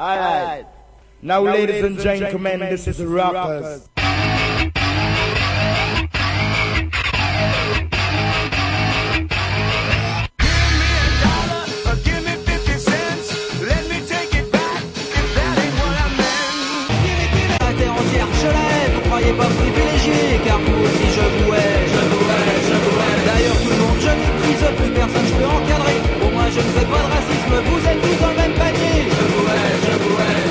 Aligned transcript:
Alright. 0.00 0.64
Now, 1.22 1.40
ladies 1.42 1.82
and 1.82 1.98
gentlemen, 1.98 2.60
this 2.60 2.86
is 2.86 3.02
Rockers. 3.02 3.88
terre 17.76 17.92
entière, 17.92 18.28
je 18.40 18.46
l'ai, 18.46 18.94
vous 18.94 19.00
croyez 19.08 19.32
pas 19.32 19.46
privilégié, 19.46 19.87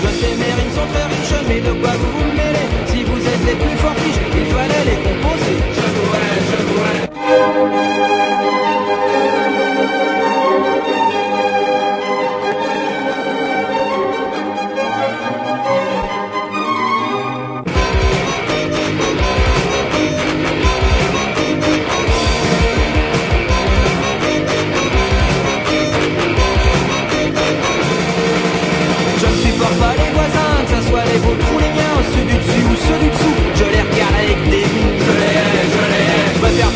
je 0.04 0.10
sais 0.20 0.36
mes 0.36 0.54
rimes 0.58 0.74
sont 0.74 0.88
très 0.94 1.06
riches, 1.14 1.44
mais 1.48 1.62
de 1.62 1.74
quoi 1.82 1.92
vous 1.92 2.12
vous 2.18 2.32
mêlez 2.34 2.68
Si 2.88 3.04
vous 3.04 3.18
êtes 3.18 3.46
les 3.48 3.56
plus 3.56 3.78
forts 3.78 3.96
riches, 4.04 4.22
il 4.40 4.46
fallait 4.54 4.86
les 4.86 5.00
composer. 5.04 5.58
Je 5.76 5.82
vous 5.82 6.08
je 7.82 7.87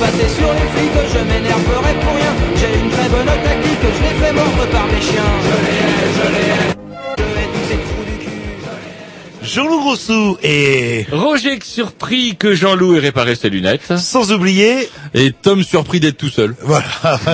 passer 0.02 0.30
sur 0.38 0.52
les 0.58 0.68
flics, 0.74 1.00
je 1.14 1.22
m'énerverai 1.30 1.94
pour 2.02 2.14
rien. 2.20 2.34
J'ai 2.60 2.74
une 2.82 2.90
très 2.90 3.10
bonne 3.10 3.26
tactique, 3.26 3.84
je 3.98 4.02
les 4.02 4.16
fais 4.20 4.34
mordre 4.34 4.66
par 4.72 4.86
mes 4.88 5.02
chiens. 5.02 5.32
Je 5.48 5.56
les 5.66 5.78
hais, 5.90 6.08
je 6.18 6.28
les 6.36 6.48
cul. 8.24 8.32
Jean-Loup 9.44 9.80
Grossou 9.82 10.38
et 10.42 11.06
Roger 11.12 11.60
surpris 11.64 12.36
que 12.36 12.54
Jean-Loup 12.56 12.96
ait 12.96 13.00
réparé 13.00 13.36
ses 13.36 13.50
lunettes. 13.50 13.98
sans 13.98 14.32
oublier, 14.32 14.90
Et 15.14 15.34
Tom 15.34 15.62
surpris 15.64 16.00
d'être 16.00 16.18
tout 16.18 16.30
seul. 16.30 16.56
voilà, 16.62 16.86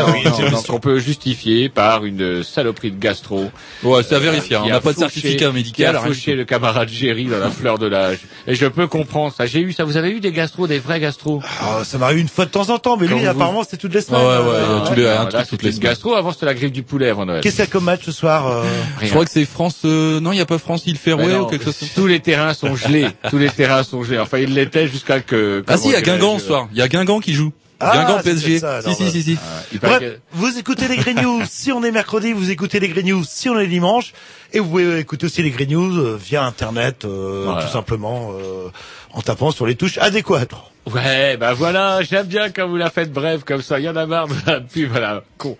oui, 0.07 0.23
Non, 0.41 0.49
donc 0.49 0.65
on 0.69 0.79
peut 0.79 0.97
justifier 0.97 1.69
par 1.69 2.05
une 2.05 2.43
saloperie 2.43 2.89
de 2.91 2.99
gastro. 2.99 3.51
Ouais, 3.83 4.01
c'est 4.01 4.15
à 4.15 4.19
vérifier. 4.19 4.55
hein. 4.55 4.61
qui 4.63 4.65
On 4.65 4.69
n'a 4.69 4.77
a 4.77 4.81
pas 4.81 4.93
de 4.93 4.97
certificat 4.97 5.49
Qui 5.49 5.53
médical. 5.53 5.95
a 5.95 5.99
rien 6.01 6.09
du 6.09 6.15
fauché 6.15 6.33
le 6.33 6.43
camarade 6.45 6.89
Géry 6.89 7.25
dans 7.25 7.37
la 7.37 7.51
fleur 7.51 7.77
de 7.77 7.85
l'âge. 7.85 8.19
Et 8.47 8.55
je 8.55 8.65
peux 8.65 8.87
comprendre 8.87 9.31
ça. 9.31 9.45
J'ai 9.45 9.59
eu 9.59 9.73
ça. 9.73 9.83
Vous 9.83 9.95
avez 9.95 10.09
eu 10.09 10.19
des 10.19 10.31
gastros, 10.31 10.67
des 10.67 10.79
vrais 10.79 10.99
gastros 10.99 11.41
Ah, 11.61 11.83
ça 11.83 11.99
m'arrive 11.99 12.17
une 12.17 12.27
fois 12.29 12.45
de 12.45 12.49
temps 12.51 12.69
en 12.71 12.79
temps, 12.79 12.97
mais 12.97 13.07
Quand 13.07 13.15
lui, 13.15 13.23
vous- 13.25 13.29
apparemment, 13.29 13.63
c'est 13.69 13.77
toutes 13.77 13.93
les 13.93 13.99
Ouais, 13.99 14.05
semaines. 14.05 14.21
ouais, 14.21 14.27
ouais, 14.27 14.43
Euh, 14.55 14.79
tous 14.87 14.95
les- 14.95 15.07
un 15.07 15.13
Non, 15.15 15.21
truc 15.21 15.33
Là, 15.33 15.39
toutes 15.41 15.49
c'était 15.51 15.65
les 15.67 15.71
semaines. 15.73 15.83
gastro. 15.89 16.15
Avant, 16.15 16.31
c'était 16.31 16.45
la 16.47 16.53
griffe 16.55 16.71
du 16.71 16.81
poulet 16.83 17.09
avant 17.09 17.25
Noël. 17.27 17.41
Qu'est-ce 17.43 17.57
qu'il 17.57 17.65
y 17.65 17.67
a 17.67 17.71
comme 17.71 17.83
match 17.83 18.01
ce 18.03 18.11
soir 18.11 18.47
euh, 18.47 18.63
Je 19.03 19.09
crois 19.09 19.23
que 19.23 19.31
c'est 19.31 19.45
France. 19.45 19.77
euh, 19.85 20.19
Non, 20.19 20.31
il 20.31 20.39
y 20.39 20.41
a 20.41 20.45
pas 20.47 20.57
France 20.57 20.87
île 20.87 20.93
Mais 20.93 20.99
Ferrouet 20.99 21.27
non, 21.33 21.41
ou 21.41 21.45
quelque 21.45 21.65
chose. 21.65 21.77
Tous 21.93 22.07
les 22.07 22.21
terrains 22.21 22.55
sont 22.55 22.75
gelés. 22.75 23.07
Tous 23.29 23.37
les 23.37 23.49
terrains 23.49 23.83
sont 23.83 24.03
gelés. 24.03 24.17
Enfin, 24.19 24.39
ils 24.39 24.51
l'étaient 24.53 24.87
jusqu'à 24.87 25.19
que. 25.19 25.63
Ah 25.67 25.77
si, 25.77 25.89
il 25.89 25.91
y 25.91 25.95
a 25.95 26.01
Guingamp 26.01 26.39
ce 26.39 26.47
soir. 26.47 26.67
Il 26.71 26.77
y 26.79 26.81
a 26.81 26.87
Guingamp 26.87 27.19
qui 27.19 27.33
joue. 27.33 27.53
Ah, 27.79 27.91
Guingamp 27.93 28.23
PSG. 28.23 28.59
ça, 28.59 28.81
si, 28.81 28.95
si, 28.95 29.11
si, 29.11 29.23
si. 29.23 29.37
paraît 29.79 29.99
Bref, 29.99 30.19
vous 30.31 30.57
écoutez 30.57 30.87
les 30.87 30.97
Green 30.97 31.21
News 31.21 31.43
si 31.47 31.71
on 31.71 31.83
est 31.83 31.91
mercredi, 31.91 32.33
vous 32.33 32.49
écoutez 32.49 32.79
les 32.79 32.89
Green 32.89 33.05
News 33.05 33.23
si 33.27 33.49
on 33.49 33.59
est 33.59 33.67
dimanche, 33.67 34.13
et 34.53 34.59
vous 34.59 34.69
pouvez 34.69 34.99
écouter 34.99 35.25
aussi 35.25 35.43
les 35.43 35.51
Green 35.51 35.69
News 35.71 35.97
euh, 35.97 36.17
via 36.21 36.43
Internet, 36.43 37.05
euh, 37.05 37.43
Voilà. 37.45 37.63
tout 37.63 37.71
simplement 37.71 38.31
euh, 38.33 38.69
en 39.13 39.21
tapant 39.21 39.51
sur 39.51 39.65
les 39.65 39.75
touches 39.75 39.97
adéquates. 39.97 40.51
Ouais, 40.93 41.35
bah 41.35 41.53
voilà. 41.53 42.01
J'aime 42.01 42.27
bien 42.27 42.49
quand 42.49 42.65
vous 42.67 42.77
la 42.77 42.89
faites 42.89 43.11
brève 43.11 43.43
comme 43.43 43.61
ça. 43.61 43.77
Il 43.79 43.83
y 43.85 43.89
en 43.89 43.95
a 43.97 44.05
marre 44.05 44.27
de 44.29 44.33
la 44.45 44.61
pub, 44.61 44.89
voilà. 44.89 45.21
Con. 45.37 45.49
De 45.49 45.55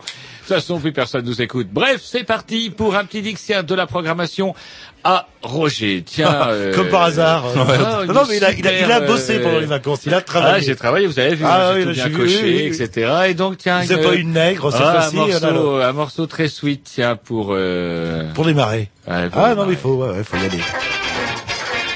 toute 0.54 0.62
façon, 0.62 0.80
plus 0.80 0.94
personne 0.94 1.26
nous 1.26 1.42
écoute. 1.42 1.68
Bref, 1.70 2.00
c'est 2.02 2.24
parti 2.24 2.70
pour 2.70 2.96
un 2.96 3.04
petit 3.04 3.22
dictionnaire 3.22 3.66
de 3.66 3.76
la 3.76 3.86
programmation 3.88 4.56
à 5.04 5.28
Roger. 5.44 6.02
Tiens, 6.06 6.48
euh, 6.50 6.74
Comme 6.74 6.88
par 6.88 7.02
hasard. 7.04 7.46
euh. 7.58 8.04
Ah, 8.08 8.14
non, 8.14 8.22
mais 8.30 8.38
il 8.38 8.46
a, 8.46 8.54
il 8.54 8.66
a, 8.66 8.80
il 8.80 8.90
a 8.90 9.02
bossé 9.02 9.36
euh, 9.40 9.44
pendant 9.44 9.60
les 9.60 9.66
vacances, 9.66 10.06
il 10.06 10.14
a 10.14 10.18
Ah, 10.20 10.22
travaillé. 10.22 10.66
j'ai 10.66 10.76
travaillé, 10.78 11.08
vous 11.08 11.20
avez 11.20 11.36
vu, 11.36 11.44
Ah 11.46 11.74
oui, 11.76 11.84
tout 11.84 11.92
bien 11.92 12.08
vu, 12.08 12.16
coché, 12.16 12.40
oui, 12.44 12.50
oui, 12.64 12.70
oui. 12.72 12.82
etc. 12.82 13.12
Et 13.28 13.34
donc, 13.34 13.58
tiens, 13.58 13.82
C'est 13.86 14.02
pas 14.02 14.14
une 14.16 14.32
nègre 14.32 14.72
cette 14.72 14.80
ah, 14.82 15.10
un 15.10 15.10
euh, 15.10 15.12
morceau, 15.12 15.76
un 15.82 15.92
morceau 15.92 16.26
très 16.28 16.48
sweet, 16.48 16.84
tiens, 16.86 17.18
pour, 17.18 17.50
euh... 17.52 18.32
Pour 18.34 18.46
démarrer. 18.46 18.77
Ouais, 19.08 19.30
Ah 19.34 19.56
non, 19.56 19.66
mais 19.66 19.74
il 19.74 19.78
faut, 19.78 19.96
ouais, 19.96 20.10
ouais, 20.10 20.24
faut 20.24 20.38
y 20.38 20.46
aller. 20.46 20.60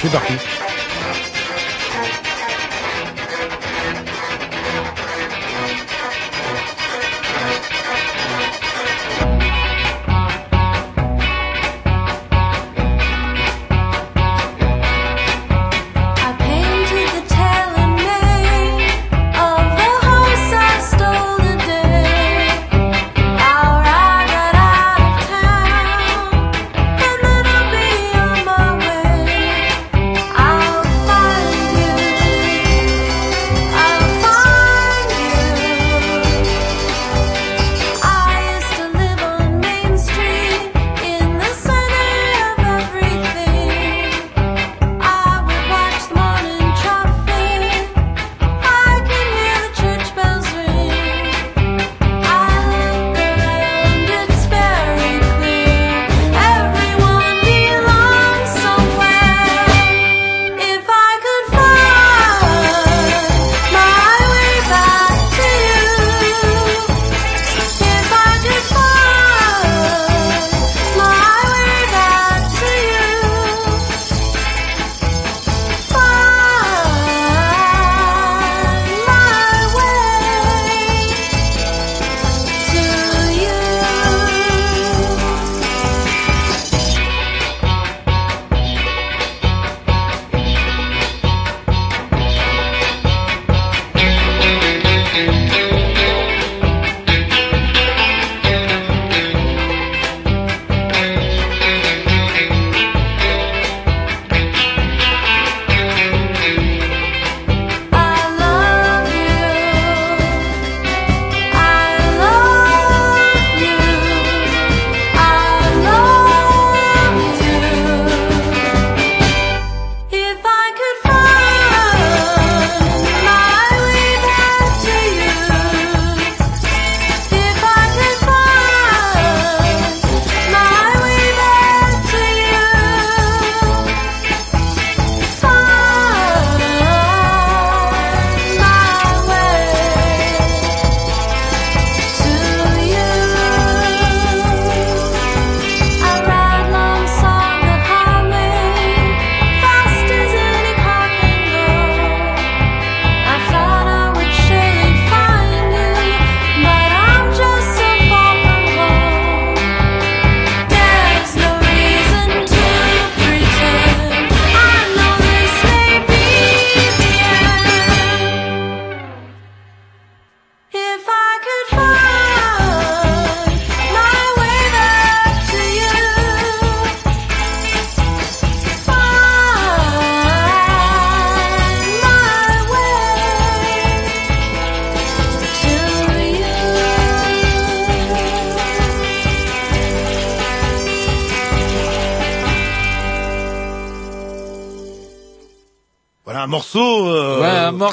C'est 0.01 0.09
parti. 0.11 0.33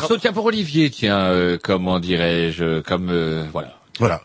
Morceau, 0.09 0.21
tiens, 0.23 0.33
pour 0.33 0.47
Olivier, 0.47 0.89
tiens, 0.89 1.19
euh, 1.27 1.59
comment 1.63 2.01
dirais-je, 2.01 2.81
comme, 2.81 3.11
euh, 3.11 3.45
voilà. 3.53 3.75
Voilà. 3.99 4.23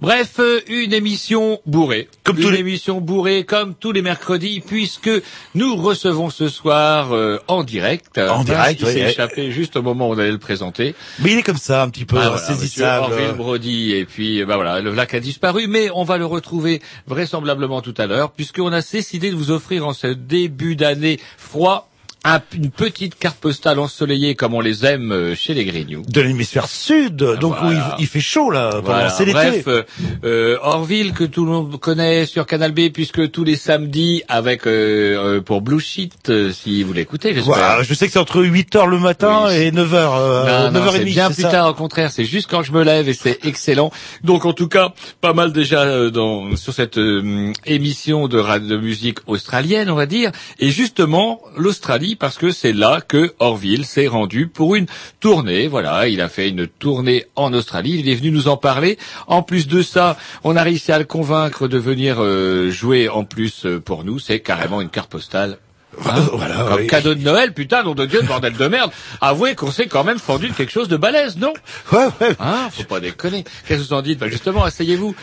Bref, 0.00 0.36
euh, 0.38 0.60
une 0.68 0.94
émission 0.94 1.60
bourrée. 1.66 2.08
Comme 2.24 2.36
une 2.38 2.42
tous 2.44 2.50
les- 2.50 2.58
émission 2.60 3.00
bourrée 3.02 3.44
comme 3.44 3.74
tous 3.74 3.92
les 3.92 4.00
mercredis, 4.00 4.60
puisque 4.60 5.10
nous 5.54 5.76
recevons 5.76 6.30
ce 6.30 6.48
soir 6.48 7.12
euh, 7.14 7.38
en 7.48 7.62
direct. 7.62 8.16
En 8.18 8.42
direct, 8.44 8.80
oui, 8.84 8.92
s'est 8.92 9.10
échappé 9.10 9.50
juste 9.50 9.76
au 9.76 9.82
moment 9.82 10.08
où 10.08 10.12
on 10.14 10.18
allait 10.18 10.30
le 10.32 10.38
présenter. 10.38 10.94
Mais 11.18 11.32
il 11.32 11.38
est 11.38 11.42
comme 11.42 11.56
ça, 11.58 11.82
un 11.82 11.90
petit 11.90 12.04
peu 12.06 12.16
Ah, 12.18 12.28
voilà, 12.30 12.38
saisissable. 12.38 13.12
Orville 13.12 13.36
Brody, 13.36 13.92
et 13.92 14.04
puis 14.06 14.44
bah 14.46 14.56
voilà, 14.56 14.80
le 14.80 14.92
lac 14.94 15.12
a 15.14 15.20
disparu, 15.20 15.66
mais 15.66 15.90
on 15.94 16.04
va 16.04 16.16
le 16.16 16.26
retrouver 16.26 16.80
vraisemblablement 17.06 17.82
tout 17.82 17.94
à 17.98 18.06
l'heure, 18.06 18.30
puisqu'on 18.32 18.72
a 18.72 18.80
décidé 18.80 19.30
de 19.30 19.36
vous 19.36 19.50
offrir 19.50 19.86
en 19.86 19.92
ce 19.92 20.06
début 20.06 20.74
d'année 20.76 21.18
froid 21.38 21.90
un- 22.26 22.42
une 22.54 22.70
petite 22.70 23.18
carte 23.18 23.38
postale 23.38 23.78
ensoleillée 23.78 24.34
comme 24.34 24.54
on 24.54 24.60
les 24.60 24.84
aime 24.84 25.12
euh, 25.12 25.34
chez 25.34 25.54
les 25.54 25.64
Grignoux. 25.64 26.02
de 26.08 26.20
l'hémisphère 26.20 26.68
sud, 26.68 27.16
donc 27.16 27.54
où 27.62 27.70
il, 27.70 27.80
il 28.00 28.06
fait 28.06 28.20
chaud 28.20 28.50
là, 28.50 28.70
pendant 28.70 28.82
Voilà. 28.82 29.10
c'est 29.10 29.24
l'été. 29.24 29.36
Bref, 29.38 29.64
euh, 29.68 29.82
euh, 30.24 30.58
Orville 30.62 31.12
que 31.12 31.24
tout 31.24 31.44
le 31.44 31.52
monde 31.52 31.78
connaît 31.80 32.26
sur 32.26 32.44
Canal 32.46 32.72
B 32.72 32.90
puisque 32.92 33.30
tous 33.30 33.44
les 33.44 33.56
samedis 33.56 34.22
avec 34.28 34.66
euh, 34.66 35.36
euh, 35.36 35.40
pour 35.40 35.60
Blue 35.62 35.80
Sheet 35.80 36.52
si 36.52 36.82
vous 36.82 36.92
l'écoutez 36.92 37.32
j'espère. 37.34 37.54
Voilà, 37.54 37.82
je 37.82 37.94
sais 37.94 38.06
que 38.06 38.12
c'est 38.12 38.18
entre 38.18 38.42
8h 38.42 38.86
le 38.86 38.98
matin 38.98 39.44
Oui. 39.46 39.54
et 39.54 39.70
9h, 39.70 39.94
euh, 39.94 40.70
Non, 40.70 40.80
non, 40.80 40.86
9h30. 40.86 40.92
c'est 40.96 41.04
bien 41.04 41.30
plus 41.30 41.42
ça 41.42 41.50
tard, 41.50 41.68
au 41.70 41.74
contraire, 41.74 42.10
c'est 42.10 42.24
juste 42.24 42.48
quand 42.50 42.62
je 42.62 42.72
me 42.72 42.82
lève 42.82 43.08
et 43.08 43.14
c'est 43.14 43.44
excellent. 43.46 43.90
Donc 44.24 44.44
en 44.44 44.52
tout 44.52 44.68
cas, 44.68 44.92
pas 45.20 45.32
mal 45.32 45.52
déjà 45.52 46.10
dans, 46.10 46.56
sur 46.56 46.72
cette 46.74 46.98
euh, 46.98 47.52
émission 47.66 48.26
de, 48.28 48.58
de 48.58 48.76
musique 48.76 49.18
australienne, 49.26 49.90
on 49.90 49.94
va 49.94 50.06
dire. 50.06 50.32
Et 50.58 50.70
justement, 50.70 51.40
l'Australie, 51.56 52.15
parce 52.18 52.38
que 52.38 52.50
c'est 52.50 52.72
là 52.72 53.00
que 53.00 53.34
Orville 53.38 53.84
s'est 53.84 54.06
rendu 54.06 54.48
pour 54.48 54.74
une 54.74 54.86
tournée. 55.20 55.68
Voilà, 55.68 56.08
il 56.08 56.20
a 56.20 56.28
fait 56.28 56.48
une 56.48 56.66
tournée 56.66 57.26
en 57.36 57.52
Australie, 57.52 57.96
il 57.98 58.08
est 58.08 58.14
venu 58.14 58.30
nous 58.30 58.48
en 58.48 58.56
parler. 58.56 58.98
En 59.26 59.42
plus 59.42 59.66
de 59.66 59.82
ça, 59.82 60.16
on 60.44 60.56
a 60.56 60.62
réussi 60.62 60.92
à 60.92 60.98
le 60.98 61.04
convaincre 61.04 61.68
de 61.68 61.78
venir 61.78 62.16
euh, 62.18 62.70
jouer 62.70 63.08
en 63.08 63.24
plus 63.24 63.66
euh, 63.66 63.80
pour 63.80 64.04
nous. 64.04 64.18
C'est 64.18 64.40
carrément 64.40 64.80
une 64.80 64.90
carte 64.90 65.10
postale. 65.10 65.58
Hein 66.04 66.28
Voilà, 66.32 66.56
Comme 66.68 66.76
oui. 66.80 66.86
cadeau 66.86 67.14
de 67.14 67.22
Noël, 67.22 67.52
putain, 67.52 67.82
nom 67.82 67.94
de 67.94 68.04
Dieu, 68.06 68.20
bordel 68.22 68.52
de 68.54 68.66
merde. 68.68 68.90
Avouez 69.20 69.54
qu'on 69.54 69.70
s'est 69.70 69.86
quand 69.86 70.04
même 70.04 70.18
fendu 70.18 70.48
de 70.48 70.54
quelque 70.54 70.72
chose 70.72 70.88
de 70.88 70.96
balèze, 70.96 71.36
non? 71.38 71.52
Ouais, 71.92 72.06
ouais. 72.20 72.36
Hein 72.38 72.68
Faut 72.72 72.84
pas 72.84 73.00
déconner. 73.00 73.44
Qu'est-ce 73.66 73.82
que 73.82 73.86
vous 73.88 73.92
en 73.94 74.02
dites? 74.02 74.18
Bah 74.18 74.28
justement, 74.28 74.64
asseyez-vous. 74.64 75.14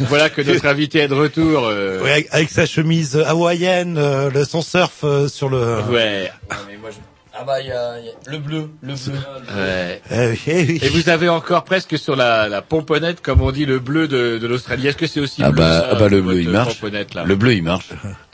voilà 0.00 0.30
que 0.30 0.40
notre 0.42 0.66
invité 0.66 1.00
est 1.00 1.08
de 1.08 1.14
retour. 1.14 1.64
euh, 1.66 2.02
Ouais, 2.02 2.26
avec, 2.30 2.50
sa 2.50 2.66
chemise 2.66 3.16
hawaïenne, 3.16 3.96
euh, 3.98 4.30
le, 4.30 4.44
son 4.44 4.62
surf 4.62 5.00
euh, 5.04 5.28
sur 5.28 5.48
le... 5.48 5.80
ouais. 5.90 6.30
mais 6.68 6.76
moi, 6.78 6.90
je... 6.90 6.96
Ah 7.36 7.42
bah, 7.44 7.60
il 7.60 7.66
y 7.66 7.72
a, 7.72 7.98
il 7.98 8.06
y 8.06 8.08
a 8.10 8.12
le 8.30 8.38
bleu, 8.38 8.70
le 8.80 8.94
bleu. 8.94 9.18
ouais. 9.56 10.02
Eh 10.10 10.26
oui, 10.28 10.40
eh 10.46 10.64
oui. 10.66 10.78
Et 10.82 10.88
vous 10.88 11.08
avez 11.08 11.28
encore 11.28 11.64
presque 11.64 11.98
sur 11.98 12.14
la, 12.14 12.48
la 12.48 12.62
pomponnette, 12.62 13.20
comme 13.22 13.40
on 13.40 13.50
dit, 13.50 13.66
le 13.66 13.80
bleu 13.80 14.06
de, 14.06 14.38
de 14.38 14.46
l'Australie. 14.46 14.86
Est-ce 14.86 14.96
que 14.96 15.06
c'est 15.08 15.18
aussi 15.20 15.42
Ah 15.42 15.50
bleu, 15.50 15.60
bah, 15.62 15.80
ça, 15.80 15.88
ah 15.90 15.94
bah 15.96 16.08
le 16.08 16.20
bleu 16.22 16.40
il 16.40 16.50
marche. 16.50 16.80
Le 16.82 17.34
bleu 17.34 17.54
il 17.54 17.62
marche. 17.64 17.88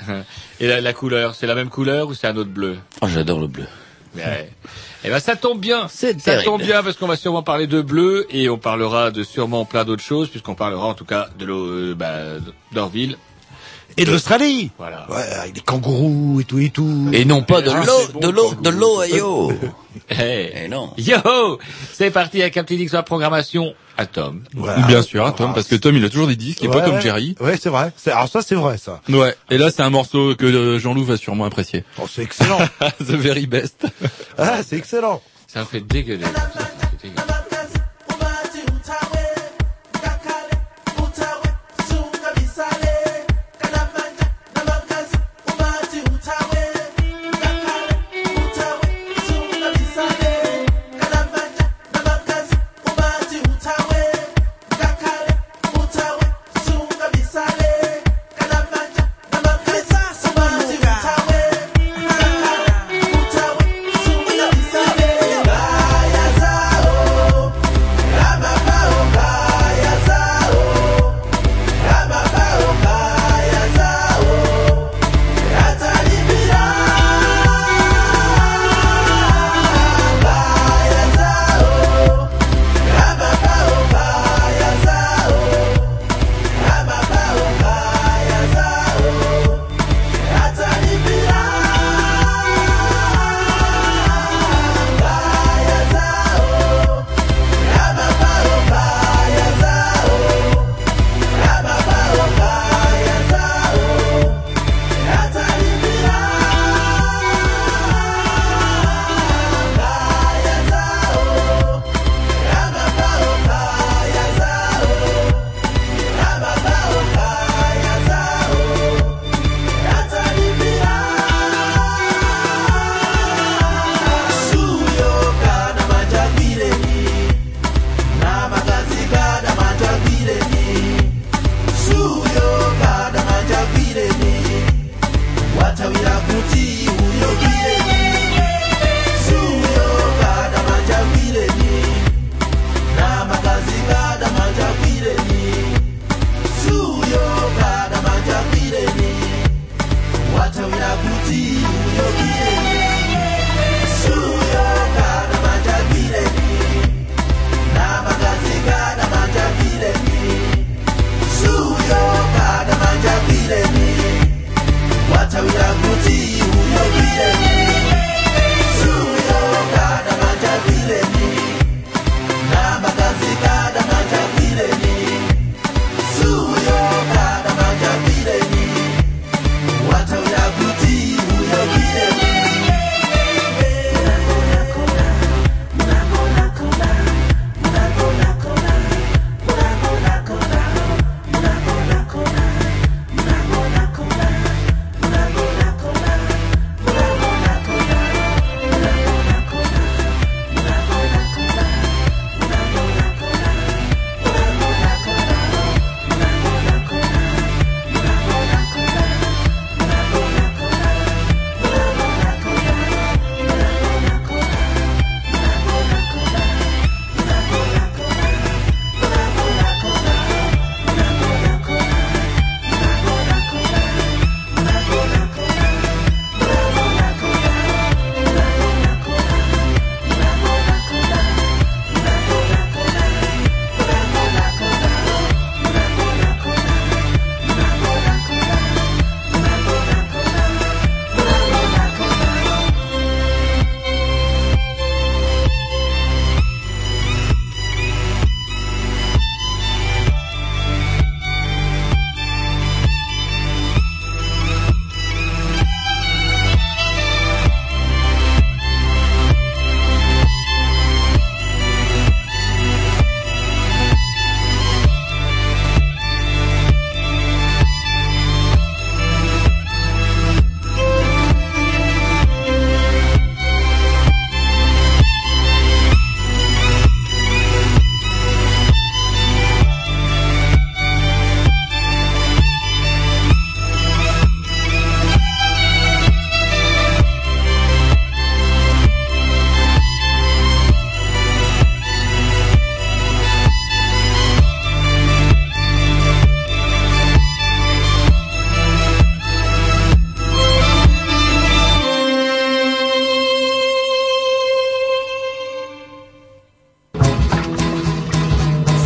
Et 0.61 0.67
la, 0.67 0.81
la 0.82 0.93
couleur, 0.93 1.35
c'est 1.35 1.47
la 1.47 1.55
même 1.55 1.70
couleur 1.70 2.08
ou 2.08 2.14
c'est 2.14 2.26
un 2.26 2.37
autre 2.37 2.50
bleu? 2.50 2.76
Oh, 3.00 3.06
j'adore 3.08 3.41
le 3.41 3.47
bleu. 3.47 3.64
Ouais. 4.17 4.50
Eh 5.05 5.08
ben 5.08 5.20
ça 5.20 5.37
tombe 5.37 5.61
bien. 5.61 5.87
C'est 5.88 6.19
Ça 6.20 6.32
terrible. 6.32 6.44
tombe 6.44 6.62
bien 6.62 6.82
parce 6.82 6.97
qu'on 6.97 7.06
va 7.06 7.17
sûrement 7.17 7.43
parler 7.44 7.67
de 7.69 7.81
bleu 7.81 8.26
et 8.31 8.50
on 8.50 8.58
parlera 8.58 9.11
de 9.12 9.23
sûrement 9.23 9.64
plein 9.64 9.85
d'autres 9.85 10.02
choses 10.02 10.29
puisqu'on 10.29 10.56
parlera 10.56 10.85
en 10.87 10.94
tout 10.94 11.05
cas 11.06 11.29
de 11.38 11.44
l'eau 11.47 11.64
euh, 11.67 11.94
bah, 11.94 12.14
d'Orville. 12.73 13.17
Et 13.97 14.05
de 14.05 14.13
l'Australie 14.13 14.71
Voilà. 14.79 15.07
Ouais, 15.11 15.23
avec 15.41 15.53
des 15.55 15.61
kangourous 15.61 16.41
et 16.41 16.45
tout 16.45 16.59
et 16.59 16.71
tout. 16.71 17.09
Et 17.13 17.25
non 17.25 17.43
pas 17.43 17.61
de 17.63 17.71
Ah, 17.71 17.83
l'eau, 17.85 18.21
de 18.21 18.29
l'eau, 18.29 18.55
de 18.55 18.71
vous- 18.71 18.79
l'eau, 18.79 19.03
et 19.03 19.17
yo. 19.17 19.53
Hey. 20.09 20.51
Eh 20.65 20.69
non. 20.69 20.93
Yo 20.97 21.59
C'est 21.93 22.11
parti 22.11 22.41
avec 22.41 22.57
un 22.57 22.65
petit 22.65 22.87
la 22.93 23.03
programmation 23.03 23.75
à 23.99 24.07
Tom. 24.07 24.43
Voilà. 24.55 24.87
Bien 24.87 25.03
sûr, 25.03 25.27
à 25.27 25.33
Tom, 25.33 25.53
parce 25.53 25.67
que 25.67 25.75
Tom, 25.77 25.95
il 25.97 26.05
a 26.05 26.09
toujours 26.09 26.27
des 26.29 26.37
disques, 26.37 26.61
il 26.63 26.67
est 26.67 26.73
pas 26.73 26.81
comme. 26.81 27.01
Jerry. 27.01 27.35
Ouais, 27.41 27.57
c'est 27.61 27.69
vrai. 27.69 27.93
Alors 28.07 28.29
ça, 28.29 28.41
c'est 28.43 28.55
vrai, 28.55 28.79
ça. 28.79 29.01
Ouais. 29.09 29.35
Et 29.51 29.59
là, 29.59 29.71
c'est 29.71 29.83
un 29.83 29.91
morceau 29.91 30.35
que 30.35 30.47
euh, 30.47 30.79
Jean-Loup 30.79 31.05
va 31.05 31.17
sûrement 31.17 31.45
apprécier. 31.45 31.85
Oh, 32.01 32.07
c'est 32.11 32.23
excellent. 32.23 32.59
The 33.01 33.13
very 33.15 33.47
best. 33.47 33.87
ah, 34.39 34.61
c'est 34.67 34.77
excellent. 34.77 35.21
Ça 35.47 35.61
me 35.61 35.65
fait 35.67 35.81
dégueuler. 35.81 36.25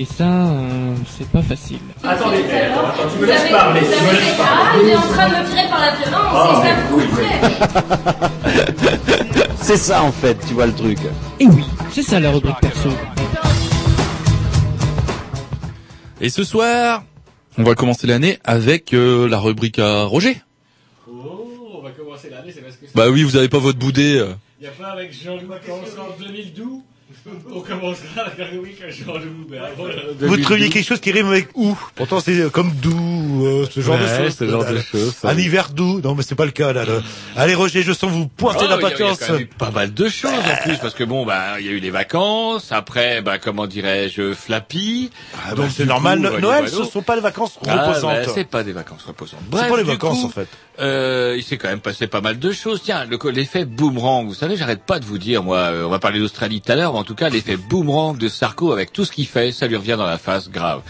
Et 0.00 0.04
ça, 0.06 0.24
euh, 0.24 0.94
c'est 1.18 1.28
pas 1.28 1.42
facile. 1.42 1.76
Attendez, 2.02 2.38
attends, 2.38 2.88
tu 3.12 3.18
me 3.20 3.26
laisses 3.26 3.50
parler, 3.50 3.80
tu 3.80 3.86
me 3.86 3.90
laisses 4.12 4.34
Ah, 4.40 4.72
parler. 4.72 4.82
il 4.82 4.88
est 4.88 4.96
en 4.96 5.00
train 5.02 5.28
de 5.28 5.34
me 5.34 5.44
tirer 5.46 5.68
par 5.68 5.80
la 5.80 5.90
violence, 5.94 6.32
Ah, 6.32 6.62
et 6.64 6.66
ça 6.66 6.74
me. 6.74 6.80
C'est 9.60 9.76
ça 9.76 10.02
en 10.02 10.10
fait, 10.10 10.38
tu 10.48 10.54
vois 10.54 10.64
le 10.66 10.72
truc. 10.74 10.96
Et 11.38 11.46
oui, 11.46 11.64
c'est 11.92 12.02
ça 12.02 12.18
la 12.18 12.30
rubrique 12.30 12.58
perso. 12.60 12.88
Et 16.22 16.30
ce 16.30 16.44
soir, 16.44 17.04
on 17.58 17.62
va 17.62 17.74
commencer 17.74 18.06
l'année 18.06 18.38
avec 18.44 18.94
euh, 18.94 19.28
la 19.28 19.38
rubrique 19.38 19.78
à 19.78 20.04
Roger. 20.04 20.40
Oh, 21.08 21.46
on 21.78 21.82
va 21.82 21.90
commencer 21.90 22.30
l'année, 22.30 22.52
c'est 22.54 22.62
parce 22.62 22.76
que 22.76 22.86
Bah 22.94 23.10
oui, 23.10 23.22
vous 23.22 23.36
avez 23.36 23.48
pas 23.50 23.58
votre 23.58 23.78
boudé. 23.78 24.16
euh. 24.18 24.32
Il 24.60 24.64
n'y 24.64 24.68
a 24.68 24.72
pas 24.72 24.88
avec 24.92 25.12
Jean-Loup 25.12 25.52
en 25.52 25.56
2012 26.20 26.80
On 27.52 27.60
commencera 27.60 28.22
à 28.22 28.30
Jean-Loup, 28.90 29.46
mais 29.50 29.58
avant 29.58 29.84
le 29.84 29.92
Vous 30.12 30.14
2012. 30.20 30.42
trouviez 30.42 30.68
quelque 30.70 30.86
chose 30.86 31.00
qui 31.00 31.12
rime 31.12 31.26
avec 31.26 31.48
ou. 31.54 31.76
Pourtant, 31.94 32.18
c'est 32.20 32.38
euh, 32.40 32.48
comme 32.50 32.70
doux, 32.72 33.44
euh, 33.46 33.66
ce 33.70 33.80
genre 33.80 33.98
de 33.98 34.04
Ouais, 34.04 34.16
choses. 34.24 34.36
ce 34.38 34.48
genre 34.48 34.64
de 34.64 34.76
Euh, 34.76 34.82
choses, 34.82 35.14
ça. 35.16 35.28
Un 35.28 35.36
hiver 35.38 35.68
doux. 35.70 36.00
Non, 36.00 36.14
mais 36.14 36.22
c'est 36.22 36.34
pas 36.34 36.46
le 36.46 36.50
cas, 36.50 36.72
là. 36.72 36.84
Allez, 37.36 37.54
Roger, 37.54 37.82
je 37.82 37.92
sens 37.92 38.10
vous 38.10 38.26
pointer 38.26 38.60
Oh, 38.64 38.68
la 38.70 38.76
il 38.76 38.82
y 38.82 38.84
a- 38.84 38.88
il 38.88 39.00
y 39.00 39.02
a 39.04 39.08
patience. 39.16 39.40
pas 39.58 39.70
mal 39.70 39.92
de 39.92 40.08
choses 40.08 40.30
en 40.32 40.62
plus 40.62 40.78
parce 40.78 40.94
que 40.94 41.04
bon 41.04 41.26
bah 41.26 41.60
il 41.60 41.66
y 41.66 41.68
a 41.68 41.72
eu 41.72 41.78
les 41.80 41.90
vacances 41.90 42.72
après 42.72 43.20
bah 43.22 43.38
comment 43.38 43.66
dirais-je 43.66 44.32
Flappy 44.34 45.10
Ah, 45.46 45.54
donc 45.54 45.66
bah, 45.66 45.72
c'est 45.76 45.82
du 45.82 45.88
normal. 45.88 46.18
coup, 46.18 46.22
voilà, 46.22 46.38
Noël, 46.40 46.64
voilà. 46.68 46.84
ce 46.86 46.90
sont 46.90 47.02
pas 47.02 47.16
les 47.16 47.20
vacances 47.22 47.58
Ah, 47.68 47.86
reposantes. 47.88 48.24
bah, 48.26 48.32
c'est 48.34 48.48
pas 48.48 48.64
des 48.64 48.72
vacances 48.72 49.04
reposantes. 49.04 49.40
C'est 49.44 49.50
Bref, 49.50 49.68
pas 49.70 49.76
les 49.76 49.82
vacances, 49.82 50.20
coup, 50.20 50.26
en 50.26 50.30
fait. 50.30 50.48
Euh, 50.80 51.34
il 51.36 51.42
s'est 51.42 51.58
quand 51.58 51.68
même 51.68 51.80
passé 51.80 52.06
pas 52.06 52.20
mal 52.20 52.38
de 52.38 52.52
choses. 52.52 52.80
Tiens, 52.82 53.06
l'effet 53.32 53.64
boomerang. 53.64 54.26
Vous 54.26 54.34
savez, 54.34 54.56
j'arrête 54.56 54.84
pas 54.84 54.98
de 54.98 55.04
vous 55.04 55.18
dire, 55.18 55.42
moi, 55.42 55.58
euh, 55.58 55.84
on 55.84 55.90
va 55.90 55.98
parler 55.98 56.18
d'Australie 56.18 56.60
tout 56.60 56.72
à 56.72 56.76
l'heure, 56.76 56.92
mais 56.92 56.98
en 56.98 57.04
tout 57.04 57.14
cas, 57.14 57.28
l'effet 57.28 57.56
boomerang 57.56 58.16
de 58.16 58.28
Sarko 58.28 58.72
avec 58.72 58.92
tout 58.92 59.04
ce 59.04 59.12
qu'il 59.12 59.26
fait, 59.26 59.52
ça 59.52 59.66
lui 59.66 59.76
revient 59.76 59.96
dans 59.98 60.06
la 60.06 60.18
face 60.18 60.50
grave. 60.50 60.82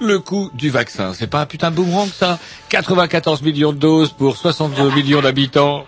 Le 0.00 0.20
coût 0.20 0.50
du 0.54 0.70
vaccin, 0.70 1.12
c'est 1.12 1.26
pas 1.26 1.40
un 1.40 1.46
putain 1.46 1.72
de 1.72 1.76
boomerang 1.76 2.08
ça. 2.08 2.38
94 2.68 3.42
millions 3.42 3.72
de 3.72 3.78
doses 3.78 4.12
pour 4.12 4.36
62 4.36 4.90
millions 4.94 5.20
d'habitants 5.20 5.86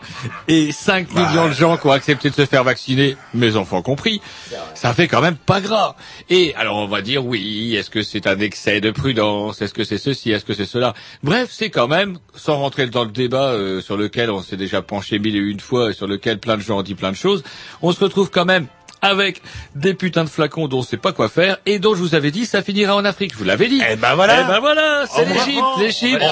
et 0.48 0.72
5 0.72 1.14
millions 1.14 1.46
de 1.48 1.52
gens 1.52 1.76
qui 1.76 1.86
ont 1.86 1.92
accepté 1.92 2.30
de 2.30 2.34
se 2.34 2.46
faire 2.46 2.64
vacciner, 2.64 3.16
mes 3.34 3.54
enfants 3.54 3.82
compris. 3.82 4.20
Ça 4.74 4.94
fait 4.94 5.06
quand 5.06 5.20
même 5.20 5.36
pas 5.36 5.60
gras. 5.60 5.94
Et 6.28 6.54
alors 6.56 6.78
on 6.78 6.88
va 6.88 7.02
dire 7.02 7.24
oui, 7.24 7.76
est-ce 7.76 7.90
que 7.90 8.02
c'est 8.02 8.26
un 8.26 8.38
excès 8.40 8.80
de 8.80 8.90
prudence? 8.90 9.62
Est-ce 9.62 9.74
que 9.74 9.84
c'est 9.84 9.98
ceci? 9.98 10.32
Est-ce 10.32 10.44
que 10.44 10.54
c'est 10.54 10.66
cela? 10.66 10.94
Bref, 11.22 11.50
c'est 11.52 11.70
quand 11.70 11.86
même, 11.88 12.18
sans 12.34 12.56
rentrer 12.56 12.86
dans 12.86 13.04
le 13.04 13.12
débat 13.12 13.50
euh, 13.50 13.80
sur 13.80 13.96
lequel 13.96 14.30
on 14.30 14.42
s'est 14.42 14.56
déjà 14.56 14.82
penché 14.82 15.20
mille 15.20 15.36
et 15.36 15.40
une 15.40 15.60
fois 15.60 15.90
et 15.90 15.92
sur 15.92 16.08
lequel 16.08 16.40
plein 16.40 16.56
de 16.56 16.62
gens 16.62 16.78
ont 16.78 16.82
dit 16.82 16.96
plein 16.96 17.10
de 17.10 17.16
choses, 17.16 17.44
on 17.80 17.92
se 17.92 18.02
retrouve 18.02 18.30
quand 18.30 18.44
même 18.44 18.66
avec 19.02 19.42
des 19.74 19.94
putains 19.94 20.24
de 20.24 20.28
flacons 20.28 20.68
dont 20.68 20.78
on 20.78 20.82
sait 20.82 20.96
pas 20.96 21.12
quoi 21.12 21.28
faire 21.28 21.58
et 21.66 21.78
dont 21.78 21.94
je 21.94 22.00
vous 22.00 22.14
avais 22.14 22.30
dit 22.30 22.46
ça 22.46 22.62
finira 22.62 22.94
en 22.94 23.04
Afrique. 23.04 23.32
Je 23.32 23.38
vous 23.38 23.44
l'avais 23.44 23.68
dit. 23.68 23.80
Eh 23.90 23.96
ben 23.96 24.14
voilà. 24.14 24.42
Eh 24.42 24.44
ben 24.44 24.60
voilà, 24.60 25.04
c'est 25.06 25.22
On 25.22 25.24
va- 25.24 25.46
l'Égypte. 25.46 25.64
L'Égypte. 25.78 26.24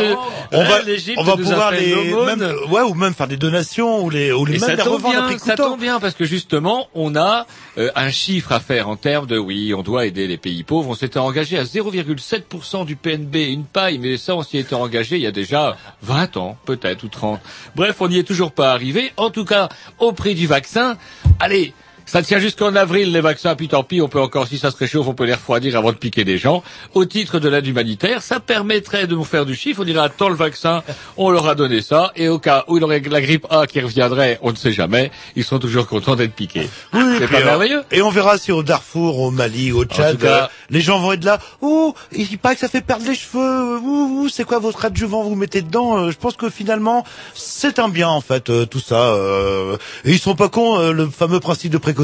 On 0.52 0.60
euh, 0.60 0.64
va, 0.64 0.82
l'Égypte 0.82 1.18
on 1.18 1.24
va 1.24 1.36
nous 1.36 1.44
pouvoir 1.44 1.68
appelle 1.68 1.84
les, 1.84 2.14
même, 2.36 2.54
ouais, 2.70 2.82
ou 2.82 2.94
même 2.94 3.14
faire 3.14 3.28
des 3.28 3.36
donations, 3.36 4.04
ou 4.04 4.10
les, 4.10 4.32
ou 4.32 4.44
les 4.44 4.56
Et 4.56 4.58
même 4.58 4.68
ça 4.68 4.76
les 4.76 4.82
tombe 4.82 5.02
bien, 5.02 5.38
ça 5.38 5.56
tombe 5.56 5.80
bien 5.80 6.00
parce 6.00 6.14
que 6.14 6.24
justement, 6.24 6.88
on 6.94 7.16
a 7.16 7.46
euh, 7.78 7.90
un 7.94 8.10
chiffre 8.10 8.52
à 8.52 8.60
faire 8.60 8.88
en 8.88 8.96
termes 8.96 9.26
de 9.26 9.38
oui, 9.38 9.74
on 9.74 9.82
doit 9.82 10.06
aider 10.06 10.26
les 10.26 10.36
pays 10.38 10.62
pauvres. 10.62 10.90
On 10.90 10.94
s'était 10.94 11.18
engagé 11.18 11.58
à 11.58 11.64
0,7% 11.64 12.84
du 12.84 12.96
PNB, 12.96 13.36
une 13.36 13.64
paille, 13.64 13.98
mais 13.98 14.16
ça, 14.16 14.34
on 14.34 14.42
s'y 14.42 14.58
était 14.58 14.74
engagé 14.74 15.16
il 15.16 15.22
y 15.22 15.26
a 15.26 15.32
déjà 15.32 15.76
20 16.02 16.36
ans, 16.36 16.56
peut-être 16.64 17.04
ou 17.04 17.08
30. 17.08 17.40
Bref, 17.76 17.96
on 18.00 18.08
n'y 18.08 18.18
est 18.18 18.24
toujours 18.24 18.52
pas 18.52 18.72
arrivé. 18.72 19.12
En 19.16 19.30
tout 19.30 19.44
cas, 19.44 19.68
au 19.98 20.12
prix 20.12 20.34
du 20.34 20.46
vaccin, 20.46 20.96
allez. 21.40 21.74
Ça 22.10 22.22
tient 22.22 22.38
jusqu'en 22.38 22.74
avril, 22.74 23.12
les 23.12 23.20
vaccins, 23.20 23.54
puis 23.54 23.68
tant 23.68 23.82
pis, 23.84 24.00
on 24.00 24.08
peut 24.08 24.18
encore, 24.20 24.48
si 24.48 24.56
ça 24.56 24.70
se 24.70 24.76
réchauffe, 24.78 25.06
on 25.06 25.12
peut 25.12 25.26
les 25.26 25.34
refroidir 25.34 25.76
avant 25.76 25.92
de 25.92 25.98
piquer 25.98 26.24
des 26.24 26.38
gens. 26.38 26.62
Au 26.94 27.04
titre 27.04 27.38
de 27.38 27.50
l'aide 27.50 27.66
humanitaire, 27.66 28.22
ça 28.22 28.40
permettrait 28.40 29.06
de 29.06 29.14
nous 29.14 29.24
faire 29.24 29.44
du 29.44 29.54
chiffre. 29.54 29.82
On 29.82 29.84
dirait, 29.84 30.00
attends 30.00 30.30
le 30.30 30.34
vaccin, 30.34 30.82
on 31.18 31.28
leur 31.30 31.46
a 31.46 31.54
donné 31.54 31.82
ça, 31.82 32.10
et 32.16 32.28
au 32.30 32.38
cas 32.38 32.64
où 32.66 32.78
il 32.78 32.82
aurait 32.84 33.00
la 33.00 33.20
grippe 33.20 33.46
A 33.50 33.66
qui 33.66 33.78
reviendrait, 33.80 34.38
on 34.40 34.52
ne 34.52 34.56
sait 34.56 34.72
jamais, 34.72 35.10
ils 35.36 35.44
seront 35.44 35.58
toujours 35.58 35.86
contents 35.86 36.16
d'être 36.16 36.32
piqués. 36.32 36.70
Oui, 36.94 37.02
c'est 37.18 37.28
pas 37.28 37.40
euh, 37.40 37.44
merveilleux 37.44 37.82
Et 37.92 38.00
on 38.00 38.08
verra 38.08 38.38
si 38.38 38.52
au 38.52 38.62
Darfour, 38.62 39.18
au 39.20 39.30
Mali, 39.30 39.70
au 39.72 39.84
Tchad, 39.84 40.16
cas- 40.16 40.44
euh, 40.44 40.46
les 40.70 40.80
gens 40.80 41.00
vont 41.00 41.12
être 41.12 41.24
là. 41.24 41.38
Ouh, 41.60 41.92
il 42.12 42.38
paraît 42.38 42.54
que 42.54 42.60
ça 42.62 42.68
fait 42.70 42.80
perdre 42.80 43.04
les 43.06 43.14
cheveux. 43.14 43.78
Ouh, 43.80 44.22
ouh, 44.22 44.28
c'est 44.30 44.44
quoi 44.44 44.60
votre 44.60 44.82
adjuvant 44.86 45.24
vous 45.24 45.34
mettez 45.34 45.60
dedans 45.60 45.98
Euh, 45.98 46.10
Je 46.10 46.16
pense 46.16 46.36
que 46.36 46.48
finalement, 46.48 47.04
c'est 47.34 47.78
un 47.78 47.90
bien 47.90 48.08
en 48.08 48.22
fait, 48.22 48.48
euh, 48.48 48.64
tout 48.64 48.80
ça. 48.80 49.12
euh. 49.12 49.76
Et 50.06 50.12
ils 50.12 50.18
sont 50.18 50.34
pas 50.34 50.48
cons, 50.48 50.90
le 50.90 51.06
fameux 51.10 51.40
principe 51.40 51.70
de 51.70 51.76
précaution. 51.76 51.97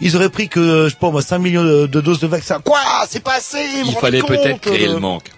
Ils 0.00 0.16
auraient 0.16 0.30
pris 0.30 0.48
que, 0.48 0.84
je 0.84 0.90
sais 0.90 0.96
pas 1.00 1.10
moi, 1.10 1.22
5 1.22 1.38
millions 1.38 1.64
de, 1.64 1.86
de 1.86 2.00
doses 2.00 2.20
de 2.20 2.26
vaccin. 2.26 2.60
Quoi? 2.64 2.80
C'est 3.08 3.22
pas 3.22 3.36
assez 3.36 3.58
Il 3.86 3.94
fallait 3.94 4.22
peut-être 4.22 4.60
créer 4.60 4.86
le 4.88 4.98
manque. 4.98 5.28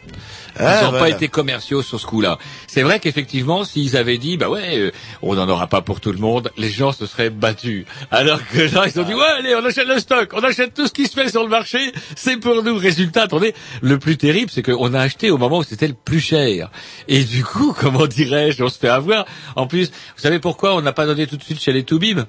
Ils 0.54 0.66
Ah, 0.66 0.82
n'ont 0.82 0.90
voilà. 0.90 0.99
pas 1.06 1.08
été 1.08 1.28
commerciaux 1.28 1.82
sur 1.82 1.99
ce 1.99 2.04
coup-là. 2.04 2.37
C'est 2.66 2.82
vrai 2.82 3.00
qu'effectivement, 3.00 3.64
s'ils 3.64 3.96
avaient 3.96 4.18
dit, 4.18 4.37
bah 4.37 4.50
ouais, 4.50 4.76
euh, 4.76 4.90
on 5.22 5.34
n'en 5.34 5.49
aura 5.49 5.66
pas 5.66 5.80
pour 5.80 5.99
tout 6.00 6.12
le 6.12 6.18
monde, 6.18 6.50
les 6.58 6.68
gens 6.68 6.92
se 6.92 7.06
seraient 7.06 7.30
battus. 7.30 7.87
Alors 8.11 8.38
que 8.52 8.58
là, 8.58 8.84
ils 8.87 9.00
ont 9.00 9.04
dit, 9.04 9.14
ouais, 9.14 9.25
allez, 9.38 9.54
on 9.54 9.64
achète 9.64 9.88
le 9.88 9.99
stock, 9.99 10.28
on 10.34 10.40
achète 10.44 10.75
tout 10.75 10.87
ce 10.87 10.92
qui 10.92 11.06
se 11.06 11.14
fait 11.14 11.30
sur 11.30 11.42
le 11.42 11.49
marché, 11.49 11.78
c'est 12.16 12.37
pour 12.37 12.62
nous. 12.62 12.76
Résultat, 12.76 13.22
attendez, 13.22 13.54
le 13.80 13.99
plus 13.99 14.18
terrible, 14.18 14.50
c'est 14.52 14.61
qu'on 14.62 14.92
a 14.92 15.00
acheté 15.00 15.30
au 15.30 15.38
moment 15.38 15.56
où 15.56 15.62
c'était 15.62 15.88
le 15.88 15.94
plus 15.94 16.20
cher. 16.20 16.68
Et 17.08 17.25
du 17.25 17.42
coup, 17.44 17.75
comment 17.80 18.06
dirais-je, 18.06 18.62
on 18.62 18.68
se 18.68 18.78
fait 18.78 18.88
avoir. 18.90 19.25
En 19.56 19.66
plus, 19.66 19.87
vous 19.88 20.20
savez 20.22 20.38
pourquoi 20.38 20.75
on 20.76 20.82
n'a 20.82 20.92
pas 20.92 21.06
donné 21.06 21.26
tout 21.26 21.38
de 21.38 21.42
suite 21.42 21.62
chez 21.62 21.72
les 21.72 21.84
Toubib? 21.84 22.20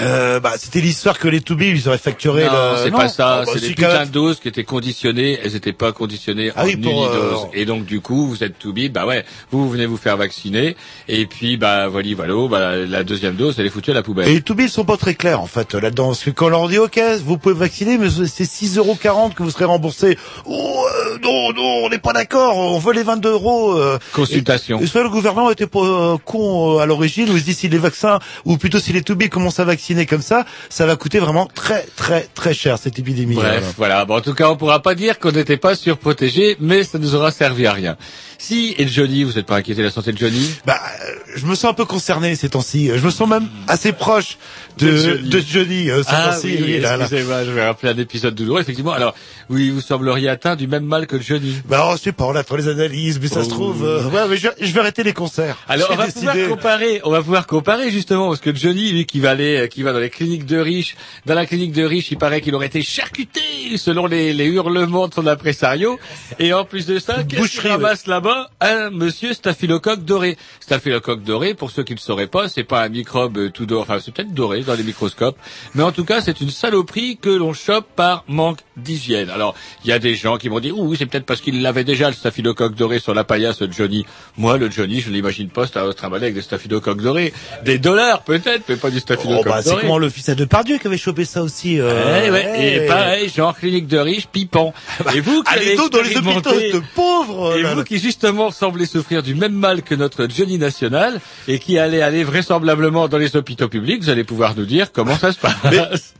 Euh, 0.00 0.38
bah, 0.40 0.52
c'était 0.58 0.80
l'histoire 0.80 1.18
que 1.18 1.28
les 1.28 1.40
Toubib, 1.40 1.74
ils 1.76 1.88
auraient 1.88 1.98
facturé 1.98 2.44
Non, 2.44 2.72
le... 2.72 2.76
c'est 2.84 2.90
pas 2.90 3.08
ça. 3.08 3.38
Ah, 3.40 3.44
bah, 3.44 3.52
c'est 3.54 3.60
des 3.60 3.68
putains 3.74 4.04
de 4.06 4.10
doses 4.10 4.38
qui 4.40 4.48
étaient 4.48 4.64
conditionnées. 4.64 5.38
Elles 5.42 5.52
n'étaient 5.52 5.72
pas 5.72 5.92
conditionnées 5.92 6.50
Ah 6.54 6.62
en 6.62 6.66
oui, 6.66 6.76
pour, 6.76 7.06
unidose. 7.06 7.42
euh, 7.44 7.46
Et 7.54 7.64
donc 7.64 7.84
du 7.86 8.00
coup, 8.00 8.26
vous 8.28 8.44
êtes 8.44 8.58
tout 8.58 8.72
bide. 8.72 8.92
Bah 8.92 9.06
ouais, 9.06 9.24
vous, 9.50 9.68
venez 9.70 9.86
vous 9.86 9.96
faire 9.96 10.16
vacciner. 10.16 10.76
Et 11.08 11.26
puis 11.26 11.56
bah 11.56 11.88
voilà, 11.88 12.08
voilà. 12.14 12.34
Bah, 12.48 12.76
la 12.76 13.02
deuxième 13.02 13.34
dose, 13.34 13.56
elle 13.58 13.66
est 13.66 13.70
foutue 13.70 13.90
à 13.92 13.94
la 13.94 14.02
poubelle. 14.02 14.28
Et 14.28 14.34
les 14.34 14.42
Toubib 14.42 14.68
sont 14.68 14.84
pas 14.84 14.96
très 14.98 15.14
clairs 15.14 15.40
en 15.40 15.46
fait 15.46 15.72
là-dedans. 15.74 16.08
Parce 16.08 16.24
que 16.24 16.30
quand 16.30 16.46
on 16.46 16.50
leur 16.50 16.68
dit 16.68 16.78
ok, 16.78 17.00
vous 17.24 17.38
pouvez 17.38 17.54
vacciner, 17.54 17.96
mais 17.98 18.08
c'est 18.10 18.44
6,40€ 18.44 19.32
que 19.34 19.42
vous 19.42 19.50
serez 19.50 19.64
remboursé. 19.64 20.18
Oh 20.44 20.84
euh, 20.86 21.18
non, 21.22 21.52
non, 21.54 21.84
on 21.84 21.88
n'est 21.88 21.98
pas 21.98 22.12
d'accord, 22.12 22.56
on 22.58 22.78
veut 22.78 22.92
les 22.92 23.02
22 23.02 23.30
euros. 23.32 23.72
euh. 23.72 23.98
Consultation. 24.12 24.80
Et, 24.80 24.84
et 24.84 24.86
soit 24.86 25.02
le 25.02 25.08
gouvernement 25.08 25.50
était 25.50 25.66
pas 25.66 25.80
euh, 25.80 26.16
con 26.24 26.76
euh, 26.76 26.80
à 26.80 26.86
l'origine, 26.86 27.26
il 27.30 27.38
se 27.40 27.44
dit 27.44 27.54
si 27.54 27.68
les 27.68 27.78
vaccins, 27.78 28.18
ou 28.44 28.58
plutôt 28.58 28.78
si 28.78 28.92
les 28.92 29.02
Toubib 29.02 29.30
commencent 29.30 29.60
à 29.60 29.64
vacciner 29.64 29.77
comme 30.08 30.22
ça, 30.22 30.44
ça 30.68 30.86
va 30.86 30.96
coûter 30.96 31.18
vraiment 31.18 31.46
très 31.46 31.86
très 31.96 32.28
très 32.34 32.54
cher 32.54 32.78
cette 32.78 32.98
épidémie. 32.98 33.34
Bref, 33.34 33.74
voilà. 33.76 34.04
Bon, 34.04 34.16
en 34.16 34.20
tout 34.20 34.34
cas, 34.34 34.50
on 34.50 34.56
pourra 34.56 34.80
pas 34.82 34.94
dire 34.94 35.18
qu'on 35.18 35.32
n'était 35.32 35.56
pas 35.56 35.74
surprotégé, 35.74 36.56
mais 36.60 36.84
ça 36.84 36.98
nous 36.98 37.14
aura 37.14 37.30
servi 37.30 37.66
à 37.66 37.72
rien. 37.72 37.96
Si, 38.40 38.72
et 38.78 38.86
Johnny, 38.86 39.24
vous 39.24 39.32
n'êtes 39.32 39.46
pas 39.46 39.56
inquiété 39.56 39.80
de 39.80 39.86
la 39.86 39.90
santé 39.92 40.12
de 40.12 40.18
Johnny 40.18 40.48
Bah, 40.64 40.80
euh, 40.80 41.12
je 41.34 41.44
me 41.44 41.56
sens 41.56 41.72
un 41.72 41.74
peu 41.74 41.84
concerné 41.84 42.36
ces 42.36 42.48
temps-ci. 42.48 42.86
Je 42.94 43.04
me 43.04 43.10
sens 43.10 43.28
même 43.28 43.48
assez 43.66 43.92
proche 43.92 44.38
de, 44.78 44.86
De 44.92 44.96
Johnny. 44.96 45.28
de 45.28 45.40
Johnny 45.40 45.90
euh, 45.90 46.02
ces 46.04 46.10
Ah 46.12 46.30
temps-ci. 46.32 46.46
oui, 46.46 46.58
Oui, 46.62 46.78
là, 46.80 46.96
là. 46.96 47.04
excusez-moi, 47.06 47.44
je 47.44 47.50
vais 47.50 47.66
rappeler 47.66 47.88
un 47.90 47.98
épisode 47.98 48.36
douloureux. 48.36 48.60
Effectivement, 48.60 48.92
alors, 48.92 49.16
oui, 49.50 49.70
vous 49.70 49.80
sembleriez 49.80 50.28
atteint 50.28 50.54
du 50.54 50.68
même 50.68 50.84
mal 50.84 51.08
que 51.08 51.20
Johnny. 51.20 51.56
Bah, 51.68 51.90
je 51.96 52.00
sais 52.00 52.12
pas, 52.12 52.26
on 52.26 52.36
attend 52.36 52.54
les 52.54 52.68
analyses, 52.68 53.18
mais 53.20 53.26
ça 53.26 53.42
se 53.42 53.48
Oh. 53.48 53.52
trouve, 53.54 53.84
euh, 53.84 54.04
ouais, 54.04 54.28
mais 54.30 54.36
je, 54.36 54.46
je 54.60 54.72
vais 54.72 54.80
arrêter 54.80 55.02
les 55.02 55.12
concerts. 55.14 55.56
Alors 55.68 55.88
on 55.90 55.96
va 55.96 56.06
décidé. 56.06 56.26
pouvoir 56.28 56.48
comparer, 56.48 57.00
on 57.02 57.10
va 57.10 57.18
pouvoir 57.22 57.46
comparer 57.48 57.90
justement 57.90 58.28
parce 58.28 58.40
que 58.40 58.54
Johnny, 58.54 58.92
lui, 58.92 59.04
qui 59.04 59.18
va 59.18 59.30
aller, 59.30 59.56
euh, 59.62 59.66
qui 59.66 59.82
va 59.82 59.92
dans 59.92 59.98
les 59.98 60.10
cliniques 60.10 60.46
de 60.46 60.58
riches, 60.58 60.94
dans 61.26 61.34
la 61.34 61.44
clinique 61.44 61.72
de 61.72 61.82
riches, 61.82 62.12
il 62.12 62.18
paraît 62.18 62.40
qu'il 62.40 62.54
aurait 62.54 62.66
été 62.66 62.82
charcuté 62.82 63.40
selon 63.78 64.06
les, 64.06 64.32
les 64.32 64.46
hurlements 64.46 65.08
de 65.08 65.14
son 65.14 65.26
impresario. 65.26 65.98
Et 66.38 66.52
en 66.52 66.64
plus 66.64 66.86
de 66.86 67.00
ça, 67.00 67.14
qu'est-ce 67.14 67.26
qu'il 67.26 67.38
Boucherie, 67.40 67.68
ramasse 67.70 68.06
là-bas 68.06 68.27
Un 68.60 68.90
monsieur 68.90 69.32
staphylocoque 69.32 70.04
doré. 70.04 70.36
Staphylocoque 70.60 71.22
doré, 71.22 71.54
pour 71.54 71.70
ceux 71.70 71.82
qui 71.82 71.94
ne 71.94 71.98
sauraient 71.98 72.26
pas, 72.26 72.48
c'est 72.48 72.64
pas 72.64 72.82
un 72.82 72.88
microbe 72.88 73.38
euh, 73.38 73.50
tout 73.50 73.66
doré, 73.66 73.82
enfin 73.82 73.98
c'est 74.00 74.12
peut-être 74.12 74.34
doré 74.34 74.62
dans 74.62 74.74
les 74.74 74.82
microscopes, 74.82 75.36
mais 75.74 75.82
en 75.82 75.92
tout 75.92 76.04
cas 76.04 76.20
c'est 76.20 76.40
une 76.40 76.50
saloperie 76.50 77.16
que 77.16 77.30
l'on 77.30 77.52
chope 77.52 77.86
par 77.94 78.24
manque 78.28 78.60
d'hygiène. 78.82 79.30
Alors, 79.30 79.54
il 79.84 79.90
y 79.90 79.92
a 79.92 79.98
des 79.98 80.14
gens 80.14 80.36
qui 80.36 80.48
m'ont 80.48 80.60
dit, 80.60 80.70
ouh, 80.72 80.94
c'est 80.94 81.06
peut-être 81.06 81.26
parce 81.26 81.40
qu'il 81.40 81.62
l'avait 81.62 81.84
déjà, 81.84 82.08
le 82.08 82.14
staphylocoque 82.14 82.74
doré 82.74 82.98
sur 82.98 83.14
la 83.14 83.24
paillasse, 83.24 83.60
le 83.60 83.70
Johnny. 83.72 84.04
Moi, 84.36 84.58
le 84.58 84.70
Johnny, 84.70 85.00
je 85.00 85.10
l'imagine 85.10 85.48
pas, 85.48 85.66
c'est 85.66 85.78
un 85.78 85.92
trimballer 85.92 86.24
avec 86.24 86.34
des 86.34 86.42
staphylocoques 86.42 87.00
dorés. 87.02 87.32
Des 87.64 87.78
dollars, 87.78 88.22
peut-être, 88.22 88.62
mais 88.68 88.76
pas 88.76 88.90
du 88.90 88.96
Oh, 88.98 89.00
staphylocoque 89.00 89.44
bah, 89.46 89.60
c'est 89.62 89.70
doré. 89.70 89.82
comment 89.82 89.98
le 89.98 90.08
fils 90.08 90.26
de 90.26 90.34
Depardieu 90.34 90.78
qui 90.78 90.86
avait 90.86 90.98
chopé 90.98 91.24
ça 91.24 91.42
aussi. 91.42 91.80
euh, 91.80 92.22
Eh 92.26 92.30
ouais, 92.30 92.52
et 92.60 92.84
eh. 92.84 92.86
pareil, 92.86 93.28
genre 93.28 93.56
clinique 93.56 93.86
de 93.86 93.98
riches, 93.98 94.26
pipant. 94.28 94.72
Et 95.14 95.20
vous 95.20 95.42
qui 95.42 95.52
Allez 95.54 95.76
donc 95.76 95.90
dans 95.92 96.02
les 96.02 96.16
hôpitaux 96.16 96.50
de 96.52 96.82
pauvres. 96.94 97.56
et 97.56 97.62
là, 97.62 97.72
vous 97.72 97.78
là. 97.80 97.84
qui 97.84 97.98
justement 97.98 98.50
semblez 98.50 98.86
souffrir 98.86 99.22
du 99.22 99.34
même 99.34 99.52
mal 99.54 99.82
que 99.82 99.94
notre 99.94 100.28
Johnny 100.28 100.58
national 100.58 101.20
et 101.46 101.58
qui 101.58 101.78
allez 101.78 102.00
aller 102.02 102.24
vraisemblablement 102.24 103.08
dans 103.08 103.18
les 103.18 103.36
hôpitaux 103.36 103.68
publics, 103.68 104.02
vous 104.02 104.10
allez 104.10 104.24
pouvoir 104.24 104.54
nous 104.56 104.66
dire 104.66 104.92
comment 104.92 105.16
ça 105.16 105.32
se 105.32 105.38
passe. 105.38 105.54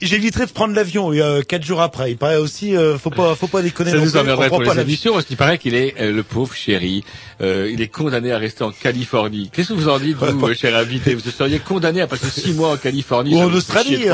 J'éviterai 0.00 0.46
de 0.46 0.50
prendre 0.52 0.74
l'avion 0.74 1.12
euh, 1.12 1.42
quatre 1.42 1.64
jours 1.64 1.80
après. 1.82 2.12
Il 2.12 2.16
paraît 2.16 2.36
aussi, 2.48 2.76
euh, 2.76 2.98
faut 2.98 3.10
pas, 3.10 3.34
faut 3.34 3.46
pas 3.46 3.62
déconner. 3.62 3.90
Ça 3.90 3.98
nous 3.98 4.16
emmerderait 4.16 4.48
pour 4.48 4.60
les 4.60 4.66
l'avion. 4.66 4.82
émissions 4.82 5.12
parce 5.14 5.24
qu'il 5.26 5.36
paraît 5.36 5.58
qu'il 5.58 5.74
est 5.74 5.94
euh, 6.00 6.12
le 6.12 6.22
pauvre 6.22 6.54
chéri. 6.54 7.04
euh, 7.40 7.70
il 7.72 7.80
est 7.80 7.88
condamné 7.88 8.32
à 8.32 8.38
rester 8.38 8.64
en 8.64 8.70
Californie. 8.72 9.50
Qu'est-ce 9.52 9.68
que 9.68 9.74
vous 9.74 9.88
en 9.88 9.98
dites, 9.98 10.16
vous, 10.16 10.54
cher 10.54 10.76
invité? 10.76 11.14
Vous 11.14 11.30
seriez 11.30 11.58
condamné 11.58 12.00
à 12.00 12.06
passer 12.06 12.30
six 12.30 12.52
mois 12.52 12.70
en 12.72 12.76
Californie 12.76 13.34
Ou 13.34 13.40
en 13.40 13.52
Australie, 13.52 14.06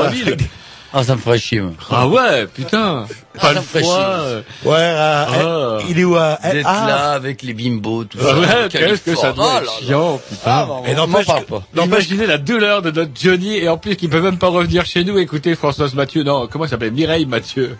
euh. 0.93 0.97
Ah, 0.97 1.03
ça 1.03 1.15
me 1.15 1.19
ferait 1.21 1.37
chier. 1.39 1.59
moi. 1.61 1.73
Ah 1.89 2.07
ouais, 2.07 2.47
putain. 2.47 3.05
Pas 3.33 3.41
ça 3.47 3.53
le 3.53 3.59
me 3.59 3.65
ferait 3.65 3.81
froid. 3.83 3.95
chier. 3.95 4.05
euh. 4.07 4.41
Ouais, 4.63 4.73
euh, 4.77 5.25
Ah. 5.79 5.83
il 5.89 5.99
est 5.99 6.03
où 6.05 6.15
à 6.15 6.39
D'être 6.51 6.65
ah, 6.69 6.85
là 6.87 7.11
avec 7.11 7.41
les 7.41 7.53
bimbos, 7.53 8.05
tout 8.05 8.17
Ah 8.21 8.27
ça. 8.27 8.39
ouais, 8.39 8.69
qu'est-ce 8.69 9.01
que 9.01 9.15
ça 9.15 9.33
doit 9.33 9.45
Oh 9.55 9.57
être 9.57 9.65
là. 9.65 9.71
chiant, 9.87 10.17
putain. 10.29 10.41
Ah, 10.45 10.65
bah, 10.69 10.89
Et 10.89 10.93
n'empêche. 10.95 11.27
Imaginez 11.83 12.25
la 12.27 12.37
douleur 12.37 12.81
de 12.81 12.91
notre 12.91 13.11
Johnny 13.19 13.57
et 13.57 13.67
en 13.67 13.77
plus 13.77 13.95
qu'il 13.97 14.09
peut 14.09 14.21
même 14.21 14.37
pas 14.37 14.47
revenir 14.47 14.85
chez 14.85 15.03
nous 15.03 15.17
écouter 15.17 15.55
Françoise 15.55 15.93
Mathieu. 15.95 16.23
Non, 16.23 16.47
comment 16.47 16.63
ça 16.65 16.71
s'appelle? 16.71 16.91
Mireille 16.93 17.25
Mathieu. 17.25 17.77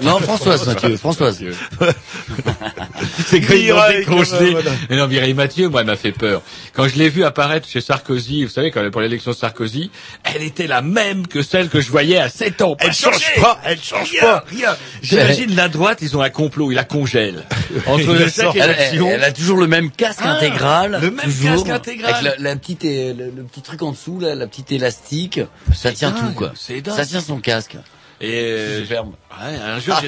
Non, 0.00 0.18
Françoise, 0.20 0.66
Mathieu, 0.66 0.96
Françoise. 0.96 1.42
C'est 3.26 3.40
Mireille, 3.40 3.98
décongelé. 4.06 4.50
voilà. 4.52 4.70
Mais 4.88 4.96
non, 4.96 5.06
Mireille 5.08 5.34
Mathieu, 5.34 5.68
moi, 5.68 5.80
elle 5.80 5.86
m'a 5.86 5.96
fait 5.96 6.12
peur. 6.12 6.42
Quand 6.72 6.88
je 6.88 6.96
l'ai 6.96 7.08
vue 7.08 7.24
apparaître 7.24 7.68
chez 7.68 7.80
Sarkozy, 7.80 8.44
vous 8.44 8.50
savez, 8.50 8.70
quand 8.70 8.88
pour 8.90 9.00
l'élection 9.00 9.32
de 9.32 9.36
Sarkozy, 9.36 9.90
elle 10.24 10.42
était 10.42 10.66
la 10.66 10.82
même 10.82 11.26
que 11.26 11.42
celle 11.42 11.68
que 11.68 11.80
je 11.80 11.90
voyais 11.90 12.18
à 12.18 12.28
7 12.36 12.62
ans. 12.62 12.76
Elle 12.80 12.92
change 12.92 13.34
pas, 13.40 13.60
elle 13.64 13.80
change 13.82 14.10
Rien, 14.10 14.20
pas. 14.20 14.44
rien. 14.48 14.76
J'imagine 15.02 15.54
la 15.56 15.68
droite, 15.68 15.98
ils 16.02 16.16
ont 16.16 16.20
un 16.22 16.30
complot, 16.30 16.70
ils 16.70 16.74
la 16.74 16.84
congèlent. 16.84 17.44
Entre 17.86 18.00
Il 18.02 18.12
la 18.12 18.18
chaque 18.26 18.30
sort. 18.30 18.54
Elle, 18.56 18.70
élection. 18.70 19.08
elle- 19.08 19.14
elle 19.14 19.24
a 19.24 19.32
toujours 19.32 19.56
le 19.58 19.66
même 19.66 19.90
casque 19.90 20.20
Ah, 20.22 20.32
intégral. 20.32 20.98
le 21.00 21.10
même 21.10 21.24
toujours, 21.24 21.50
casque 21.64 21.68
intégral. 21.70 22.14
Avec 22.26 22.38
la, 22.38 22.50
la 22.50 22.56
petite, 22.56 22.84
euh, 22.84 23.14
le, 23.14 23.24
le 23.36 23.42
petit 23.44 23.62
truc 23.62 23.82
en 23.82 23.92
dessous, 23.92 24.20
là, 24.20 24.34
la 24.34 24.46
petite 24.46 24.70
élastique. 24.72 25.40
Ça 25.74 25.92
tient 25.92 26.10
dingue, 26.10 26.20
tout, 26.28 26.34
quoi. 26.34 26.52
c'est 26.54 26.80
dingue. 26.80 26.94
Ça 26.96 27.06
tient 27.06 27.20
son 27.20 27.40
casque. 27.40 27.76
Et 28.20 28.32
euh, 28.32 28.80
Superbe. 28.80 29.08
ouais, 29.30 29.56
un 29.62 29.78
jour, 29.78 29.94
Ah. 29.98 30.02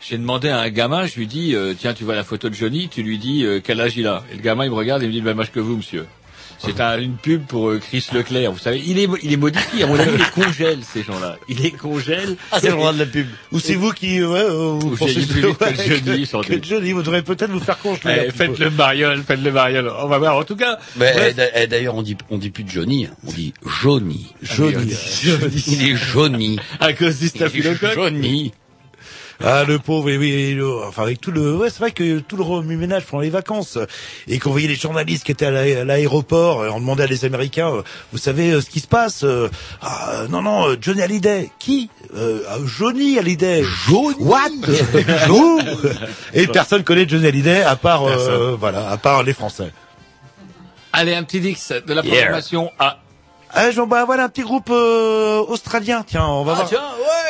J'ai 0.00 0.18
demandé 0.18 0.48
à 0.48 0.58
un 0.58 0.68
gamin, 0.70 1.06
je 1.06 1.14
lui 1.14 1.28
dis, 1.28 1.54
euh, 1.54 1.72
tiens, 1.78 1.94
tu 1.94 2.02
vois 2.02 2.16
la 2.16 2.24
photo 2.24 2.48
de 2.48 2.54
Johnny, 2.54 2.88
tu 2.88 3.02
lui 3.04 3.16
dis 3.18 3.44
euh, 3.44 3.60
quel 3.62 3.80
âge 3.80 3.96
il 3.96 4.08
a? 4.08 4.24
Et 4.32 4.36
le 4.36 4.42
gamin, 4.42 4.64
il 4.64 4.70
me 4.70 4.74
regarde 4.76 5.02
et 5.02 5.04
il 5.04 5.08
me 5.08 5.12
dit 5.12 5.20
le 5.20 5.24
même 5.24 5.38
âge 5.38 5.52
que 5.52 5.60
vous, 5.60 5.76
monsieur. 5.76 6.04
C'est 6.58 6.80
un- 6.80 6.98
une 6.98 7.14
pub 7.16 7.44
pour 7.46 7.68
euh, 7.70 7.78
Chris 7.78 8.04
Leclerc, 8.12 8.50
vous 8.52 8.58
savez. 8.58 8.82
Il 8.84 8.98
est, 8.98 9.08
il 9.22 9.32
est 9.32 9.36
modifié, 9.36 9.84
à 9.84 9.86
mon 9.86 9.98
avis, 9.98 10.10
il 10.12 10.18
les 10.18 10.42
congèle, 10.44 10.78
ces 10.82 11.02
gens-là. 11.04 11.36
Il 11.48 11.58
les 11.58 11.70
congèle. 11.70 12.36
Ah, 12.50 12.58
c'est 12.60 12.66
le 12.68 12.72
droit 12.74 12.92
de 12.92 12.98
la 12.98 13.06
pub. 13.06 13.26
Ou 13.52 13.60
c'est 13.60 13.74
vous 13.74 13.92
qui, 13.92 14.22
ouais, 14.22 14.38
euh, 14.40 14.76
vous 14.80 14.92
Ou 14.92 14.96
pensez 14.96 15.14
plus 15.14 15.22
vite 15.42 15.56
que 15.58 15.64
ouais, 15.64 16.00
Johnny, 16.04 16.26
sans 16.26 16.40
que 16.42 16.54
doute. 16.54 16.64
Johnny, 16.66 16.92
vous 16.92 17.02
devrez 17.02 17.22
peut-être 17.22 17.50
vous 17.50 17.60
faire 17.60 17.78
congeler. 17.78 18.24
Eh, 18.26 18.30
faites 18.32 18.58
le 18.58 18.70
mariole, 18.70 19.22
faites 19.22 19.42
le 19.42 19.52
mariole. 19.52 19.90
On 20.00 20.08
va 20.08 20.18
voir. 20.18 20.36
En 20.36 20.44
tout 20.44 20.56
cas, 20.56 20.78
Mais, 20.96 21.14
eh, 21.36 21.42
eh, 21.54 21.66
d'ailleurs, 21.68 21.94
on 21.94 22.02
dit, 22.02 22.16
on 22.30 22.38
dit 22.38 22.50
plus 22.50 22.64
de 22.64 22.70
Johnny, 22.70 23.06
hein. 23.06 23.14
on 23.26 23.30
dit 23.32 23.54
Johnny. 23.82 24.32
Johnny. 24.42 24.92
Il 25.68 25.88
est 25.88 25.96
Johnny. 25.96 26.58
à 26.80 26.92
cause 26.92 27.18
du 27.18 27.28
staphylocoque. 27.28 27.94
Johnny. 27.94 28.52
Ah, 29.44 29.62
le 29.62 29.78
pauvre, 29.78 30.10
et 30.10 30.18
oui, 30.18 30.30
et 30.32 30.54
le- 30.54 30.82
enfin, 30.84 31.02
avec 31.04 31.20
tout 31.20 31.30
le, 31.30 31.54
ouais, 31.56 31.70
c'est 31.70 31.78
vrai 31.78 31.92
que 31.92 32.18
tout 32.18 32.36
le 32.36 32.42
remue-ménage 32.42 33.04
pendant 33.04 33.22
les 33.22 33.30
vacances, 33.30 33.78
et 34.26 34.40
qu'on 34.40 34.50
voyait 34.50 34.66
les 34.66 34.74
journalistes 34.74 35.22
qui 35.24 35.30
étaient 35.30 35.46
à 35.46 35.50
l'a- 35.52 35.80
à 35.82 35.84
l'aéroport, 35.84 36.60
euh, 36.62 36.70
on 36.72 36.80
demandait 36.80 37.04
à 37.04 37.06
les 37.06 37.24
Américains, 37.24 37.72
euh, 37.72 37.82
vous 38.12 38.18
savez 38.18 38.50
euh, 38.50 38.60
ce 38.60 38.68
qui 38.68 38.80
se 38.80 38.88
passe 38.88 39.22
euh, 39.22 39.48
ah, 39.80 40.10
euh, 40.22 40.28
Non, 40.28 40.42
non, 40.42 40.68
euh, 40.70 40.76
Johnny 40.80 41.02
Hallyday. 41.02 41.50
Qui? 41.60 41.88
Euh, 42.16 42.40
Johnny 42.66 43.16
Hallyday. 43.18 43.62
Johnny 43.86 44.16
What? 44.18 44.48
Et 46.34 46.46
personne 46.48 46.82
connaît 46.82 47.08
Johnny 47.08 47.26
Hallyday 47.28 47.62
à 47.62 47.76
part, 47.76 48.04
euh, 48.06 48.56
voilà, 48.58 48.90
à 48.90 48.96
part 48.96 49.22
les 49.22 49.34
Français. 49.34 49.72
Allez, 50.92 51.14
un 51.14 51.22
petit 51.22 51.40
dix 51.40 51.72
de 51.86 51.94
la 51.94 52.02
Yeah. 52.02 52.14
programmation 52.16 52.72
à 52.78 52.98
Ah, 53.54 53.70
Jean, 53.70 53.86
bah 53.86 54.04
voilà 54.04 54.24
un 54.24 54.28
petit 54.28 54.42
groupe 54.42 54.68
euh, 54.70 55.38
australien. 55.48 56.04
Tiens, 56.06 56.26
on 56.26 56.44
va 56.44 56.54
voir. 56.54 56.68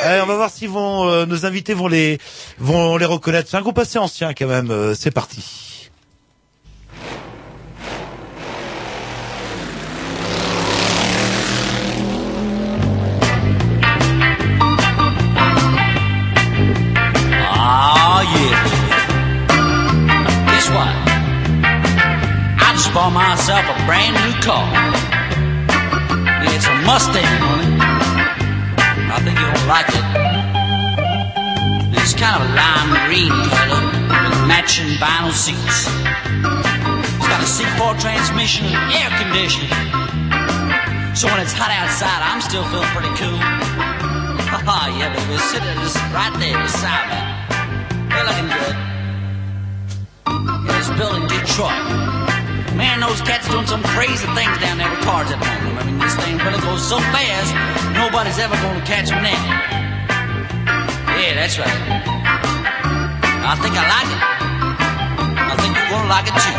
Eh, 0.05 0.21
on 0.21 0.25
va 0.25 0.35
voir 0.35 0.49
si 0.49 0.67
vont 0.67 1.07
euh, 1.07 1.25
nos 1.25 1.45
invités 1.45 1.73
vont 1.73 1.87
les 1.87 2.19
vont 2.59 2.97
les 2.97 3.05
reconnaître. 3.05 3.49
C'est 3.49 3.57
un 3.57 3.61
groupe 3.61 3.79
assez 3.79 3.97
ancien 3.99 4.33
quand 4.33 4.47
même. 4.47 4.69
euh, 4.71 4.93
c'est 4.95 5.11
parti. 5.11 5.89
Oh 17.41 18.21
yeah. 18.35 18.63
Guess 20.51 20.67
what? 20.75 20.95
I 22.61 22.71
just 22.75 22.93
bought 22.93 23.11
myself 23.13 23.65
a 23.65 23.85
brand 23.85 24.13
new 24.15 24.33
car. 24.41 25.08
It's 26.47 26.67
a 26.67 26.75
Mustang, 26.87 27.23
honey. 27.23 27.75
I 29.11 29.17
think 29.23 29.35
you'll 29.39 29.67
like 29.67 29.89
it. 29.89 30.05
It's 31.99 32.13
kind 32.13 32.39
of 32.39 32.47
a 32.47 32.53
lime 32.55 32.91
green 33.07 33.31
color 33.51 33.81
with 34.29 34.47
matching 34.47 34.87
vinyl 35.01 35.31
seats. 35.31 35.87
It's 35.87 37.27
got 37.27 37.41
a 37.41 37.49
C4 37.49 37.99
transmission 37.99 38.65
and 38.67 38.79
air 38.95 39.09
conditioning. 39.19 39.71
So 41.15 41.27
when 41.27 41.39
it's 41.41 41.53
hot 41.53 41.71
outside, 41.71 42.21
I'm 42.23 42.41
still 42.41 42.63
feeling 42.71 42.87
pretty 42.95 43.13
cool. 43.19 43.37
Haha, 44.49 44.95
yeah, 44.97 45.13
baby, 45.13 45.37
sitting 45.51 45.75
just 45.83 45.97
right 46.15 46.33
there 46.39 46.57
beside 46.63 47.05
me. 47.11 47.19
They're 48.09 48.25
looking 48.25 48.49
good. 48.49 48.75
It's 50.79 50.89
built 50.97 51.13
in 51.19 51.27
Detroit. 51.27 52.48
Man, 52.79 53.03
those 53.03 53.19
cats 53.19 53.43
doing 53.51 53.67
some 53.67 53.83
crazy 53.91 54.23
things 54.31 54.55
down 54.63 54.79
there 54.79 54.87
with 54.87 55.03
cars 55.03 55.27
at 55.35 55.43
home. 55.43 55.75
I 55.75 55.83
mean, 55.83 55.99
this 55.99 56.15
thing 56.15 56.39
really 56.39 56.63
goes 56.63 56.79
so 56.79 56.95
fast, 57.11 57.51
nobody's 57.91 58.39
ever 58.39 58.55
gonna 58.63 58.79
catch 58.87 59.11
them 59.11 59.19
now. 59.19 59.35
Yeah, 61.19 61.35
that's 61.35 61.59
right. 61.59 61.67
I 63.43 63.59
think 63.59 63.75
I 63.75 63.83
like 63.83 64.09
it. 64.15 64.21
I 65.43 65.55
think 65.59 65.75
you're 65.75 65.91
gonna 65.91 66.07
like 66.07 66.31
it 66.31 66.39
too. 66.39 66.55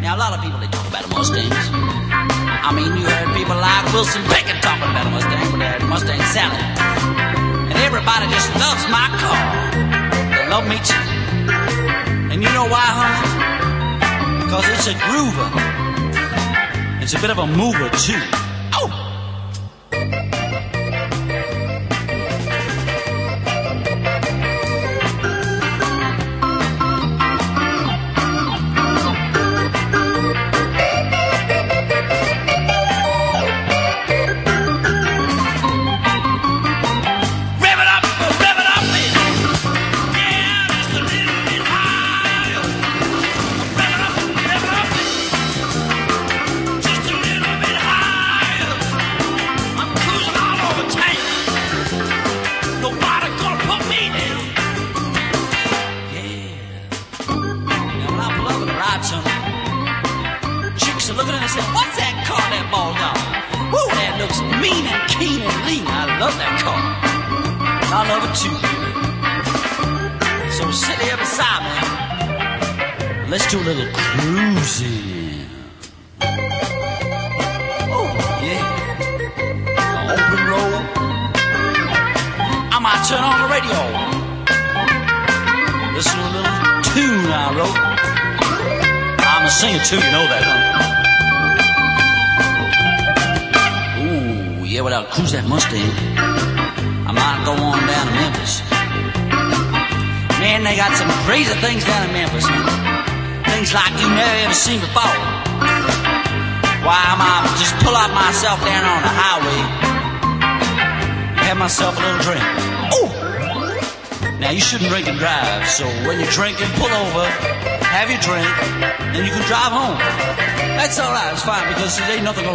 Now, 0.00 0.16
a 0.16 0.20
lot 0.24 0.32
of 0.32 0.40
people, 0.40 0.56
they 0.56 0.72
talk 0.72 0.88
about 0.88 1.04
Mustangs. 1.12 1.52
I 2.64 2.72
mean, 2.72 2.96
you 2.96 3.04
heard 3.04 3.36
people 3.36 3.60
like 3.60 3.84
Wilson 3.92 4.24
Pickett 4.32 4.64
talking 4.64 4.88
about 4.88 5.04
a 5.04 5.12
Mustang, 5.12 5.44
but 5.52 5.60
that 5.60 5.84
Mustang 5.92 6.24
Sally. 6.32 6.56
And 7.68 7.76
everybody 7.84 8.32
just 8.32 8.48
loves 8.56 8.88
my 8.88 9.12
car. 9.20 9.44
They 10.32 10.48
love 10.48 10.64
me 10.64 10.80
too. 10.80 11.04
And 12.32 12.40
you 12.40 12.48
know 12.56 12.64
why, 12.64 12.80
honey? 12.80 13.59
Because 14.50 14.68
it's 14.68 14.86
a 14.88 14.94
groover. 14.94 15.48
It's 17.00 17.14
a 17.14 17.20
bit 17.20 17.30
of 17.30 17.38
a 17.38 17.46
mover 17.46 17.88
too. 17.90 18.18
Oh! 18.74 19.09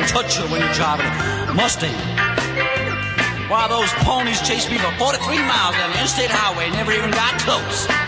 Touch 0.07 0.37
you 0.37 0.45
when 0.47 0.61
you're 0.61 0.73
driving 0.73 1.05
a 1.49 1.53
Mustang. 1.53 1.93
Why, 3.49 3.67
those 3.69 3.91
ponies 4.03 4.41
chased 4.41 4.69
me 4.69 4.77
for 4.77 4.91
43 4.97 5.37
miles 5.37 5.75
down 5.75 5.91
the 5.91 5.97
interstate 5.97 6.31
highway, 6.31 6.69
never 6.71 6.91
even 6.91 7.11
got 7.11 7.37
close. 7.39 8.04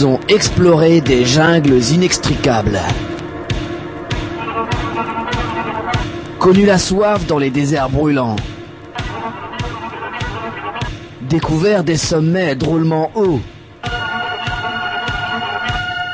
Ils 0.00 0.06
ont 0.06 0.20
exploré 0.28 1.02
des 1.02 1.26
jungles 1.26 1.78
inextricables. 1.92 2.80
Connu 6.38 6.64
la 6.64 6.78
soif 6.78 7.26
dans 7.26 7.36
les 7.36 7.50
déserts 7.50 7.90
brûlants. 7.90 8.36
Découvert 11.20 11.84
des 11.84 11.98
sommets 11.98 12.54
drôlement 12.54 13.10
hauts. 13.14 13.40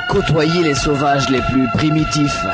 Côtoyé 0.08 0.64
les 0.64 0.74
sauvages 0.74 1.30
les 1.30 1.42
plus 1.52 1.68
primitifs. 1.74 2.44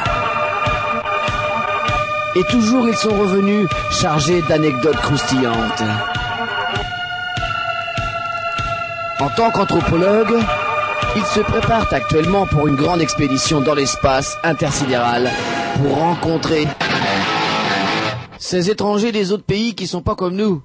Et 2.36 2.44
toujours 2.50 2.86
ils 2.88 2.96
sont 2.96 3.18
revenus 3.18 3.66
chargés 3.90 4.42
d'anecdotes 4.50 4.96
croustillantes. 4.96 5.82
En 9.18 9.30
tant 9.30 9.50
qu'anthropologue, 9.50 10.36
ils 11.16 11.24
se 11.26 11.40
préparent 11.40 11.92
actuellement 11.92 12.46
pour 12.46 12.66
une 12.68 12.76
grande 12.76 13.00
expédition 13.00 13.60
dans 13.60 13.74
l'espace 13.74 14.36
intersidéral 14.42 15.30
pour 15.76 15.96
rencontrer 15.96 16.66
ces 18.38 18.70
étrangers 18.70 19.12
des 19.12 19.32
autres 19.32 19.44
pays 19.44 19.74
qui 19.74 19.86
sont 19.86 20.02
pas 20.02 20.14
comme 20.14 20.34
nous. 20.36 20.62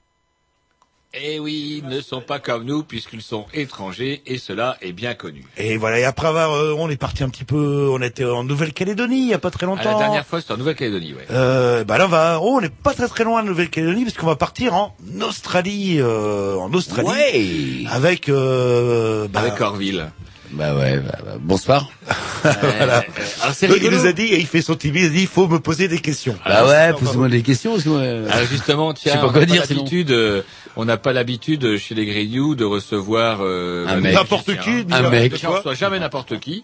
Eh 1.20 1.40
oui, 1.40 1.82
ils 1.82 1.90
ne 1.90 2.02
sont 2.02 2.22
pas 2.22 2.38
comme 2.38 2.66
nous 2.66 2.84
puisqu'ils 2.84 3.22
sont 3.22 3.46
étrangers 3.54 4.22
et 4.28 4.38
cela 4.38 4.78
est 4.82 4.92
bien 4.92 5.14
connu. 5.16 5.46
Et 5.58 5.78
voilà, 5.78 6.00
et 6.00 6.04
après 6.04 6.28
avoir, 6.28 6.52
euh, 6.52 6.76
on 6.78 6.90
est 6.90 6.98
parti 6.98 7.24
un 7.24 7.30
petit 7.30 7.46
peu, 7.46 7.90
on 7.92 8.02
était 8.02 8.26
en 8.26 8.44
Nouvelle-Calédonie 8.44 9.22
il 9.22 9.30
y 9.30 9.34
a 9.34 9.40
pas 9.40 9.50
très 9.50 9.66
À 9.66 9.70
longtemps. 9.70 9.92
la 9.94 9.98
dernière 9.98 10.26
fois, 10.26 10.42
c'était 10.42 10.54
en 10.54 10.58
Nouvelle-Calédonie, 10.58 11.14
ouais. 11.14 11.26
Euh, 11.32 11.84
bah 11.86 11.98
là, 11.98 12.06
on 12.06 12.10
va, 12.10 12.40
oh, 12.42 12.58
on 12.58 12.62
n'est 12.62 12.70
pas 12.70 12.94
très 12.94 13.08
très 13.08 13.24
loin 13.24 13.42
de 13.42 13.48
Nouvelle-Calédonie 13.48 14.04
parce 14.04 14.18
qu'on 14.18 14.28
va 14.28 14.36
partir 14.36 14.76
en 14.76 14.96
Australie, 15.22 15.98
euh, 16.00 16.56
en 16.58 16.72
Australie, 16.74 17.08
Ouais. 17.08 17.86
avec, 17.90 18.28
euh, 18.30 19.28
bah, 19.30 19.40
Avec 19.40 19.60
Orville. 19.62 20.12
Bah 20.52 20.76
ouais, 20.76 21.00
bah, 21.00 21.18
bah, 21.26 21.32
bonsoir. 21.40 21.90
voilà. 22.42 23.04
Alors 23.42 23.54
c'est 23.54 23.68
il 23.68 23.90
nous 23.90 24.06
a 24.06 24.14
dit, 24.14 24.24
et 24.24 24.40
il 24.40 24.48
fait 24.48 24.62
son 24.62 24.76
timide, 24.76 25.04
il 25.04 25.06
a 25.06 25.10
dit, 25.10 25.22
il 25.22 25.28
faut 25.28 25.48
me 25.48 25.60
poser 25.60 25.88
des 25.88 26.00
questions. 26.00 26.38
Bah 26.46 26.66
ouais, 26.68 26.94
posez-moi 26.94 27.28
des 27.30 27.42
questions 27.42 27.72
parce 27.72 27.84
que 27.84 27.90
euh, 27.90 28.28
Alors 28.32 28.48
justement, 28.48 28.94
tiens, 28.94 29.14
sais 29.14 29.18
pas 29.20 29.28
on 29.28 29.32
n'a 29.32 29.46
pas 29.46 29.46
l'habitude, 29.46 30.12
euh, 30.12 30.42
on 30.76 30.86
n'a 30.86 30.98
pas 30.98 31.14
l'habitude 31.14 31.66
euh, 31.66 31.78
chez 31.78 31.96
les 31.96 32.06
Grignoux 32.06 32.56
de 32.56 32.64
recevoir 32.64 33.40
euh, 33.42 33.86
Un 33.88 33.96
mec. 33.96 34.04
des 34.04 34.12
N'importe 34.14 34.58
qui, 34.60 34.86
un 34.90 35.10
mec. 35.10 35.34
Reçoit 35.34 35.74
jamais 35.74 36.00
n'importe 36.00 36.40
qui. 36.40 36.64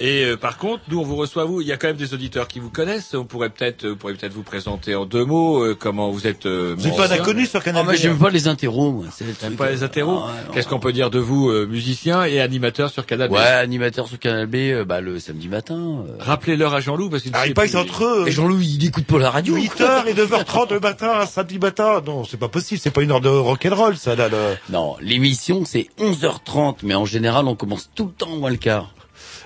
Et 0.00 0.24
euh, 0.24 0.36
par 0.36 0.58
contre, 0.58 0.82
nous 0.88 0.98
on 0.98 1.02
vous 1.04 1.16
reçoit 1.16 1.44
vous. 1.44 1.60
Il 1.60 1.66
y 1.66 1.72
a 1.72 1.76
quand 1.76 1.86
même 1.88 1.96
des 1.96 2.14
auditeurs 2.14 2.48
qui 2.48 2.58
vous 2.58 2.70
connaissent. 2.70 3.14
On 3.14 3.24
pourrait 3.24 3.50
peut-être, 3.50 3.86
vous 3.86 3.96
pourrez 3.96 4.14
peut-être 4.14 4.32
vous 4.32 4.42
présenter 4.42 4.94
en 4.94 5.04
deux 5.04 5.24
mots 5.24 5.62
euh, 5.62 5.76
comment 5.78 6.10
vous 6.10 6.26
êtes. 6.26 6.46
Euh, 6.46 6.74
Vous 6.76 6.86
êtes 6.88 6.96
pas 6.96 7.12
inconnu 7.12 7.46
sur 7.46 7.60
Ah, 7.60 7.64
Canal 7.64 7.84
moi 7.84 7.94
j'aime 7.94 8.18
pas 8.18 8.30
les 8.30 8.48
interros, 8.48 8.92
moi. 8.92 9.04
C'est 9.14 9.24
le 9.24 9.54
pas 9.56 9.66
euh, 9.66 9.70
les 9.70 9.82
interros 9.82 10.22
ah. 10.26 10.32
Qu'est-ce 10.52 10.66
qu'on 10.68 10.80
peut 10.80 10.92
dire 10.92 11.10
de 11.10 11.18
vous, 11.18 11.50
euh, 11.50 11.66
musicien 11.66 12.24
et 12.24 12.40
animateur 12.40 12.90
sur 12.90 13.06
Canal 13.06 13.28
B 13.28 13.32
Ouais, 13.32 13.40
animateur 13.40 14.08
sur 14.08 14.18
Canal 14.18 14.46
B, 14.46 14.54
euh, 14.56 14.84
bah 14.84 15.00
le 15.00 15.18
samedi 15.20 15.48
matin. 15.48 15.76
euh. 16.08 16.16
Rappelez-leur 16.18 16.74
à 16.74 16.80
Jean-Loup 16.80 17.10
parce 17.10 17.22
qu'il 17.22 17.32
ne 17.32 17.36
Ah, 17.36 17.46
que 17.48 17.52
plus. 17.52 17.76
entre 17.76 18.04
eux. 18.04 18.24
Et 18.26 18.32
Jean-Louis, 18.32 18.76
il 18.80 18.86
écoute 18.86 19.04
pas 19.04 19.18
la 19.18 19.30
radio. 19.30 19.56
8h 19.56 20.06
et 20.08 20.14
9h30 20.14 20.72
le 20.72 20.80
matin, 20.80 21.12
un 21.20 21.26
samedi 21.26 21.58
matin. 21.58 22.02
Non, 22.04 22.24
c'est 22.24 22.36
pas 22.38 22.48
possible, 22.48 22.80
c'est 22.82 22.90
pas 22.90 23.02
une 23.02 23.12
heure 23.12 23.20
de 23.20 23.28
rock'n'roll, 23.28 23.96
ça, 23.96 24.16
là, 24.16 24.28
le... 24.28 24.36
Non, 24.70 24.96
l'émission 25.00 25.64
c'est 25.64 25.88
11h30, 26.00 26.76
mais 26.82 26.94
en 26.94 27.04
général 27.04 27.46
on 27.46 27.54
commence 27.54 27.90
tout 27.94 28.06
le 28.06 28.12
temps 28.12 28.36
moins 28.36 28.50
le 28.50 28.56
quart. 28.56 28.90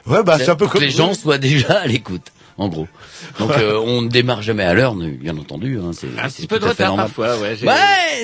Ouais, 0.07 0.23
bah, 0.23 0.39
c'est 0.39 0.49
un 0.51 0.57
peu 0.57 0.67
comme... 0.67 0.81
que 0.81 0.85
les 0.85 0.91
gens 0.91 1.15
soient 1.15 1.39
déjà 1.39 1.81
à 1.81 1.87
l'écoute, 1.87 2.33
en 2.59 2.69
gros. 2.69 2.87
Donc 3.39 3.51
euh, 3.53 3.79
on 3.85 4.03
ne 4.03 4.09
démarre 4.09 4.43
jamais 4.43 4.65
à 4.65 4.73
l'heure, 4.75 4.95
bien 4.95 5.37
entendu. 5.37 5.79
Hein, 5.79 5.91
c'est 5.93 6.09
Un 6.19 6.29
petit 6.29 6.47
peu 6.47 6.59
de 6.59 6.65
retard 6.65 6.89
normal. 6.89 7.07
parfois, 7.07 7.39
ouais. 7.39 7.57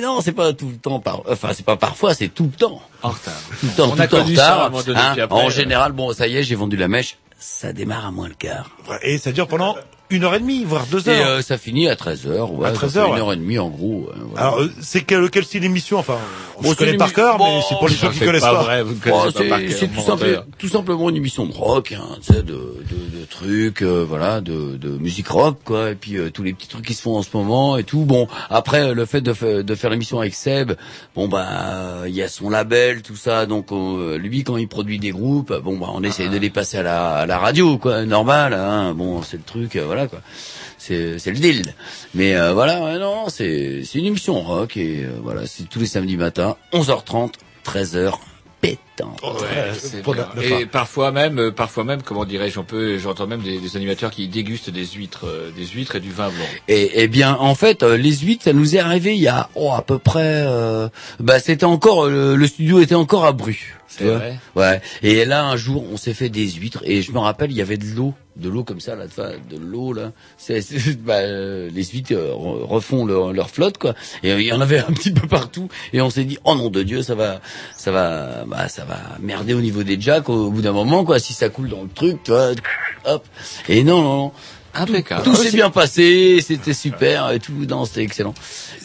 non, 0.01 0.21
c'est 0.21 0.33
pas 0.33 0.53
tout 0.53 0.69
le 0.69 0.77
temps 0.77 1.01
par. 1.01 1.23
Enfin, 1.29 1.51
c'est 1.55 1.65
pas 1.67 1.77
parfois, 1.77 2.15
c'est 2.15 2.29
tout 2.29 2.45
le 2.45 2.51
temps. 2.51 2.81
En 3.03 3.11
retard. 3.11 3.35
Tout 3.61 3.67
le 3.67 3.73
temps, 3.73 3.89
On 3.93 3.97
tout 3.97 4.01
a 4.01 4.05
le 4.05 4.09
temps 4.11 4.19
en 4.19 4.25
retard. 4.25 4.85
donné, 4.85 5.01
hein. 5.01 5.15
après, 5.19 5.41
en 5.41 5.47
euh, 5.49 5.51
général, 5.51 5.93
bon, 5.93 6.13
ça 6.13 6.27
y 6.29 6.37
est, 6.37 6.43
j'ai 6.45 6.55
vendu 6.55 6.77
la 6.77 6.89
mèche. 6.89 7.19
Ça 7.39 7.73
démarre 7.73 8.07
à 8.07 8.11
moins 8.13 8.29
le 8.29 8.35
quart. 8.35 8.71
Et 9.03 9.19
ça 9.19 9.33
dure 9.33 9.49
pendant 9.49 9.77
une 10.13 10.25
heure 10.25 10.35
et 10.35 10.39
demie, 10.41 10.65
voire 10.65 10.87
deux 10.87 11.09
Et 11.09 11.13
heures. 11.13 11.27
euh, 11.27 11.43
ça 11.43 11.59
finit 11.59 11.89
à 11.89 11.95
13h, 11.95 12.51
ouais. 12.53 12.67
À 12.67 12.71
ça 12.71 12.75
13 12.75 12.93
fait 12.93 12.99
heures, 12.99 13.07
Une 13.09 13.15
ouais. 13.15 13.21
heure 13.21 13.33
et 13.33 13.37
demie, 13.37 13.59
en 13.59 13.69
gros. 13.69 14.09
euh, 14.11 14.19
voilà. 14.31 14.47
Alors, 14.47 14.61
euh, 14.61 14.71
c'est 14.81 15.03
quel, 15.03 15.29
quel 15.31 15.45
style 15.45 15.61
d'émission 15.63 15.99
Enfin, 15.99 16.19
on 16.59 16.63
Bon, 16.63 16.71
se 16.71 16.77
connaît 16.77 16.97
par 16.97 17.13
cœur, 17.13 17.39
mais 17.39 17.61
c'est 17.69 17.75
pour 17.77 17.89
les 17.89 17.95
gens 17.97 18.11
qui 18.11 18.21
connaissent 18.21 18.43
pas 18.43 18.63
vrai, 18.63 18.83
vous 18.83 18.95
Bon, 18.95 19.23
c'est 19.35 19.89
tout, 19.89 20.01
simple- 20.01 20.45
tout 20.59 20.69
simplement 20.69 21.09
une 21.11 21.17
émission 21.17 21.47
de 21.47 21.53
rock, 21.53 21.93
hein, 21.99 22.17
tu 22.25 22.33
sais, 22.35 22.43
de, 22.43 22.53
de, 22.53 23.21
de 23.21 23.25
trucs, 23.29 23.83
euh, 23.83 24.05
voilà, 24.09 24.41
de, 24.41 24.77
de 24.77 24.91
musique 24.91 25.29
rock, 25.29 25.59
quoi, 25.65 25.91
et 25.91 25.95
puis 25.95 26.17
euh, 26.17 26.31
tous 26.31 26.43
les 26.43 26.53
petits 26.53 26.69
trucs 26.69 26.85
qui 26.87 26.95
se 26.95 27.03
font 27.03 27.17
en 27.17 27.23
ce 27.23 27.37
moment 27.37 27.77
et 27.77 27.85
tout. 27.85 28.05
Bon, 28.05 28.29
après 28.51 28.95
le 28.95 29.05
fait 29.07 29.21
de, 29.21 29.63
de 29.63 29.75
faire 29.75 29.91
l'émission 29.91 30.21
avec 30.21 30.35
Seb, 30.35 30.73
bon 31.17 31.29
bah 31.29 32.03
il 32.07 32.15
y 32.15 32.23
a 32.23 32.29
son 32.29 32.51
label, 32.51 33.03
tout 33.03 33.17
ça, 33.17 33.47
donc 33.47 33.73
euh, 33.73 34.19
lui 34.19 34.45
quand 34.45 34.57
il 34.57 34.69
produit 34.69 34.99
des 34.99 35.11
groupes, 35.11 35.53
bon 35.65 35.79
bah 35.79 35.89
on 35.95 36.03
essaie 36.03 36.29
de 36.29 36.37
les 36.39 36.51
passer 36.51 36.79
à 36.79 36.83
la, 36.83 37.13
à 37.15 37.27
la 37.27 37.39
radio, 37.39 37.79
quoi, 37.79 38.05
normal, 38.05 38.53
hein, 38.55 38.93
bon 38.95 39.23
c'est 39.23 39.37
le 39.39 39.43
truc, 39.43 39.77
euh, 39.77 39.87
voilà 40.05 40.09
quoi. 40.09 40.21
C'est 40.79 41.19
c'est 41.19 41.31
le 41.31 41.39
deal. 41.39 41.63
Mais 42.15 42.35
euh, 42.37 42.53
voilà, 42.53 42.81
ouais, 42.83 42.99
non, 42.99 43.29
c'est 43.29 43.83
c'est 43.85 43.99
une 43.99 44.07
émission 44.07 44.41
rock 44.41 44.77
et 44.77 45.05
euh, 45.05 45.11
voilà, 45.23 45.47
c'est 45.47 45.69
tous 45.69 45.79
les 45.81 45.87
samedis 45.87 46.17
matins, 46.17 46.57
11h30, 46.73 47.33
13h, 47.65 48.13
pétant. 48.61 49.15
Ouais, 49.23 49.73
le- 50.13 50.41
le 50.43 50.61
Et 50.61 50.67
parfois 50.67 51.11
même, 51.13 51.39
euh, 51.39 51.51
parfois 51.53 51.85
même, 51.85 52.03
comment 52.03 52.25
dirais-je, 52.25 52.59
on 52.59 52.65
peut, 52.65 52.99
j'entends 52.99 53.27
même 53.27 53.43
des, 53.43 53.59
des 53.59 53.77
animateurs 53.77 54.11
qui 54.11 54.29
dégustent 54.29 54.71
des 54.71 54.87
huîtres, 54.87 55.27
euh, 55.27 55.51
des 55.57 55.67
huîtres 55.67 55.97
et 55.97 56.01
du 56.01 56.11
vin 56.13 56.29
blanc. 56.29 56.45
Et, 56.69 56.91
eh 56.95 57.09
bien, 57.09 57.37
en 57.39 57.55
fait, 57.55 57.83
euh, 57.83 57.97
les 57.97 58.17
huîtres, 58.19 58.45
ça 58.45 58.53
nous 58.53 58.75
est 58.77 58.79
arrivé 58.81 59.15
il 59.17 59.23
y 59.23 59.29
a 59.29 59.49
oh, 59.55 59.73
à 59.73 59.83
peu 59.83 59.99
près. 59.99 60.21
euh, 60.47 60.89
bah, 61.21 61.39
c'était 61.41 61.65
encore 61.65 62.05
euh, 62.07 62.37
le 62.37 62.47
studio 62.47 62.81
était 62.81 62.95
encore 62.95 63.25
à 63.25 63.33
Bru. 63.33 63.77
Ouais. 64.57 64.81
Et 65.03 65.25
là, 65.25 65.45
un 65.45 65.57
jour, 65.57 65.85
on 65.93 65.97
s'est 65.97 66.15
fait 66.15 66.29
des 66.29 66.49
huîtres. 66.51 66.83
Et 66.85 67.03
je 67.03 67.13
me 67.13 67.19
rappelle, 67.19 67.51
il 67.51 67.57
y 67.57 67.61
avait 67.61 67.77
de 67.77 67.87
l'eau, 67.87 68.15
de 68.37 68.49
l'eau 68.49 68.65
comme 68.65 68.81
ça, 68.81 68.95
là, 68.97 69.07
de 69.07 69.57
l'eau 69.57 69.93
là. 69.93 70.13
C'est, 70.39 70.61
c'est- 70.63 70.99
bah, 71.05 71.15
euh, 71.17 71.69
les 71.73 71.85
huîtres 71.85 72.13
euh, 72.13 72.33
re- 72.33 72.65
refont 72.65 73.05
leur, 73.05 73.33
leur 73.33 73.51
flotte, 73.51 73.79
quoi. 73.79 73.95
Et 74.23 74.33
euh, 74.33 74.41
il 74.41 74.47
y 74.47 74.53
en 74.53 74.61
avait 74.61 74.79
un 74.79 74.93
petit 74.93 75.13
peu 75.13 75.27
partout. 75.29 75.69
Et 75.93 76.01
on 76.01 76.11
s'est 76.11 76.25
dit, 76.25 76.39
oh 76.45 76.55
nom 76.55 76.71
de 76.71 76.83
Dieu, 76.83 77.03
ça 77.03 77.15
va, 77.15 77.41
ça 77.77 77.91
va, 77.93 78.45
bah, 78.47 78.69
ça 78.69 78.85
va 78.85 78.99
merder 79.21 79.55
au 79.55 79.61
niveau 79.61 79.83
des 79.83 80.01
jacks 80.01 80.29
au, 80.29 80.51
bout 80.51 80.63
d'un 80.63 80.73
moment, 80.73 81.05
quoi. 81.05 81.19
Si 81.19 81.33
ça 81.33 81.49
coule 81.49 81.69
dans 81.69 81.83
le 81.83 81.89
truc, 81.89 82.23
tu 82.25 82.31
vois, 82.31 82.51
hop. 83.05 83.27
Et 83.69 83.85
non, 83.85 84.03
non, 84.03 84.17
non. 84.17 84.33
Impeccable. 84.75 85.25
Tout 85.25 85.35
s'est 85.35 85.51
bien 85.53 85.69
passé, 85.69 86.39
c'était 86.41 86.73
super 86.73 87.31
et 87.31 87.41
tout, 87.41 87.53
non, 87.69 87.85
c'était 87.85 88.05
excellent. 88.05 88.33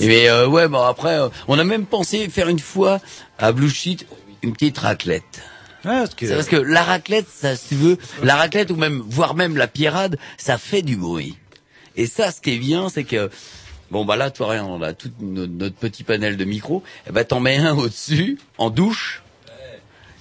Et 0.01 0.07
mais 0.07 0.27
euh, 0.29 0.45
ouais, 0.45 0.67
bon 0.67 0.81
après, 0.81 1.17
euh, 1.17 1.29
on 1.47 1.57
a 1.57 1.63
même 1.63 1.85
pensé 1.85 2.27
faire 2.27 2.49
une 2.49 2.59
fois 2.59 2.99
à 3.39 3.53
Blue 3.53 3.69
Sheet 3.69 3.99
une 4.47 4.53
petite 4.53 4.77
raclette. 4.77 5.43
Parce 5.83 6.15
que, 6.15 6.27
C'est 6.27 6.35
parce 6.35 6.47
que 6.47 6.55
la 6.55 6.83
raclette, 6.83 7.27
ça, 7.29 7.55
si 7.55 7.69
tu 7.69 7.75
veux, 7.75 7.97
la 8.23 8.35
raclette 8.35 8.71
ou 8.71 8.75
même, 8.75 9.03
voire 9.05 9.35
même 9.35 9.55
la 9.57 9.67
pierrade, 9.67 10.17
ça 10.37 10.57
fait 10.57 10.81
du 10.81 10.95
bruit. 10.95 11.37
Et 11.95 12.07
ça, 12.07 12.31
ce 12.31 12.41
qui 12.41 12.51
est 12.51 12.57
bien, 12.57 12.89
c'est 12.89 13.03
que, 13.03 13.29
bon 13.91 14.05
bah 14.05 14.15
là, 14.15 14.31
toi, 14.31 14.47
regarde, 14.47 14.69
on 14.69 14.81
a 14.81 14.93
tout 14.93 15.11
notre, 15.19 15.75
petit 15.75 16.03
panel 16.03 16.37
de 16.37 16.45
micros, 16.45 16.83
et 17.07 17.11
ben 17.11 17.23
t'en 17.23 17.39
mets 17.39 17.57
un 17.57 17.75
au-dessus, 17.75 18.37
en 18.57 18.69
douche, 18.69 19.21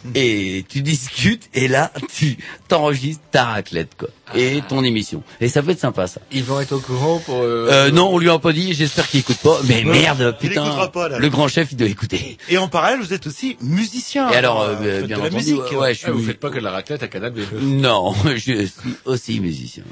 et 0.14 0.64
tu 0.69 0.81
discutes, 0.83 1.49
et 1.55 1.69
là, 1.69 1.90
tu 2.14 2.37
t'enregistres 2.69 3.23
ta 3.31 3.45
raclette, 3.45 3.90
quoi, 3.99 4.09
et 4.35 4.62
ton 4.69 4.83
émission. 4.85 5.23
Et 5.40 5.49
ça 5.49 5.62
peut 5.62 5.71
être 5.73 5.81
sympa, 5.81 6.07
ça. 6.07 6.21
Ils 6.33 6.45
vont 6.45 6.61
être 6.61 6.73
au 6.73 6.81
courant 6.81 7.19
pour... 7.19 7.40
euh, 7.42 7.69
Euh, 7.71 7.90
non, 7.90 8.09
on 8.12 8.19
lui 8.19 8.31
a 8.31 8.38
pas 8.38 8.53
dit, 8.53 8.73
j'espère 8.75 9.09
qu'il 9.09 9.21
écoute 9.21 9.38
pas. 9.38 9.59
Mais 9.69 9.85
merde, 9.85 10.37
il 10.42 10.49
putain. 10.49 10.64
écoutera 10.64 10.92
pas, 10.92 11.09
là. 11.09 11.19
le 11.19 11.29
grand 11.29 11.49
chef, 11.49 11.73
il 11.73 11.77
doit 11.77 11.88
écouter. 11.88 12.38
Et 12.49 12.59
en 12.59 12.69
parallèle, 12.69 13.01
vous 13.01 13.12
êtes 13.12 13.27
aussi 13.27 13.57
musicien. 13.61 14.31
Et 14.31 14.37
alors, 14.37 14.62
euh, 14.62 14.75
Vous 14.77 14.85
faites 14.85 15.07
bien 15.07 15.16
de 15.16 15.23
la 15.23 15.27
entendu, 15.29 15.37
musique. 15.37 15.71
ouais, 15.73 15.77
ouais, 15.77 15.95
je 15.95 16.01
ah, 16.07 16.11
vous 16.11 16.19
suis... 16.19 16.27
faites 16.29 16.40
pas 16.40 16.51
que 16.51 16.59
de 16.59 16.64
la 16.64 16.71
raclette 16.71 17.03
à 17.03 17.09
Canal 17.09 17.33
B. 17.33 17.38
Non, 17.62 18.14
je 18.35 18.37
suis 18.38 18.73
aussi 19.05 19.40
musicien. 19.40 19.83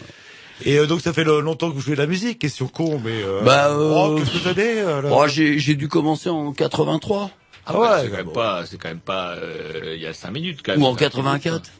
Et 0.64 0.78
euh, 0.78 0.86
donc 0.86 1.00
ça 1.00 1.12
fait 1.12 1.24
longtemps 1.24 1.68
que 1.68 1.74
vous 1.74 1.80
jouez 1.80 1.96
de 1.96 2.00
la 2.00 2.06
musique, 2.06 2.38
question 2.38 2.68
con, 2.68 3.00
mais 3.04 3.10
euh, 3.24 3.40
Bah, 3.42 3.70
euh, 3.70 3.92
oh, 3.92 4.14
quelques 4.16 4.46
années. 4.46 4.78
euh, 4.78 5.02
là. 5.02 5.08
Oh, 5.12 5.26
j'ai 5.26 5.58
j'ai 5.58 5.74
dû 5.74 5.88
commencer 5.88 6.28
en 6.30 6.52
83 6.52 7.30
Ah 7.66 7.78
ouais, 7.78 7.88
c'est 8.02 8.10
quand 8.10 8.16
même 8.18 8.32
pas, 8.32 8.66
c'est 8.66 8.76
quand 8.78 8.88
même 8.88 8.98
pas, 9.00 9.34
euh, 9.36 9.94
il 9.96 10.02
y 10.02 10.06
a 10.06 10.12
cinq 10.12 10.32
minutes 10.32 10.60
quand 10.64 10.72
même. 10.72 10.82
ou 10.82 10.86
en 10.86 10.96
C'est 10.96 11.04
un 11.06 11.08
petit 11.08 11.16
bout 11.22 11.22
de 11.22 11.28
84. 11.38 11.62
temps. 11.62 11.70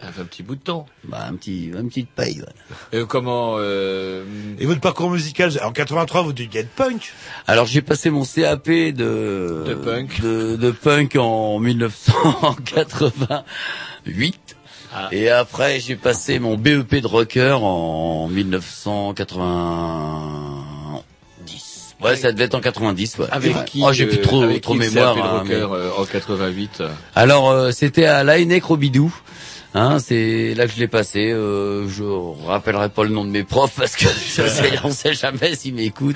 Ça 0.00 0.10
fait 0.12 0.20
un 0.20 0.24
petit 0.24 0.42
bout 0.42 0.56
de 0.56 0.60
temps. 0.60 0.86
Bah 1.04 1.26
un 1.30 1.34
petit, 1.36 1.66
une 1.66 1.88
petite 1.88 2.10
paye. 2.10 2.40
ouais. 2.40 2.48
Et 3.00 3.06
comment, 3.06 3.54
euh, 3.58 4.24
Et 4.58 4.66
votre 4.66 4.80
parcours 4.80 5.08
musical, 5.10 5.52
en 5.62 5.70
83, 5.70 6.22
vous 6.22 6.32
deviez 6.32 6.60
être 6.62 6.74
punk. 6.74 7.12
Alors 7.46 7.66
j'ai 7.66 7.80
passé 7.80 8.10
mon 8.10 8.24
CAP 8.24 8.66
de 8.68 9.62
De 9.64 9.74
punk. 9.74 10.20
de, 10.20 10.56
de 10.56 10.70
punk 10.72 11.14
en 11.16 11.60
1988. 11.60 14.56
Ah. 14.96 15.08
Et 15.12 15.28
après, 15.30 15.80
j'ai 15.80 15.96
passé 15.96 16.38
mon 16.38 16.56
BEP 16.56 16.96
de 17.00 17.06
rocker 17.06 17.58
en 17.62 18.28
1990. 18.28 20.53
Ouais, 22.04 22.16
ça 22.16 22.32
devait 22.32 22.44
être 22.44 22.54
en 22.54 22.60
90, 22.60 23.18
ouais. 23.18 23.26
avec 23.30 23.56
Ouais. 23.56 23.64
qui, 23.64 23.82
Oh, 23.84 23.92
j'ai 23.92 24.06
plus 24.06 24.18
euh, 24.18 24.22
trop, 24.22 24.42
avec 24.42 24.60
trop 24.62 24.74
qui 24.74 24.78
mémoire. 24.80 25.16
Hein, 25.18 25.38
rocker, 25.38 25.48
mais- 25.48 25.76
euh, 25.76 25.90
en 25.96 26.04
88. 26.04 26.82
Alors, 27.16 27.50
euh, 27.50 27.70
c'était 27.70 28.04
à 28.04 28.22
l'AENEC 28.24 28.62
Robidoux. 28.64 29.14
Hein, 29.76 29.98
c'est 29.98 30.54
là 30.54 30.66
que 30.66 30.72
je 30.72 30.78
l'ai 30.78 30.86
passé. 30.86 31.32
Euh, 31.32 31.88
je 31.88 32.04
rappellerai 32.46 32.90
pas 32.90 33.02
le 33.02 33.10
nom 33.10 33.24
de 33.24 33.30
mes 33.30 33.42
profs 33.42 33.74
parce 33.76 33.96
que 33.96 34.04
je 34.36 34.46
sais, 34.48 34.72
on 34.84 34.90
sait 34.90 35.14
jamais 35.14 35.56
s'ils 35.56 35.74
m'écoutent. 35.74 36.14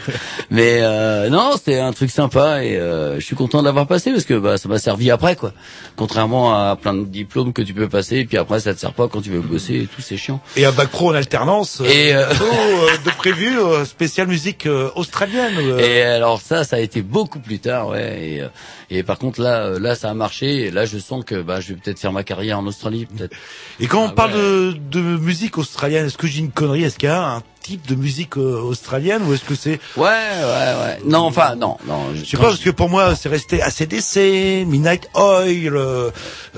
Mais 0.51 0.79
euh, 0.83 1.29
non, 1.29 1.51
c'était 1.57 1.81
un 1.81 1.93
truc 1.93 2.11
sympa 2.13 2.63
et 2.63 2.77
euh, 2.77 3.17
je 3.19 3.25
suis 3.25 3.35
content 3.35 3.59
de 3.61 3.65
l'avoir 3.65 3.89
passé 3.89 4.13
parce 4.13 4.25
que 4.25 4.35
bah, 4.35 4.59
ça 4.59 4.69
m'a 4.69 4.79
servi 4.79 5.11
après 5.11 5.35
quoi. 5.35 5.53
Contrairement 5.97 6.55
à 6.55 6.77
plein 6.77 6.95
de 6.95 7.05
diplômes 7.05 7.53
que 7.53 7.63
tu 7.63 7.75
peux 7.75 7.89
passer 7.89 8.19
et 8.19 8.25
puis 8.27 8.37
après 8.39 8.61
ça 8.61 8.73
te 8.75 8.79
sert 8.79 8.93
pas 8.93 9.09
quand 9.09 9.21
tu 9.23 9.31
veux 9.31 9.41
bosser 9.41 9.75
et 9.75 9.87
tout, 9.87 10.03
c'est 10.03 10.17
chiant. 10.17 10.41
Et 10.57 10.65
un 10.65 10.71
bac 10.73 10.89
pro 10.89 11.11
en 11.11 11.15
alternance. 11.15 11.83
Et, 11.85 12.15
euh, 12.15 12.27
euh, 12.31 12.97
de 13.05 13.11
prévu, 13.17 13.59
euh, 13.59 13.85
spécial 13.85 14.29
musique 14.29 14.67
euh, 14.67 14.91
australienne. 14.95 15.55
euh. 15.59 15.79
Et 15.81 16.03
alors 16.03 16.41
ça, 16.41 16.63
ça 16.63 16.77
a 16.77 16.79
été 16.79 17.03
beaucoup 17.03 17.41
plus 17.41 17.59
tard, 17.59 17.89
ouais. 17.89 18.19
Et, 18.23 18.41
euh, 18.43 18.49
et 18.91 19.03
par 19.03 19.19
contre 19.19 19.41
là, 19.43 19.65
euh, 19.65 19.81
là 19.81 19.97
ça 19.97 20.11
a 20.11 20.15
marché. 20.15 20.67
Et 20.67 20.71
là, 20.71 20.87
je 20.87 20.99
sens 20.99 21.25
que 21.25 21.43
bah, 21.43 21.61
je 21.61 21.71
vais 21.73 21.81
peut-être 21.81 21.99
faire 21.99 22.13
ma 22.13 22.23
carrière 22.23 22.59
en 22.61 22.67
Australie, 22.67 23.07
peut-être. 23.07 23.35
Et 23.81 23.87
quand 23.87 24.03
on 24.03 24.09
Ah 24.09 24.13
parle 24.13 24.33
ouais. 24.33 24.39
de, 24.39 24.73
de 24.91 25.01
musique 25.01 25.59
australienne, 25.59 26.07
est-ce 26.07 26.19
que 26.19 26.27
j'ai 26.27 26.41
une 26.41 26.51
connerie? 26.51 26.83
Est-ce 26.85 26.99
qu'il 26.99 27.09
y 27.09 27.13
a 27.13 27.23
un 27.37 27.43
type 27.63 27.87
de 27.87 27.95
musique 27.95 28.37
euh, 28.39 28.61
australienne 28.61 29.23
ou 29.25 29.35
est-ce 29.35 29.45
que 29.45 29.55
c'est 29.55 29.79
Ouais, 29.97 30.05
ouais, 30.07 30.75
ouais. 30.83 30.99
Non, 31.05 31.21
enfin, 31.21 31.55
non, 31.55 31.77
non. 31.87 32.15
Je 32.15 32.25
sais 32.25 32.37
pas 32.37 32.45
parce 32.45 32.59
que 32.61 32.71
pour 32.71 32.89
moi 32.89 33.15
c'est 33.15 33.29
resté 33.29 33.61
ACDC, 33.63 34.65
Midnight 34.67 35.09
Oil. 35.15 35.77
euh, 35.77 36.11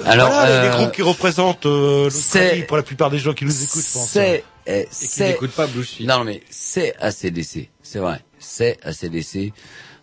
Alors, 0.04 0.30
voilà, 0.30 0.62
les- 0.62 0.68
les 0.68 0.74
euh, 0.74 0.78
groupes 0.78 0.92
qui 0.92 1.02
représentent 1.02 1.66
euh, 1.66 2.04
l'Australie 2.04 2.62
pour 2.62 2.76
la 2.76 2.82
plupart 2.84 3.10
des 3.10 3.18
gens 3.18 3.32
qui 3.34 3.44
nous 3.44 3.62
écoutent, 3.64 3.82
je 3.86 3.92
pense. 3.98 4.08
C'est, 4.08 4.44
eh, 4.66 4.80
Et 4.80 4.84
qui 4.86 4.88
c'est, 5.08 5.28
n'écoute 5.28 5.50
pas 5.50 5.66
Blue 5.66 5.84
non 6.02 6.22
mais 6.24 6.42
c'est 6.48 6.94
ACDC, 7.00 7.68
c'est 7.82 7.98
vrai, 7.98 8.20
c'est 8.38 8.78
ACDC. 8.84 9.52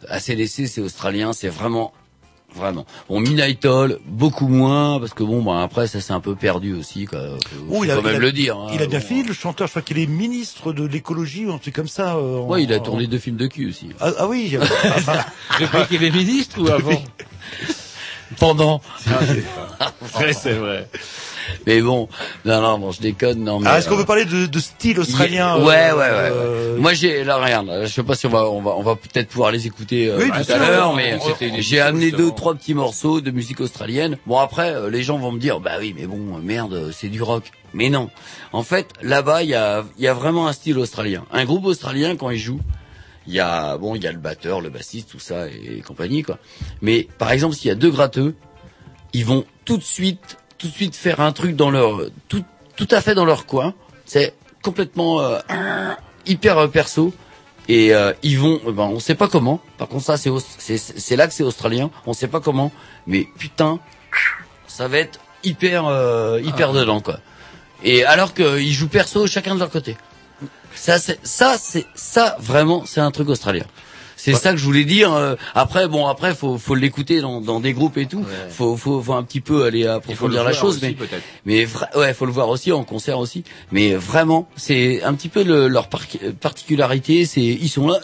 ACDC, 0.09 0.67
c'est 0.67 0.81
australien, 0.81 1.33
c'est 1.33 1.49
vraiment, 1.49 1.91
vraiment. 2.57 2.85
Bon, 3.09 3.19
Midnight 3.21 3.63
Oil, 3.65 3.99
beaucoup 4.05 4.47
moins 4.47 4.99
parce 4.99 5.13
que 5.13 5.23
bon, 5.23 5.41
bah 5.41 5.61
après 5.63 5.87
ça 5.87 6.01
s'est 6.01 6.11
un 6.13 6.19
peu 6.19 6.35
perdu 6.35 6.73
aussi, 6.73 7.05
quoi. 7.05 7.19
Faut, 7.21 7.55
Oh, 7.69 7.73
faut 7.75 7.83
il 7.85 7.91
a- 7.91 7.95
quand 7.95 8.01
même 8.01 8.13
il 8.13 8.17
a- 8.17 8.19
le 8.19 8.31
dire. 8.31 8.57
hein. 8.57 8.67
Il 8.73 8.81
a 8.81 8.87
bien 8.87 8.99
Bon. 8.99 9.05
fini 9.05 9.23
le 9.23 9.33
chanteur, 9.33 9.67
je 9.67 9.71
crois 9.71 9.81
qu'il 9.81 9.99
est 9.99 10.07
ministre 10.07 10.73
de 10.73 10.85
l'écologie 10.85 11.45
ou 11.45 11.53
un 11.53 11.57
truc 11.59 11.75
comme 11.75 11.87
ça. 11.87 12.15
euh, 12.15 12.39
en- 12.39 12.47
Ouais, 12.47 12.63
il 12.63 12.73
a 12.73 12.77
en- 12.77 12.79
tourné 12.79 13.07
deux 13.07 13.19
films 13.19 13.37
de 13.37 13.47
cul 13.47 13.69
aussi. 13.69 13.89
Ah, 14.01 14.11
ah 14.19 14.27
oui. 14.27 14.51
euh, 14.55 14.65
ah, 15.07 15.25
J'ai 15.59 15.65
cru 15.67 15.85
qu'il 15.87 16.03
est 16.03 16.11
ministre 16.11 16.59
ou 16.61 16.67
avant 16.69 17.01
Pendant. 18.39 18.81
C'est 20.33 20.51
vrai. 20.53 20.89
Mais 21.65 21.81
bon, 21.81 22.07
non, 22.45 22.61
non, 22.61 22.79
bon, 22.79 22.91
je 22.91 23.01
déconne, 23.01 23.43
non. 23.43 23.59
Mais, 23.59 23.69
ah, 23.69 23.79
est-ce 23.79 23.87
qu'on 23.87 23.95
euh, 23.95 23.99
peut 23.99 24.05
parler 24.05 24.25
de, 24.25 24.45
de 24.45 24.59
style 24.59 24.99
australien 24.99 25.57
Ouais, 25.57 25.89
euh, 25.91 25.93
ouais, 25.93 25.99
ouais. 25.99 26.31
euh, 26.31 26.77
Moi, 26.77 26.93
j'ai 26.93 27.23
là, 27.23 27.37
regarde, 27.37 27.71
je 27.83 27.87
sais 27.87 28.03
pas 28.03 28.15
si 28.15 28.25
on 28.27 28.29
va, 28.29 28.49
on 28.49 28.61
va, 28.61 28.71
on 28.75 28.83
va 28.83 28.95
peut-être 28.95 29.29
pouvoir 29.29 29.51
les 29.51 29.67
écouter 29.67 30.09
euh, 30.09 30.17
Oui, 30.19 30.29
tout 30.29 30.51
à 30.51 30.57
l'heure, 30.57 30.95
mais 30.95 31.17
j'ai 31.59 31.79
amené 31.79 32.11
deux, 32.11 32.31
trois 32.31 32.55
petits 32.55 32.73
morceaux 32.73 33.21
de 33.21 33.31
musique 33.31 33.59
australienne. 33.59 34.17
Bon, 34.25 34.37
après, 34.37 34.89
les 34.89 35.03
gens 35.03 35.17
vont 35.17 35.31
me 35.31 35.39
dire, 35.39 35.59
bah 35.59 35.73
oui, 35.79 35.93
mais 35.97 36.05
bon, 36.05 36.37
merde, 36.39 36.91
c'est 36.91 37.09
du 37.09 37.21
rock. 37.21 37.51
Mais 37.73 37.89
non. 37.89 38.09
En 38.53 38.63
fait, 38.63 38.87
là-bas, 39.01 39.43
il 39.43 39.49
y 39.49 39.55
a, 39.55 39.83
il 39.97 40.03
y 40.03 40.07
a 40.07 40.13
vraiment 40.13 40.47
un 40.47 40.53
style 40.53 40.77
australien. 40.77 41.25
Un 41.31 41.45
groupe 41.45 41.65
australien 41.65 42.15
quand 42.15 42.29
il 42.29 42.39
joue. 42.39 42.59
Il 43.27 43.33
y 43.33 43.41
a, 43.41 43.77
bon, 43.77 43.95
il 43.95 44.03
y 44.03 44.07
a 44.07 44.11
le 44.11 44.17
batteur, 44.17 44.61
le 44.61 44.69
bassiste, 44.69 45.09
tout 45.11 45.19
ça 45.19 45.47
et, 45.47 45.81
compagnie, 45.85 46.23
quoi. 46.23 46.39
Mais, 46.81 47.07
par 47.17 47.31
exemple, 47.31 47.55
s'il 47.55 47.67
y 47.67 47.71
a 47.71 47.75
deux 47.75 47.91
gratteux, 47.91 48.35
ils 49.11 49.25
vont 49.25 49.43
tout 49.65 49.77
de 49.77 49.83
suite, 49.83 50.37
tout 50.57 50.67
de 50.67 50.73
suite 50.73 50.95
faire 50.95 51.19
un 51.19 51.31
truc 51.31 51.55
dans 51.55 51.69
leur, 51.69 52.01
tout, 52.27 52.43
tout 52.75 52.87
à 52.91 53.01
fait 53.01 53.15
dans 53.15 53.25
leur 53.25 53.45
coin. 53.45 53.73
C'est 54.05 54.33
complètement 54.61 55.21
euh, 55.21 55.39
hyper 56.25 56.57
euh, 56.57 56.67
perso. 56.67 57.13
Et 57.69 57.93
euh, 57.93 58.13
ils 58.23 58.39
vont, 58.39 58.61
euh, 58.65 58.71
ben, 58.71 58.83
on 58.83 58.99
sait 58.99 59.15
pas 59.15 59.27
comment. 59.27 59.59
Par 59.77 59.87
contre, 59.89 60.05
ça, 60.05 60.17
c'est 60.17 60.29
c'est 60.57 60.77
c'est 60.77 61.15
là 61.15 61.27
que 61.27 61.33
c'est 61.33 61.43
australien. 61.43 61.89
On 62.05 62.13
sait 62.13 62.27
pas 62.27 62.39
comment, 62.39 62.71
mais 63.07 63.27
putain, 63.37 63.79
ça 64.67 64.87
va 64.87 64.99
être 64.99 65.19
hyper 65.43 65.85
euh, 65.87 66.39
hyper 66.41 66.73
dedans 66.73 67.01
quoi. 67.01 67.19
Et 67.83 68.05
alors 68.05 68.33
qu'ils 68.33 68.71
jouent 68.71 68.87
perso 68.87 69.27
chacun 69.27 69.53
de 69.55 69.59
leur 69.59 69.69
côté. 69.69 69.97
Ça, 70.73 70.97
c'est 70.99 71.19
ça, 71.25 71.57
c'est 71.59 71.85
ça 71.95 72.37
vraiment, 72.39 72.83
c'est 72.85 73.01
un 73.01 73.11
truc 73.11 73.29
australien. 73.29 73.65
C'est 74.19 74.33
ça 74.33 74.51
que 74.51 74.57
je 74.57 74.65
voulais 74.65 74.83
dire. 74.83 75.13
euh, 75.13 75.35
après, 75.55 75.87
bon, 75.87 76.07
après, 76.07 76.33
faut 76.35 76.57
faut 76.57 76.73
l'écouter 76.75 77.21
dans, 77.21 77.39
dans 77.39 77.59
des 77.59 77.71
groupes 77.73 77.97
et 77.97 78.07
tout. 78.07 78.25
Faut, 78.49 78.75
faut 78.75 79.01
faut 79.01 79.13
un 79.13 79.23
petit 79.23 79.41
peu 79.41 79.63
aller 79.63 79.79
Il 79.81 79.83
faut 79.85 79.89
le 79.89 79.95
approfondir 79.95 80.43
la 80.43 80.53
chose, 80.53 80.77
aussi, 80.77 80.85
mais 80.87 80.93
peut-être. 80.93 81.23
mais 81.45 81.67
ouais, 81.95 82.13
faut 82.13 82.25
le 82.25 82.31
voir 82.31 82.49
aussi 82.49 82.71
en 82.71 82.83
concert 82.83 83.19
aussi. 83.19 83.43
Mais 83.71 83.93
vraiment, 83.93 84.47
c'est 84.55 85.03
un 85.03 85.13
petit 85.13 85.29
peu 85.29 85.43
le- 85.43 85.67
leur 85.67 85.87
par- 85.87 86.01
particularité. 86.41 87.25
C'est 87.25 87.41
ils 87.41 87.69
sont 87.69 87.87
là, 87.87 87.99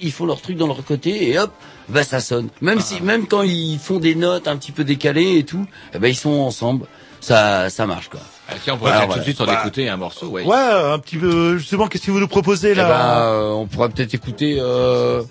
ils 0.00 0.12
font 0.12 0.26
leur 0.26 0.40
truc 0.40 0.56
dans 0.56 0.66
leur 0.68 0.84
côté 0.84 1.30
et 1.30 1.38
hop, 1.38 1.50
bah 1.88 2.04
ça 2.04 2.20
sonne. 2.20 2.48
Même 2.60 2.80
si, 2.80 3.00
même 3.02 3.26
quand 3.26 3.42
ils 3.42 3.78
font 3.78 3.98
des 3.98 4.14
notes 4.14 4.46
un 4.48 4.56
petit 4.56 4.72
peu 4.72 4.84
décalées 4.84 5.38
et 5.38 5.44
tout, 5.44 5.66
eh 5.94 5.98
ben 5.98 6.08
ils 6.08 6.16
sont 6.16 6.30
ensemble. 6.30 6.86
Ça, 7.20 7.68
ça 7.68 7.84
marche 7.84 8.08
quoi. 8.10 8.20
Ah, 8.48 8.54
tiens, 8.62 8.74
on 8.74 8.78
pourrait 8.78 8.92
Alors, 8.92 9.12
tout 9.12 9.18
de 9.18 9.24
suite 9.24 9.40
en 9.40 9.44
Bah, 9.46 9.58
écouter 9.60 9.88
un 9.88 9.96
morceau, 9.96 10.28
ouais. 10.28 10.44
Ouais, 10.44 10.54
un 10.56 10.98
petit 11.00 11.16
peu. 11.16 11.58
Justement, 11.58 11.88
qu'est-ce 11.88 12.06
que 12.06 12.12
vous 12.12 12.20
nous 12.20 12.28
proposez 12.28 12.70
Eh 12.70 12.74
là 12.74 12.88
ben, 12.88 13.20
euh, 13.22 13.50
on 13.50 13.66
pourrait 13.66 13.88
peut-être 13.88 14.14
écouter. 14.14 14.56
Euh... 14.60 15.22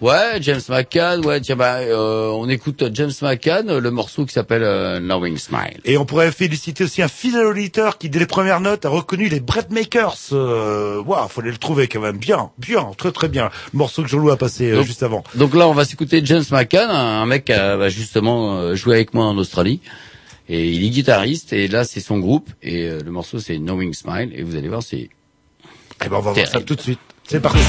Ouais, 0.00 0.38
James 0.40 0.60
McCann. 0.68 1.24
Ouais, 1.24 1.40
tiens, 1.40 1.56
bah, 1.56 1.76
euh, 1.76 2.28
on 2.28 2.48
écoute 2.48 2.84
James 2.92 3.12
McCann, 3.22 3.78
le 3.78 3.90
morceau 3.90 4.26
qui 4.26 4.32
s'appelle 4.34 4.62
euh, 4.62 4.98
Knowing 5.00 5.36
Smile. 5.38 5.80
Et 5.84 5.96
on 5.96 6.04
pourrait 6.04 6.30
féliciter 6.32 6.84
aussi 6.84 7.00
un 7.00 7.08
fidèle 7.08 7.46
auditeur 7.46 7.96
qui, 7.96 8.10
dès 8.10 8.18
les 8.18 8.26
premières 8.26 8.60
notes, 8.60 8.84
a 8.84 8.88
reconnu 8.88 9.28
les 9.28 9.40
Brett 9.40 9.70
Makers. 9.70 10.16
Euh, 10.32 11.02
Waouh, 11.02 11.28
fallait 11.28 11.50
le 11.50 11.56
trouver 11.56 11.88
quand 11.88 12.00
même. 12.00 12.18
Bien, 12.18 12.50
bien, 12.58 12.90
très 12.98 13.12
très 13.12 13.28
bien. 13.28 13.50
Le 13.72 13.78
morceau 13.78 14.02
que 14.02 14.08
Jean-Loup 14.08 14.30
a 14.30 14.36
passé 14.36 14.70
euh, 14.70 14.76
Donc- 14.76 14.86
juste 14.86 15.02
avant. 15.02 15.24
Donc 15.36 15.54
là, 15.54 15.68
on 15.68 15.72
va 15.74 15.84
s'écouter 15.84 16.20
James 16.24 16.44
McCann, 16.50 16.90
un 16.90 17.24
mec 17.26 17.46
qui 17.46 17.52
a 17.52 17.76
bah, 17.76 17.88
justement 17.88 18.56
euh, 18.58 18.74
joué 18.74 18.96
avec 18.96 19.14
moi 19.14 19.24
en 19.26 19.38
Australie. 19.38 19.80
Et 20.48 20.68
il 20.68 20.84
est 20.84 20.90
guitariste, 20.90 21.54
et 21.54 21.68
là, 21.68 21.84
c'est 21.84 22.00
son 22.00 22.18
groupe. 22.18 22.50
Et 22.62 22.82
euh, 22.82 23.00
le 23.02 23.10
morceau, 23.10 23.38
c'est 23.38 23.56
Knowing 23.56 23.94
Smile. 23.94 24.30
Et 24.34 24.42
vous 24.42 24.56
allez 24.56 24.68
voir, 24.68 24.82
c'est... 24.82 25.08
Eh 26.04 26.08
ben, 26.08 26.16
on 26.16 26.20
va 26.20 26.32
voir 26.32 26.46
ça 26.46 26.60
tout 26.60 26.74
de 26.74 26.80
suite. 26.82 26.98
C'est 27.26 27.40
parti. 27.40 27.60
Et 27.60 27.62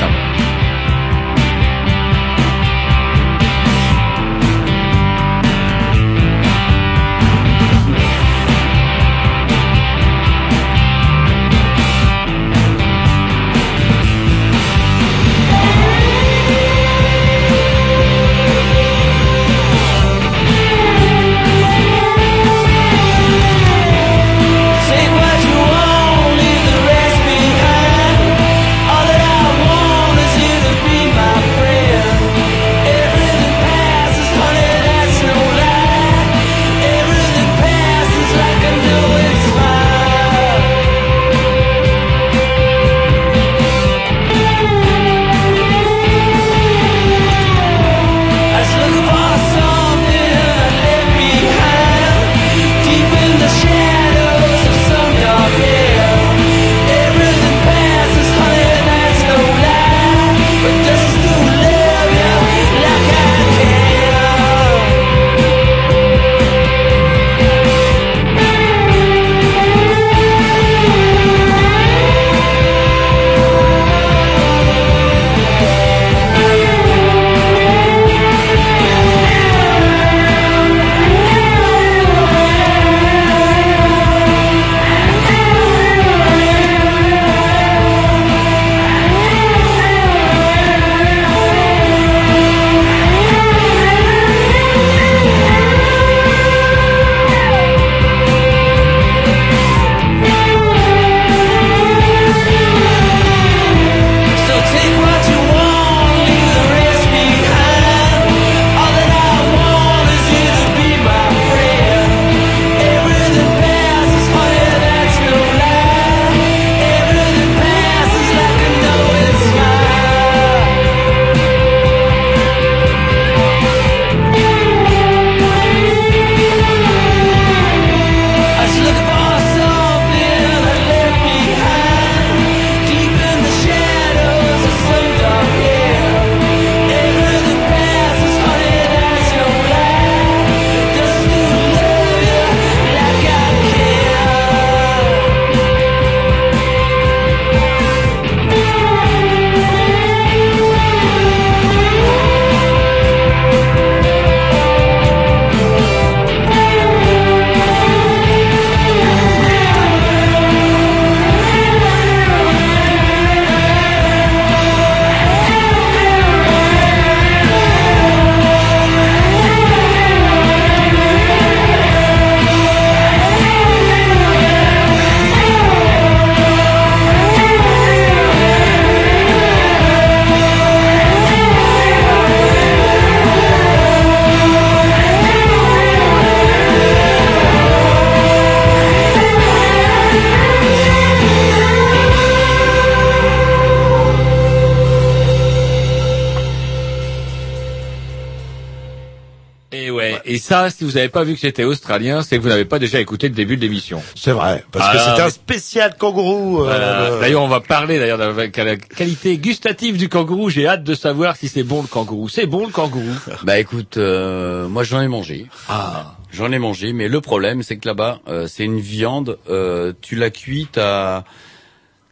n'avez 201.06 201.12
pas 201.12 201.24
vu 201.24 201.34
que 201.36 201.40
c'était 201.40 201.64
australien, 201.64 202.22
c'est 202.22 202.38
que 202.38 202.42
vous 202.42 202.50
n'avez 202.50 202.66
pas 202.66 202.80
déjà 202.80 203.00
écouté 203.00 203.28
le 203.30 203.36
début 203.36 203.58
de 203.58 203.62
l'émission. 203.62 204.02
C'est 204.16 204.32
vrai, 204.32 204.64
parce 204.72 204.86
Ah, 204.90 204.94
que 204.94 205.00
c'était 205.00 205.12
mais- 205.18 205.22
un 205.22 205.30
spécial 205.30 205.96
kangourou. 205.98 206.62
euh, 206.62 206.64
Voilà. 206.66 207.20
D'ailleurs, 207.20 207.44
on 207.44 207.48
va 207.48 207.62
parler 207.62 208.00
d'ailleurs 208.00 208.18
de 208.18 208.24
la 208.64 208.76
qualité 208.78 209.38
gustative 209.38 209.98
du 209.98 210.10
kangourou. 210.10 210.50
J'ai 210.50 210.68
hâte 210.68 210.84
de 210.84 210.96
savoir 210.96 211.36
si 211.36 211.48
c'est 211.48 211.64
bon 211.64 211.82
le 211.82 211.88
kangourou. 211.88 212.30
C'est 212.30 212.46
bon 212.48 212.66
le 212.66 212.72
kangourou. 212.72 213.14
Bah 213.44 213.60
écoute, 213.60 213.98
euh, 213.98 214.68
moi 214.68 214.84
j'en 214.84 215.02
ai 215.02 215.08
mangé. 215.08 215.48
Ah. 215.70 216.16
J'en 216.32 216.52
ai 216.52 216.60
mangé, 216.60 216.92
mais 216.92 217.08
le 217.08 217.22
problème 217.22 217.64
c'est 217.64 217.78
que 217.78 217.88
là-bas, 217.88 218.20
euh, 218.28 218.48
c'est 218.48 218.66
une 218.66 218.80
viande. 218.80 219.38
euh, 219.50 219.94
tu 220.02 220.16
la 220.16 220.30
cuis, 220.30 220.68
t'as, 220.72 221.24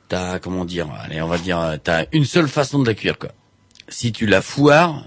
t'as 0.09 0.39
comment 0.39 0.65
dire 0.65 0.87
Allez, 1.03 1.21
on 1.21 1.27
va 1.27 1.37
dire, 1.37 1.77
t'as 1.83 2.05
une 2.11 2.25
seule 2.25 2.47
façon 2.47 2.79
de 2.79 2.87
la 2.87 2.93
cuire 2.93 3.17
quoi. 3.17 3.29
Si 3.89 4.11
tu 4.11 4.25
la 4.25 4.41
foires, 4.41 5.03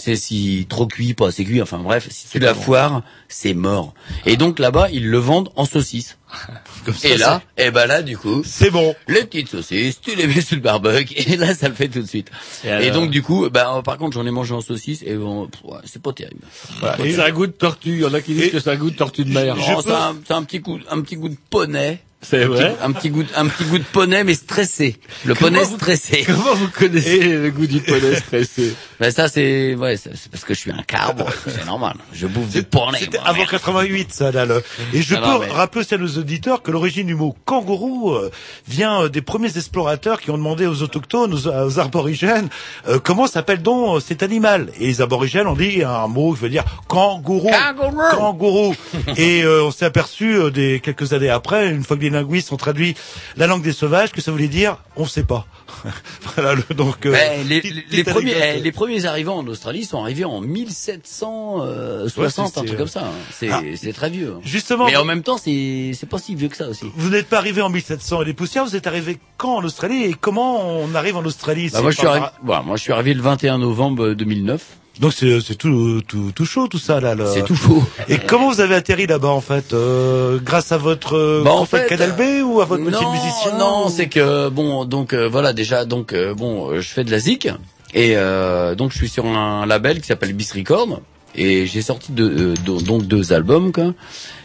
c'est 0.00 0.16
si 0.16 0.66
trop 0.68 0.86
cuit, 0.86 1.14
pas 1.14 1.28
assez 1.28 1.44
cuit. 1.44 1.62
Enfin 1.62 1.78
bref, 1.78 2.08
si 2.10 2.28
tu 2.28 2.38
la 2.38 2.54
foires, 2.54 3.02
c'est 3.28 3.54
mort. 3.54 3.94
Et 4.26 4.36
donc 4.36 4.58
là-bas, 4.58 4.88
ils 4.92 5.08
le 5.08 5.18
vendent 5.18 5.50
en 5.56 5.64
saucisse. 5.64 6.16
comme 6.84 6.94
ça, 6.94 7.08
Et 7.08 7.16
là, 7.16 7.42
et 7.58 7.70
ben 7.72 7.86
là 7.86 8.02
du 8.02 8.16
coup, 8.16 8.42
c'est 8.44 8.70
bon. 8.70 8.94
les 9.08 9.24
petites 9.24 9.48
saucisses, 9.48 10.00
tu 10.00 10.14
les 10.14 10.26
mets 10.28 10.40
sur 10.40 10.56
le 10.56 10.62
barbecue 10.62 11.14
et 11.16 11.36
là 11.36 11.54
ça 11.54 11.68
le 11.68 11.74
fait 11.74 11.88
tout 11.88 12.00
de 12.02 12.06
suite. 12.06 12.30
Et 12.64 12.90
donc 12.90 13.10
du 13.10 13.22
coup, 13.22 13.48
bah 13.50 13.82
par 13.84 13.98
contre 13.98 14.14
j'en 14.14 14.24
ai 14.26 14.30
mangé 14.30 14.54
en 14.54 14.60
saucisse 14.60 15.02
et 15.04 15.14
bon, 15.14 15.48
c'est 15.84 16.00
pas 16.00 16.12
terrible. 16.12 16.42
Voilà. 16.78 17.04
Et- 17.04 17.12
C'est 17.14 17.22
un 17.22 17.30
goût 17.32 17.46
de 17.48 17.52
tortue. 17.52 17.90
Il 17.96 18.00
y 18.00 18.04
en 18.04 18.14
a 18.14 18.20
qui 18.20 18.34
disent 18.34 18.44
Et- 18.44 18.50
que 18.50 18.60
c'est 18.60 18.70
un 18.70 18.76
goût 18.76 18.90
de 18.90 18.96
tortue 18.96 19.24
de 19.24 19.32
mer. 19.32 19.56
Oh, 19.58 19.76
peux- 19.76 19.82
c'est 19.82 19.92
un, 19.94 20.16
c'est 20.26 20.34
un 20.34 20.42
petit 20.44 20.60
goût, 20.60 20.78
un 20.88 21.00
petit 21.00 21.16
goût 21.16 21.28
de 21.28 21.36
poney. 21.50 22.00
C'est 22.22 22.44
vrai. 22.44 22.76
Un 22.82 22.92
petit 22.92 23.08
goût, 23.08 23.24
un 23.34 23.46
petit 23.46 23.64
goût 23.64 23.78
de 23.78 23.84
poney 23.84 24.24
mais 24.24 24.34
stressé. 24.34 24.96
Le 25.24 25.34
poney 25.34 25.58
vous- 25.64 25.76
stressé. 25.76 26.22
Comment 26.26 26.54
vous 26.54 26.68
connaissez 26.68 27.18
le 27.38 27.50
goût 27.50 27.66
du 27.66 27.80
poney 27.80 28.14
stressé 28.16 28.74
Mais 29.00 29.10
ça 29.18 29.28
c'est, 29.28 29.74
ouais, 29.74 29.96
c'est 29.96 30.30
parce 30.30 30.44
que 30.44 30.52
je 30.52 30.58
suis 30.58 30.70
un 30.70 30.82
carbo, 30.82 31.24
c'est 31.46 31.64
normal. 31.64 31.94
Je 32.12 32.26
bouffe 32.26 32.50
du 32.50 32.62
poney. 32.62 32.98
C'était 33.00 33.18
avant 33.24 33.32
merde. 33.38 33.48
88, 33.50 34.12
ça, 34.12 34.30
là. 34.32 34.44
le- 34.44 34.62
Et 34.92 35.00
je 35.00 35.14
peux 35.14 35.20
mais- 35.40 35.50
rappeler 35.50 35.80
aussi 35.80 35.94
à 35.94 35.98
nos 35.98 36.08
auditeurs 36.18 36.62
que 36.62 36.70
l'origine 36.70 37.06
du 37.06 37.14
mot 37.14 37.34
kangourou 37.46 38.12
euh, 38.12 38.30
vient 38.68 39.04
euh, 39.04 39.08
des 39.08 39.22
premiers 39.22 39.56
explorateurs 39.56 40.20
qui 40.20 40.30
ont 40.30 40.36
demandé 40.36 40.66
aux 40.66 40.82
autochtones, 40.82 41.32
aux, 41.32 41.48
aux 41.48 41.78
aborigènes, 41.80 42.48
euh, 42.86 42.98
comment 43.02 43.26
s'appelle 43.28 43.62
donc 43.62 43.96
euh, 43.96 44.00
cet 44.00 44.22
animal? 44.22 44.70
Et 44.78 44.86
les 44.88 45.00
aborigènes 45.00 45.46
ont 45.46 45.56
dit 45.56 45.82
un 45.82 46.06
mot 46.06 46.34
qui 46.34 46.40
veut 46.42 46.50
dire 46.50 46.64
kangourou. 46.86 47.50
Kangourou. 47.50 48.02
Kangourou. 48.14 48.74
Et 49.16 49.42
euh, 49.42 49.64
on 49.64 49.70
s'est 49.70 49.86
aperçu 49.86 50.34
euh, 50.34 50.50
des 50.50 50.80
quelques 50.80 51.14
années 51.14 51.30
après, 51.30 51.70
une 51.70 51.82
fois 51.82 51.96
que 51.96 52.09
les 52.10 52.20
linguistes 52.20 52.52
ont 52.52 52.56
traduit 52.56 52.94
la 53.36 53.46
langue 53.46 53.62
des 53.62 53.72
sauvages, 53.72 54.12
que 54.12 54.20
ça 54.20 54.30
voulait 54.32 54.48
dire 54.48 54.78
on 54.96 55.06
sait 55.06 55.24
pas. 55.24 55.46
voilà. 56.34 56.54
le- 56.54 56.74
donc 56.74 57.06
euh, 57.06 57.12
Ben, 57.12 57.46
les, 57.48 57.60
petite- 57.60 57.74
les- 57.74 57.82
petite 57.82 57.96
les 57.96 58.04
premiers, 58.12 58.34
eh, 58.56 58.60
les 58.60 58.72
premiers 58.72 59.04
arrivants 59.06 59.38
en 59.38 59.46
Australie 59.46 59.84
sont 59.84 60.02
arrivés 60.02 60.24
en 60.24 60.40
1760, 60.40 62.16
Ouais, 62.18 62.28
c'est- 62.30 62.40
un 62.40 62.64
truc 62.64 62.76
comme 62.76 62.88
ça. 62.88 63.04
hein. 63.06 63.10
C'est, 63.32 63.48
Ah. 63.50 63.62
c'est 63.76 63.92
très 63.92 64.10
vieux. 64.10 64.34
hein. 64.36 64.40
Justement, 64.44 64.86
Mais 64.86 64.96
en 64.96 65.04
même 65.04 65.22
temps, 65.22 65.38
c'est, 65.38 65.92
c'est 65.94 66.08
pas 66.08 66.18
si 66.18 66.34
vieux 66.34 66.48
que 66.48 66.56
ça 66.56 66.68
aussi. 66.68 66.86
Vous 66.96 67.10
n'êtes 67.10 67.28
pas 67.28 67.38
arrivé 67.38 67.62
en 67.62 67.68
1700 67.70 68.22
et 68.22 68.24
des 68.24 68.34
poussières, 68.34 68.64
vous 68.64 68.76
êtes 68.76 68.86
arrivé 68.86 69.18
quand 69.36 69.56
en 69.56 69.64
Australie 69.64 70.04
et 70.04 70.14
comment 70.14 70.78
on 70.80 70.94
arrive 70.94 71.16
en 71.16 71.24
Australie? 71.24 71.70
Bah, 71.72 71.80
moi, 71.82 71.90
je 71.90 71.98
suis 71.98 72.06
arrivé, 72.06 72.26
voilà, 72.42 72.62
moi, 72.62 72.76
je 72.76 72.82
suis 72.82 72.92
arrivé 72.92 73.14
le 73.14 73.22
21 73.22 73.58
novembre 73.58 74.12
2009. 74.14 74.62
Donc 75.00 75.12
c'est 75.14 75.40
c'est 75.40 75.54
tout, 75.54 76.02
tout 76.06 76.30
tout 76.34 76.44
chaud 76.44 76.68
tout 76.68 76.78
ça 76.78 77.00
là. 77.00 77.14
là. 77.14 77.24
C'est 77.32 77.44
tout 77.44 77.56
faux. 77.56 77.82
Et 78.08 78.18
comment 78.18 78.50
vous 78.50 78.60
avez 78.60 78.74
atterri 78.74 79.06
là-bas 79.06 79.28
en 79.28 79.40
fait 79.40 79.72
euh, 79.72 80.38
Grâce 80.42 80.72
à 80.72 80.76
votre 80.78 81.16
euh, 81.16 81.42
Bah, 81.42 81.52
en 81.52 81.64
fait, 81.64 81.86
Canal 81.86 82.12
B 82.12 82.44
ou 82.44 82.60
à 82.60 82.66
votre 82.66 82.84
de 82.84 82.90
non, 82.90 83.10
musicien 83.12 83.58
non, 83.58 83.86
ou- 83.86 83.90
c'est 83.90 84.08
que 84.08 84.48
bon, 84.50 84.84
donc 84.84 85.14
euh, 85.14 85.26
voilà 85.26 85.52
déjà, 85.54 85.84
donc 85.86 86.12
euh, 86.12 86.34
bon, 86.34 86.70
euh, 86.70 86.80
je 86.80 86.88
fais 86.88 87.02
de 87.04 87.10
la 87.10 87.18
zik 87.18 87.48
et 87.94 88.12
euh, 88.16 88.74
donc 88.74 88.92
je 88.92 88.98
suis 88.98 89.08
sur 89.08 89.24
un 89.26 89.64
label 89.66 90.00
qui 90.00 90.06
s'appelle 90.08 90.32
Bis 90.34 90.52
Record 90.52 91.00
et 91.34 91.64
j'ai 91.66 91.80
sorti 91.82 92.12
euh, 92.18 92.54
do- 92.64 92.80
donc 92.82 93.04
deux 93.06 93.32
albums 93.32 93.72
quoi. 93.72 93.94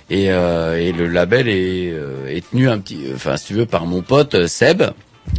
Et, 0.09 0.31
euh, 0.31 0.79
et 0.79 0.91
le 0.91 1.07
label 1.07 1.47
est, 1.49 1.91
euh, 1.91 2.27
est 2.29 2.47
tenu 2.49 2.69
un 2.69 2.77
petit, 2.79 2.99
enfin 3.15 3.37
si 3.37 3.47
tu 3.47 3.53
veux, 3.55 3.65
par 3.65 3.85
mon 3.87 4.01
pote 4.03 4.35
euh, 4.35 4.47
Seb. 4.47 4.83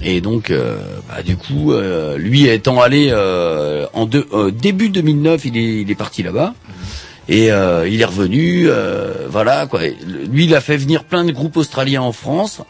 Et 0.02 0.20
donc, 0.20 0.50
euh, 0.50 0.78
bah, 1.08 1.22
du 1.22 1.36
coup, 1.36 1.72
euh, 1.72 2.18
lui 2.18 2.46
étant 2.48 2.80
allé 2.80 3.08
euh, 3.10 3.86
en 3.92 4.08
euh, 4.14 4.50
début 4.50 4.88
2009, 4.88 5.44
il 5.46 5.56
est, 5.56 5.80
il 5.82 5.90
est 5.90 5.94
parti 5.94 6.22
là-bas. 6.22 6.54
Et 7.28 7.50
euh, 7.50 7.88
il 7.88 8.00
est 8.00 8.04
revenu, 8.04 8.68
voilà 9.28 9.66
quoi. 9.66 9.80
Lui, 10.30 10.44
il 10.44 10.54
a 10.54 10.60
fait 10.60 10.76
venir 10.76 11.02
plein 11.02 11.24
de 11.24 11.32
groupes 11.32 11.56
australiens 11.56 12.02
en 12.02 12.12
France. 12.12 12.62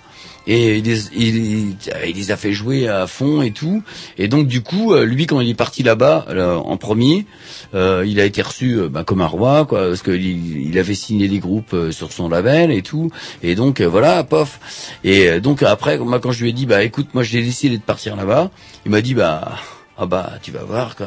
Et 0.46 0.78
il 0.78 0.84
les, 0.84 1.06
il- 1.16 1.76
il 2.06 2.16
les 2.16 2.30
a 2.30 2.36
fait 2.36 2.52
jouer 2.52 2.88
à 2.88 3.06
fond 3.06 3.42
et 3.42 3.50
tout. 3.50 3.82
Et 4.18 4.28
donc 4.28 4.46
du 4.46 4.62
coup, 4.62 4.92
euh, 4.94 5.04
lui 5.04 5.26
quand 5.26 5.40
il 5.40 5.48
est 5.50 5.54
parti 5.54 5.82
là-bas 5.82 6.26
euh, 6.28 6.54
en 6.54 6.76
premier, 6.76 7.26
euh, 7.74 8.04
il 8.06 8.20
a 8.20 8.24
été 8.24 8.42
reçu 8.42 8.74
euh, 8.78 8.88
bah, 8.88 9.02
comme 9.04 9.20
un 9.22 9.26
roi, 9.26 9.64
quoi, 9.66 9.88
parce 9.88 10.02
qu'il 10.02 10.66
il 10.68 10.78
avait 10.78 10.94
signé 10.94 11.28
des 11.28 11.38
groupes 11.40 11.74
sur 11.90 12.12
son 12.12 12.28
label 12.28 12.70
et 12.70 12.82
tout. 12.82 13.10
Et 13.42 13.54
donc 13.54 13.80
voilà, 13.80 14.22
pof. 14.24 14.60
Et 15.04 15.40
donc 15.40 15.62
après, 15.62 15.98
moi 15.98 16.20
quand 16.20 16.32
je 16.32 16.42
lui 16.42 16.50
ai 16.50 16.52
dit, 16.52 16.66
bah 16.66 16.82
écoute, 16.84 17.08
moi 17.14 17.22
j'ai 17.22 17.42
décidé 17.42 17.76
de 17.78 17.82
partir 17.82 18.14
là-bas, 18.16 18.50
il 18.84 18.90
m'a 18.90 19.00
dit, 19.00 19.14
bah 19.14 19.52
ah 19.98 20.06
bah 20.06 20.34
tu 20.42 20.50
vas 20.52 20.62
voir 20.62 20.94
quoi. 20.94 21.06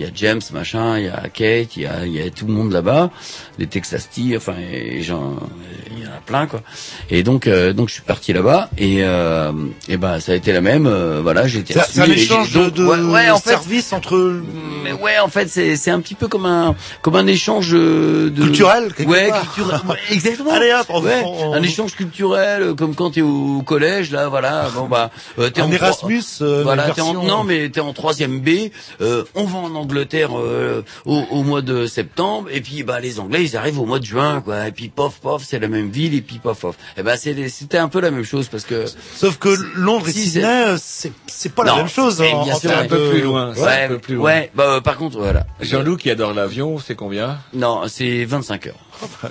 Il 0.00 0.06
y 0.06 0.08
a 0.08 0.12
James 0.14 0.40
machin, 0.54 0.98
il 0.98 1.04
y 1.04 1.08
a 1.08 1.28
Kate, 1.28 1.76
il 1.76 1.82
y 1.82 1.86
a, 1.86 2.06
il 2.06 2.12
y 2.12 2.22
a 2.22 2.30
tout 2.30 2.46
le 2.46 2.54
monde 2.54 2.72
là-bas, 2.72 3.10
les 3.58 3.66
Texas 3.66 4.08
Tea, 4.08 4.34
enfin 4.34 4.54
il 4.58 5.06
y 5.06 5.12
en 5.12 5.36
a 5.36 6.20
plein 6.24 6.46
quoi. 6.46 6.62
Et 7.10 7.22
donc 7.22 7.46
euh, 7.46 7.74
donc 7.74 7.88
je 7.90 7.94
suis 7.94 8.02
parti 8.02 8.32
là-bas 8.32 8.70
et 8.78 9.04
euh, 9.04 9.52
et 9.88 9.98
ben 9.98 10.18
ça 10.20 10.32
a 10.32 10.36
été 10.36 10.52
la 10.54 10.62
même. 10.62 10.86
euh, 10.86 11.20
voilà, 11.22 11.46
j'ai 11.46 11.58
été 11.58 11.74
C'est 11.86 12.00
un 12.00 12.04
échange 12.10 12.50
donc, 12.52 12.72
de, 12.72 12.82
de 12.82 12.86
ouais, 12.86 12.98
ouais, 13.00 13.30
en 13.30 13.38
fait, 13.38 13.50
services 13.50 13.92
entre 13.92 14.40
mais 14.82 14.92
ouais, 14.92 15.18
en 15.18 15.28
fait, 15.28 15.48
c'est 15.50 15.76
c'est 15.76 15.90
un 15.90 16.00
petit 16.00 16.14
peu 16.14 16.28
comme 16.28 16.46
un 16.46 16.74
comme 17.02 17.16
un 17.16 17.26
échange 17.26 17.74
euh, 17.74 18.30
de 18.30 18.42
Culturel, 18.44 18.94
quelque 18.94 19.10
Ouais, 19.10 19.28
part. 19.28 19.42
culturel. 19.52 19.80
ouais, 19.86 19.96
exactement. 20.10 20.52
Allez, 20.52 20.72
hop, 20.72 20.86
on- 20.88 21.02
Ouais, 21.02 21.22
on- 21.26 21.52
un 21.52 21.62
échange 21.62 21.94
culturel, 21.94 22.62
euh, 22.62 22.74
comme 22.74 22.94
quand 22.94 23.10
t'es 23.10 23.20
au 23.20 23.60
collège, 23.66 24.10
là, 24.12 24.28
voilà. 24.28 24.68
Bon 24.74 24.86
bah, 24.88 25.10
euh, 25.38 25.50
t'es 25.50 25.60
un 25.60 25.66
en 25.66 25.72
Erasmus. 25.72 26.22
euh, 26.40 26.62
voilà, 26.62 26.88
t'es 26.90 27.02
en, 27.02 27.12
non 27.12 27.44
mais 27.44 27.68
t'es 27.68 27.80
en 27.80 27.92
troisième 27.92 28.40
B. 28.40 28.70
euh, 29.02 29.24
on 29.34 29.44
va 29.44 29.58
en 29.58 29.74
Angleterre 29.74 29.89
euh, 29.98 30.82
au, 31.04 31.22
au 31.30 31.42
mois 31.42 31.62
de 31.62 31.86
septembre 31.86 32.48
et 32.52 32.60
puis 32.60 32.82
bah 32.82 33.00
les 33.00 33.20
Anglais 33.20 33.42
ils 33.44 33.56
arrivent 33.56 33.78
au 33.80 33.84
mois 33.86 33.98
de 33.98 34.04
juin 34.04 34.40
quoi. 34.40 34.68
Et 34.68 34.72
puis 34.72 34.88
pof 34.88 35.20
pof 35.20 35.42
c'est 35.46 35.58
la 35.58 35.68
même 35.68 35.90
ville 35.90 36.14
et 36.14 36.20
puis 36.20 36.38
pof 36.38 36.60
pof. 36.60 36.76
Et 36.96 37.02
ben 37.02 37.16
c'est 37.16 37.48
c'était 37.48 37.78
un 37.78 37.88
peu 37.88 38.00
la 38.00 38.10
même 38.10 38.24
chose 38.24 38.48
parce 38.48 38.64
que 38.64 38.84
Sauf 39.16 39.38
que 39.38 39.48
Londres 39.76 40.08
et 40.08 40.12
Si, 40.12 40.30
Sydney, 40.30 40.44
euh, 40.46 40.76
c'est 40.80 41.12
c'est 41.26 41.54
pas 41.54 41.64
la 41.64 41.76
même 41.76 41.88
chose. 41.88 42.20
mais 42.20 42.32
en- 42.32 42.44
bien 42.44 42.54
en 42.54 42.58
sûr, 42.60 42.70
un 42.76 42.86
peu 42.86 42.98
de- 42.98 43.10
plus 43.10 43.22
loin. 43.22 43.54
Ouais. 43.54 43.84
Un 43.84 43.88
peu 43.88 43.98
plus 43.98 44.14
loin. 44.16 44.24
ouais 44.26 44.50
bah 44.54 44.64
euh, 44.76 44.80
par 44.80 44.96
contre 44.96 45.18
voilà. 45.18 45.46
Jean-Loup 45.60 45.96
qui 45.96 46.10
adore 46.10 46.34
l'avion, 46.34 46.78
c'est 46.78 46.94
combien? 46.94 47.38
Non 47.54 47.82
c'est 47.88 48.24
25 48.24 48.66
heures. 48.68 48.74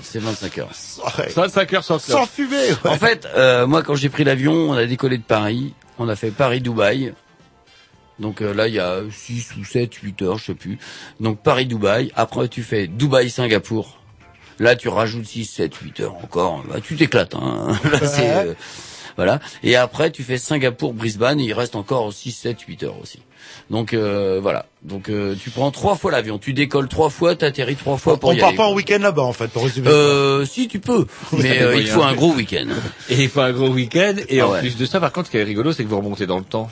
C'est 0.01 0.19
25 0.19 0.57
heures. 0.57 0.69
Ouais. 1.19 1.29
25 1.35 1.73
heures 1.73 1.83
sans 1.83 1.99
Sans 1.99 2.25
fumer. 2.25 2.55
ouais. 2.83 2.89
En 2.89 2.95
fait, 2.97 3.27
euh, 3.35 3.67
moi, 3.67 3.83
quand 3.83 3.93
j'ai 3.93 4.09
pris 4.09 4.23
l'avion, 4.23 4.53
on 4.53 4.73
a 4.73 4.85
décollé 4.85 5.17
de 5.19 5.23
Paris. 5.23 5.73
On 5.99 6.09
a 6.09 6.15
fait 6.15 6.31
Paris-Dubaï. 6.31 7.13
Donc 8.19 8.41
euh, 8.41 8.53
là, 8.53 8.67
il 8.67 8.73
y 8.73 8.79
a 8.79 9.01
6 9.09 9.51
ou 9.59 9.65
7, 9.65 9.93
8 9.93 10.21
heures, 10.23 10.37
je 10.37 10.45
sais 10.45 10.53
plus. 10.53 10.77
Donc 11.19 11.41
Paris-Dubaï. 11.41 12.11
Après, 12.15 12.47
tu 12.47 12.63
fais 12.63 12.87
Dubaï-Singapour. 12.87 13.97
Là, 14.59 14.75
tu 14.75 14.89
rajoutes 14.89 15.25
6, 15.25 15.45
7, 15.45 15.73
8 15.75 15.99
heures 16.01 16.15
encore. 16.15 16.63
Bah, 16.69 16.79
tu 16.83 16.95
t'éclates. 16.95 17.35
Hein. 17.35 17.77
Là, 17.91 17.99
c'est, 18.05 18.29
euh, 18.29 18.53
voilà. 19.15 19.39
Et 19.63 19.75
après, 19.77 20.11
tu 20.11 20.23
fais 20.23 20.37
Singapour-Brisbane. 20.37 21.39
Et 21.39 21.45
il 21.45 21.53
reste 21.53 21.75
encore 21.75 22.11
6, 22.11 22.31
7, 22.31 22.59
8 22.61 22.83
heures 22.83 23.01
aussi. 23.01 23.19
Donc 23.69 23.93
euh, 23.93 24.39
voilà. 24.41 24.65
Donc 24.83 25.09
euh, 25.09 25.35
tu 25.41 25.49
prends 25.49 25.71
trois 25.71 25.95
fois 25.95 26.11
l'avion. 26.11 26.37
Tu 26.37 26.53
décolles 26.53 26.87
trois 26.87 27.09
fois, 27.09 27.35
t'atterris 27.35 27.75
trois 27.75 27.97
fois 27.97 28.17
pour 28.17 28.29
on 28.29 28.33
y 28.33 28.39
part 28.39 28.49
aller. 28.49 28.57
pas 28.57 28.65
en 28.67 28.73
week-end 28.73 28.99
là-bas 28.99 29.21
en 29.23 29.33
fait, 29.33 29.47
pour 29.47 29.63
résumer. 29.63 29.87
Euh, 29.89 30.45
si 30.45 30.67
tu 30.67 30.79
peux, 30.79 31.05
mais 31.33 31.61
euh, 31.61 31.75
il 31.79 31.87
faut 31.87 32.03
un 32.03 32.13
gros 32.15 32.33
week-end. 32.33 32.67
Et 33.09 33.23
il 33.23 33.29
faut 33.29 33.41
un 33.41 33.51
gros 33.51 33.69
week-end. 33.69 34.15
Et 34.27 34.41
Ah 34.41 34.47
en 34.47 34.51
ouais. 34.51 34.59
plus 34.59 34.75
de 34.77 34.85
ça, 34.85 34.99
par 34.99 35.11
contre, 35.11 35.27
ce 35.27 35.31
qui 35.31 35.37
est 35.37 35.43
rigolo, 35.43 35.71
c'est 35.71 35.83
que 35.83 35.89
vous 35.89 35.97
remontez 35.97 36.27
dans 36.27 36.37
le 36.37 36.43
temps. 36.45 36.69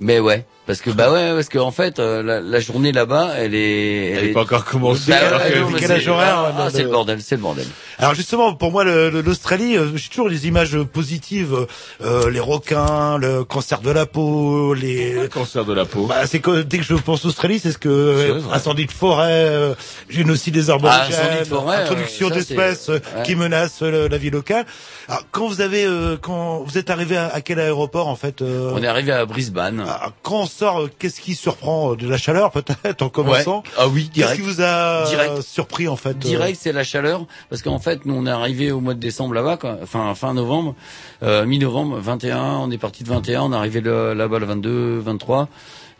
Mais 0.00 0.18
ouais, 0.20 0.44
parce 0.68 0.80
que 0.80 0.90
bah 0.90 1.10
ouais, 1.10 1.32
parce 1.34 1.48
que 1.48 1.58
en 1.58 1.72
fait, 1.72 1.98
euh, 1.98 2.22
la, 2.22 2.40
la 2.40 2.60
journée 2.60 2.92
là-bas, 2.92 3.32
elle 3.36 3.56
est, 3.56 4.10
Elle 4.12 4.26
n'est 4.26 4.32
pas 4.32 4.42
encore 4.42 4.64
commencé. 4.64 5.10
Bah 5.10 5.16
alors 5.26 5.40
ouais, 5.40 5.50
que- 5.50 5.58
non, 5.58 5.66
mais 5.70 5.74
décalage 5.80 6.04
c'est- 6.04 6.10
horaire, 6.10 6.54
ah, 6.56 6.64
le- 6.66 6.70
c'est 6.70 6.82
le 6.84 6.88
bordel, 6.90 7.20
c'est 7.20 7.34
le 7.34 7.42
bordel. 7.42 7.66
Alors 7.98 8.14
justement, 8.14 8.54
pour 8.54 8.70
moi, 8.70 8.84
le- 8.84 9.10
le- 9.10 9.20
l'Australie, 9.22 9.76
euh, 9.76 9.96
j'ai 9.96 10.08
toujours 10.08 10.30
des 10.30 10.46
images 10.46 10.78
positives. 10.92 11.66
euh, 12.04 12.30
les 12.30 12.38
requins, 12.40 13.18
le 13.18 13.42
cancer 13.44 13.80
de 13.80 13.90
la 13.90 14.06
peau, 14.06 14.74
les... 14.74 15.14
Le 15.14 15.28
cancer 15.28 15.64
de 15.64 15.72
la 15.72 15.84
peau? 15.84 16.06
Bah, 16.06 16.26
c'est 16.26 16.38
que 16.38 16.62
dès 16.62 16.78
que 16.78 16.84
je 16.84 16.94
pense 16.94 17.24
Australie, 17.24 17.58
c'est 17.58 17.72
ce 17.72 17.78
que 17.78 18.14
C'est 18.18 18.30
euh, 18.30 18.38
vrai. 18.38 18.56
incendie 18.56 18.86
de 18.86 18.92
forêt, 18.92 19.32
euh, 19.32 19.74
génocide 20.08 20.54
des 20.54 20.68
Ah, 20.70 20.74
arborigènes, 20.74 21.14
incendie 21.20 21.38
de 21.50 21.54
forêt, 21.56 21.76
introduction 21.82 22.28
euh, 22.28 22.34
d'espèces 22.34 22.88
euh, 22.90 23.00
ouais. 23.16 23.22
qui 23.24 23.34
menacent 23.34 23.82
euh, 23.82 24.08
la 24.08 24.18
vie 24.18 24.30
locale. 24.30 24.66
Alors, 25.08 25.22
quand 25.32 25.48
vous 25.48 25.60
avez, 25.62 25.84
euh, 25.86 26.16
quand 26.20 26.58
vous 26.66 26.76
êtes 26.78 26.90
arrivé 26.90 27.16
à, 27.16 27.28
à 27.28 27.40
quel 27.40 27.58
aéroport 27.58 28.08
en 28.08 28.16
fait 28.16 28.42
euh, 28.42 28.70
On 28.74 28.82
est 28.82 28.86
arrivé 28.86 29.12
à 29.12 29.24
Brisbane. 29.24 29.82
ah, 29.88 30.10
Quand 30.22 30.46
sort, 30.58 30.80
euh, 30.82 30.90
qu'est-ce 30.98 31.20
qui 31.20 31.34
surprend 31.34 31.92
euh, 31.92 31.96
De 31.96 32.08
la 32.08 32.18
chaleur 32.18 32.50
peut-être 32.52 33.02
en 33.02 33.06
Ouais. 33.06 33.10
commençant. 33.10 33.62
Ah 33.76 33.88
oui, 33.88 34.04
Qu'est-ce 34.04 34.12
direct. 34.14 34.36
qui 34.36 34.40
vous 34.42 34.60
a 34.60 35.04
Direct. 35.08 35.42
surpris 35.42 35.88
en 35.88 35.96
fait 35.96 36.10
euh, 36.10 36.14
Direct, 36.14 36.58
c'est 36.60 36.72
la 36.72 36.84
chaleur, 36.84 37.26
parce 37.50 37.62
qu'en 37.62 37.78
fait, 37.78 38.04
nous 38.06 38.14
on 38.14 38.26
est 38.26 38.30
arrivé 38.30 38.72
au 38.72 38.80
mois 38.80 38.94
de 38.94 39.00
décembre 39.00 39.34
là-bas, 39.34 39.56
quoi. 39.56 39.78
enfin 39.82 40.14
fin 40.14 40.34
novembre, 40.34 40.74
euh, 41.22 41.46
mi-novembre, 41.46 41.98
21. 41.98 42.38
On 42.58 42.70
est 42.70 42.78
parti 42.78 43.04
de 43.04 43.08
21, 43.08 43.42
on 43.42 43.52
est 43.52 43.56
arrivé 43.56 43.80
là-bas 43.80 44.38
le 44.38 44.46
22, 44.46 44.98
23, 44.98 45.48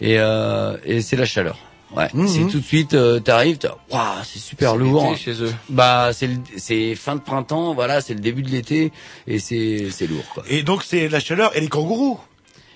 et, 0.00 0.16
euh, 0.18 0.76
et 0.84 1.00
c'est 1.02 1.16
la 1.16 1.24
chaleur. 1.26 1.56
Ouais, 1.96 2.08
Mhm. 2.12 2.28
c'est 2.28 2.40
tout 2.52 2.58
de 2.60 2.64
suite, 2.64 2.92
euh, 2.92 3.18
t'arrives, 3.18 3.56
t'as- 3.56 3.76
waouh, 3.90 4.02
c'est 4.22 4.38
super 4.38 4.72
C'est 4.72 4.78
lourd. 4.78 5.04
l'été 5.10 5.16
chez 5.22 5.42
eux. 5.42 5.54
Bah, 5.70 6.10
c'est 6.12 6.26
le- 6.26 6.36
c'est 6.58 6.94
fin 6.94 7.14
de 7.16 7.20
printemps, 7.22 7.72
voilà, 7.72 8.02
c'est 8.02 8.12
le 8.12 8.20
début 8.20 8.42
de 8.42 8.50
l'été 8.50 8.92
et 9.26 9.38
c'est 9.38 9.88
c'est 9.90 10.06
lourd 10.06 10.24
quoi. 10.34 10.42
Et 10.50 10.62
donc 10.62 10.82
c'est 10.82 11.08
la 11.08 11.18
chaleur 11.18 11.56
et 11.56 11.60
les 11.62 11.68
kangourous. 11.68 12.20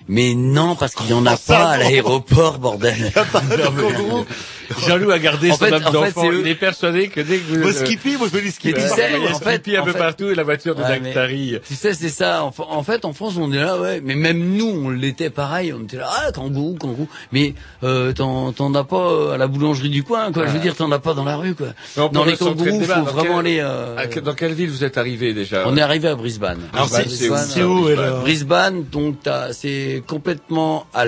Mais 0.09 0.34
non, 0.34 0.74
parce 0.76 0.94
qu'il 0.94 1.11
y 1.11 1.12
en 1.12 1.26
a 1.26 1.34
Oh, 1.34 1.38
pas 1.46 1.70
à 1.70 1.76
non. 1.78 1.84
l'aéroport, 1.84 2.59
bordel. 2.59 3.12
Jean-Loup 4.86 5.11
a 5.11 5.18
gardé 5.18 5.50
En 5.50 5.57
son 5.57 5.64
fait- 5.66 5.72
âme 5.74 5.82
d'enfant. 5.92 6.22
c'est 6.22 6.28
eux. 6.30 6.40
Il 6.40 6.48
est 6.48 6.55
persuadé 6.55 7.09
que 7.09 7.20
dès 7.20 7.38
que 7.38 7.53
vous... 7.55 7.61
Moi 7.61 7.72
Skippy, 7.72 8.16
moi 8.16 8.26
je 8.30 8.36
veux 8.38 8.42
les 8.42 8.50
Skippy. 8.50 8.80
Mais 8.80 8.86
tu 8.86 8.92
Euh, 8.92 8.94
sais, 8.96 9.11
il 9.16 9.22
y 9.22 9.26
a 9.26 9.30
en 9.34 9.38
fait- 9.38 9.55
Skippy 9.57 9.76
un 9.76 9.82
peu 9.82 9.92
fait- 9.92 9.98
partout 9.98 10.30
et 10.30 10.34
la 10.34 10.44
voiture 10.44 10.74
de 10.74 10.82
Ouais, 10.82 10.98
Dactari. 11.00 11.59
Tu 11.66 11.74
sais, 11.74 11.92
c'est 11.92 12.09
ça. 12.09 12.44
En, 12.44 12.55
en 12.70 12.82
fait, 12.82 13.05
en 13.05 13.12
France, 13.12 13.34
on 13.38 13.53
est 13.53 13.57
là, 13.59 13.78
ouais. 13.78 14.00
Mais 14.03 14.14
même 14.14 14.57
nous, 14.57 14.66
on 14.66 14.88
l'était 14.90 15.28
pareil. 15.30 15.74
On 15.78 15.82
était 15.82 15.98
là, 15.98 16.09
ah, 16.26 16.32
kangourou, 16.32 16.76
kangourou. 16.76 17.09
Mais 17.32 17.55
euh, 17.82 18.12
t'en 18.12 18.53
t'en 18.53 18.74
as 18.74 18.84
pas 18.84 18.96
euh, 19.11 19.32
à 19.34 19.36
la 19.36 19.46
boulangerie 19.46 19.90
du 19.90 20.05
coin, 20.05 20.32
quoi. 20.32 20.46
Je 20.46 20.53
veux 20.53 20.59
dire, 20.59 20.74
t'en 20.74 20.90
as 20.90 20.98
pas 21.00 21.12
dans 21.12 21.24
la 21.24 21.36
rue, 21.36 21.55
quoi. 21.55 21.68
Mais 21.96 22.03
on 22.03 22.09
peut 22.09 22.14
Dans 22.14 22.24
les 22.24 22.32
le 22.32 22.36
kangourous, 22.38 22.80
faut 22.80 22.86
Dans 22.94 23.03
vraiment 23.03 23.42
quel- 23.42 23.46
aller. 23.46 23.59
euh, 23.62 24.20
Dans 24.24 24.34
quelle 24.34 24.55
ville 24.55 24.70
vous 24.70 24.84
êtes 24.84 24.96
arrivé 24.96 25.34
déjà? 25.34 25.64
On 25.66 25.76
est 25.76 25.82
arrivé 25.82 26.09
à 26.09 26.14
Brisbane. 26.14 26.61
Alors, 26.72 26.88
c'est- 26.88 27.05
Brisbane, 27.05 27.46
c'est 27.46 27.62
où, 27.62 27.88
euh, 27.88 28.20
Brisbane, 28.20 28.84
donc 28.90 29.16
t'as- 29.22 29.53
c'est 29.93 30.01
complètement 30.01 30.86
à 30.95 31.05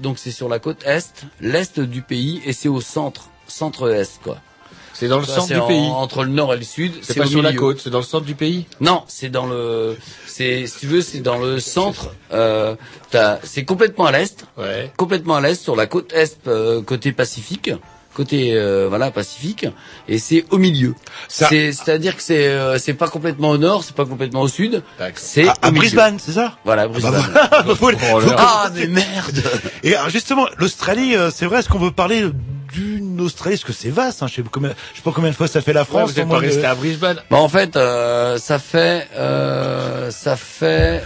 donc 0.00 0.18
c'est 0.18 0.30
sur 0.30 0.48
la 0.48 0.58
côte 0.58 0.82
est, 0.84 1.24
l'est 1.40 1.80
du 1.80 2.02
pays 2.02 2.42
et 2.44 2.52
c'est 2.52 2.68
au 2.68 2.80
centre, 2.80 3.28
centre-est 3.48 4.20
quoi. 4.22 4.36
C'est 4.92 5.08
dans 5.08 5.18
le 5.18 5.26
centre 5.26 5.48
du 5.52 5.58
en- 5.58 5.66
pays. 5.66 5.86
entre 5.88 6.24
le 6.24 6.30
nord 6.30 6.54
et 6.54 6.56
le 6.56 6.62
sud. 6.62 6.92
C'est 7.02 7.14
pas 7.18 7.26
sur 7.26 7.42
la 7.42 7.52
côte, 7.52 7.80
c'est 7.82 7.90
dans 7.90 7.98
le 7.98 8.04
centre 8.04 8.24
du 8.24 8.34
pays. 8.34 8.64
Non, 8.80 9.04
c'est 9.08 9.28
dans 9.28 9.46
le, 9.46 9.96
c'est 10.26 10.66
si 10.66 10.78
tu 10.78 10.86
veux, 10.86 11.02
c'est 11.02 11.20
dans 11.20 11.36
le 11.38 11.60
centre. 11.60 12.14
Euh, 12.32 12.76
c'est 13.42 13.64
complètement 13.64 14.06
à 14.06 14.12
l'est, 14.12 14.46
Ouais. 14.56 14.90
complètement 14.96 15.36
à 15.36 15.40
l'est 15.42 15.54
sur 15.62 15.76
la 15.76 15.86
côte 15.86 16.12
est, 16.14 16.46
euh, 16.46 16.80
côté 16.82 17.12
Pacifique, 17.12 17.70
côté 18.16 18.54
euh, 18.54 18.86
voilà 18.88 19.10
Pacifique, 19.10 19.66
et 20.08 20.18
c'est 20.18 20.44
au 20.50 20.58
milieu. 20.58 20.94
Ça- 21.28 21.46
C'est, 21.48 21.72
c'est-à-dire 21.72 22.16
que 22.16 22.22
c'est, 22.22 22.48
euh, 22.48 22.78
c'est 22.78 22.94
pas 22.94 23.08
complètement 23.08 23.50
au 23.50 23.58
nord, 23.58 23.84
c'est 23.84 23.94
pas 23.94 24.06
complètement 24.06 24.40
au 24.40 24.48
sud, 24.48 24.82
c'est 25.14 25.46
À. 25.62 25.70
Brisbane, 25.70 26.18
c'est 26.18 26.32
ça? 26.32 26.56
Voilà, 26.64 26.88
Brisbane. 26.88 27.22
Bah, 27.34 27.62
faut- 27.74 27.86
Oh 27.90 27.90
là 27.92 27.98
faut- 27.98 28.30
là. 28.30 28.36
Ah 28.38 28.70
mais 28.74 28.86
merde 28.86 29.42
Et 29.82 29.94
alors 29.94 30.10
justement, 30.10 30.46
l'Australie, 30.58 31.14
euh, 31.14 31.30
c'est 31.32 31.46
vrai, 31.46 31.60
est-ce 31.60 31.68
qu'on 31.68 31.78
veut 31.78 31.90
parler 31.92 32.24
d'une 32.72 33.20
Australie? 33.20 33.56
Parce 33.56 33.64
que 33.64 33.72
c'est 33.72 33.90
vaste, 33.90 34.22
hein, 34.22 34.26
je 34.28 34.34
sais 34.36 34.42
pas 34.42 34.48
combien, 34.52 34.70
je 34.92 34.96
sais 34.96 35.02
pas 35.02 35.12
combien 35.14 35.30
de 35.30 35.36
fois 35.36 35.46
ça 35.48 35.60
fait 35.60 35.72
la 35.72 35.82
Ouais, 35.82 35.86
France. 35.86 36.10
vous 36.12 36.20
êtes 36.20 36.28
pas 36.28 36.40
de- 36.40 36.46
resté 36.46 36.64
à 36.64 36.74
Brisbane. 36.74 37.18
Bah 37.30 37.36
en 37.38 37.48
fait, 37.48 37.76
euh, 37.76 38.38
ça 38.38 38.58
fait, 38.58 39.06
euh, 39.16 40.10
ça 40.10 40.36
fait, 40.36 41.02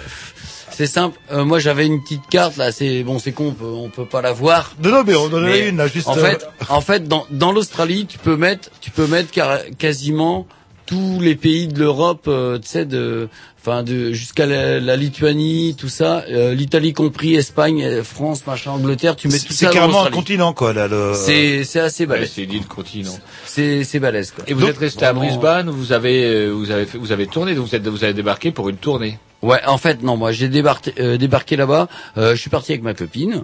c'est 0.80 0.86
simple. 0.86 1.18
Euh, 1.30 1.44
moi 1.44 1.58
j'avais 1.58 1.84
une 1.86 2.02
petite 2.02 2.26
carte 2.30 2.56
là, 2.56 2.72
c'est 2.72 3.02
bon, 3.02 3.18
c'est 3.18 3.32
con, 3.32 3.48
on 3.48 3.52
peut, 3.52 3.64
on 3.66 3.88
peut 3.90 4.06
pas 4.06 4.22
la 4.22 4.32
voir. 4.32 4.74
Non, 4.82 4.90
non, 4.90 5.02
mais 5.06 5.14
on 5.14 5.26
en 5.26 5.44
a 5.44 5.56
une 5.58 5.76
là, 5.76 5.88
juste. 5.88 6.08
En 6.08 6.16
euh, 6.16 6.20
fait, 6.24 6.46
en 6.70 6.80
fait, 6.80 7.06
dans, 7.06 7.26
dans 7.30 7.52
l'Australie, 7.52 8.06
tu 8.06 8.16
peux 8.18 8.36
mettre, 8.36 8.70
tu 8.80 8.90
peux 8.90 9.06
mettre 9.06 9.30
car- 9.30 9.58
quasiment 9.78 10.46
tous 10.86 11.20
les 11.20 11.36
pays 11.36 11.68
de 11.68 11.78
l'Europe, 11.78 12.24
euh, 12.28 12.58
tu 12.58 12.66
sais, 12.66 12.84
de, 12.84 13.28
enfin, 13.60 13.82
de 13.84 14.12
jusqu'à 14.12 14.46
la, 14.46 14.80
la 14.80 14.96
Lituanie, 14.96 15.76
tout 15.78 15.88
ça, 15.90 16.24
euh, 16.30 16.52
l'Italie 16.54 16.94
compris, 16.94 17.36
Espagne, 17.36 17.84
euh, 17.84 18.02
France, 18.02 18.44
machin, 18.46 18.72
Angleterre, 18.72 19.14
tu 19.14 19.28
mets 19.28 19.38
c'est 19.38 19.46
tout 19.46 19.52
c'est 19.52 19.66
ça 19.66 19.70
dans 19.70 19.74
carrément 19.74 20.04
un 20.04 20.10
continent, 20.10 20.52
quoi, 20.52 20.72
là. 20.72 20.88
Le... 20.88 21.12
C'est, 21.14 21.62
c'est 21.62 21.78
assez 21.78 22.04
Ouais, 22.04 22.08
balèze. 22.08 22.32
c'est 22.34 22.44
l'île 22.44 22.66
continent. 22.66 23.16
C'est, 23.46 23.84
c'est 23.84 24.00
balèze 24.00 24.32
quoi. 24.32 24.42
Et 24.48 24.54
vous 24.54 24.62
Donc, 24.62 24.70
êtes 24.70 24.78
resté 24.78 25.04
à 25.04 25.12
Brisbane, 25.12 25.70
vous 25.70 25.92
avez, 25.92 26.24
euh, 26.24 26.50
vous 26.50 26.70
avez 26.72 26.86
fait, 26.86 26.98
vous 26.98 27.12
avez 27.12 27.26
tourné, 27.28 27.54
donc 27.54 27.66
vous 27.68 27.74
êtes, 27.76 27.86
vous 27.86 28.02
avez 28.02 28.14
débarqué 28.14 28.50
pour 28.50 28.68
une 28.68 28.76
tournée. 28.78 29.18
Ouais, 29.42 29.60
en 29.66 29.78
fait, 29.78 30.02
non, 30.02 30.16
moi 30.16 30.32
j'ai 30.32 30.48
débarqué, 30.48 30.92
euh, 31.00 31.16
débarqué 31.16 31.56
là-bas. 31.56 31.88
euh, 32.18 32.34
je 32.34 32.40
suis 32.40 32.50
parti 32.50 32.72
avec 32.72 32.82
ma 32.82 32.94
copine 32.94 33.42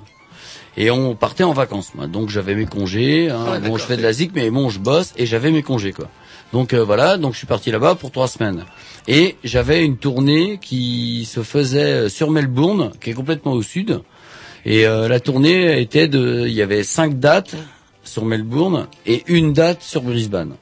et 0.76 0.90
on 0.90 1.14
partait 1.14 1.44
en 1.44 1.52
vacances. 1.52 1.94
Moi. 1.94 2.06
Donc 2.06 2.28
j'avais 2.28 2.54
mes 2.54 2.66
congés. 2.66 3.30
Hein, 3.30 3.60
bon, 3.60 3.78
je 3.78 3.84
fais 3.84 3.96
de 3.96 4.02
la 4.02 4.12
zik, 4.12 4.32
mais 4.34 4.50
bon, 4.50 4.68
je 4.68 4.78
bosse 4.78 5.12
et 5.16 5.24
j'avais 5.24 5.50
mes 5.50 5.62
congés 5.62 5.92
quoi. 5.92 6.08
Donc 6.52 6.74
euh, 6.74 6.84
voilà, 6.84 7.16
donc 7.16 7.32
je 7.32 7.38
suis 7.38 7.46
parti 7.46 7.70
là-bas 7.70 7.94
pour 7.94 8.10
trois 8.10 8.28
semaines. 8.28 8.64
Et 9.08 9.36
j'avais 9.42 9.84
une 9.84 9.96
tournée 9.96 10.58
qui 10.60 11.24
se 11.24 11.42
faisait 11.42 12.08
sur 12.08 12.30
Melbourne, 12.30 12.92
qui 13.00 13.10
est 13.10 13.14
complètement 13.14 13.52
au 13.52 13.62
sud. 13.62 14.02
Et 14.64 14.86
euh, 14.86 15.08
la 15.08 15.20
tournée 15.20 15.80
était 15.80 16.08
de, 16.08 16.44
il 16.46 16.52
y 16.52 16.60
avait 16.60 16.82
cinq 16.82 17.18
dates 17.18 17.54
sur 18.02 18.24
Melbourne 18.24 18.86
et 19.06 19.22
une 19.28 19.52
date 19.52 19.82
sur 19.82 20.02
Brisbane. 20.02 20.54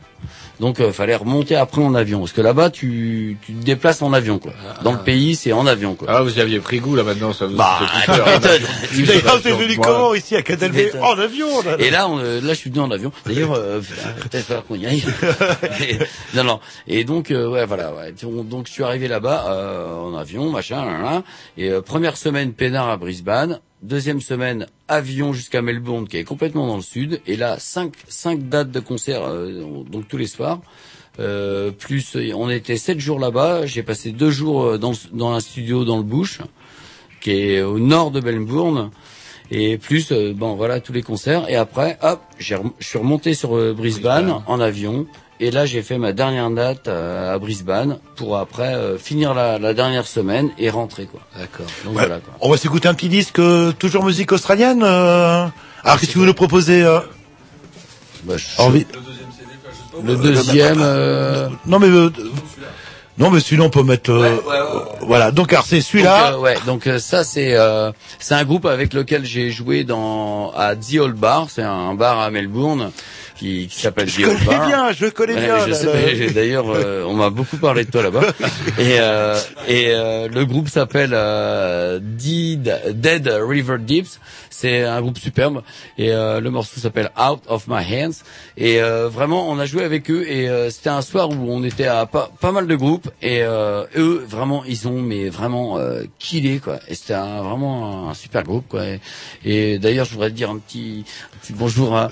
Donc 0.61 0.81
euh, 0.81 0.93
fallait 0.93 1.17
remonter 1.17 1.57
après 1.57 1.83
en 1.83 1.95
avion 1.95 2.21
parce 2.21 2.33
que 2.33 2.41
là-bas 2.41 2.71
tu 2.71 3.37
tu 3.45 3.53
te 3.53 3.65
déplaces 3.65 4.03
en 4.03 4.13
avion 4.13 4.39
quoi. 4.39 4.53
Dans 4.83 4.93
le 4.93 4.99
pays 4.99 5.35
c'est 5.37 5.53
en 5.53 5.67
avion 5.67 5.95
quoi. 5.95 6.09
Ah, 6.11 6.23
vous 6.23 6.39
y 6.39 6.41
aviez 6.41 6.61
pris 6.61 6.79
goût, 6.79 6.95
là, 6.95 7.03
maintenant, 7.03 7.33
ça 7.33 7.47
vous 7.47 7.57
Bah, 7.57 7.79
D'ailleurs, 8.03 9.43
t'es 9.43 9.51
venu 9.51 9.77
comment 9.77 10.15
ici 10.15 10.37
à 10.37 10.43
m'étonnes. 10.43 11.01
En 11.03 11.19
avion, 11.19 11.63
là. 11.63 11.77
Et 11.79 11.91
là, 11.91 12.09
on, 12.09 12.19
euh, 12.19 12.41
là, 12.41 12.55
je 12.55 12.59
suis 12.59 12.71
venu 12.71 12.81
en 12.81 12.91
avion. 12.91 13.13
D'ailleurs, 13.27 13.53
euh, 13.53 13.81
peut-être 14.31 14.65
qu'on 14.67 14.77
y 14.77 14.87
aille. 14.87 15.03
Et- 15.81 15.99
non, 16.37 16.45
non. 16.45 16.61
Et 16.87 17.05
donc, 17.05 17.31
euh, 17.31 17.49
ouais, 17.49 17.67
voilà. 17.67 17.93
Ouais. 17.95 18.13
Donc, 18.13 18.49
donc, 18.49 18.67
je 18.67 18.73
suis 18.73 18.85
arrivé 18.85 19.09
là-bas 19.09 19.47
euh, 19.49 19.95
en 19.97 20.15
avion, 20.17 20.51
machin, 20.51 20.85
là, 20.85 20.99
là. 21.03 21.23
Et 21.59 21.71
euh, 21.71 21.83
première 21.83 22.17
semaine 22.17 22.53
peinard 22.53 22.89
à 22.89 22.97
Brisbane. 22.97 23.61
Deuxième 23.85 24.23
semaine 24.23 24.67
avion 24.89 25.35
jusqu'à 25.35 25.61
Melbourne, 25.61 26.09
qui 26.09 26.17
est 26.17 26.25
complètement 26.25 26.67
dans 26.67 26.77
le 26.77 26.83
sud. 26.83 27.21
Et 27.27 27.37
là, 27.37 27.59
cinq, 27.59 27.93
cinq 28.09 28.49
dates 28.49 28.71
de 28.71 28.81
concert, 28.81 29.25
euh, 29.25 29.85
donc 29.85 30.09
tous 30.09 30.17
les 30.17 30.27
soirs. 30.27 30.63
Euh, 31.21 31.71
plus, 31.71 32.17
on 32.35 32.49
était 32.49 32.79
sept 32.79 32.99
jours 32.99 33.21
là-bas. 33.21 33.67
J'ai 33.67 33.83
passé 33.83 34.13
deux 34.13 34.31
jours 34.31 34.65
euh, 34.65 34.79
dans, 34.79 34.93
dans 35.13 35.33
un 35.33 35.41
studio 35.41 35.85
dans 35.85 35.99
le 35.99 36.03
Bush, 36.03 36.41
qui 37.21 37.33
est 37.33 37.61
au 37.61 37.79
nord 37.79 38.11
de 38.11 38.21
Melbourne 38.21 38.91
et 39.51 39.77
plus 39.77 40.13
euh, 40.13 40.33
bon 40.35 40.55
voilà 40.55 40.81
tous 40.81 40.95
les 40.95 41.03
concerts 41.03 41.51
et 41.51 41.57
après 41.57 41.99
hop 42.01 42.23
je 42.39 42.57
suis 42.81 42.99
remonté 42.99 43.35
sur 43.35 43.51
Brisbane, 43.51 43.75
Brisbane. 43.75 44.43
en 44.47 44.59
avion 44.59 45.07
et 45.41 45.51
là 45.51 45.67
j'ai 45.67 45.83
fait 45.83 45.99
ma 45.99 46.13
dernière 46.13 46.49
date 46.51 46.89
euh, 46.89 47.35
à 47.35 47.39
Brisbane 47.39 47.99
pour 48.17 48.37
après 48.37 48.75
euh, 48.75 48.99
finir 48.99 49.35
la, 49.35 49.59
la 49.59 49.75
dernière 49.75 50.07
semaine 50.07 50.51
et 50.59 50.71
rentrer 50.71 51.07
quoi 51.07 51.21
D'accord. 51.39 51.67
donc 51.85 51.95
Ouais. 51.97 52.03
voilà 52.07 52.21
quoi 52.21 52.35
On 52.41 52.51
va 52.51 52.57
s'écouter 52.57 52.89
un 52.89 52.95
petit 52.95 53.09
disque, 53.09 53.39
euh, 53.39 53.73
toujours 53.73 54.05
musique 54.05 54.33
australienne. 54.33 54.83
euh. 54.85 55.47
Alors, 55.83 55.99
qu'est-ce 56.01 56.13
que 56.13 56.19
vous 56.19 56.25
nous 56.25 56.35
proposez 56.35 56.83
euh, 56.83 57.01
Bah, 58.25 58.35
je- 58.37 58.63
envie... 58.63 58.87
le 60.03 60.17
deuxième 60.17 60.79
euh, 60.81 61.49
Non, 61.67 61.79
mais 61.79 61.89
euh, 61.89 62.11
non, 63.19 63.31
mais 63.31 63.39
sinon 63.41 63.67
on 63.67 63.71
peut 63.71 63.83
mettre. 63.83 64.11
euh, 64.11 64.21
Ouais, 64.23 64.31
ouais, 64.31 64.61
ouais. 64.61 64.83
Voilà. 65.03 65.31
Donc, 65.31 65.53
alors 65.53 65.65
c'est 65.67 65.81
celui-là. 65.81 66.33
Donc, 66.33 66.43
ouais, 66.43 66.57
donc 66.67 66.87
euh, 66.87 66.99
ça 66.99 67.23
c'est 67.23 67.55
euh, 67.55 67.93
c'est 68.19 68.35
un 68.35 68.45
groupe 68.45 68.67
avec 68.67 68.93
lequel 68.93 69.25
j'ai 69.25 69.51
joué 69.51 69.85
dans 69.85 70.53
à 70.57 70.75
The 70.75 70.95
Old 71.01 71.15
Bar, 71.17 71.47
c'est 71.51 71.63
un 71.63 71.95
bar 71.95 72.19
à 72.19 72.31
Melbourne 72.31 72.91
qui, 73.37 73.67
qui 73.69 73.81
s'appelle 73.81 74.09
je 74.09 74.23
The 74.23 74.29
Old 74.29 74.45
connais 74.45 74.67
bien, 74.67 74.93
je 74.93 75.07
connais 75.07 75.35
bien. 75.35 75.59
je 75.67 76.33
d'ailleurs, 76.33 76.67
euh, 76.71 77.05
on 77.07 77.15
m'a 77.15 77.31
beaucoup 77.31 77.57
parlé 77.57 77.85
de 77.85 77.91
toi 77.91 78.03
là-bas. 78.03 78.23
et 78.79 78.99
euh, 79.01 79.39
et 79.69 79.87
euh, 79.89 80.29
le 80.29 80.45
groupe 80.47 80.69
s'appelle 80.69 81.11
euh, 81.15 81.99
Dead, 82.01 83.29
River 83.47 83.79
Deeps. 83.79 84.21
C'est 84.51 84.85
un 84.85 85.01
groupe 85.01 85.19
superbe. 85.19 85.63
Et 85.99 86.13
euh, 86.13 86.41
le 86.41 86.51
morceau 86.51 86.79
s'appelle 86.81 87.11
Out 87.19 87.41
of 87.49 87.67
My 87.67 87.83
Hands. 87.85 88.13
Et 88.57 88.81
euh, 88.81 89.09
vraiment, 89.09 89.51
on 89.51 89.59
a 89.59 89.67
joué 89.67 89.83
avec 89.85 90.09
eux. 90.11 90.25
Et 90.29 90.49
euh, 90.49 90.71
c'était 90.71 90.91
un 90.91 91.03
soir 91.03 91.29
où 91.29 91.35
on 91.53 91.65
était 91.65 91.87
à 91.89 92.07
pas, 92.07 92.31
pas 92.41 92.53
mal 92.53 92.67
de 92.69 92.75
groupes. 92.77 93.09
Et 93.21 93.43
euh, 93.43 93.85
eux, 93.97 94.25
vraiment, 94.29 94.63
ils 94.65 94.87
ont 94.87 95.01
mais 95.03 95.29
vraiment 95.29 95.77
euh, 95.79 96.05
killé 96.21 96.61
quoi. 96.61 96.79
Et 96.89 96.95
c'était 96.95 97.15
un- 97.15 97.43
vraiment 97.43 98.11
un 98.11 98.15
super 98.15 98.45
groupe 98.45 98.67
quoi. 98.69 98.85
Et, 98.87 99.01
et 99.45 99.79
d'ailleurs, 99.81 100.07
je 100.07 100.13
voudrais 100.13 100.31
te 100.31 100.37
dire 100.37 100.51
un 100.51 100.59
petit, 100.59 101.05
un 101.35 101.39
petit 101.39 101.53
bonjour 101.53 101.97
à 101.97 102.11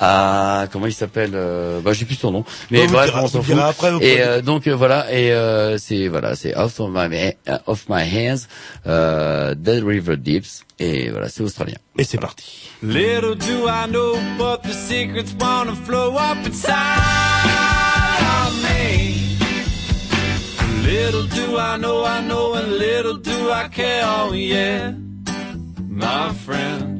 à 0.00 0.66
comment 0.72 0.86
il 0.86 0.94
s'appelle 0.94 1.32
euh, 1.34 1.80
bah 1.80 1.92
j'ai 1.92 2.06
plus 2.06 2.14
son 2.14 2.32
nom 2.32 2.44
mais 2.70 2.82
On 2.82 2.86
vous 2.86 2.92
bref 2.94 3.10
on 3.14 3.28
s'en 3.28 3.42
fout 3.42 3.54
après, 3.58 3.92
et 4.00 4.22
euh, 4.22 4.40
donc 4.40 4.66
euh, 4.66 4.74
voilà 4.74 5.12
et 5.12 5.30
euh, 5.32 5.76
c'est 5.78 6.08
voilà 6.08 6.34
c'est 6.34 6.56
off 6.56 6.80
of 6.80 6.90
my 6.92 7.34
off 7.66 7.84
my 7.88 8.02
hands 8.02 8.46
euh, 8.86 9.54
Dead 9.54 9.84
River 9.84 10.16
Deeps 10.16 10.64
et 10.78 11.10
voilà 11.10 11.28
c'est 11.28 11.42
australien 11.42 11.76
Et 11.98 12.04
c'est 12.04 12.18
parti. 12.18 12.70
Little 12.82 13.34
do 13.36 13.68
I 13.68 13.86
know, 13.90 14.14
but 14.38 14.62
the 14.62 14.72
secrets 14.72 15.34
wanna 15.38 15.74
flow 15.74 16.16
up 16.16 16.38
inside 16.46 16.74
of 18.46 18.54
me. 18.62 19.36
Little 20.82 21.26
do 21.26 21.58
I 21.58 21.76
know, 21.76 22.06
I 22.06 22.22
know, 22.22 22.54
and 22.54 22.78
little 22.78 23.18
do 23.18 23.50
I 23.52 23.68
care, 23.68 24.02
oh 24.06 24.32
yeah, 24.32 24.92
my 25.90 26.32
friend. 26.46 26.99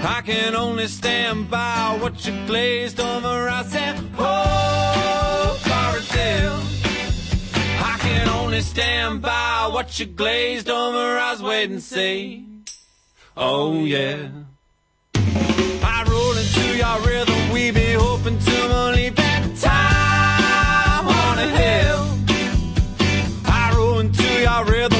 I 0.00 0.22
can 0.24 0.54
only 0.54 0.86
stand 0.86 1.50
by 1.50 1.98
what 2.00 2.24
you 2.26 2.32
glazed 2.46 3.00
over. 3.00 3.48
I 3.48 3.62
said, 3.64 3.96
oh, 4.18 5.58
Florida. 5.60 6.62
I 7.80 7.98
can 8.00 8.28
only 8.28 8.60
stand 8.60 9.22
by 9.22 9.68
what 9.72 9.98
you 9.98 10.06
glazed 10.06 10.68
over. 10.70 11.18
I 11.18 11.32
was 11.32 11.42
waiting 11.42 11.76
to 11.76 11.82
see. 11.82 12.44
Oh 13.36 13.84
yeah. 13.84 14.28
I 15.14 16.04
roll 16.08 16.36
into 16.36 16.76
your 16.76 17.00
rhythm, 17.06 17.52
we 17.52 17.70
be 17.70 17.92
hoping 17.92 18.38
to 18.38 18.92
leave 18.94 19.14
that 19.16 19.56
time 19.56 21.06
on 21.06 21.38
a 21.38 21.48
hill. 21.48 22.18
I 23.46 23.72
roll 23.76 24.00
into 24.00 24.24
your 24.40 24.64
rhythm, 24.64 24.97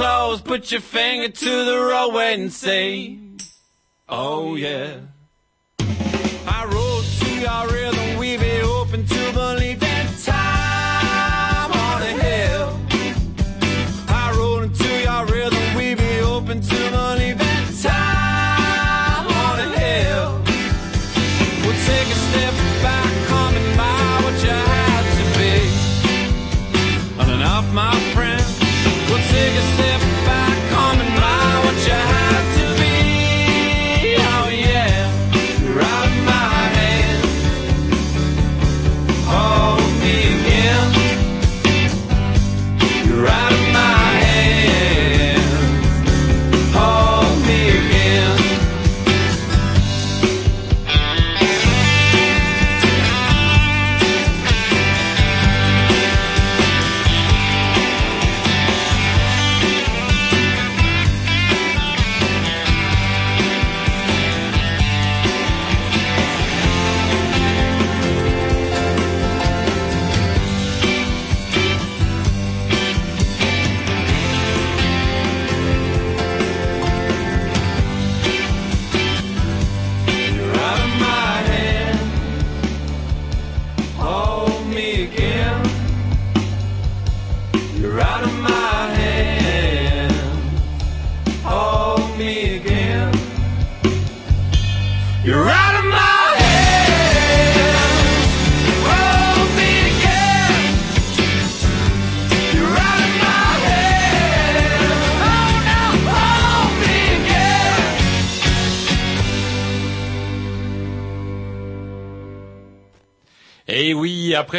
close, 0.00 0.40
put 0.40 0.72
your 0.72 0.80
finger 0.80 1.28
to 1.28 1.64
the 1.66 1.78
roadway 1.78 2.32
and 2.32 2.50
say, 2.50 3.18
Oh 4.08 4.54
yeah. 4.54 4.94
I 5.78 6.64
rode 6.64 7.04
to 7.20 7.30
your 7.38 7.62
rhythm, 7.68 8.18
we 8.18 8.38
be 8.38 8.62
open 8.62 9.04
to 9.06 9.32
believe 9.34 9.79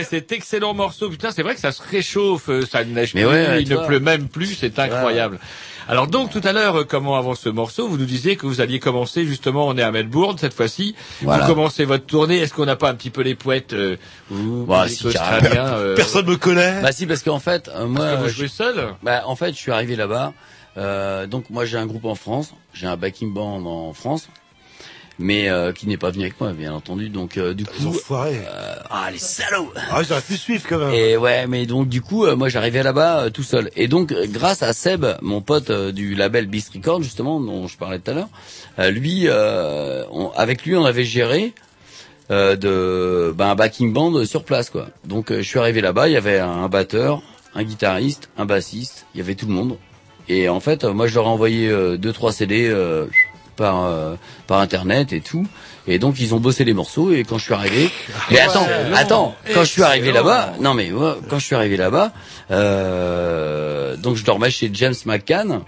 après 0.02 0.18
cet 0.18 0.32
excellent 0.32 0.74
morceau, 0.74 1.10
putain, 1.10 1.32
c'est 1.32 1.44
vrai 1.44 1.56
que 1.56 1.62
ça 1.62 1.72
se 1.72 1.82
réchauffe, 1.82 2.50
euh, 2.50 2.66
ça 2.66 2.84
ne 2.84 2.94
neige 2.94 3.14
Mais 3.14 3.22
plus, 3.24 3.30
ouais, 3.32 3.48
ouais, 3.48 3.62
il 3.64 3.70
ne 3.70 3.78
pleut 3.78 4.00
même 4.00 4.28
plus, 4.28 4.56
c'est 4.56 4.78
incroyable. 4.80 5.40
Alors 5.88 6.08
donc 6.08 6.30
tout 6.32 6.42
à 6.44 6.54
l'heure, 6.54 6.76
euh, 6.82 6.84
comment 6.88 7.18
avant 7.18 7.36
ce 7.36 7.50
morceau, 7.50 7.88
vous 7.88 7.98
nous 7.98 8.06
disiez 8.06 8.36
que 8.36 8.46
vous 8.46 8.62
alliez 8.62 8.80
commencer 8.80 9.26
justement, 9.26 9.68
on 9.68 9.78
est 9.78 9.82
à 9.82 9.92
Melbourne 9.92 10.38
cette 10.38 10.54
fois-ci, 10.54 10.96
Voilà. 11.22 11.44
vous 11.46 11.54
commencez 11.54 11.86
votre 11.86 12.06
tournée, 12.06 12.38
est-ce 12.38 12.54
qu'on 12.54 12.66
n'a 12.66 12.76
pas 12.76 12.90
un 12.90 12.96
petit 12.96 13.10
peu 13.10 13.22
les 13.22 13.36
poètes 13.36 13.74
euh, 13.74 13.98
vous, 14.30 14.66
Bah, 14.66 14.88
si, 14.88 15.06
Australiens, 15.08 15.74
euh, 15.74 15.96
Personne 15.96 16.28
me 16.28 16.38
connaît. 16.38 16.82
Bah 16.82 16.92
si, 16.92 17.06
parce 17.08 17.24
qu'en 17.24 17.40
fait, 17.40 17.70
euh, 17.76 17.88
moi, 17.88 18.06
est-ce 18.06 18.16
que 18.16 18.22
vous 18.24 18.30
je- 18.30 18.34
jouez 18.36 18.48
seul 18.48 18.94
bah, 19.04 19.24
en 19.26 19.36
fait, 19.36 19.52
je 19.54 19.58
suis 19.58 19.72
arrivé 19.72 19.96
là-bas. 19.96 20.34
Euh, 20.78 21.28
donc 21.28 21.50
moi, 21.50 21.66
j'ai 21.66 21.78
un 21.78 21.86
groupe 21.86 22.06
en 22.06 22.16
France, 22.16 22.54
j'ai 22.74 22.88
un 22.88 22.96
backing 22.96 23.34
band 23.34 23.66
en 23.66 23.92
France, 23.94 24.30
mais 25.22 25.50
euh, 25.50 25.72
qui 25.72 25.88
n'est 25.88 25.98
pas 25.98 26.10
venu 26.12 26.24
avec 26.24 26.40
moi, 26.42 26.52
bien 26.54 26.74
entendu. 26.74 27.10
Donc 27.10 27.38
euh, 27.38 27.54
du 27.54 27.66
Ils 27.80 27.88
ont 27.88 27.92
coup, 27.92 27.98
foiré. 27.98 28.42
euh, 28.46 28.76
ah 28.90 29.10
les 29.12 29.18
salauds. 29.18 29.72
Ah, 29.90 30.02
auraient 30.02 30.22
pu 30.22 30.36
suivre 30.38 30.64
quand 30.68 30.80
même. 30.80 30.94
Et 30.94 31.16
ouais, 31.16 31.48
mais 31.48 31.66
donc 31.66 31.88
du 31.88 32.02
coup, 32.02 32.26
euh, 32.26 32.36
moi 32.36 32.50
j'arrivais 32.50 32.84
là-bas 32.84 33.20
euh, 33.26 33.30
tout 33.30 33.44
seul. 33.44 33.70
Et 33.76 33.88
donc 33.88 34.12
euh, 34.12 34.26
grâce 34.28 34.64
à 34.64 34.74
Seb, 34.74 35.06
mon 35.22 35.42
pote 35.42 35.72
du 35.72 36.16
label 36.16 36.48
Beast 36.48 36.74
Record 36.74 37.02
justement, 37.04 37.40
dont 37.40 37.68
je 37.68 37.78
parlais 37.78 38.00
tout 38.00 38.12
à 38.12 38.14
l'heure, 38.16 38.30
euh, 38.80 38.92
lui, 38.92 39.24
euh, 39.28 40.04
on- 40.12 40.32
avec 40.32 40.66
lui, 40.66 40.76
on 40.76 40.86
avait 40.86 41.06
géré 41.06 41.54
de 42.30 43.34
ben, 43.36 43.50
un 43.50 43.56
backing 43.56 43.92
band 43.94 44.24
sur 44.26 44.44
place 44.44 44.70
quoi. 44.70 44.88
Donc 45.06 45.32
euh, 45.32 45.42
je 45.42 45.48
suis 45.48 45.60
arrivé 45.60 45.82
là-bas, 45.82 46.08
il 46.08 46.14
y 46.14 46.18
avait 46.18 46.40
un 46.40 46.68
batteur, 46.70 47.22
un 47.56 47.64
guitariste, 47.64 48.30
un 48.38 48.46
bassiste, 48.46 49.06
il 49.14 49.18
y 49.20 49.22
avait 49.22 49.36
tout 49.36 49.48
le 49.48 49.54
monde. 49.54 49.78
Et 50.30 50.48
en 50.48 50.60
fait, 50.62 50.86
moi 50.86 51.08
je 51.08 51.16
leur 51.16 51.26
ai 51.26 51.30
envoyé 51.30 51.98
deux 51.98 52.14
trois 52.14 52.32
CD 52.32 52.68
euh, 52.70 53.06
par 53.62 53.86
euh, 53.86 54.16
par 54.48 54.60
internet 54.60 55.14
et 55.14 55.22
tout. 55.22 55.46
Et 55.88 56.00
donc 56.00 56.20
ils 56.20 56.34
ont 56.36 56.40
bossé 56.40 56.64
les 56.64 56.74
morceaux 56.74 57.12
et 57.12 57.24
quand 57.24 57.38
je 57.38 57.44
suis 57.44 57.54
arrivé, 57.54 57.90
mais 58.32 58.40
attends, 58.40 58.68
attends, 58.96 59.36
quand 59.54 59.64
je 59.64 59.72
suis 59.76 59.84
arrivé 59.84 60.12
là-bas, 60.12 60.54
non 60.60 60.74
mais 60.74 60.92
ouais, 60.92 61.14
quand 61.30 61.40
je 61.40 61.46
suis 61.46 61.56
arrivé 61.56 61.78
là-bas, 61.78 62.12
euh, 62.50 63.96
donc 63.98 64.16
je 64.16 64.24
dormais 64.24 64.52
chez 64.52 64.70
James 64.74 64.96
McCann. 65.06 65.62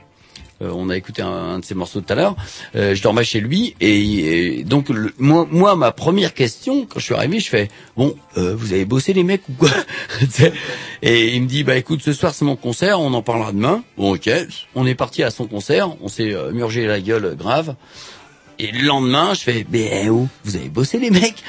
Euh, 0.64 0.72
on 0.74 0.90
a 0.90 0.98
écouté 0.98 1.22
un, 1.22 1.28
un 1.28 1.60
de 1.60 1.66
ses 1.66 1.76
morceaux 1.76 2.02
tout 2.02 2.12
à 2.14 2.16
l'heure. 2.16 2.36
Euh, 2.76 2.96
je 2.96 3.04
dormais 3.04 3.24
chez 3.24 3.40
lui 3.40 3.76
et, 3.82 4.64
donc 4.64 4.90
le- 4.90 5.14
moi, 5.18 5.48
moi, 5.52 5.76
ma 5.76 5.92
première 5.92 6.34
question 6.34 6.86
quand 6.86 7.00
je 7.00 7.06
suis 7.06 7.14
arrivé, 7.16 7.40
je 7.40 7.50
fais 7.50 7.70
bon, 7.98 8.16
euh, 8.38 8.56
vous 8.56 8.74
avez 8.74 8.86
bossé 8.86 9.14
les 9.14 9.24
mecs 9.24 9.48
ou 9.50 9.54
quoi 9.54 9.70
Et 11.02 11.36
il 11.36 11.42
me 11.44 11.48
dit 11.48 11.64
bah 11.64 11.76
écoute, 11.76 12.02
ce 12.02 12.14
soir 12.14 12.34
c'est 12.34 12.46
mon 12.46 12.56
concert, 12.56 13.00
on 13.00 13.14
en 13.14 13.22
parlera 13.22 13.52
demain. 13.52 13.84
Bon 13.98 14.14
ok, 14.16 14.30
on 14.76 14.86
est 14.86 14.96
parti 14.96 15.24
à 15.24 15.32
son 15.32 15.46
concert, 15.48 15.90
on 16.02 16.08
s'est 16.08 16.34
murgé 16.52 16.86
la 16.86 17.00
gueule 17.02 17.36
grave. 17.36 17.76
Et 18.60 18.72
le 18.72 18.86
lendemain, 18.86 19.34
je 19.34 19.42
fais 19.42 19.66
eh, 19.74 20.10
oh, 20.10 20.28
vous 20.44 20.56
avez 20.56 20.70
bossé 20.70 21.00
les 21.00 21.10
mecs? 21.10 21.44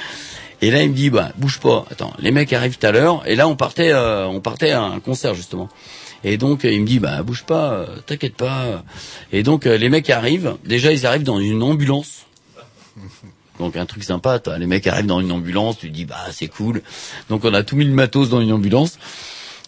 Et 0.62 0.70
là, 0.70 0.82
il 0.82 0.90
me 0.90 0.94
dit, 0.94 1.10
bah, 1.10 1.32
bouge 1.36 1.60
pas. 1.60 1.84
Attends, 1.90 2.14
les 2.18 2.30
mecs 2.30 2.50
arrivent 2.54 2.78
tout 2.78 2.86
à 2.86 2.92
l'heure. 2.92 3.22
Et 3.26 3.36
là, 3.36 3.46
on 3.46 3.56
partait, 3.56 3.92
euh, 3.92 4.26
on 4.26 4.40
partait 4.40 4.70
à 4.70 4.82
un 4.82 4.98
concert 5.00 5.34
justement. 5.34 5.68
Et 6.24 6.38
donc, 6.38 6.64
euh, 6.64 6.72
il 6.72 6.80
me 6.80 6.86
dit, 6.86 6.98
bah, 6.98 7.22
bouge 7.22 7.44
pas, 7.44 7.72
euh, 7.72 7.86
t'inquiète 8.06 8.34
pas. 8.34 8.82
Et 9.32 9.42
donc, 9.42 9.66
euh, 9.66 9.76
les 9.76 9.90
mecs 9.90 10.08
arrivent. 10.08 10.56
Déjà, 10.64 10.90
ils 10.90 11.06
arrivent 11.06 11.22
dans 11.22 11.38
une 11.38 11.62
ambulance. 11.62 12.26
Donc, 13.60 13.76
un 13.76 13.86
truc 13.86 14.02
sympa. 14.02 14.38
Toi. 14.38 14.58
Les 14.58 14.66
mecs 14.66 14.86
arrivent 14.86 15.06
dans 15.06 15.20
une 15.20 15.32
ambulance. 15.32 15.78
Tu 15.78 15.90
dis, 15.90 16.06
bah, 16.06 16.16
c'est 16.32 16.48
cool. 16.48 16.82
Donc, 17.28 17.44
on 17.44 17.52
a 17.52 17.62
tout 17.62 17.76
mis 17.76 17.84
le 17.84 17.92
matos 17.92 18.30
dans 18.30 18.40
une 18.40 18.52
ambulance. 18.52 18.98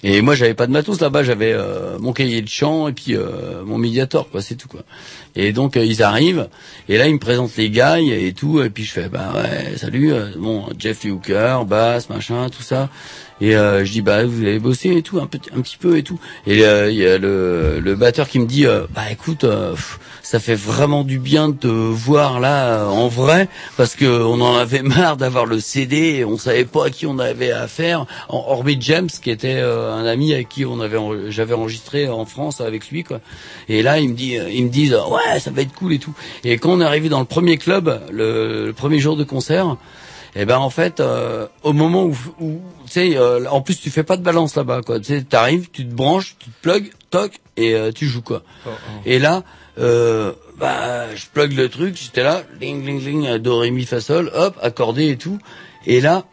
Et 0.02 0.20
moi, 0.22 0.34
j'avais 0.34 0.54
pas 0.54 0.66
de 0.66 0.72
matos 0.72 1.00
là-bas. 1.00 1.22
J'avais 1.22 1.52
euh, 1.52 1.98
mon 1.98 2.12
cahier 2.12 2.40
de 2.40 2.48
chant 2.48 2.88
et 2.88 2.92
puis 2.92 3.14
euh, 3.14 3.62
mon 3.64 3.76
médiator, 3.76 4.28
quoi. 4.30 4.40
C'est 4.40 4.54
tout, 4.54 4.68
quoi. 4.68 4.82
Et 5.34 5.52
donc, 5.52 5.76
ils 5.76 6.02
arrivent. 6.02 6.48
Et 6.88 6.96
là, 6.96 7.06
ils 7.06 7.14
me 7.14 7.18
présentent 7.18 7.56
les 7.56 7.70
gars 7.70 8.00
et 8.00 8.32
tout. 8.32 8.62
Et 8.62 8.70
puis, 8.70 8.84
je 8.84 8.92
fais, 8.92 9.08
bah 9.08 9.32
ouais, 9.34 9.76
salut. 9.76 10.12
bon, 10.38 10.66
Jeff 10.78 11.04
Hooker, 11.04 11.64
basse, 11.66 12.08
machin, 12.08 12.48
tout 12.48 12.62
ça. 12.62 12.88
Et 13.40 13.54
euh, 13.54 13.84
je 13.84 13.92
dis 13.92 14.00
bah 14.00 14.24
vous 14.24 14.42
avez 14.42 14.58
bossé 14.58 14.96
et 14.96 15.02
tout 15.02 15.18
un 15.20 15.26
petit 15.26 15.50
un 15.54 15.60
petit 15.60 15.76
peu 15.76 15.98
et 15.98 16.02
tout. 16.02 16.18
Et 16.46 16.64
euh, 16.64 16.90
il 16.90 16.96
y 16.96 17.06
a 17.06 17.18
le, 17.18 17.80
le 17.80 17.94
batteur 17.94 18.28
qui 18.28 18.38
me 18.38 18.46
dit 18.46 18.66
euh, 18.66 18.86
bah 18.94 19.10
écoute 19.10 19.44
euh, 19.44 19.72
pff, 19.72 19.98
ça 20.22 20.40
fait 20.40 20.54
vraiment 20.54 21.04
du 21.04 21.18
bien 21.18 21.50
de 21.50 21.54
te 21.54 21.66
voir 21.66 22.40
là 22.40 22.86
en 22.86 23.08
vrai 23.08 23.48
parce 23.76 23.94
que 23.94 24.06
on 24.06 24.40
en 24.40 24.56
avait 24.56 24.82
marre 24.82 25.18
d'avoir 25.18 25.44
le 25.44 25.60
CD 25.60 25.96
et 25.96 26.24
on 26.24 26.38
savait 26.38 26.64
pas 26.64 26.86
à 26.86 26.90
qui 26.90 27.06
on 27.06 27.18
avait 27.18 27.52
affaire. 27.52 28.06
En, 28.30 28.38
hormis 28.48 28.78
James 28.80 29.08
qui 29.08 29.30
était 29.30 29.60
un 29.60 30.06
ami 30.06 30.32
avec 30.32 30.48
qui 30.48 30.64
on 30.64 30.80
avait 30.80 30.96
j'avais 31.28 31.54
enregistré 31.54 32.08
en 32.08 32.24
France 32.24 32.62
avec 32.62 32.90
lui 32.90 33.04
quoi. 33.04 33.20
Et 33.68 33.82
là 33.82 33.98
il 33.98 34.10
me 34.10 34.14
dit 34.14 34.38
ils 34.50 34.64
me 34.64 34.70
disent 34.70 34.94
ouais 34.94 35.40
ça 35.40 35.50
va 35.50 35.60
être 35.60 35.74
cool 35.74 35.92
et 35.92 35.98
tout. 35.98 36.14
Et 36.42 36.56
quand 36.56 36.70
on 36.70 36.80
est 36.80 36.84
arrivé 36.84 37.10
dans 37.10 37.20
le 37.20 37.26
premier 37.26 37.58
club 37.58 38.00
le, 38.10 38.66
le 38.66 38.72
premier 38.72 38.98
jour 38.98 39.16
de 39.16 39.24
concert 39.24 39.76
et 40.38 40.44
ben 40.44 40.58
en 40.58 40.68
fait, 40.68 41.00
euh, 41.00 41.46
au 41.62 41.72
moment 41.72 42.04
où, 42.04 42.16
où 42.40 42.60
tu 42.84 42.90
sais, 42.90 43.16
euh, 43.16 43.48
en 43.50 43.62
plus 43.62 43.80
tu 43.80 43.90
fais 43.90 44.02
pas 44.02 44.18
de 44.18 44.22
balance 44.22 44.54
là-bas, 44.54 44.82
quoi. 44.84 45.00
Tu 45.00 45.06
sais, 45.06 45.22
t'arrives, 45.22 45.70
tu 45.72 45.86
te 45.86 45.94
branches, 45.94 46.36
tu 46.38 46.50
te 46.50 46.60
plugs, 46.60 46.92
toc, 47.08 47.40
et 47.56 47.74
euh, 47.74 47.90
tu 47.90 48.06
joues 48.06 48.20
quoi. 48.20 48.42
Et 49.06 49.18
là, 49.18 49.44
euh, 49.78 50.32
bah, 50.58 51.14
je 51.14 51.24
plug 51.32 51.52
le 51.54 51.70
truc, 51.70 51.96
j'étais 51.96 52.22
là, 52.22 52.42
ling 52.60 52.84
ling 52.84 53.02
ling, 53.02 53.38
do 53.38 53.58
ré 53.58 53.70
mi 53.70 53.86
fa 53.86 54.00
sol, 54.02 54.30
hop, 54.34 54.58
accordé 54.60 55.08
et 55.08 55.16
tout. 55.16 55.38
Et 55.86 56.02
là, 56.02 56.24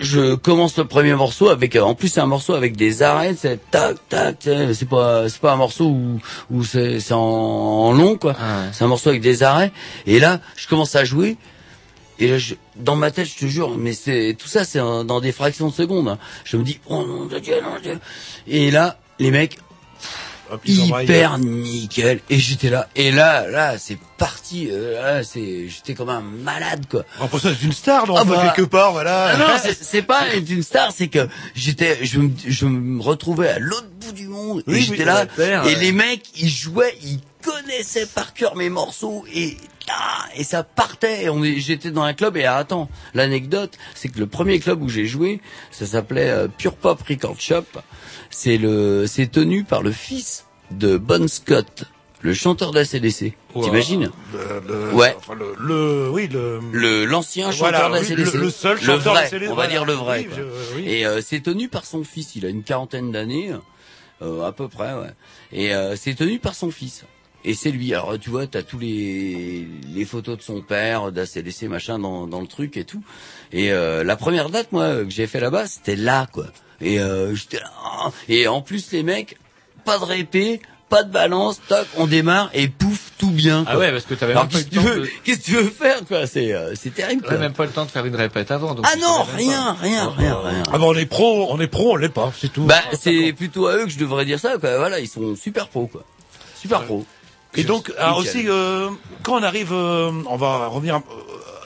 je 0.00 0.34
commence 0.34 0.78
le 0.78 0.86
premier 0.86 1.14
morceau 1.14 1.50
avec, 1.50 1.76
euh, 1.76 1.82
en 1.82 1.94
plus 1.94 2.08
c'est 2.08 2.20
un 2.20 2.26
morceau 2.26 2.54
avec 2.54 2.74
des 2.74 3.02
arrêts, 3.02 3.34
c'est 3.36 3.70
tac 3.70 3.96
tac, 4.08 4.36
c'est 4.40 4.88
pas, 4.88 5.28
c'est 5.28 5.40
pas 5.40 5.52
un 5.52 5.56
morceau 5.56 5.84
où, 5.84 6.20
où 6.50 6.64
c'est, 6.64 7.00
c'est 7.00 7.14
en, 7.14 7.20
en 7.20 7.92
long 7.92 8.16
quoi. 8.16 8.34
C'est 8.72 8.84
un 8.84 8.88
morceau 8.88 9.10
avec 9.10 9.20
des 9.20 9.42
arrêts. 9.42 9.72
Et 10.06 10.20
là, 10.20 10.40
je 10.56 10.66
commence 10.68 10.96
à 10.96 11.04
jouer. 11.04 11.36
Et 12.18 12.28
là, 12.28 12.38
je- 12.38 12.54
dans 12.76 12.96
ma 12.96 13.10
tête, 13.10 13.26
je 13.26 13.36
te 13.36 13.46
jure, 13.46 13.76
mais 13.76 13.92
c'est 13.92 14.36
tout 14.38 14.48
ça, 14.48 14.64
c'est 14.64 14.78
dans 14.78 15.20
des 15.20 15.32
fractions 15.32 15.68
de 15.68 15.74
secondes. 15.74 16.08
hein. 16.08 16.18
Je 16.44 16.56
me 16.56 16.62
dis, 16.62 16.78
oh 16.86 17.04
non, 17.06 17.24
de 17.26 17.38
Dieu, 17.38 17.54
non, 17.62 17.74
de 17.76 17.80
Dieu. 17.80 17.98
Et 18.46 18.70
là, 18.70 18.98
les 19.18 19.30
mecs, 19.30 19.58
envahissent. 20.50 21.02
hyper 21.02 21.38
nickel. 21.38 22.20
Et 22.30 22.38
j'étais 22.38 22.70
là. 22.70 22.88
Et 22.94 23.10
là, 23.10 23.48
là, 23.48 23.78
c'est 23.78 23.98
parti. 24.18 24.68
euh, 24.70 25.00
là, 25.18 25.24
c'est, 25.24 25.68
j'étais 25.68 25.94
comme 25.94 26.10
un 26.10 26.20
malade, 26.20 26.84
quoi. 26.90 27.04
En 27.18 27.26
plus, 27.28 27.40
c'est 27.40 27.62
une 27.62 27.72
star, 27.72 28.06
donc, 28.06 28.18
Ah 28.20 28.24
bah, 28.24 28.52
quelque 28.54 28.68
part, 28.68 28.92
voilà. 28.92 29.30
ah 29.34 29.36
non, 29.36 29.46
c'est- 29.62 30.02
pas 30.02 30.28
être 30.34 30.48
une 30.50 30.62
star, 30.62 30.92
c'est 30.92 31.08
que 31.08 31.26
j'étais, 31.54 32.04
je, 32.04 32.20
me- 32.20 32.30
je 32.46 32.66
me 32.66 33.02
retrouvais 33.02 33.48
à 33.48 33.58
l'autre 33.58 33.88
bout 34.00 34.12
du 34.12 34.28
monde 34.28 34.60
et 34.66 34.70
Oui, 34.70 34.82
j'étais 34.82 34.98
oui, 35.00 35.04
là. 35.04 35.26
et 35.38 35.40
ouais. 35.40 35.74
les 35.76 35.92
mecs, 35.92 36.26
ils 36.36 36.50
jouaient, 36.50 36.96
ils 37.02 37.18
connaissaient 37.42 38.06
par 38.06 38.34
cœur 38.34 38.54
mes 38.54 38.68
morceaux 38.70 39.24
et 39.34 39.56
et 40.36 40.44
ça 40.44 40.62
partait. 40.62 41.28
On 41.28 41.42
est, 41.44 41.58
j'étais 41.60 41.90
dans 41.90 42.02
un 42.02 42.14
club 42.14 42.36
et 42.36 42.44
ah, 42.44 42.56
attends, 42.56 42.88
l'anecdote, 43.14 43.76
c'est 43.94 44.08
que 44.08 44.18
le 44.18 44.26
premier 44.26 44.58
club 44.58 44.82
où 44.82 44.88
j'ai 44.88 45.06
joué, 45.06 45.40
ça 45.70 45.86
s'appelait 45.86 46.30
euh, 46.30 46.48
Pure 46.48 46.76
Pop 46.76 47.00
Record 47.08 47.40
Shop. 47.40 47.64
C'est 48.30 48.56
le, 48.58 49.06
c'est 49.06 49.30
tenu 49.30 49.64
par 49.64 49.82
le 49.82 49.92
fils 49.92 50.46
de 50.70 50.96
Bon 50.96 51.28
Scott, 51.28 51.84
le 52.22 52.34
chanteur 52.34 52.72
d'ACDC. 52.72 53.34
T'imagines 53.62 54.10
Le- 54.32 54.62
le- 54.66 54.94
Ouais. 54.94 55.14
enfin, 55.16 55.34
le, 55.34 55.54
le- 55.58 56.10
oui, 56.10 56.26
le, 56.26 56.58
le 56.72 57.04
l'ancien 57.04 57.50
Voilà, 57.50 57.82
chanteur 57.82 58.00
oui, 58.00 58.08
d'ACDC. 58.08 58.34
le- 58.34 58.40
le 58.40 58.50
seul 58.50 58.80
chanteur 58.80 59.14
vrai, 59.14 59.30
d'ACDC, 59.30 59.50
on 59.50 59.54
va 59.54 59.66
dire 59.68 59.84
le 59.84 59.92
vrai. 59.92 60.20
Oui, 60.20 60.26
quoi. 60.26 60.36
je- 60.38 60.76
oui. 60.76 60.84
Et 60.88 61.06
euh, 61.06 61.20
c'est 61.24 61.40
tenu 61.40 61.68
par 61.68 61.84
son 61.84 62.02
fils. 62.02 62.34
Il 62.34 62.44
a 62.46 62.48
une 62.48 62.64
quarantaine 62.64 63.12
d'années, 63.12 63.52
euh, 64.22 64.42
à 64.44 64.50
peu 64.52 64.66
près, 64.68 64.94
ouais. 64.94 65.10
Et 65.52 65.72
euh, 65.74 65.94
c'est 65.96 66.14
tenu 66.14 66.38
par 66.40 66.54
son 66.56 66.70
fils. 66.72 67.04
Et 67.44 67.54
c'est 67.54 67.70
lui. 67.70 67.92
Alors 67.94 68.18
tu 68.18 68.30
vois, 68.30 68.46
t'as 68.46 68.62
tous 68.62 68.78
les 68.78 69.66
les 69.94 70.04
photos 70.04 70.38
de 70.38 70.42
son 70.42 70.62
père, 70.62 71.12
d'ACDC 71.12 71.64
machin 71.64 71.98
dans 71.98 72.26
dans 72.26 72.40
le 72.40 72.46
truc 72.46 72.76
et 72.76 72.84
tout. 72.84 73.02
Et 73.52 73.70
euh, 73.72 74.02
la 74.04 74.16
première 74.16 74.48
date, 74.50 74.72
moi, 74.72 75.04
que 75.04 75.10
j'ai 75.10 75.26
fait 75.26 75.40
là-bas, 75.40 75.66
c'était 75.66 75.96
là, 75.96 76.26
quoi. 76.32 76.46
Et 76.80 76.98
euh, 77.00 77.34
j'étais 77.34 77.58
là. 77.58 77.70
ah. 77.84 78.10
Et 78.28 78.48
en 78.48 78.60
plus, 78.62 78.90
les 78.92 79.02
mecs, 79.02 79.36
pas 79.84 79.98
de 79.98 80.04
répé. 80.04 80.60
Pas 80.90 81.02
de 81.02 81.10
balance, 81.10 81.60
toc, 81.66 81.86
on 81.96 82.06
démarre 82.06 82.50
et 82.52 82.68
pouf, 82.68 83.10
tout 83.18 83.30
bien. 83.30 83.64
Ah 83.66 83.78
ouais, 83.78 83.90
parce 83.90 84.04
que 84.04 84.14
t'avais 84.14 84.32
Alors, 84.32 84.44
même 84.44 84.52
pas 84.52 84.58
qu'est-ce 84.58 84.68
eu 84.68 84.70
que 84.70 84.74
le 84.76 84.80
tu 84.82 84.86
temps 84.86 84.94
veux, 84.94 85.00
de- 85.00 85.10
qu'est-ce 85.24 85.38
que 85.40 85.44
tu 85.44 85.52
veux 85.56 85.70
faire, 85.70 86.04
quoi? 86.06 86.26
C'est, 86.26 86.52
euh, 86.52 86.74
c'est 86.76 86.94
terrible. 86.94 87.22
T'avais 87.24 87.38
même 87.38 87.54
pas 87.54 87.64
le 87.64 87.72
temps 87.72 87.86
de 87.86 87.90
faire 87.90 88.04
une 88.04 88.14
répète 88.14 88.50
avant. 88.50 88.74
Donc 88.74 88.84
Ah 88.88 88.94
non, 89.00 89.24
même 89.24 89.34
rien, 89.34 89.64
pas. 89.64 89.72
rien, 89.80 90.10
rien, 90.10 90.38
rien. 90.44 90.62
Ah 90.70 90.78
bah 90.78 90.84
on 90.86 90.94
est 90.94 91.06
pro, 91.06 91.48
on 91.50 91.58
est 91.58 91.66
pro, 91.68 91.94
on 91.94 91.96
l'est 91.96 92.10
pas, 92.10 92.32
c'est 92.38 92.52
tout. 92.52 92.64
Bah, 92.64 92.82
c'est 93.00 93.32
plutôt 93.32 93.66
à 93.66 93.76
eux 93.78 93.84
que 93.86 93.90
je 93.90 93.98
devrais 93.98 94.24
dire 94.26 94.38
ça, 94.38 94.58
quoi. 94.58 94.76
Voilà, 94.76 95.00
ils 95.00 95.08
sont 95.08 95.34
super 95.34 95.68
pros, 95.68 95.86
quoi. 95.86 96.04
Super 96.60 96.84
pros. 96.84 97.04
Et 97.56 97.64
donc, 97.64 97.92
alors 97.98 98.20
Nickel. 98.20 98.36
aussi, 98.40 98.48
euh, 98.48 98.88
quand 99.22 99.38
on 99.38 99.42
arrive, 99.42 99.72
euh, 99.72 100.10
on 100.28 100.36
va 100.36 100.66
revenir. 100.68 100.96
euh, 100.96 101.00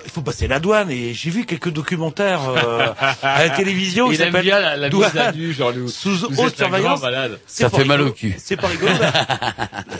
il 0.04 0.10
faut 0.12 0.22
passer 0.22 0.48
la 0.48 0.58
douane 0.58 0.90
et 0.90 1.12
j'ai 1.12 1.28
vu 1.28 1.44
quelques 1.44 1.68
documentaires 1.68 2.40
euh, 2.48 2.86
à 3.22 3.44
la 3.46 3.50
télévision. 3.50 4.10
Il 4.10 4.20
aime 4.22 4.40
bien 4.40 4.58
la, 4.58 4.74
la 4.74 4.88
mise 4.88 4.90
Douane 4.98 5.18
à 5.18 5.32
nu, 5.32 5.52
Jean-Loup. 5.52 5.88
sous 5.88 6.24
haute 6.24 6.40
un 6.40 6.48
surveillance. 6.56 7.02
Ça 7.46 7.68
fait 7.68 7.84
mal 7.84 8.00
au 8.00 8.10
cul. 8.12 8.34
C'est 8.38 8.56
pas 8.56 8.68
rigolo. 8.68 8.90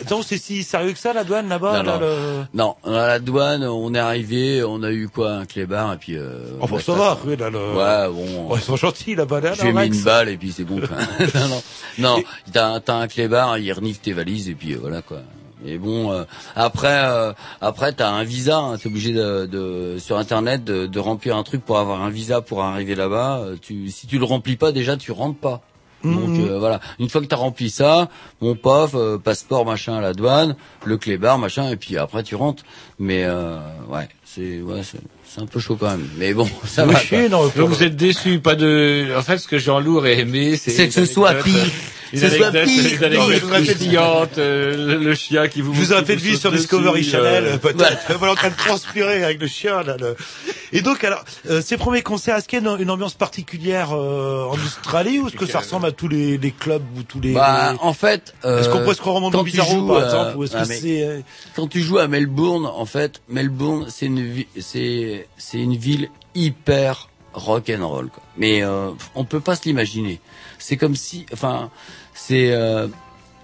Donc 0.09 0.25
c'est 0.27 0.39
si 0.39 0.63
sérieux 0.63 0.93
que 0.93 0.99
ça 0.99 1.13
la 1.13 1.25
douane 1.25 1.49
là-bas. 1.51 1.83
Non, 1.83 1.83
là, 1.83 1.93
non. 1.93 2.01
le- 2.01 2.45
Non, 2.55 2.77
à 2.87 3.07
la 3.07 3.19
douane, 3.19 3.65
on 3.65 3.93
est 3.95 3.99
arrivé, 3.99 4.65
on 4.65 4.83
a 4.83 4.91
eu 4.91 5.09
quoi, 5.09 5.33
un 5.33 5.45
clébard, 5.47 5.93
et 5.93 5.97
puis. 5.99 6.17
Euh, 6.17 6.39
Oh, 6.61 6.67
bon, 6.67 6.77
ouais, 6.77 6.83
ça 6.83 6.93
va. 6.95 7.19
oui, 7.27 7.37
là, 7.37 7.51
le- 7.51 7.59
Ouais, 7.59 8.09
bon. 8.13 8.47
Oh, 8.51 8.57
ils 8.57 8.63
sont 8.63 8.77
gentils 8.77 9.15
là-bas. 9.15 9.41
Là, 9.41 9.53
Je 9.55 9.61
lui 9.63 9.69
ai 9.69 9.73
là, 9.73 9.83
mis 9.87 9.95
une 9.95 10.03
balle 10.03 10.31
et 10.31 10.39
puis 10.39 10.53
c'est 10.57 10.65
bon. 10.65 10.81
Non, 11.35 11.49
non, 11.49 11.63
non. 11.99 12.23
T'as, 12.53 12.81
t'as 12.81 12.95
un 12.95 13.09
clébard, 13.09 13.59
il 13.59 13.71
renifle 13.73 14.01
tes 14.01 14.15
valises 14.15 14.49
et 14.49 14.55
puis 14.55 14.73
euh, 14.73 14.79
voilà 14.81 15.03
quoi. 15.03 15.19
Et 15.65 15.79
bon, 15.79 16.13
euh, 16.13 16.25
après, 16.55 17.05
euh, 17.05 17.33
après 17.61 17.93
t'as 17.93 18.11
un 18.11 18.25
visa. 18.25 18.59
Hein, 18.59 18.77
t'es 18.79 18.87
obligé 18.89 19.13
de, 19.13 19.47
de 19.47 19.97
sur 19.99 20.17
internet 20.19 20.65
de, 20.65 20.87
de 20.87 20.99
remplir 21.01 21.37
un 21.37 21.43
truc 21.43 21.65
pour 21.65 21.79
avoir 21.79 22.03
un 22.03 22.11
visa 22.11 22.41
pour 22.41 22.63
arriver 22.63 22.95
là-bas. 22.95 23.39
Euh, 23.39 23.57
Tu, 23.61 23.91
si 23.91 24.07
tu 24.07 24.19
le 24.19 24.25
remplis 24.25 24.57
pas 24.57 24.73
déjà, 24.73 24.97
tu 24.97 25.13
rentres 25.13 25.39
pas. 25.41 25.63
Donc 26.05 26.39
Mhm. 26.39 26.47
euh, 26.47 26.59
voilà, 26.61 26.79
une 27.01 27.09
fois 27.09 27.21
que 27.21 27.27
t'as 27.27 27.35
rempli 27.37 27.71
ça, 27.71 28.09
mon 28.41 28.55
pof, 28.55 28.93
euh, 28.95 29.19
passeport 29.19 29.67
machin 29.67 29.95
à 29.97 30.01
la 30.01 30.13
douane, 30.15 30.55
le 30.85 30.97
clébard 30.97 31.39
machin, 31.39 31.69
et 31.71 31.77
puis 31.77 31.99
après 31.99 32.23
tu 32.23 32.37
rentres. 32.37 32.63
Mais 33.01 33.25
euh, 33.25 33.59
ouais, 33.89 34.09
c'est 34.39 34.61
ouais, 34.63 34.81
c'est, 34.85 34.99
c'est 35.29 35.41
un 35.41 35.47
peu 35.47 35.61
chaud 35.61 35.77
quand 35.79 35.91
même. 35.91 36.09
Mais 36.17 36.33
bon, 36.35 36.49
ça 36.67 36.87
Oui, 36.87 36.95
va. 36.95 37.01
chier, 37.01 37.29
non, 37.29 37.45
Donc 37.57 37.69
vous 37.71 37.83
êtes 37.83 37.97
déçus, 37.97 38.39
pas 38.39 38.55
de. 38.55 39.07
En 39.17 39.23
fait, 39.23 39.39
ce 39.39 39.49
que 39.49 39.59
Jean-Loup 39.59 39.97
aurait 39.99 40.19
aimé, 40.21 40.57
c'est. 40.57 40.71
C'est 40.71 40.89
que 40.89 40.95
ce 40.95 41.05
soit 41.07 41.35
pire. 41.35 41.55
euh, 41.57 41.67
Une 42.15 42.21
Ce 42.21 42.29
soit 42.31 42.47
anecdote, 42.47 42.65
pire. 42.75 42.85
une 42.85 42.91
Non, 42.93 42.99
mais 43.01 43.07
anecdote 43.07 43.35
je 43.35 43.45
vous 43.45 43.51
rappelle- 43.53 43.65
croustillante, 43.67 44.39
euh, 44.39 44.99
le, 44.99 45.15
chien 45.15 45.47
qui 45.49 45.61
vous. 45.61 45.75
Je 45.75 45.81
vous 45.81 45.95
qui 46.01 46.05
fait 46.07 46.17
de 46.17 46.21
vie 46.21 46.37
sur 46.39 46.51
dessus, 46.51 46.63
Discovery 46.63 47.05
Channel, 47.05 47.45
euh, 47.45 47.59
peut-être. 47.59 48.15
Voilà, 48.17 48.33
en 48.33 48.37
train 48.37 48.49
de 48.49 48.57
transpirer 48.57 49.23
avec 49.25 49.41
le 49.41 49.47
chien, 49.47 49.83
là. 49.83 49.97
le- 50.01 50.17
Et 50.73 50.81
donc, 50.81 51.05
alors, 51.05 51.23
euh, 51.51 51.61
ces 51.63 51.77
premiers 51.77 52.01
concerts, 52.03 52.37
est-ce 52.37 52.49
qu'il 52.49 52.63
y 52.63 52.67
a 52.67 52.71
une, 52.71 52.81
une 52.81 52.91
ambiance 52.91 53.13
particulière 53.15 53.91
euh, 53.93 54.45
en 54.45 54.55
Australie 54.55 55.19
ou 55.19 55.29
est-ce 55.29 55.37
que 55.37 55.45
ça 55.47 55.59
ressemble 55.61 55.85
à 55.87 55.93
tous 55.93 56.09
les, 56.09 56.39
les 56.39 56.51
clubs 56.51 56.83
ou 56.97 57.03
tous 57.03 57.21
les... 57.21 57.33
Bah, 57.33 57.75
en 57.81 57.93
fait, 57.93 58.35
euh, 58.45 58.61
Est-ce 58.61 58.69
qu'on 58.71 58.81
pourrait 58.81 58.95
se 58.95 59.01
croire 59.01 59.17
au 59.17 59.21
Mondo 59.21 59.39
quand 59.39 59.45
tu 59.45 59.51
Bizarro, 59.51 59.71
joues, 59.75 59.87
par 59.89 59.97
euh, 59.99 60.05
exemple, 60.05 60.37
ou 60.37 60.45
est-ce 60.45 60.57
ah, 60.57 60.63
que 60.63 60.69
mais 60.69 60.79
c'est... 60.79 61.03
euh, 61.03 61.21
quand 61.57 61.67
tu 61.69 61.83
joues 61.83 61.99
à 61.99 62.09
Melbourne, 62.09 62.65
en 62.67 62.87
fait, 62.87 63.21
Melbourne, 63.29 63.87
c'est 63.91 64.07
une 64.07 64.28
c'est 64.59 65.29
c'est 65.37 65.59
une 65.59 65.77
ville 65.77 66.09
hyper 66.35 67.09
rock 67.35 67.71
and 67.71 67.87
roll. 67.87 68.09
Quoi. 68.09 68.23
Mais 68.37 68.63
euh, 68.63 68.91
on 69.15 69.25
peut 69.25 69.41
pas 69.41 69.55
se 69.57 69.65
l'imaginer. 69.65 70.21
C'est 70.59 70.77
comme 70.77 70.97
si, 70.97 71.27
enfin, 71.33 71.71
c'est 72.15 72.51
euh, 72.53 72.89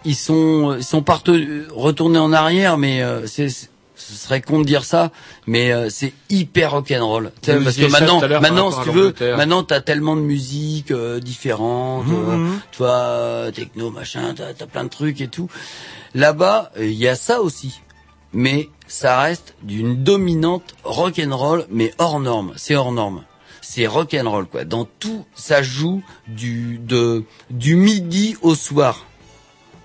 ils 0.05 0.17
sont 0.17 0.75
ils 0.77 0.85
sont 0.85 1.03
partenus, 1.03 1.65
retournés 1.71 2.19
en 2.19 2.33
arrière, 2.33 2.77
mais 2.79 3.03
euh, 3.03 3.27
c'est 3.27 3.49
ce 3.97 4.13
serait 4.17 4.43
con 4.43 4.59
de 4.59 4.65
dire 4.65 4.85
ça, 4.85 5.13
mais 5.47 5.73
euh, 5.73 5.89
c'est 5.89 6.13
hyper 6.29 6.73
rock'n'roll. 6.73 7.31
Tu 7.41 7.51
sais, 7.51 7.57
Vous 7.59 7.65
Parce 7.65 7.77
que 7.77 7.87
maintenant, 7.91 8.21
maintenant, 8.41 8.71
si 8.73 8.81
tu 8.83 8.91
veux, 8.91 9.15
maintenant 9.37 9.63
t'as 9.63 9.81
tellement 9.81 10.17
de 10.17 10.21
musique 10.21 10.91
euh, 10.91 11.21
différente, 11.21 12.07
euh, 12.11 12.37
Mhm. 12.37 12.61
tu 12.73 12.79
vois, 12.79 13.47
techno, 13.55 13.91
machin, 13.91 14.35
t'as 14.37 14.49
as 14.49 14.67
plein 14.67 14.85
de 14.85 14.89
trucs 14.91 15.21
et 15.21 15.29
tout. 15.29 15.49
Là-bas, 16.15 16.73
il 16.79 16.93
y 16.93 17.09
a 17.09 17.15
ça 17.15 17.41
aussi, 17.41 17.81
mais 18.33 18.69
ça 18.87 19.21
reste 19.21 19.55
d'une 19.63 20.03
dominante 20.03 20.75
rock'n'roll, 20.85 21.67
mais 21.71 21.93
hors 21.99 22.21
norme. 22.21 22.53
C'est 22.57 22.77
hors 22.77 22.93
norme. 22.93 23.25
C'est 23.61 23.87
rock'n'roll 23.87 24.47
quoi. 24.47 24.65
Dans 24.65 24.85
tout, 24.85 25.25
ça 25.35 25.63
joue 25.63 26.03
du 26.29 26.79
de 26.79 27.25
du 27.51 27.77
midi 27.77 28.37
au 28.43 28.55
soir, 28.55 29.07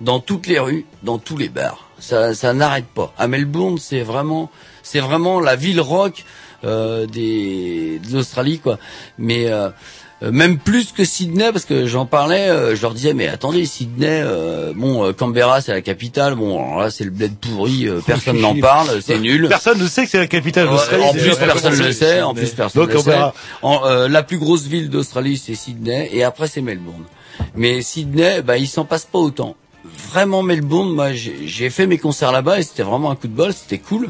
dans 0.02 0.20
toutes 0.20 0.48
les 0.48 0.60
rues, 0.60 0.86
dans 1.04 1.18
tous 1.18 1.38
les 1.38 1.50
bars. 1.50 1.90
Ça, 2.00 2.34
ça 2.34 2.54
n'arrête 2.54 2.88
pas. 2.88 3.14
À 3.18 3.28
Melbourne, 3.28 3.78
c'est 3.78 4.02
vraiment, 4.02 4.50
c'est 4.84 5.00
vraiment 5.00 5.40
la 5.40 5.56
ville 5.56 5.82
rock 5.82 6.26
euh, 6.64 7.06
des 7.06 8.00
de 8.00 8.14
l'Australie 8.14 8.60
quoi. 8.60 8.80
Mais 9.18 9.48
euh, 9.48 9.70
même 10.22 10.58
plus 10.58 10.92
que 10.92 11.06
Sydney 11.06 11.52
parce 11.52 11.66
que 11.66 11.88
j'en 11.88 12.06
parlais, 12.06 12.50
euh, 12.50 12.76
je 12.76 12.82
leur 12.82 12.94
disais 12.94 13.14
mais 13.14 13.28
attendez 13.28 13.66
Sydney, 13.66 14.22
euh, 14.24 14.74
bon 14.76 15.06
euh, 15.06 15.14
Canberra 15.14 15.62
c'est 15.62 15.72
la 15.72 15.82
capitale, 15.82 16.36
bon 16.36 16.58
alors 16.62 16.80
là 16.80 16.92
c'est 16.92 17.06
le 17.06 17.12
bled 17.12 17.36
pourri, 17.38 17.88
euh, 17.88 18.02
personne 18.06 18.40
n'en 18.40 18.56
parle, 18.60 19.02
c'est 19.02 19.20
nul. 19.20 19.48
Personne 19.48 19.80
ne 19.80 19.88
sait 19.88 20.04
que 20.04 20.10
c'est 20.12 20.18
la 20.18 20.28
capitale 20.28 20.68
d'Australie. 20.68 21.04
en 21.04 21.14
plus, 21.14 21.36
personne 21.36 21.78
ne 21.78 21.84
le 21.84 21.92
sait. 21.92 22.22
En 22.22 22.34
plus, 22.34 22.50
personne 22.50 22.88
ne 22.88 22.94
le 22.94 23.00
sait. 23.00 23.18
En, 23.62 23.86
euh, 23.86 24.08
la 24.08 24.24
plus 24.24 24.38
grosse 24.38 24.64
ville 24.64 24.90
d'Australie, 24.90 25.38
c'est 25.38 25.56
Sydney, 25.56 26.10
et 26.12 26.24
après, 26.24 26.48
c'est 26.48 26.62
Melbourne. 26.62 27.04
Mais 27.56 27.82
Sydney, 27.82 28.42
bah, 28.42 28.58
il 28.58 28.68
s'en 28.68 28.86
passe 28.86 29.06
pas 29.06 29.20
autant. 29.20 29.56
Vraiment, 30.12 30.44
Melbourne, 30.44 30.90
moi, 30.94 31.14
j'ai 31.14 31.36
j'ai 31.46 31.70
fait 31.70 31.88
mes 31.88 31.98
concerts 31.98 32.32
là-bas, 32.32 32.60
et 32.60 32.64
c'était 32.64 32.84
vraiment 32.84 33.12
un 33.12 33.16
coup 33.16 33.28
de 33.28 33.34
bol, 33.34 33.54
c'était 33.54 33.78
cool. 33.78 34.10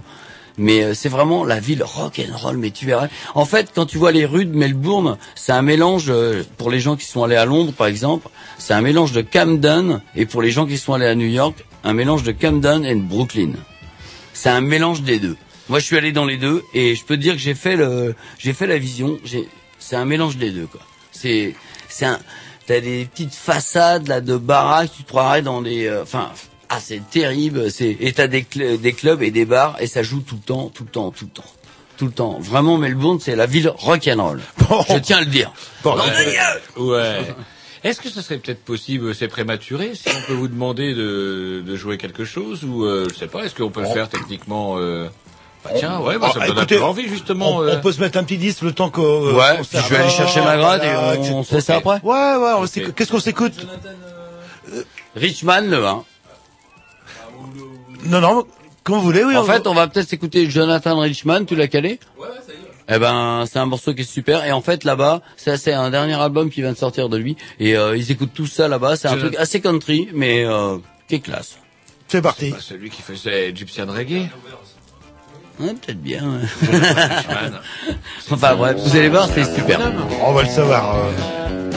Mais 0.59 0.83
euh, 0.83 0.93
c'est 0.93 1.09
vraiment 1.09 1.43
la 1.43 1.59
ville 1.59 1.83
rock 1.83 2.19
and 2.19 2.37
roll. 2.37 2.57
Mais 2.57 2.69
tu 2.69 2.85
verras. 2.85 3.07
En 3.33 3.45
fait, 3.45 3.71
quand 3.73 3.85
tu 3.85 3.97
vois 3.97 4.11
les 4.11 4.25
rues 4.25 4.45
de 4.45 4.55
Melbourne, 4.55 5.17
c'est 5.35 5.53
un 5.53 5.63
mélange 5.63 6.05
euh, 6.09 6.43
pour 6.57 6.69
les 6.69 6.79
gens 6.79 6.95
qui 6.95 7.05
sont 7.05 7.23
allés 7.23 7.37
à 7.37 7.45
Londres, 7.45 7.73
par 7.73 7.87
exemple, 7.87 8.27
c'est 8.57 8.73
un 8.73 8.81
mélange 8.81 9.13
de 9.13 9.21
Camden 9.21 10.01
et 10.15 10.25
pour 10.25 10.41
les 10.41 10.51
gens 10.51 10.67
qui 10.67 10.77
sont 10.77 10.93
allés 10.93 11.07
à 11.07 11.15
New 11.15 11.27
York, 11.27 11.65
un 11.83 11.93
mélange 11.93 12.23
de 12.23 12.31
Camden 12.31 12.85
et 12.85 12.93
de 12.93 13.01
Brooklyn. 13.01 13.53
C'est 14.33 14.49
un 14.49 14.61
mélange 14.61 15.01
des 15.01 15.19
deux. 15.19 15.37
Moi, 15.69 15.79
je 15.79 15.85
suis 15.85 15.97
allé 15.97 16.11
dans 16.11 16.25
les 16.25 16.37
deux 16.37 16.63
et 16.73 16.95
je 16.95 17.05
peux 17.05 17.15
te 17.15 17.21
dire 17.21 17.33
que 17.33 17.39
j'ai 17.39 17.55
fait 17.55 17.75
le, 17.75 18.15
j'ai 18.37 18.53
fait 18.53 18.67
la 18.67 18.77
vision. 18.77 19.17
C'est 19.79 19.95
un 19.95 20.05
mélange 20.05 20.37
des 20.37 20.51
deux, 20.51 20.65
quoi. 20.65 20.81
C'est, 21.11 21.55
c'est 21.87 22.05
un, 22.05 22.19
t'as 22.65 22.81
des 22.81 23.05
petites 23.05 23.33
façades 23.33 24.07
là 24.07 24.21
de 24.21 24.37
baraques, 24.37 24.91
tu 24.95 25.03
te 25.03 25.09
croirais 25.09 25.41
dans 25.41 25.61
des, 25.61 25.87
euh, 25.87 26.03
enfin, 26.03 26.31
ah, 26.69 26.79
c'est 26.81 27.01
terrible. 27.09 27.71
C'est, 27.71 27.97
et 27.99 28.13
t'as 28.13 28.27
des, 28.27 28.43
cl- 28.43 28.79
des 28.79 28.93
clubs 28.93 29.21
et 29.23 29.31
des 29.31 29.45
bars 29.45 29.75
et 29.79 29.87
ça 29.87 30.03
joue 30.03 30.21
tout 30.21 30.35
le 30.35 30.41
temps, 30.41 30.69
tout 30.73 30.83
le 30.83 30.89
temps, 30.89 31.11
tout 31.11 31.25
le 31.25 31.31
temps. 31.31 31.43
Tout 31.97 32.05
le 32.05 32.11
temps. 32.11 32.37
Vraiment, 32.39 32.77
Melbourne, 32.77 33.19
c'est 33.19 33.35
la 33.35 33.45
ville 33.45 33.69
rock'n'roll. 33.75 34.39
Je 34.89 34.97
tiens 34.99 35.17
à 35.17 35.19
le 35.21 35.25
dire. 35.25 35.51
Bon, 35.83 35.97
euh, 35.97 36.81
ouais. 36.81 37.35
Est-ce 37.83 37.99
que 38.01 38.09
ce 38.09 38.21
serait 38.21 38.37
peut-être 38.37 38.63
possible, 38.63 39.13
c'est 39.15 39.27
prématuré, 39.29 39.91
si 39.95 40.07
on 40.09 40.21
peut 40.27 40.33
vous 40.33 40.47
demander 40.49 40.93
de, 40.93 41.61
de 41.65 41.75
jouer 41.75 41.97
quelque 41.97 42.23
chose 42.25 42.63
ou 42.65 42.83
euh, 42.85 43.07
je 43.11 43.17
sais 43.17 43.27
pas, 43.27 43.43
est-ce 43.45 43.55
qu'on 43.55 43.69
peut 43.69 43.81
le 43.81 43.87
faire 43.87 44.09
techniquement 44.09 44.75
euh... 44.77 45.07
bah, 45.63 45.71
Tiens, 45.77 45.99
ouais, 46.01 46.17
bah, 46.17 46.29
ça 46.33 46.39
me 46.39 46.43
Oh, 46.43 46.47
donne 46.49 46.57
écoutez, 46.59 46.75
un 46.75 46.79
peu 46.79 46.83
envie 46.85 47.07
justement. 47.09 47.55
On, 47.57 47.61
euh. 47.63 47.75
on 47.77 47.81
peut 47.81 47.91
se 47.93 47.99
mettre 48.01 48.17
un 48.17 48.23
petit 48.23 48.37
disque 48.37 48.61
le 48.63 48.73
temps 48.73 48.89
qu'on. 48.89 49.33
Ouais, 49.33 49.57
qu'on 49.57 49.63
puis 49.63 49.77
je 49.81 49.89
vais 49.93 49.95
aller 49.97 50.09
chercher 50.09 50.41
ma 50.41 50.57
grade 50.57 50.83
et 50.83 51.29
on- 51.31 51.43
se 51.43 51.55
fait 51.55 51.61
ça 51.61 51.77
après 51.77 51.99
Ouais, 52.03 52.35
ouais. 52.35 52.51
on 52.57 52.65
s'écoute- 52.67 52.95
Qu'est-ce 52.95 53.11
qu'on 53.11 53.19
s'écoute? 53.19 53.53
Richman, 55.15 55.69
le 55.69 55.85
1. 55.85 56.03
Non, 58.05 58.21
non. 58.21 58.45
Comme 58.83 58.95
vous 58.95 59.01
voulez, 59.01 59.23
oui. 59.23 59.35
En 59.35 59.43
fait, 59.43 59.67
on 59.67 59.73
va 59.73 59.87
peut-être 59.87 60.11
écouter 60.13 60.49
Jonathan 60.49 60.99
Richman, 60.99 61.45
tu 61.45 61.55
l'as 61.55 61.67
calé 61.67 61.99
Ouais, 62.17 62.27
ça 62.45 62.53
y 62.53 62.55
est. 62.55 62.95
Eh 62.95 62.97
ben, 62.97 63.43
c'est 63.51 63.59
un 63.59 63.65
morceau 63.67 63.93
qui 63.93 64.01
est 64.01 64.11
super. 64.11 64.45
Et 64.45 64.51
en 64.51 64.61
fait, 64.61 64.83
là-bas, 64.83 65.21
ça 65.37 65.57
c'est 65.57 65.73
un 65.73 65.91
dernier 65.91 66.15
album 66.19 66.49
qui 66.49 66.61
vient 66.61 66.71
de 66.71 66.77
sortir 66.77 67.07
de 67.09 67.17
lui. 67.17 67.35
Et 67.59 67.77
euh, 67.77 67.95
ils 67.95 68.11
écoutent 68.11 68.33
tout 68.33 68.47
ça 68.47 68.67
là-bas. 68.67 68.95
C'est 68.95 69.07
un 69.09 69.17
truc 69.17 69.35
assez 69.35 69.61
country, 69.61 70.09
mais 70.13 70.43
euh, 70.45 70.77
qui 71.07 71.15
est 71.15 71.19
classe. 71.19 71.59
C'est 72.07 72.21
parti. 72.23 72.49
Bah, 72.49 72.57
celui 72.59 72.89
qui 72.89 73.03
faisait 73.03 73.53
Gypsy 73.55 73.81
and 73.83 73.91
Reggae. 73.91 74.27
Ouais, 75.59 75.73
peut-être 75.73 76.01
bien. 76.01 76.23
ouais. 76.23 76.69
enfin 78.31 78.55
bref, 78.55 78.77
vous 78.79 78.95
allez 78.95 79.09
voir, 79.09 79.27
c'est 79.35 79.43
super. 79.43 79.79
On 80.23 80.31
va 80.31 80.41
le 80.43 80.49
savoir. 80.49 80.95
euh. 80.95 81.68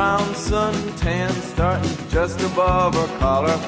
Brown 0.00 0.34
suntan 0.34 1.30
starting 1.52 1.96
just 2.08 2.40
above 2.40 2.94
her 2.94 3.18
collar. 3.18 3.58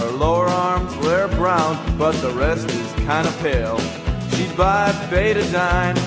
Her 0.00 0.10
lower 0.12 0.46
arms 0.46 0.96
were 1.04 1.28
brown, 1.36 1.74
but 1.98 2.12
the 2.22 2.30
rest 2.30 2.66
is 2.80 2.90
kinda 3.08 3.30
pale. 3.42 3.78
She'd 4.32 4.56
buy 4.56 4.90
betadine 5.10 5.98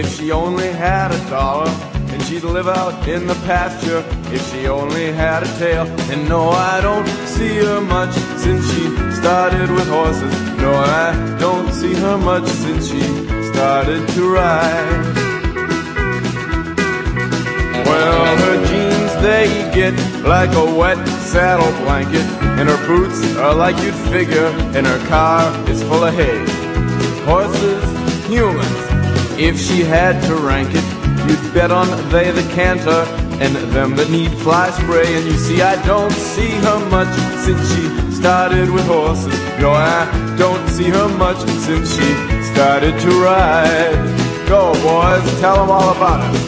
if 0.00 0.06
she 0.16 0.32
only 0.32 0.70
had 0.86 1.08
a 1.12 1.20
dollar. 1.28 1.70
And 2.12 2.22
she'd 2.26 2.46
live 2.58 2.68
out 2.68 2.94
in 3.06 3.26
the 3.26 3.38
pasture 3.52 4.02
if 4.36 4.42
she 4.50 4.66
only 4.66 5.12
had 5.12 5.42
a 5.42 5.50
tail. 5.58 5.84
And 6.12 6.26
no, 6.26 6.42
I 6.48 6.80
don't 6.80 7.08
see 7.36 7.54
her 7.66 7.82
much 7.96 8.14
since 8.44 8.62
she 8.72 8.84
started 9.20 9.68
with 9.76 9.88
horses. 9.98 10.34
No, 10.64 10.72
I 11.04 11.06
don't 11.44 11.70
see 11.80 11.94
her 12.04 12.16
much 12.16 12.48
since 12.64 12.82
she 12.90 13.02
started 13.52 14.02
to 14.14 14.22
ride. 14.40 15.24
Well, 17.88 18.36
her 18.42 18.56
jeans, 18.68 18.93
they 19.24 19.46
get 19.72 19.94
like 20.22 20.52
a 20.52 20.74
wet 20.78 21.00
saddle 21.32 21.72
blanket. 21.82 22.26
And 22.60 22.68
her 22.68 22.86
boots 22.86 23.34
are 23.36 23.54
like 23.54 23.76
you'd 23.82 23.94
figure. 24.12 24.48
And 24.76 24.86
her 24.86 25.08
car 25.08 25.42
is 25.68 25.82
full 25.82 26.04
of 26.04 26.14
hay. 26.14 26.44
Horses, 27.24 27.82
humans. 28.28 28.84
If 29.40 29.58
she 29.58 29.80
had 29.80 30.22
to 30.28 30.36
rank 30.36 30.68
it, 30.72 30.84
you'd 31.26 31.54
bet 31.54 31.70
on 31.70 31.88
they 32.10 32.30
that 32.30 32.50
canter 32.54 33.02
and 33.42 33.56
them 33.72 33.96
that 33.96 34.10
need 34.10 34.30
fly 34.44 34.70
spray. 34.70 35.16
And 35.16 35.24
you 35.26 35.38
see, 35.38 35.62
I 35.62 35.74
don't 35.86 36.12
see 36.12 36.50
her 36.66 36.78
much 36.90 37.14
since 37.44 37.64
she 37.74 38.12
started 38.12 38.70
with 38.70 38.86
horses. 38.86 39.32
No, 39.58 39.70
I 39.72 40.04
don't 40.36 40.68
see 40.68 40.90
her 40.90 41.08
much 41.16 41.40
since 41.66 41.96
she 41.96 42.08
started 42.52 42.94
to 43.00 43.10
ride. 43.24 43.96
Go, 44.48 44.72
boys, 44.84 45.40
tell 45.40 45.56
them 45.56 45.70
all 45.70 45.96
about 45.96 46.34
it. 46.34 46.43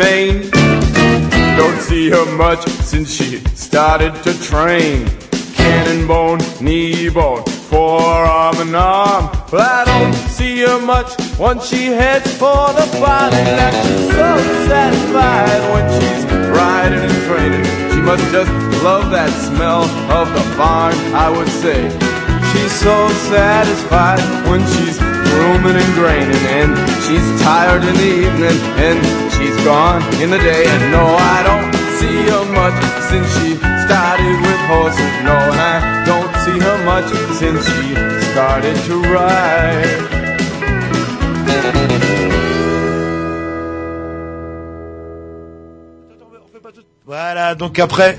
And. 0.00 0.50
Don't 1.56 1.80
see 1.80 2.10
her 2.10 2.36
much 2.36 2.62
since 2.84 3.14
she 3.14 3.38
started 3.54 4.14
to 4.24 4.32
train. 4.42 5.08
Cannon 5.54 6.06
bone, 6.06 6.40
knee 6.60 7.08
bone, 7.08 7.42
forearm 7.44 8.56
and 8.60 8.76
arm. 8.76 9.30
But 9.50 9.60
I 9.60 9.84
don't 9.84 10.14
see 10.14 10.60
her 10.60 10.78
much 10.80 11.10
once 11.38 11.68
she 11.68 11.86
heads 11.86 12.30
for 12.36 12.72
the. 12.76 12.86
And 13.06 13.76
she's 13.86 14.10
so 14.14 14.30
satisfied 14.68 15.62
when 15.72 15.84
she's 15.96 16.24
riding 16.50 17.00
and 17.00 17.18
training. 17.24 17.64
She 17.92 18.00
must 18.00 18.24
just 18.32 18.50
love 18.82 19.10
that 19.12 19.30
smell 19.48 19.82
of 20.12 20.28
the 20.28 20.44
barn, 20.56 20.94
I 21.14 21.30
would 21.30 21.48
say. 21.48 21.88
She's 22.52 22.72
so 22.72 23.08
satisfied 23.32 24.20
when 24.48 24.60
she's 24.72 24.98
grooming 24.98 25.76
and 25.76 25.94
graining 25.94 26.44
and 26.56 26.70
she's 27.04 27.26
tired 27.42 27.82
in 27.84 27.94
the 27.94 28.12
evening 28.24 28.58
and 28.80 29.25
she's 29.36 29.56
gone 29.64 30.02
in 30.22 30.30
the 30.30 30.38
day. 30.38 30.64
And 30.66 30.90
no 30.90 31.04
I 31.34 31.38
don't 31.48 31.72
see 31.98 32.18
her 32.32 32.44
much 32.60 32.78
since 33.10 33.28
she 33.36 33.50
started 33.86 34.36
with 34.46 34.60
horses. 34.72 35.12
No 35.30 35.36
I 35.72 36.04
don't 36.10 36.32
see 36.44 36.58
her 36.66 36.78
much 36.84 37.08
since 37.40 37.62
she 37.74 37.86
started 38.32 38.76
to 38.88 38.94
ride. 39.14 40.16
Voilà, 47.06 47.54
donc 47.54 47.78
après, 47.78 48.18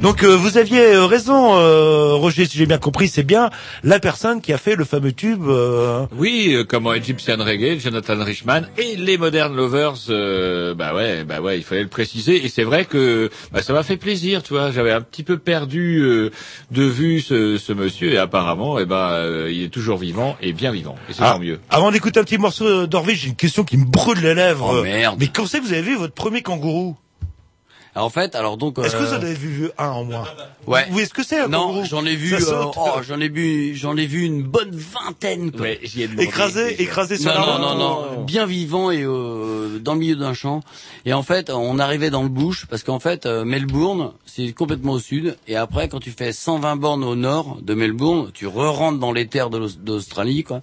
donc 0.00 0.22
euh, 0.22 0.36
vous 0.36 0.56
aviez 0.58 0.94
euh, 0.94 1.06
raison, 1.06 1.56
euh, 1.56 2.14
Roger, 2.14 2.44
si 2.46 2.56
j'ai 2.56 2.66
bien 2.66 2.78
compris, 2.78 3.08
c'est 3.08 3.24
bien 3.24 3.50
la 3.82 3.98
personne 3.98 4.40
qui 4.40 4.52
a 4.52 4.58
fait 4.58 4.76
le 4.76 4.84
fameux 4.84 5.12
tube. 5.12 5.42
euh, 5.48 6.06
Oui, 6.16 6.52
euh, 6.54 6.64
comme 6.64 6.86
Egyptian 6.94 7.36
Reggae, 7.38 7.78
Jonathan 7.80 8.22
Richman 8.24 8.62
et 8.78 8.94
les 8.96 9.18
Modern 9.18 9.54
Lovers. 9.56 9.94
euh, 10.10 10.74
bah 10.74 10.94
ouais, 10.94 11.24
bah 11.24 11.40
ouais, 11.40 11.58
il 11.58 11.64
fallait 11.64 11.82
le 11.82 11.88
préciser. 11.88 12.44
Et 12.44 12.48
c'est 12.48 12.62
vrai 12.62 12.84
que 12.84 13.28
bah, 13.52 13.60
ça 13.60 13.72
m'a 13.72 13.82
fait 13.82 13.96
plaisir, 13.96 14.42
tu 14.44 14.52
vois. 14.54 14.70
J'avais 14.70 14.92
un 14.92 15.00
petit 15.00 15.24
peu 15.24 15.36
perdu 15.36 15.98
euh, 16.00 16.30
de 16.70 16.82
vue 16.84 17.20
ce, 17.20 17.58
ce 17.58 17.72
monsieur 17.72 18.12
et 18.12 18.18
apparemment, 18.18 18.78
eh 18.78 18.86
ben, 18.86 19.10
euh, 19.10 19.50
il 19.52 19.64
est 19.64 19.68
toujours 19.68 19.98
vivant 19.98 20.36
et 20.40 20.52
bien 20.52 20.70
vivant. 20.70 20.94
Et 21.10 21.12
c'est 21.12 21.22
Ah, 21.22 21.32
tant 21.32 21.40
mieux. 21.40 21.58
Avant 21.70 21.90
d'écouter 21.90 22.20
un 22.20 22.24
petit 22.24 22.38
morceau 22.38 22.86
d'Orville, 22.86 23.16
j'ai 23.16 23.28
une 23.28 23.36
question 23.36 23.64
qui 23.64 23.76
me 23.76 23.84
brûle 23.84 24.20
les 24.20 24.34
lèvres. 24.34 24.76
Oh, 24.78 24.82
merde. 24.84 25.16
Mais 25.18 25.26
quand 25.26 25.46
c'est 25.46 25.58
que 25.58 25.64
vous 25.64 25.72
avez 25.72 25.82
vu 25.82 25.96
votre 25.96 26.14
premier 26.14 26.42
kangourou? 26.42 26.96
En 27.94 28.10
fait, 28.10 28.34
alors 28.34 28.56
donc. 28.56 28.78
Est-ce 28.78 28.96
que 28.96 29.02
vous 29.02 29.12
euh, 29.14 29.18
en 29.18 29.22
avez 29.22 29.34
vu 29.34 29.70
un 29.78 29.88
en 29.88 30.04
moins? 30.04 30.24
Ouais. 30.66 30.86
Vous 30.90 31.00
est-ce 31.00 31.14
que 31.14 31.24
c'est 31.24 31.40
un 31.40 31.48
Non, 31.48 31.84
j'en 31.84 32.04
ai 32.04 32.14
vu, 32.14 32.34
euh, 32.34 32.38
oh, 32.76 32.90
j'en 33.02 33.18
ai 33.20 33.28
vu, 33.28 33.74
j'en 33.74 33.96
ai 33.96 34.06
vu 34.06 34.22
une 34.24 34.42
bonne 34.42 34.70
vingtaine. 34.72 35.50
Quoi. 35.50 35.62
Mais 35.62 35.80
j'y 35.82 36.02
ai 36.02 36.08
demandé 36.08 36.24
Écrasé, 36.24 36.64
déjà. 36.70 36.82
écrasé 36.82 37.16
sur 37.16 37.32
Non, 37.32 37.40
la 37.40 37.46
non, 37.46 37.58
non, 37.58 37.78
non, 37.78 38.24
bien 38.24 38.46
vivant 38.46 38.90
et 38.90 39.02
euh, 39.02 39.78
dans 39.78 39.94
le 39.94 40.00
milieu 40.00 40.16
d'un 40.16 40.34
champ. 40.34 40.60
Et 41.06 41.12
en 41.12 41.22
fait, 41.22 41.50
on 41.50 41.78
arrivait 41.78 42.10
dans 42.10 42.22
le 42.22 42.28
bush 42.28 42.66
parce 42.66 42.82
qu'en 42.82 43.00
fait, 43.00 43.24
euh, 43.26 43.44
Melbourne, 43.44 44.12
c'est 44.26 44.52
complètement 44.52 44.92
au 44.92 44.98
sud. 45.00 45.36
Et 45.48 45.56
après, 45.56 45.88
quand 45.88 46.00
tu 46.00 46.10
fais 46.10 46.32
120 46.32 46.76
bornes 46.76 47.04
au 47.04 47.16
nord 47.16 47.58
de 47.62 47.74
Melbourne, 47.74 48.30
tu 48.34 48.46
re-rentres 48.46 48.98
dans 48.98 49.12
les 49.12 49.26
terres 49.26 49.50
d'Australie, 49.50 50.44
quoi. 50.44 50.60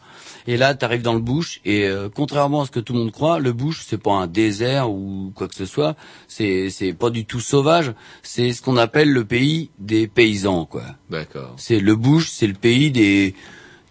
Et 0.48 0.58
là, 0.58 0.76
tu 0.76 0.86
arrives 0.86 1.02
dans 1.02 1.14
le 1.14 1.20
bush. 1.20 1.60
Et 1.66 1.86
euh, 1.88 2.10
contrairement 2.14 2.62
à 2.62 2.66
ce 2.68 2.72
que 2.72 2.80
tout 2.80 2.94
le 2.94 3.00
monde 3.00 3.12
croit, 3.12 3.40
le 3.40 3.52
bush, 3.54 3.84
c'est 3.88 3.98
pas 4.02 4.12
un 4.14 4.28
désert 4.28 4.92
ou 4.92 5.32
quoi 5.36 5.48
que 5.48 5.56
ce 5.56 5.66
soit. 5.66 5.96
C'est 6.28 6.70
c'est 6.70 6.94
pas 6.94 7.10
du 7.16 7.26
tout 7.26 7.40
sauvage. 7.40 7.94
C'est 8.22 8.52
ce 8.54 8.62
qu'on 8.62 8.78
appelle 8.78 9.12
le 9.12 9.26
pays 9.26 9.72
des 9.80 10.08
paysans, 10.08 10.66
quoi. 10.66 10.84
D'accord. 11.10 11.56
C'est 11.58 11.80
le 11.80 11.96
bush, 11.96 12.30
c'est 12.30 12.48
le 12.48 12.54
pays 12.54 12.92
des 12.92 13.34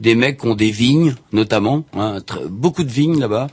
des 0.00 0.14
mecs 0.14 0.40
qui 0.40 0.46
ont 0.48 0.54
des 0.56 0.70
vignes, 0.70 1.14
notamment, 1.32 1.84
hein, 1.94 2.18
beaucoup 2.50 2.82
de 2.82 2.90
vignes 2.90 3.18
là-bas. 3.18 3.46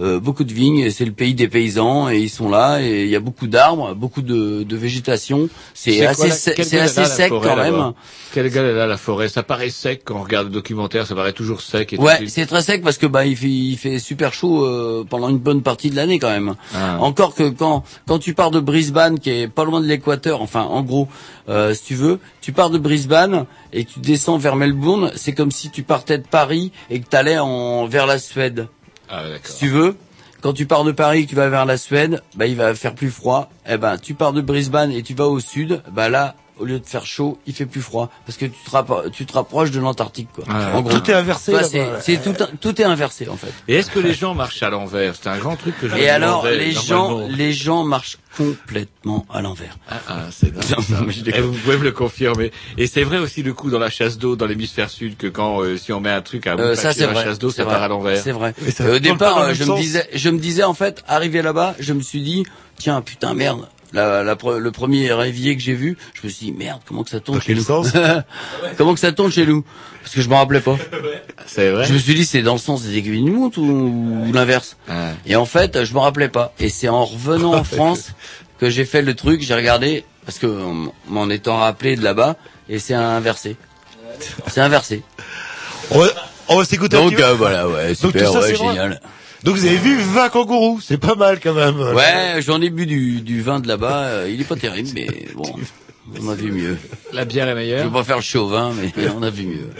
Euh, 0.00 0.20
beaucoup 0.20 0.44
de 0.44 0.52
vignes. 0.52 0.78
et 0.78 0.90
C'est 0.90 1.04
le 1.04 1.12
pays 1.12 1.34
des 1.34 1.48
paysans 1.48 2.08
et 2.10 2.18
ils 2.18 2.30
sont 2.30 2.48
là 2.48 2.80
et 2.82 3.04
il 3.04 3.08
y 3.10 3.16
a 3.16 3.20
beaucoup 3.20 3.46
d'arbres, 3.46 3.94
beaucoup 3.94 4.22
de, 4.22 4.62
de 4.62 4.76
végétation. 4.76 5.48
C'est 5.74 6.04
assez, 6.06 6.30
c'est 6.30 6.78
assez 6.80 7.04
sec 7.04 7.28
forêt, 7.28 7.48
quand 7.48 7.56
même. 7.56 7.92
Quelle 8.32 8.50
gueule 8.50 8.66
elle 8.66 8.80
a 8.80 8.86
la 8.86 8.96
forêt? 8.96 9.28
Ça 9.28 9.42
paraît 9.42 9.70
sec 9.70 10.02
quand 10.04 10.16
on 10.16 10.22
regarde 10.22 10.48
le 10.48 10.52
documentaire, 10.52 11.06
ça 11.06 11.14
paraît 11.14 11.32
toujours 11.32 11.60
sec. 11.60 11.92
Et 11.92 11.98
Ouais, 11.98 12.26
c'est 12.28 12.46
très 12.46 12.62
sec 12.62 12.82
parce 12.82 12.98
que 12.98 13.06
bah 13.06 13.24
il 13.24 13.36
fait, 13.36 13.48
il 13.48 13.76
fait 13.76 13.98
super 13.98 14.34
chaud 14.34 14.64
euh, 14.64 15.04
pendant 15.08 15.28
une 15.28 15.38
bonne 15.38 15.62
partie 15.62 15.90
de 15.90 15.96
l'année 15.96 16.18
quand 16.18 16.30
même. 16.30 16.54
Ah. 16.74 16.98
Encore 17.00 17.34
que 17.34 17.48
quand 17.48 17.84
quand 18.06 18.18
tu 18.18 18.34
pars 18.34 18.50
de 18.50 18.60
Brisbane 18.60 19.18
qui 19.18 19.30
est 19.30 19.48
pas 19.48 19.64
loin 19.64 19.80
de 19.80 19.86
l'équateur, 19.86 20.42
enfin 20.42 20.62
en 20.62 20.82
gros, 20.82 21.08
euh, 21.48 21.74
si 21.74 21.84
tu 21.84 21.94
veux, 21.94 22.18
tu 22.40 22.52
pars 22.52 22.70
de 22.70 22.78
Brisbane 22.78 23.46
et 23.72 23.84
tu 23.84 24.00
descends 24.00 24.36
vers 24.38 24.56
Melbourne, 24.56 25.10
c'est 25.14 25.32
comme 25.32 25.50
si 25.50 25.70
tu 25.70 25.82
partais 25.82 26.18
de 26.18 26.26
Paris 26.26 26.72
et 26.90 27.00
que 27.00 27.08
tu 27.08 27.16
allais 27.16 27.38
en 27.38 27.86
vers 27.86 28.06
la 28.06 28.18
Suède. 28.18 28.68
Ah. 29.08 29.22
Si 29.44 29.58
tu 29.58 29.68
veux, 29.68 29.96
quand 30.40 30.52
tu 30.52 30.66
pars 30.66 30.84
de 30.84 30.92
Paris 30.92 31.20
et 31.20 31.24
que 31.24 31.30
tu 31.30 31.36
vas 31.36 31.48
vers 31.48 31.66
la 31.66 31.76
Suède, 31.76 32.22
bah 32.34 32.46
il 32.46 32.56
va 32.56 32.74
faire 32.74 32.94
plus 32.94 33.10
froid. 33.10 33.50
Eh 33.68 33.76
ben 33.76 33.98
tu 33.98 34.14
pars 34.14 34.32
de 34.32 34.40
Brisbane 34.40 34.92
et 34.92 35.02
tu 35.02 35.14
vas 35.14 35.26
au 35.26 35.40
sud, 35.40 35.82
bah 35.90 36.08
là 36.08 36.34
au 36.58 36.64
lieu 36.64 36.78
de 36.80 36.86
faire 36.86 37.04
chaud, 37.06 37.38
il 37.46 37.54
fait 37.54 37.66
plus 37.66 37.82
froid 37.82 38.10
parce 38.24 38.38
que 38.38 38.46
tu 38.46 38.52
te, 38.64 38.70
rappro- 38.70 39.10
tu 39.10 39.26
te 39.26 39.32
rapproches 39.32 39.70
de 39.70 39.80
l'Antarctique 39.80 40.28
quoi. 40.34 40.44
Ah, 40.48 40.76
en 40.76 40.82
gros. 40.82 40.98
Tout 40.98 41.10
est 41.10 41.14
inversé 41.14 41.54
c'est 42.00 42.22
tout 42.22 42.34
tout 42.60 42.80
est 42.80 42.84
inversé 42.84 43.28
en 43.28 43.36
fait. 43.36 43.52
Et 43.68 43.74
est-ce 43.76 43.90
que 43.90 43.98
les 43.98 44.14
gens 44.14 44.34
marchent 44.34 44.62
à 44.62 44.70
l'envers? 44.70 45.14
C'est 45.20 45.28
un 45.28 45.38
grand 45.38 45.56
truc 45.56 45.78
que 45.78 45.88
je 45.88 45.94
me 45.94 46.00
Et 46.00 46.08
alors 46.08 46.46
les 46.46 46.72
gens 46.72 47.26
les 47.28 47.52
gens 47.52 47.84
marchent 47.84 48.18
complètement 48.36 49.26
à 49.32 49.40
l'envers. 49.42 49.76
Ah, 49.88 50.00
ah, 50.08 50.20
c'est 50.30 50.48
Et 50.48 51.22
déconne. 51.22 51.44
vous 51.44 51.52
pouvez 51.58 51.78
me 51.78 51.84
le 51.84 51.92
confirmer. 51.92 52.52
Et 52.76 52.86
c'est 52.86 53.02
vrai 53.04 53.18
aussi 53.18 53.42
le 53.42 53.52
coup 53.54 53.70
dans 53.70 53.78
la 53.78 53.90
chasse 53.90 54.18
d'eau 54.18 54.36
dans 54.36 54.46
l'hémisphère 54.46 54.90
sud 54.90 55.16
que 55.16 55.26
quand 55.26 55.60
euh, 55.62 55.76
si 55.76 55.92
on 55.92 56.00
met 56.00 56.10
un 56.10 56.20
truc 56.22 56.46
à 56.46 56.56
bout 56.56 56.62
de 56.62 56.68
Euh, 56.68 56.74
ça 56.74 56.92
c'est 56.92 57.06
vrai. 57.06 57.24
chasse 57.24 57.38
d'eau, 57.38 57.50
ça 57.50 57.64
vrai. 57.64 57.74
part 57.74 57.82
à 57.82 57.88
l'envers. 57.88 58.22
C'est 58.22 58.32
vrai. 58.32 58.54
Ça 58.74 58.84
Euh, 58.84 58.96
au 58.96 58.98
départ, 58.98 59.38
euh, 59.38 59.54
je 59.54 59.62
me 59.64 59.68
sens. 59.68 59.80
disais, 59.80 60.08
je 60.14 60.28
me 60.30 60.38
disais 60.38 60.64
en 60.64 60.74
fait, 60.74 61.02
arrivé 61.08 61.42
là-bas, 61.42 61.74
je 61.78 61.92
me 61.92 62.00
suis 62.02 62.20
dit, 62.22 62.44
tiens, 62.76 63.00
putain, 63.02 63.34
merde. 63.34 63.66
La, 63.96 64.22
la 64.22 64.34
pre- 64.34 64.58
le 64.58 64.70
premier 64.72 65.10
évier 65.26 65.56
que 65.56 65.62
j'ai 65.62 65.72
vu, 65.72 65.96
je 66.12 66.26
me 66.26 66.30
suis 66.30 66.46
dit 66.46 66.52
merde, 66.52 66.80
comment 66.86 67.02
que 67.02 67.08
ça 67.08 67.18
tourne 67.20 67.38
Dans 67.38 67.44
chez 67.44 67.54
nous 67.54 67.62
sens? 67.62 67.88
Comment 68.76 68.92
que 68.92 69.00
ça 69.00 69.10
tourne 69.12 69.32
chez 69.32 69.46
nous? 69.46 69.64
Parce 70.02 70.14
que 70.14 70.20
je 70.20 70.28
me 70.28 70.34
rappelais 70.34 70.60
pas. 70.60 70.76
C'est 71.46 71.70
vrai. 71.70 71.86
Je 71.86 71.94
me 71.94 71.98
suis 71.98 72.14
dit 72.14 72.26
c'est 72.26 72.42
dans 72.42 72.52
le 72.52 72.58
sens 72.58 72.82
des 72.82 72.98
aiguilles 72.98 73.22
d'une 73.22 73.32
montre 73.32 73.58
ou, 73.58 74.24
ou 74.28 74.32
l'inverse. 74.34 74.76
Ah. 74.86 75.12
Et 75.24 75.34
en 75.34 75.46
fait, 75.46 75.84
je 75.84 75.94
me 75.94 75.98
rappelais 75.98 76.28
pas. 76.28 76.52
Et 76.58 76.68
c'est 76.68 76.88
en 76.90 77.06
revenant 77.06 77.54
en 77.54 77.64
France 77.76 78.10
que 78.60 78.68
j'ai 78.68 78.84
fait 78.84 79.00
le 79.00 79.14
truc, 79.14 79.40
j'ai 79.40 79.54
regardé 79.54 80.04
parce 80.26 80.38
que 80.38 80.46
m'en 81.08 81.30
étant 81.30 81.56
rappelé 81.56 81.96
de 81.96 82.04
là-bas 82.04 82.36
et 82.68 82.78
c'est 82.78 82.94
inversé. 82.94 83.56
C'est 84.46 84.60
inversé. 84.60 85.02
On 86.48 86.58
va, 86.58 86.64
s'écouter 86.66 86.98
un 86.98 87.00
Donc 87.00 87.18
euh, 87.18 87.32
voilà, 87.34 87.66
ouais, 87.66 87.88
Donc, 87.88 87.96
super, 87.96 88.26
tout 88.26 88.32
ça, 88.34 88.40
ouais, 88.40 88.52
vrai 88.52 88.56
génial. 88.56 89.00
Donc 89.46 89.54
vous 89.54 89.64
avez 89.64 89.76
vu 89.78 89.96
20 89.96 90.28
kangourous, 90.30 90.80
c'est 90.80 90.98
pas 90.98 91.14
mal 91.14 91.38
quand 91.40 91.54
même. 91.54 91.78
Ouais, 91.78 92.40
j'en 92.40 92.60
ai 92.60 92.68
bu 92.68 92.84
du, 92.84 93.20
du 93.20 93.42
vin 93.42 93.60
de 93.60 93.68
là-bas. 93.68 94.02
euh, 94.06 94.28
il 94.30 94.40
est 94.40 94.44
pas 94.44 94.56
terrible, 94.56 94.88
mais 94.92 95.06
bon, 95.36 95.44
on 96.20 96.28
a 96.28 96.34
vu 96.34 96.50
mieux. 96.50 96.76
La 97.12 97.24
bière 97.24 97.46
est 97.46 97.52
Je 97.52 97.56
meilleure. 97.56 97.84
veux 97.86 97.92
pas 97.92 98.02
faire 98.02 98.16
le 98.16 98.22
chauvin, 98.22 98.72
mais 98.74 98.92
on 99.16 99.22
a 99.22 99.30
vu 99.30 99.46
mieux. 99.46 99.70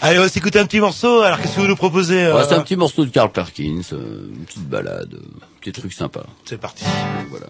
Allez, 0.00 0.20
on 0.20 0.22
va 0.22 0.28
s'écouter 0.28 0.60
un 0.60 0.66
petit 0.66 0.78
morceau. 0.78 1.20
Alors 1.22 1.40
qu'est-ce 1.40 1.56
que 1.56 1.60
vous 1.62 1.66
nous 1.66 1.74
proposez 1.74 2.22
euh, 2.26 2.36
Ouais, 2.36 2.44
c'est 2.48 2.54
un 2.54 2.60
petit 2.60 2.76
morceau 2.76 3.04
de 3.04 3.10
Carl 3.10 3.32
Perkins, 3.32 3.82
euh, 3.92 4.28
une 4.38 4.44
petite 4.44 4.68
balade, 4.68 5.14
euh, 5.14 5.18
un 5.42 5.60
petit 5.60 5.72
truc 5.72 5.92
sympa. 5.92 6.22
C'est 6.44 6.60
parti. 6.60 6.84
Voilà. 7.28 7.48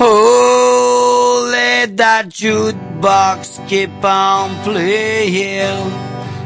Oh, 0.00 0.37
let 1.78 1.96
that 1.96 2.28
jukebox 2.28 3.68
keep 3.68 4.02
on 4.02 4.50
playing. 4.64 5.90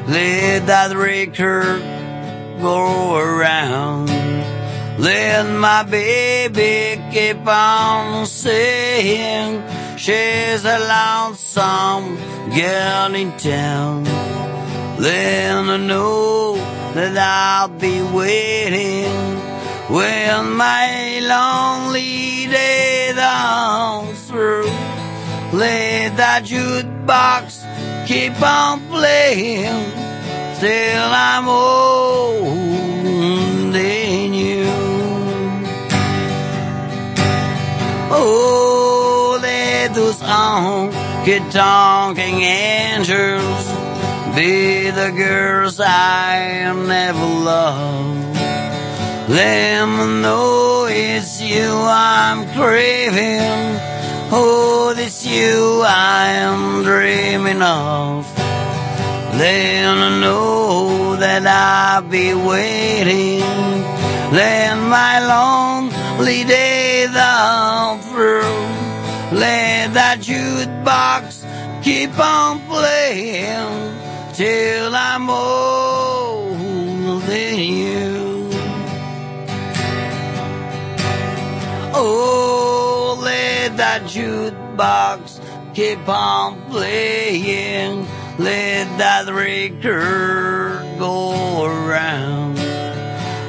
Let 0.07 0.67
that 0.67 0.95
record 0.95 1.81
go 2.61 3.17
around. 3.17 4.09
Let 4.99 5.45
my 5.49 5.85
baby 5.85 7.03
keep 7.15 7.47
on 7.47 8.27
saying 8.27 9.63
she's 9.97 10.65
a 10.67 10.79
lonesome 10.95 12.17
girl 12.55 13.15
in 13.15 13.35
town. 13.39 14.05
Then 15.01 15.71
I 15.71 15.79
know 15.79 16.57
that 16.93 17.17
I'll 17.17 17.69
be 17.69 18.03
waiting 18.03 19.41
when 19.89 20.53
my 20.59 21.21
lonely 21.23 22.49
days 22.53 23.17
are 23.17 24.07
through. 24.29 24.82
Let 25.53 26.17
that 26.17 26.45
jukebox 26.45 27.61
keep 28.07 28.41
on 28.41 28.81
playing 28.89 29.93
till 30.59 31.13
I'm 31.13 31.45
holding 31.45 32.73
you. 34.33 34.65
Oh, 38.11 39.39
let 39.43 39.95
those 39.95 40.21
honky-tonking 40.21 42.41
angels 42.41 43.67
be 44.35 44.89
the 44.89 45.11
girls 45.15 45.79
I 45.81 46.73
never 46.87 47.19
loved. 47.19 48.39
Let 49.29 49.87
me 49.87 50.07
know 50.23 50.87
it's 50.89 51.43
you 51.43 51.75
I'm 51.75 52.47
craving. 52.55 54.02
Oh, 54.35 54.95
it's 54.97 55.27
you 55.27 55.83
I 55.85 56.29
am 56.29 56.85
dreaming 56.85 57.61
of. 57.61 58.25
Let 59.37 59.95
me 60.01 60.21
know 60.21 61.17
that 61.17 61.47
I'll 61.47 62.01
be 62.01 62.33
waiting. 62.33 63.41
Let 64.33 64.77
my 64.77 65.21
lonely 65.35 66.45
days 66.45 67.15
are 67.15 67.99
through. 68.09 69.39
Let 69.39 69.93
that 69.93 70.21
jukebox 70.21 71.45
keep 71.83 72.19
on 72.19 72.61
playing 72.61 73.97
till 74.33 74.95
I'm 74.95 75.27
holding 75.27 76.49
you. 77.59 78.49
Oh, 81.95 82.42
that 83.77 84.03
jukebox 84.03 85.41
keep 85.75 86.09
on 86.09 86.61
playing. 86.71 88.07
Let 88.39 88.99
that 88.99 89.29
record 89.29 90.99
go 90.99 91.65
around. 91.65 92.57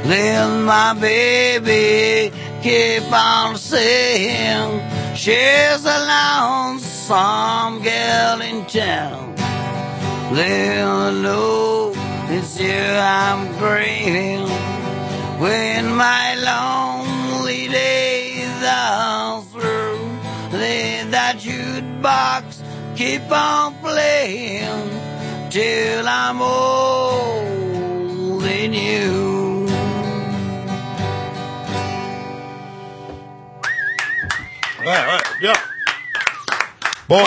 Let 0.05 0.63
my 0.65 0.93
baby 0.99 2.35
keep 2.61 3.11
on 3.11 3.57
saying 3.57 5.15
she's 5.15 5.85
a 5.85 5.99
lonesome 6.13 7.81
girl 7.81 8.41
in 8.41 8.65
town. 8.65 9.35
Her 10.35 11.11
know 11.11 11.93
it's 12.29 12.59
you 12.59 12.73
I'm 12.73 13.53
craving 13.59 14.47
when 15.39 15.95
my 15.95 16.35
lonely 16.35 17.67
days 17.67 18.63
are 18.63 19.41
keep 22.95 23.31
on 23.31 23.73
playing 23.81 24.89
till 25.49 26.05
I'm 26.07 26.37
holding 26.39 27.63
you. 28.73 29.67
Ouais, 34.85 34.89
ouais, 34.89 35.21
bien. 35.39 35.53
Bon. 37.07 37.23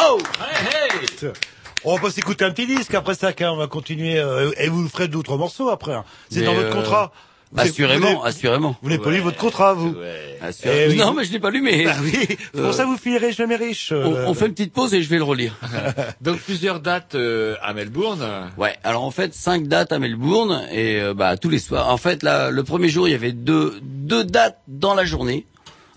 On 1.84 1.94
va 1.94 2.02
pas 2.02 2.10
s'écouter 2.10 2.44
un 2.44 2.50
petit 2.50 2.66
disque 2.66 2.92
après 2.94 3.14
ça, 3.14 3.32
car 3.32 3.54
on 3.54 3.56
va 3.56 3.68
continuer, 3.68 4.18
euh, 4.18 4.50
et 4.58 4.68
vous 4.68 4.88
ferez 4.88 5.08
d'autres 5.08 5.36
morceaux 5.36 5.70
après. 5.70 5.94
hein. 5.94 6.04
C'est 6.30 6.40
Mais, 6.40 6.46
dans 6.46 6.54
votre 6.54 6.68
euh, 6.68 6.72
contrat. 6.72 7.12
Assurément, 7.56 8.20
vous 8.20 8.26
assurément. 8.26 8.76
Vous 8.82 8.88
n'avez 8.90 9.02
pas 9.02 9.10
lu 9.10 9.20
votre 9.20 9.36
contrat, 9.38 9.72
vous. 9.74 9.94
Assurément. 10.42 10.80
Eh 10.84 10.88
oui. 10.90 10.96
Non, 10.96 11.14
mais 11.14 11.24
je 11.24 11.32
l'ai 11.32 11.38
pas 11.38 11.50
lu, 11.50 11.62
mais. 11.62 11.84
Bah 11.84 11.92
oui, 12.02 12.12
c'est 12.28 12.36
pour 12.52 12.60
Euh, 12.66 12.72
ça 12.72 12.84
vous 12.84 12.96
finirez 12.96 13.32
jamais 13.32 13.56
riche. 13.56 13.92
euh, 13.92 14.04
On, 14.26 14.30
on 14.30 14.34
fait 14.34 14.46
une 14.46 14.52
petite 14.54 14.72
pause 14.72 14.92
et 14.94 15.02
je 15.02 15.08
vais 15.08 15.16
le 15.16 15.22
relire. 15.22 15.54
Donc 16.20 16.38
plusieurs 16.40 16.80
dates 16.80 17.14
euh, 17.14 17.54
à 17.62 17.72
Melbourne. 17.72 18.26
Ouais, 18.58 18.74
alors 18.84 19.04
en 19.04 19.10
fait 19.10 19.32
cinq 19.34 19.68
dates 19.68 19.92
à 19.92 19.98
Melbourne 19.98 20.62
et 20.72 21.00
euh, 21.00 21.14
bah 21.14 21.36
tous 21.36 21.48
les 21.48 21.58
soirs. 21.60 21.88
En 21.90 21.96
fait 21.96 22.22
là, 22.22 22.50
le 22.50 22.64
premier 22.64 22.88
jour 22.88 23.08
il 23.08 23.12
y 23.12 23.14
avait 23.14 23.32
deux 23.32 23.78
deux 23.82 24.24
dates 24.24 24.58
dans 24.68 24.94
la 24.94 25.04
journée. 25.04 25.46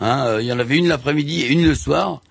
Hein, 0.02 0.26
euh, 0.28 0.42
il 0.42 0.48
y 0.48 0.54
en 0.54 0.60
avait 0.60 0.78
une 0.78 0.88
l'après-midi 0.88 1.42
et 1.42 1.48
une 1.52 1.66
le 1.66 1.76
soir. 1.76 2.22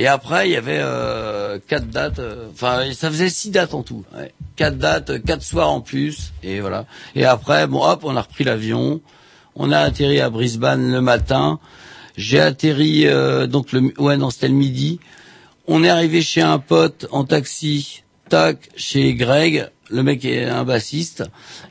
Et 0.00 0.06
après 0.06 0.48
il 0.48 0.52
y 0.52 0.56
avait 0.56 0.78
euh, 0.80 1.58
quatre 1.68 1.88
dates. 1.88 2.20
euh, 2.20 2.46
Enfin 2.52 2.84
ça 2.94 3.10
faisait 3.10 3.28
six 3.28 3.50
dates 3.50 3.74
en 3.74 3.82
tout. 3.82 4.04
Ouais. 4.16 4.32
Quatre 4.56 4.78
dates, 4.78 5.10
euh, 5.10 5.18
quatre 5.18 5.42
soirs 5.42 5.68
en 5.70 5.80
plus 5.80 6.32
et 6.42 6.60
voilà. 6.60 6.86
Et 7.14 7.24
après 7.26 7.66
bon 7.66 7.82
hop 7.84 8.00
on 8.04 8.16
a 8.16 8.22
repris 8.22 8.44
l'avion. 8.44 9.00
On 9.56 9.72
a 9.72 9.80
atterri 9.80 10.20
à 10.20 10.30
Brisbane 10.30 10.92
le 10.92 11.00
matin. 11.00 11.58
J'ai 12.16 12.40
atterri 12.40 13.06
euh, 13.06 13.46
donc 13.48 13.72
le 13.72 13.92
ouais 14.00 14.16
non 14.16 14.30
c'était 14.30 14.48
le 14.48 14.54
midi. 14.54 15.00
on 15.66 15.82
est 15.84 15.88
arrivé 15.88 16.22
chez 16.22 16.40
un 16.42 16.58
pote 16.60 17.06
en 17.10 17.24
taxi, 17.24 18.02
tac, 18.28 18.70
chez 18.76 19.14
Greg, 19.14 19.68
le 19.90 20.02
mec 20.02 20.24
est 20.24 20.44
un 20.44 20.64
bassiste, 20.64 21.24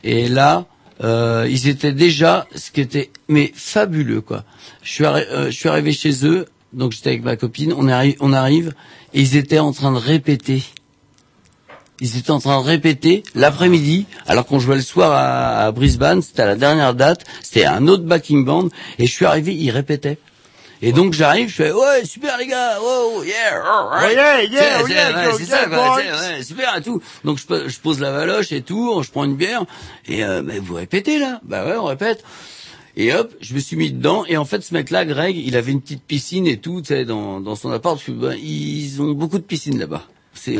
et 0.03 0.27
là, 0.29 0.65
euh, 1.03 1.47
ils 1.49 1.67
étaient 1.67 1.93
déjà, 1.93 2.45
ce 2.55 2.69
qui 2.71 2.81
était 2.81 3.09
mais 3.27 3.51
fabuleux 3.55 4.21
quoi. 4.21 4.43
Je 4.83 4.91
suis, 4.91 5.03
arri- 5.03 5.45
je 5.47 5.49
suis 5.51 5.67
arrivé 5.69 5.93
chez 5.93 6.25
eux, 6.25 6.45
donc 6.73 6.91
j'étais 6.91 7.09
avec 7.09 7.23
ma 7.23 7.35
copine, 7.35 7.73
on 7.77 7.87
arrive, 7.87 8.15
on 8.19 8.33
arrive, 8.33 8.73
et 9.13 9.21
ils 9.21 9.35
étaient 9.35 9.59
en 9.59 9.71
train 9.71 9.91
de 9.91 9.97
répéter. 9.97 10.63
Ils 11.99 12.17
étaient 12.17 12.31
en 12.31 12.39
train 12.39 12.61
de 12.61 12.65
répéter 12.65 13.23
l'après-midi, 13.33 14.05
alors 14.27 14.45
qu'on 14.45 14.59
jouait 14.59 14.75
le 14.75 14.81
soir 14.81 15.11
à, 15.11 15.65
à 15.65 15.71
Brisbane, 15.71 16.21
c'était 16.21 16.43
à 16.43 16.45
la 16.45 16.55
dernière 16.55 16.93
date, 16.93 17.25
c'était 17.41 17.65
un 17.65 17.87
autre 17.87 18.03
backing 18.03 18.45
band, 18.45 18.69
et 18.99 19.07
je 19.07 19.11
suis 19.11 19.25
arrivé, 19.25 19.55
ils 19.55 19.71
répétaient. 19.71 20.19
Et 20.83 20.91
donc 20.91 21.13
j'arrive, 21.13 21.49
je 21.49 21.55
fais 21.55 21.71
ouais 21.71 22.05
super 22.05 22.37
les 22.37 22.45
gars, 22.45 22.79
wow 22.79 23.23
yeah, 23.23 23.63
alright. 23.65 24.15
Yeah, 24.15 24.43
yeah, 24.43 24.87
yeah, 24.87 25.17
ouais, 25.17 25.25
yo, 25.25 25.37
c'est 25.39 25.47
yeah, 25.47 25.63
ça 25.63 25.65
quoi, 25.65 25.95
ouais, 25.95 26.43
super 26.43 26.77
et 26.77 26.83
tout. 26.83 27.01
Donc 27.25 27.39
je, 27.39 27.67
je 27.67 27.79
pose 27.79 27.99
la 27.99 28.11
valoche 28.11 28.51
et 28.51 28.61
tout, 28.61 29.01
je 29.01 29.09
prends 29.09 29.23
une 29.23 29.35
bière 29.35 29.65
et 30.07 30.23
euh, 30.23 30.43
mais 30.45 30.59
vous 30.59 30.75
répétez 30.75 31.17
là, 31.17 31.41
bah 31.43 31.65
ouais 31.65 31.77
on 31.77 31.85
répète. 31.85 32.23
Et 32.99 33.13
hop, 33.13 33.31
je 33.41 33.53
me 33.53 33.59
suis 33.59 33.77
mis 33.77 33.91
dedans 33.91 34.25
et 34.27 34.37
en 34.37 34.45
fait 34.45 34.61
ce 34.63 34.73
mec-là, 34.73 35.05
Greg, 35.05 35.37
il 35.37 35.55
avait 35.55 35.71
une 35.71 35.81
petite 35.81 36.01
piscine 36.03 36.47
et 36.47 36.57
tout, 36.57 36.81
tu 36.81 36.87
sais, 36.87 37.05
dans, 37.05 37.39
dans 37.39 37.55
son 37.55 37.69
appart. 37.71 37.95
Parce 37.95 38.05
que, 38.07 38.11
ben, 38.11 38.35
ils 38.43 38.99
ont 39.01 39.11
beaucoup 39.11 39.37
de 39.37 39.43
piscines 39.43 39.77
là-bas. 39.79 40.03
C'est 40.33 40.55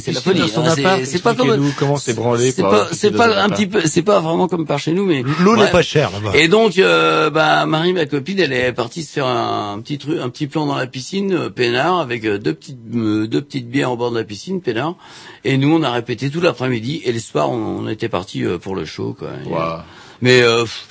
c'est 0.00 0.10
la 0.10 0.20
folie. 0.20 0.40
hein, 0.42 0.74
c'est- 1.04 1.22
pas 1.22 1.34
comme 1.36 1.70
comment 1.78 1.96
c'est 1.96 2.14
branlé 2.14 2.50
c'est 2.50 2.62
pas 2.62 2.88
c'est 2.92 3.14
un 3.20 3.48
petit 3.48 3.68
peu 3.68 3.80
c'est 3.86 4.02
pas 4.02 4.18
vraiment 4.18 4.48
comme 4.48 4.66
par 4.66 4.80
chez 4.80 4.90
nous 4.92 5.06
mais 5.06 5.22
L'eau 5.40 5.56
n'est 5.56 5.70
pas 5.70 5.82
chère 5.82 6.10
là-bas. 6.10 6.32
Et 6.36 6.48
donc, 6.48 6.78
euh, 6.78 7.30
bah, 7.30 7.64
Marie, 7.64 7.92
ma 7.92 8.06
copine, 8.06 8.40
elle 8.40 8.52
est 8.52 8.72
partie 8.72 9.04
se 9.04 9.12
faire 9.12 9.26
un, 9.26 9.78
petit 9.80 9.98
truc, 9.98 10.18
un 10.20 10.30
petit 10.30 10.48
plan 10.48 10.66
dans 10.66 10.74
la 10.74 10.88
piscine, 10.88 11.32
euh, 11.32 11.48
peinard, 11.48 12.00
avec 12.00 12.24
euh, 12.24 12.38
deux 12.38 12.54
petites, 12.54 12.78
euh, 12.94 13.28
deux 13.28 13.40
petites 13.40 13.68
bières 13.70 13.92
au 13.92 13.96
bord 13.96 14.10
de 14.10 14.18
la 14.18 14.24
piscine, 14.24 14.60
peinard. 14.60 14.96
Et 15.44 15.56
nous, 15.58 15.72
on 15.76 15.82
a 15.84 15.90
répété 15.92 16.28
tout 16.28 16.40
l'après-midi. 16.40 17.00
Et 17.04 17.12
le 17.12 17.20
soir, 17.20 17.50
on, 17.52 17.84
on 17.84 17.88
était 17.88 18.08
parti 18.08 18.42
pour 18.60 18.74
le 18.74 18.84
show, 18.84 19.14
quoi. 19.16 19.28
Et, 19.44 19.48
Wow. 19.48 19.82
Mais 20.22 20.42
euh, 20.42 20.62
pff, 20.64 20.86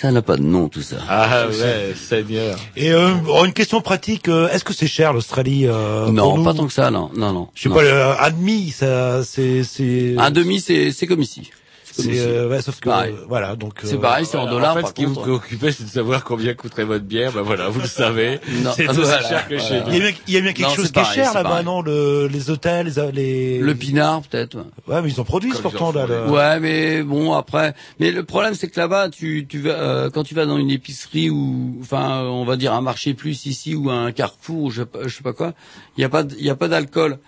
ça 0.00 0.10
n'a 0.10 0.22
pas 0.22 0.36
de 0.36 0.42
nom, 0.42 0.68
tout 0.68 0.82
ça. 0.82 0.96
Ah 1.08 1.46
ouais, 1.48 1.94
Seigneur. 1.94 2.58
Et 2.76 2.92
euh, 2.92 3.10
oh, 3.28 3.44
une 3.44 3.52
question 3.52 3.80
pratique, 3.80 4.28
euh, 4.28 4.48
est-ce 4.48 4.64
que 4.64 4.72
c'est 4.74 4.88
cher 4.88 5.12
l'Australie 5.12 5.66
euh, 5.66 6.06
pour 6.06 6.12
non, 6.12 6.42
pas 6.42 6.54
tant 6.54 6.66
que 6.66 6.72
ça, 6.72 6.90
non, 6.90 7.10
non, 7.14 7.32
non. 7.32 7.48
Je 7.54 7.62
sais 7.62 7.68
non. 7.68 7.76
pas, 7.76 7.82
le, 7.82 7.92
un 7.92 8.30
demi, 8.30 8.70
ça, 8.70 9.22
c'est, 9.24 9.62
c'est. 9.62 10.16
Un 10.18 10.30
demi, 10.32 10.60
c'est, 10.60 10.90
c'est 10.90 11.06
comme 11.06 11.22
ici. 11.22 11.50
C'est, 11.94 12.08
euh, 12.20 12.48
ouais, 12.48 12.62
sauf 12.62 12.80
que, 12.80 12.88
Pareil. 12.88 13.14
voilà, 13.28 13.54
donc. 13.54 13.74
C'est 13.84 13.94
euh, 13.94 13.98
pareil, 13.98 14.24
c'est 14.24 14.36
en 14.38 14.42
Voilà, 14.42 14.52
dollars. 14.52 14.72
En 14.72 14.74
fait, 14.76 14.80
par 14.80 14.88
ce 14.90 14.94
qui 14.94 15.04
vous 15.04 15.14
préoccupait, 15.14 15.72
c'est 15.72 15.84
de 15.84 15.88
savoir 15.90 16.24
combien 16.24 16.54
coûterait 16.54 16.84
votre 16.84 17.04
bière. 17.04 17.32
Ben 17.32 17.42
voilà, 17.42 17.68
vous 17.68 17.80
le 17.80 17.86
savez. 17.86 18.40
Non, 18.64 18.70
C'est 18.74 18.88
aussi 18.88 19.00
voilà, 19.00 19.22
cher 19.28 19.46
que 19.48 19.58
chez 19.58 19.80
voilà. 19.80 19.84
Il 19.88 19.92
y 19.92 19.96
a 19.96 19.98
nous. 19.98 20.06
bien, 20.06 20.12
il 20.26 20.34
y 20.34 20.36
a 20.36 20.40
bien 20.40 20.52
quelque 20.54 20.68
Non, 20.68 20.74
chose 20.74 20.90
qui 20.90 21.00
est 21.00 21.04
cher 21.04 21.34
là-bas, 21.34 21.62
non 21.62 21.82
le, 21.82 22.28
Les 22.32 22.48
hôtels, 22.50 22.92
les, 22.96 23.12
les. 23.12 23.58
Le 23.58 23.74
pinard, 23.74 24.22
peut-être. 24.22 24.56
ouais. 24.56 24.62
Ouais, 24.94 25.02
mais 25.02 25.10
ils 25.10 25.20
en 25.20 25.24
produisent 25.24 25.52
Comme 25.60 25.62
pourtant 25.72 25.92
là. 25.92 26.06
le- 26.06 26.30
Ouais, 26.30 26.58
mais 26.60 27.02
bon 27.02 27.32
après, 27.34 27.74
mais 28.00 28.10
le 28.10 28.24
problème 28.24 28.54
c'est 28.54 28.68
que 28.68 28.80
là-bas, 28.80 29.10
tu, 29.10 29.46
tu 29.46 29.60
vas, 29.60 29.70
euh, 29.72 30.10
quand 30.10 30.22
tu 30.24 30.34
vas 30.34 30.46
dans 30.46 30.56
une 30.58 30.70
épicerie 30.70 31.28
ou, 31.30 31.76
enfin, 31.82 32.22
on 32.22 32.44
va 32.44 32.56
dire 32.56 32.72
un 32.72 32.80
marché 32.80 33.12
plus 33.14 33.46
ici 33.46 33.74
ou 33.74 33.90
un 33.90 34.12
Carrefour 34.12 34.62
ou 34.64 34.70
je, 34.70 34.80
sais 34.82 34.86
pas- 34.86 35.00
je 35.06 35.14
sais 35.14 35.22
pas 35.22 35.32
quoi, 35.34 35.52
il 35.98 36.00
y 36.00 36.04
a 36.04 36.08
pas, 36.08 36.22
il 36.38 36.44
y 36.44 36.50
a 36.50 36.56
pas 36.56 36.68
d'alcool. 36.68 37.18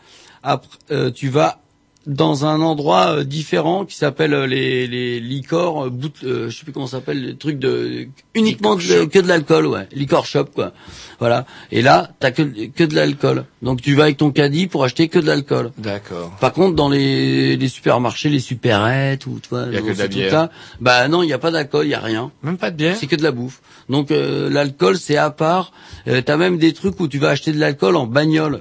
Après, 0.43 0.69
euh, 0.91 1.11
tu 1.11 1.29
vas 1.29 1.59
dans 2.07 2.45
un 2.45 2.61
endroit 2.61 3.17
euh, 3.17 3.25
différent 3.25 3.85
qui 3.85 3.97
s'appelle 3.97 4.35
euh, 4.35 4.47
les 4.47 4.87
les 4.87 5.21
licors, 5.21 5.87
euh, 5.87 5.91
bout, 5.91 6.13
euh, 6.25 6.51
je 6.51 6.57
sais 6.59 6.65
plus 6.65 6.73
comment 6.73 6.87
ça 6.87 6.99
s'appelle, 6.99 7.25
les 7.25 7.37
trucs 7.37 7.59
de 7.59 8.09
uniquement 8.35 8.77
de- 8.77 9.05
que 9.07 9.19
de 9.19 9.27
l'alcool, 9.29 9.67
ouais, 9.67 9.89
liquor 9.93 10.27
shop 10.27 10.47
quoi. 10.55 10.73
Voilà. 11.21 11.47
Et 11.73 11.81
là, 11.81 12.11
t'as 12.21 12.31
que 12.31 12.43
que 12.43 12.85
de 12.85 12.95
l'alcool. 12.95 13.45
Donc 13.63 13.81
tu 13.81 13.95
vas 13.95 14.05
avec 14.05 14.17
ton 14.19 14.31
caddie 14.33 14.67
pour 14.67 14.85
acheter 14.85 15.09
que 15.09 15.19
de 15.19 15.27
l'alcool. 15.27 15.71
D'accord. 15.79 16.31
Par 16.41 16.53
contre, 16.53 16.75
dans 16.75 16.89
les, 16.91 17.57
les 17.57 17.69
supermarchés, 17.69 18.29
les 18.29 18.41
supérettes 18.41 19.27
ou 19.27 19.39
tu 19.43 19.49
vois, 19.49 19.65
Il 19.69 19.75
y 19.75 19.77
a 19.77 19.81
dans 19.81 19.87
que 19.87 19.93
de 19.93 19.99
la 19.99 20.03
ces 20.05 20.09
bière. 20.09 20.23
trucs-là, 20.29 20.51
bah 20.81 21.09
non, 21.09 21.23
il 21.23 21.27
n'y 21.27 21.33
a 21.33 21.39
pas 21.39 21.51
d'alcool, 21.51 21.87
il 21.87 21.91
y 21.91 21.95
a 21.95 22.01
rien. 22.01 22.31
Même 22.43 22.59
pas 22.59 22.71
de 22.71 22.77
bière. 22.77 22.97
C'est 22.99 23.07
que 23.07 23.17
de 23.17 23.23
la 23.23 23.31
bouffe. 23.33 23.61
Donc 23.89 24.11
euh, 24.11 24.51
l'alcool, 24.51 24.99
c'est 24.99 25.17
à 25.17 25.31
part. 25.31 25.73
Euh, 26.09 26.21
T'as 26.21 26.37
même 26.37 26.59
des 26.59 26.73
trucs 26.73 26.99
où 27.01 27.09
tu 27.09 27.19
vas 27.19 27.31
acheter 27.31 27.53
de 27.53 27.59
l'alcool 27.61 27.97
en 27.97 28.07
bagnole. 28.07 28.61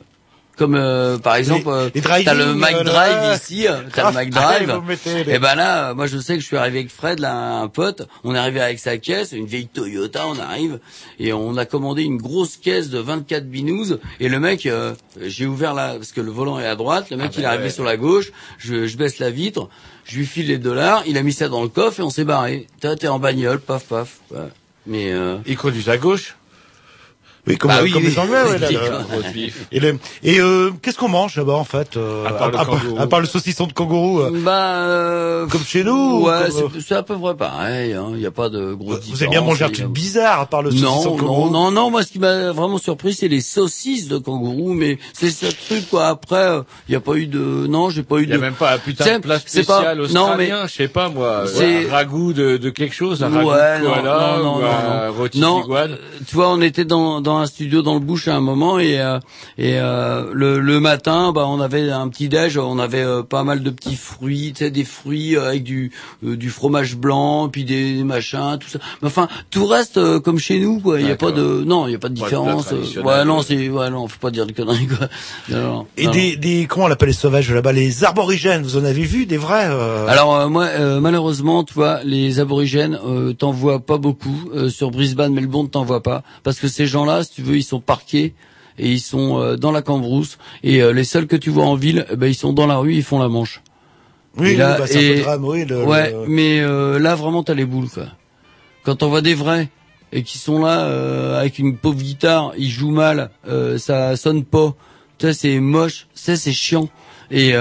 Comme 0.55 0.75
euh, 0.75 1.17
par 1.17 1.35
exemple, 1.35 1.67
euh, 1.67 1.89
les 1.95 2.01
t'as 2.01 2.33
le 2.35 2.53
Mac 2.53 2.75
euh, 2.75 2.83
Drive 2.83 3.35
ici, 3.35 3.67
euh, 3.67 3.77
t'as 3.91 4.09
le 4.09 4.13
Mac 4.13 4.29
Ah, 4.35 4.59
Drive. 4.59 4.81
les- 5.25 5.33
Et 5.33 5.39
ben 5.39 5.55
là, 5.55 5.95
moi 5.95 6.05
je 6.05 6.19
sais 6.19 6.35
que 6.35 6.41
je 6.41 6.45
suis 6.45 6.57
arrivé 6.57 6.77
avec 6.79 6.91
Fred, 6.91 7.17
là, 7.19 7.35
un 7.59 7.67
pote. 7.67 8.07
On 8.23 8.35
est 8.35 8.37
arrivé 8.37 8.61
avec 8.61 8.77
sa 8.77 8.97
caisse, 8.99 9.31
une 9.31 9.47
vieille 9.47 9.67
Toyota. 9.67 10.27
On 10.27 10.37
arrive 10.39 10.79
et 11.19 11.33
on 11.33 11.57
a 11.57 11.65
commandé 11.65 12.03
une 12.03 12.17
grosse 12.17 12.57
caisse 12.57 12.89
de 12.91 12.99
24 12.99 13.49
binous. 13.49 13.97
Et 14.19 14.29
le 14.29 14.39
mec, 14.39 14.67
euh, 14.67 14.93
j'ai 15.19 15.47
ouvert 15.47 15.73
là 15.73 15.95
parce 15.95 16.11
que 16.11 16.21
le 16.21 16.29
volant 16.31 16.59
est 16.59 16.67
à 16.67 16.75
droite. 16.75 17.07
Le 17.09 17.17
mec 17.17 17.27
Ah 17.29 17.33
il 17.35 17.39
est 17.39 17.43
ben 17.43 17.49
arrivé 17.49 17.63
ouais. 17.65 17.69
sur 17.71 17.83
la 17.83 17.97
gauche. 17.97 18.31
Je, 18.59 18.85
je 18.85 18.95
baisse 18.95 19.17
la 19.17 19.31
vitre, 19.31 19.69
je 20.05 20.17
lui 20.17 20.25
file 20.27 20.47
les 20.47 20.59
dollars. 20.59 21.01
Il 21.07 21.17
a 21.17 21.23
mis 21.23 21.33
ça 21.33 21.49
dans 21.49 21.63
le 21.63 21.67
coffre 21.69 21.99
et 21.99 22.03
on 22.03 22.11
s'est 22.11 22.25
barré. 22.25 22.67
T'es 22.79 23.07
en 23.07 23.17
bagnole, 23.17 23.59
paf 23.59 23.85
paf. 23.85 24.19
Ouais. 24.29 24.37
Mais 24.85 25.11
euh, 25.13 25.37
Ils 25.47 25.57
conduisent 25.57 25.89
à 25.89 25.97
gauche. 25.97 26.35
Oui, 27.45 27.57
comme, 27.57 27.71
Bah 27.71 27.79
euh, 27.79 27.83
oui, 27.83 27.91
comme 27.91 28.03
oui. 28.03 28.09
les 28.09 28.19
Anglais, 28.19 28.41
ouais, 28.43 28.57
là. 28.59 28.69
Et, 29.73 29.79
le- 29.81 29.99
et 30.23 30.39
euh, 30.39 30.71
qu'est-ce 30.81 30.97
qu'on 30.97 31.09
mange 31.09 31.35
là-bas 31.35 31.53
en 31.55 31.65
fait 31.65 31.97
euh, 31.97 32.25
À 32.25 32.31
part 32.31 32.51
le 32.51 32.57
kangourou. 32.57 32.99
à 33.01 33.07
part 33.07 33.19
le 33.19 33.25
saucisson 33.25 33.67
de 33.67 33.73
kangourou 33.73 34.21
euh, 34.21 34.31
bah 34.33 34.75
euh, 34.77 35.45
Comme 35.47 35.63
chez 35.65 35.83
nous, 35.83 35.91
ou 36.21 36.27
Ouais, 36.27 36.49
c'est- 36.79 36.95
à 36.95 37.03
peu 37.03 37.17
près 37.19 37.35
pareil. 37.35 37.93
hein. 37.93 38.07
Il 38.13 38.19
n'y 38.19 38.25
a 38.25 38.31
pas 38.31 38.47
de 38.47 38.73
grosse 38.73 39.01
Vous 39.09 39.21
avez 39.23 39.29
bien 39.31 39.41
mangé 39.41 39.65
un 39.65 39.69
truc 39.69 39.87
bizarre 39.87 40.39
à 40.39 40.45
part 40.45 40.61
le 40.61 40.71
saucisson 40.71 40.91
Non, 41.09 41.15
de 41.15 41.19
kangourou 41.21 41.49
non, 41.49 41.63
non, 41.65 41.71
non. 41.71 41.91
Moi, 41.91 42.03
ce 42.03 42.11
qui 42.13 42.19
m'a 42.19 42.51
vraiment 42.53 42.77
surpris, 42.77 43.13
c'est 43.13 43.27
les 43.27 43.41
saucisses 43.41 44.07
de 44.07 44.17
kangourou. 44.17 44.73
Mais 44.73 44.97
c'est 45.11 45.29
ce 45.31 45.47
truc 45.47 45.89
quoi. 45.89 46.07
Après, 46.07 46.47
il 46.87 46.91
n'y 46.91 46.95
a 46.95 47.01
pas 47.01 47.15
eu 47.15 47.27
de. 47.27 47.39
Non, 47.67 47.89
j'ai 47.89 48.03
pas 48.03 48.17
eu 48.19 48.23
Il 48.23 48.29
y 48.29 48.33
a 48.33 48.37
de. 48.37 48.41
même 48.41 48.53
pas 48.53 48.73
un 48.73 48.77
putain 48.77 49.03
C'est- 49.03 49.17
de 49.17 49.21
plat 49.23 49.39
c'est 49.45 49.65
pas- 49.65 49.79
spécial 49.79 49.97
non, 49.97 50.03
mais- 50.37 50.43
australien, 50.53 50.67
je 50.67 50.73
sais 50.73 50.87
pas 50.87 51.09
moi, 51.09 51.43
C'est- 51.53 51.89
un 51.89 51.91
ragoût 51.91 52.31
de, 52.31 52.55
de 52.55 52.69
quelque 52.69 52.95
chose, 52.95 53.21
un 53.21 53.29
ragoût 53.29 53.49
Ouais, 53.49 53.79
de 53.79 53.83
non, 53.85 53.93
koala 53.95 54.37
non, 54.37 54.43
non, 54.43 54.55
ou 54.57 54.61
non, 54.61 54.67
un 54.67 55.07
non. 55.07 55.13
rôti 55.13 55.39
Non, 55.41 55.59
d'iguane. 55.61 55.91
euh, 55.91 56.19
tu 56.25 56.35
vois, 56.35 56.49
on 56.49 56.61
était 56.61 56.85
dans, 56.85 57.19
dans 57.19 57.32
un 57.39 57.45
studio 57.45 57.81
dans 57.81 57.93
le 57.93 57.99
bouche 57.99 58.27
à 58.27 58.35
un 58.35 58.41
moment 58.41 58.79
et, 58.79 58.99
euh, 58.99 59.19
et 59.57 59.77
euh, 59.77 60.31
le, 60.33 60.59
le 60.59 60.79
matin, 60.79 61.31
bah, 61.33 61.45
on 61.47 61.59
avait 61.59 61.91
un 61.91 62.07
petit 62.09 62.29
déj, 62.29 62.57
on 62.57 62.79
avait 62.79 63.03
euh, 63.03 63.23
pas 63.23 63.43
mal 63.43 63.63
de 63.63 63.69
petits 63.69 63.95
fruits, 63.95 64.53
tu 64.55 64.65
sais, 64.65 64.71
des 64.71 64.83
fruits 64.83 65.37
avec 65.37 65.63
du, 65.63 65.91
du 66.21 66.49
fromage 66.49 66.95
blanc, 66.95 67.49
puis 67.49 67.63
des 67.63 68.03
machins, 68.03 68.57
tout 68.59 68.69
ça. 68.69 68.79
Mais 69.01 69.07
enfin, 69.07 69.27
tout 69.49 69.65
reste 69.65 70.19
comme 70.19 70.39
chez 70.39 70.59
nous, 70.59 70.79
quoi. 70.79 70.99
Il 70.99 71.07
y 71.07 71.11
a 71.11 71.15
pas 71.15 71.31
de, 71.31 71.63
non, 71.65 71.87
il 71.87 71.91
y 71.91 71.95
a 71.95 71.99
pas 71.99 72.09
de 72.09 72.15
différence. 72.15 72.71
ouais, 72.71 73.25
non, 73.25 73.41
c'est, 73.41 73.69
ouais, 73.69 73.89
non, 73.89 74.07
faut 74.07 74.19
pas 74.19 74.31
dire 74.31 74.45
de 74.45 74.51
conneries, 74.51 74.87
quoi. 74.87 75.07
Et 75.97 76.07
des, 76.07 76.35
des 76.35 76.67
comment 76.67 76.85
on 76.85 76.87
l'appelle 76.87 77.09
les 77.09 77.13
sauvages 77.13 77.51
là-bas? 77.51 77.71
Les 77.71 78.03
arborigènes, 78.03 78.63
vous 78.63 78.77
en 78.77 78.85
avez 78.85 79.03
vu 79.03 79.25
des 79.25 79.37
vrais 79.37 79.67
euh, 79.69 80.07
Alors 80.07 80.35
euh, 80.35 80.47
moi, 80.47 80.65
euh, 80.65 80.99
malheureusement, 80.99 81.63
tu 81.63 81.73
vois, 81.73 82.03
les 82.03 82.39
aborigènes, 82.39 82.97
t'en 83.37 83.51
vois 83.51 83.79
pas 83.79 83.97
beaucoup 83.97 84.49
sur 84.69 84.91
Brisbane, 84.91 85.33
Melbourne, 85.33 85.69
t'en 85.69 85.83
vois 85.83 86.03
pas, 86.03 86.23
parce 86.43 86.59
que 86.59 86.67
ces 86.67 86.87
gens-là, 86.87 87.22
si 87.23 87.33
tu 87.33 87.41
veux, 87.41 87.57
ils 87.57 87.63
sont 87.63 87.79
parqués 87.79 88.33
et 88.77 88.89
ils 88.91 88.99
sont 88.99 89.39
euh, 89.39 89.55
dans 89.55 89.71
la 89.71 89.81
cambrousse 89.81 90.37
et 90.63 90.81
euh, 90.81 90.93
les 90.93 91.03
seuls 91.03 91.27
que 91.27 91.35
tu 91.35 91.49
vois 91.49 91.65
en 91.65 91.75
ville, 91.75 92.05
eh 92.11 92.15
ben 92.15 92.27
ils 92.27 92.35
sont 92.35 92.53
dans 92.53 92.67
la 92.67 92.77
rue, 92.77 92.93
ils 92.95 93.03
font 93.03 93.19
la 93.19 93.29
manche. 93.29 93.61
Oui, 94.37 94.51
Et 94.51 94.55
là, 94.55 94.77
bah, 94.79 94.85
et- 94.89 95.23
oui. 95.41 95.65
Le, 95.65 95.83
ouais, 95.85 96.11
le- 96.11 96.25
mais 96.27 96.59
euh, 96.59 96.97
là 96.99 97.13
vraiment 97.15 97.43
t'as 97.43 97.53
les 97.53 97.65
boules 97.65 97.89
quoi. 97.89 98.07
Quand 98.83 99.03
on 99.03 99.09
voit 99.09 99.21
des 99.21 99.35
vrais 99.35 99.69
et 100.11 100.23
qui 100.23 100.37
sont 100.37 100.59
là 100.59 100.85
euh, 100.85 101.39
avec 101.39 101.59
une 101.59 101.77
pauvre 101.77 101.97
guitare, 102.01 102.53
ils 102.57 102.69
jouent 102.69 102.91
mal, 102.91 103.29
euh, 103.47 103.77
ça 103.77 104.15
sonne 104.15 104.43
pas. 104.43 104.73
Tu 105.19 105.27
sais, 105.27 105.33
c'est 105.33 105.59
moche, 105.59 106.07
ça 106.15 106.35
c'est 106.35 106.51
chiant 106.51 106.89
et 107.31 107.53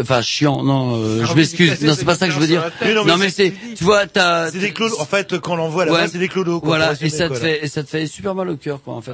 Enfin 0.00 0.22
chiant, 0.22 0.62
non, 0.62 0.96
euh, 0.96 1.24
je 1.26 1.34
m'excuse. 1.34 1.82
Non, 1.82 1.92
c'est 1.94 2.06
pas 2.06 2.14
ça 2.14 2.26
que 2.26 2.32
je 2.32 2.38
veux 2.38 2.46
dire. 2.46 2.64
Non, 2.82 3.04
Non, 3.04 3.16
mais 3.18 3.24
mais 3.26 3.30
c'est- 3.30 3.52
tu 3.76 3.84
vois, 3.84 4.06
t'as, 4.06 4.50
C'est 4.50 4.58
des 4.58 4.72
clodos. 4.72 4.98
En 5.00 5.04
fait, 5.04 5.38
quand 5.38 5.52
on 5.52 5.56
l'envoie 5.56 5.84
là-bas, 5.84 5.98
Ouais. 6.02 6.08
c'est 6.10 6.18
des 6.18 6.28
clodos. 6.28 6.60
quoi, 6.60 6.68
voilà, 6.68 6.92
et 6.98 7.10
ça 7.10 7.28
te 7.28 7.34
là. 7.34 7.38
fait, 7.40 7.64
et 7.64 7.68
ça 7.68 7.82
te 7.82 7.90
fait 7.90 8.06
super 8.06 8.34
mal 8.34 8.48
au 8.48 8.56
cœur, 8.56 8.80
quoi, 8.82 8.94
en 8.94 9.02
fait. 9.02 9.12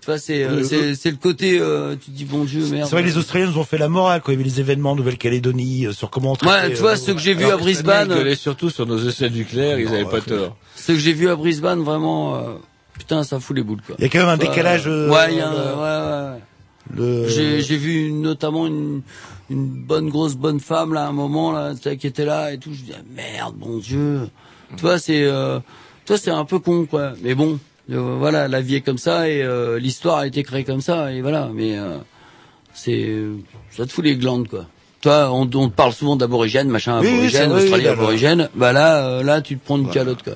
Tu 0.00 0.06
vois, 0.06 0.18
c'est, 0.18 0.44
euh, 0.44 0.56
Le- 0.56 0.64
c'est, 0.64 0.94
c'est 0.94 1.10
le 1.10 1.16
côté, 1.16 1.58
euh, 1.60 1.96
tu 1.96 2.10
te 2.12 2.16
dis 2.16 2.24
bon 2.24 2.44
Dieu, 2.44 2.60
merde. 2.70 2.84
C'est 2.88 2.92
vrai 2.94 3.02
que 3.02 3.08
les 3.08 3.18
Australiens 3.18 3.46
nous 3.48 3.58
ont 3.58 3.64
fait 3.64 3.76
la 3.76 3.88
morale 3.88 4.22
quand 4.24 4.30
il 4.32 4.36
y 4.36 4.40
avait 4.40 4.48
les 4.48 4.60
événements 4.60 4.92
en 4.92 4.96
Nouvelle-Calédonie 4.96 5.86
euh, 5.86 5.92
sur 5.92 6.08
comment 6.10 6.32
on 6.32 6.36
traitait, 6.36 6.68
Ouais, 6.68 6.74
tu 6.74 6.80
vois, 6.80 6.92
euh, 6.92 6.96
ceux 6.96 7.12
que 7.12 7.20
j'ai 7.20 7.34
vus 7.34 7.44
Alors, 7.44 7.58
à 7.58 7.62
Brisbane, 7.62 8.08
Ils 8.10 8.16
gueulaient 8.16 8.36
surtout 8.36 8.70
sur 8.70 8.86
nos 8.86 8.98
essais 9.06 9.28
nucléaires, 9.28 9.78
ils 9.80 9.88
avaient 9.88 10.04
pas 10.04 10.20
tort. 10.22 10.56
ceux 10.76 10.94
que 10.94 11.00
j'ai 11.00 11.12
vus 11.12 11.28
à 11.28 11.36
Brisbane, 11.36 11.82
vraiment, 11.82 12.36
euh, 12.36 12.40
putain, 12.96 13.22
ça 13.24 13.38
fout 13.40 13.54
les 13.56 13.62
boules, 13.64 13.82
quoi. 13.86 13.96
Il 13.98 14.02
y 14.02 14.06
a 14.06 14.08
quand 14.08 14.20
même 14.20 14.28
un 14.28 14.36
décalage. 14.38 14.84
euh, 14.86 15.10
ouais, 15.10 15.32
il 15.32 15.38
y 15.38 15.40
a 15.40 15.48
un- 15.48 15.52
le- 15.52 15.58
ouais, 15.74 16.34
ouais, 16.38 17.26
le- 17.26 17.60
J'ai, 17.60 17.76
vu 17.76 18.12
notamment 18.12 18.66
une, 18.68 19.02
une 19.50 19.66
bonne 19.66 20.08
grosse 20.08 20.34
bonne 20.34 20.60
femme 20.60 20.92
là 20.94 21.04
à 21.04 21.08
un 21.08 21.12
moment 21.12 21.52
là 21.52 21.72
qui 21.74 22.06
était 22.06 22.24
là 22.24 22.52
et 22.52 22.58
tout. 22.58 22.72
Je 22.72 22.82
dis 22.82 22.92
ah, 22.94 23.02
merde, 23.14 23.54
bon 23.56 23.78
Dieu. 23.78 24.28
Tu 24.76 24.82
vois 24.82 24.98
c'est, 24.98 25.22
euh, 25.24 25.58
tu 26.04 26.12
vois 26.12 26.18
c'est 26.18 26.30
un 26.30 26.44
peu 26.44 26.58
con 26.58 26.86
quoi. 26.86 27.12
Mais 27.22 27.34
bon, 27.34 27.58
euh, 27.92 28.16
voilà, 28.18 28.48
la 28.48 28.60
vie 28.60 28.76
est 28.76 28.80
comme 28.80 28.98
ça 28.98 29.28
et 29.28 29.42
euh, 29.42 29.78
l'histoire 29.78 30.18
a 30.18 30.26
été 30.26 30.42
créée 30.42 30.64
comme 30.64 30.80
ça 30.80 31.12
et 31.12 31.22
voilà. 31.22 31.48
Mais 31.54 31.78
euh, 31.78 31.98
c'est, 32.74 33.14
ça 33.70 33.86
te 33.86 33.92
fout 33.92 34.04
les 34.04 34.16
glandes 34.16 34.48
quoi. 34.48 34.66
Toi, 35.02 35.30
on, 35.30 35.48
on 35.54 35.68
parle 35.68 35.92
souvent 35.92 36.16
d'aborigène, 36.16 36.68
machin, 36.68 37.00
Oui, 37.00 37.08
aborigène, 37.08 37.52
oui, 37.52 37.82
là. 37.82 37.92
aborigène. 37.92 38.48
Bah 38.54 38.72
là, 38.72 39.06
euh, 39.06 39.22
là, 39.22 39.40
tu 39.40 39.56
te 39.56 39.64
prends 39.64 39.76
une 39.78 39.90
calotte 39.90 40.22
quoi. 40.24 40.32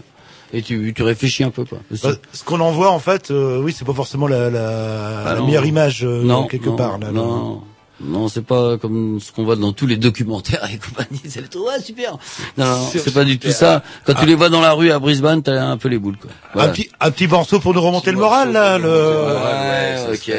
et 0.53 0.63
tu, 0.63 0.93
tu 0.95 1.03
réfléchis 1.03 1.43
un 1.43 1.51
peu 1.51 1.65
quoi. 1.65 1.79
Bah, 2.03 2.11
ce 2.33 2.45
qu'on 2.45 2.61
en 2.61 2.71
voit 2.71 2.91
en 2.93 2.99
fait, 3.01 3.31
euh, 3.33 3.61
oui, 3.61 3.75
c'est 3.77 3.85
pas 3.87 3.95
forcément 3.95 4.29
la, 4.29 4.49
la, 4.51 5.23
Ah 5.27 5.35
la 5.35 5.41
meilleure 5.43 5.65
image 5.67 6.05
euh, 6.05 6.23
non, 6.23 6.47
quelque 6.47 6.69
non, 6.69 6.77
part. 6.77 6.99
Là, 6.99 7.11
non, 7.11 7.63
non, 8.03 8.29
c'est 8.29 8.45
pas 8.45 8.79
comme 8.79 9.21
ce 9.21 9.31
qu'on 9.33 9.45
voit 9.45 9.57
dans 9.57 9.73
tous 9.73 9.87
les 9.87 9.97
documentaires 9.97 10.67
et 10.73 10.79
compagnie. 10.79 11.21
C'est 11.29 11.41
le 11.43 11.49
truc, 11.49 11.65
ouais, 11.67 11.81
super. 11.83 12.13
Non, 12.57 12.65
non, 12.65 12.89
c'est 12.93 13.13
pas 13.13 13.25
du 13.25 13.39
tout 13.39 13.51
ça. 13.51 13.83
Quand 14.07 14.15
Ah. 14.17 14.21
tu 14.21 14.27
les 14.27 14.35
vois 14.35 14.49
dans 14.49 14.61
la 14.61 14.73
rue 14.73 14.91
à 14.91 14.99
Brisbane, 14.99 15.43
t'as 15.43 15.63
un 15.63 15.77
peu 15.77 15.89
les 15.89 15.99
boules 15.99 16.17
quoi. 16.17 16.31
Un 16.63 16.69
petit 16.69 16.91
un 17.01 17.11
petit 17.11 17.27
morceau 17.27 17.61
pour 17.61 17.75
nous 17.75 17.83
remonter 17.83 18.11
le 18.13 18.19
moral 18.19 18.53
là. 18.53 18.79
Le... 18.79 18.89
Ouais, 18.89 20.15
ok, 20.15 20.33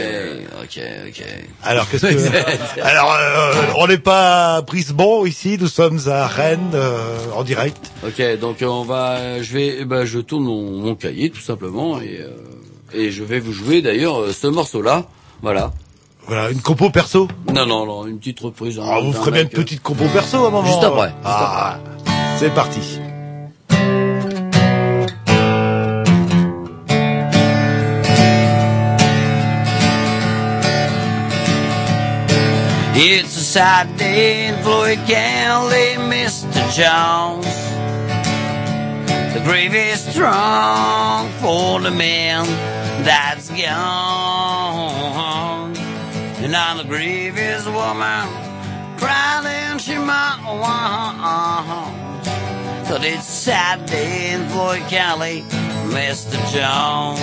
ok, 0.64 0.80
ok. 1.10 1.26
Alors 1.64 1.90
qu'est-ce 1.90 2.08
que 2.76 2.82
Alors 2.82 3.14
euh, 3.14 3.54
on 3.78 3.88
n'est 3.88 3.98
pas 3.98 4.56
à 4.58 4.62
Brisbane 4.62 5.28
ici, 5.28 5.58
nous 5.60 5.68
sommes 5.68 6.00
à 6.08 6.28
Rennes 6.28 6.72
euh, 6.74 7.18
en 7.36 7.44
direct. 7.44 7.92
Ok, 8.06 8.22
donc 8.40 8.62
euh, 8.62 8.66
on 8.68 8.84
va, 8.84 9.42
je 9.42 9.54
vais, 9.54 9.78
eh 9.82 9.86
ben, 9.86 10.04
je 10.06 10.20
tourne 10.20 10.44
mon, 10.46 10.72
mon 10.80 10.96
cahier 10.96 11.30
tout 11.30 11.42
simplement 11.42 12.02
et 12.02 12.20
euh, 12.22 12.30
et 12.94 13.12
je 13.12 13.24
vais 13.24 13.40
vous 13.40 13.54
jouer 13.54 13.82
d'ailleurs 13.82 14.20
euh, 14.22 14.34
ce 14.34 14.48
morceau-là. 14.48 15.06
Voilà. 15.42 15.72
Voilà, 16.32 16.50
une 16.50 16.62
compo 16.62 16.90
perso. 16.90 17.28
Non, 17.54 17.66
non, 17.66 17.86
non, 17.86 18.06
une 18.08 18.18
petite 18.18 18.40
reprise. 18.40 18.80
hein, 18.80 18.84
Ah, 18.88 19.02
vous 19.02 19.12
ferez 19.12 19.32
bien 19.32 19.42
une 19.42 19.48
euh, 19.48 19.50
petite 19.50 19.82
compo 19.82 20.06
perso 20.14 20.46
à 20.46 20.48
un 20.48 20.50
moment. 20.50 20.66
Juste 20.66 20.82
après, 20.82 21.08
juste 21.08 21.18
Ah, 21.26 21.78
c'est 22.38 22.54
parti. 22.54 22.80
It's 32.94 33.36
a 33.38 33.40
sad 33.40 33.98
day 33.98 34.48
in 34.48 34.62
Floyd 34.64 35.00
County, 35.08 35.96
Mr. 36.12 36.62
Jones. 36.76 37.46
The 39.34 39.42
grave 39.44 39.74
is 39.74 40.02
strong 40.04 41.30
for 41.42 41.80
the 41.80 41.90
man 41.92 42.46
that's 43.04 43.50
gone. 43.50 44.61
And 46.54 46.58
on 46.58 46.78
the 46.80 46.84
a 47.66 47.72
woman 47.72 48.28
crying 48.98 49.78
she 49.78 49.96
might 49.96 50.44
want. 50.44 51.96
But 52.90 53.06
it's 53.06 53.26
a 53.26 53.32
sad 53.32 53.86
day 53.86 54.34
in 54.34 54.50
Floyd 54.50 54.82
County, 54.90 55.44
Mr. 55.96 56.36
Jones. 56.52 57.22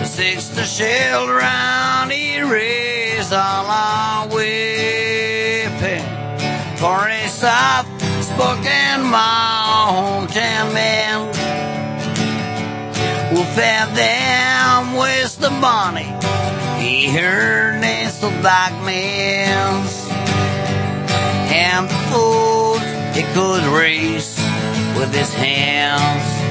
The 0.00 0.06
sister 0.06 0.64
shelled 0.64 1.28
around 1.28 2.12
here 2.12 2.56
is 2.56 3.30
all 3.30 3.66
I'm 3.68 4.30
weeping 4.30 6.00
for 6.78 7.08
a 7.08 7.28
soft 7.28 8.00
spoken 8.24 9.12
hometown 9.12 10.72
man 10.72 11.26
who 13.28 13.44
fed 13.52 13.94
them 13.94 14.96
with 14.96 15.38
the 15.40 15.50
money 15.50 16.08
he 16.84 17.08
heard 17.08 17.80
nestled 17.80 18.42
back 18.42 18.72
men's 18.84 20.06
and 21.50 21.88
food 22.10 22.82
he 23.16 23.22
could 23.32 23.64
raise 23.72 24.36
with 24.98 25.14
his 25.14 25.32
hands 25.32 26.44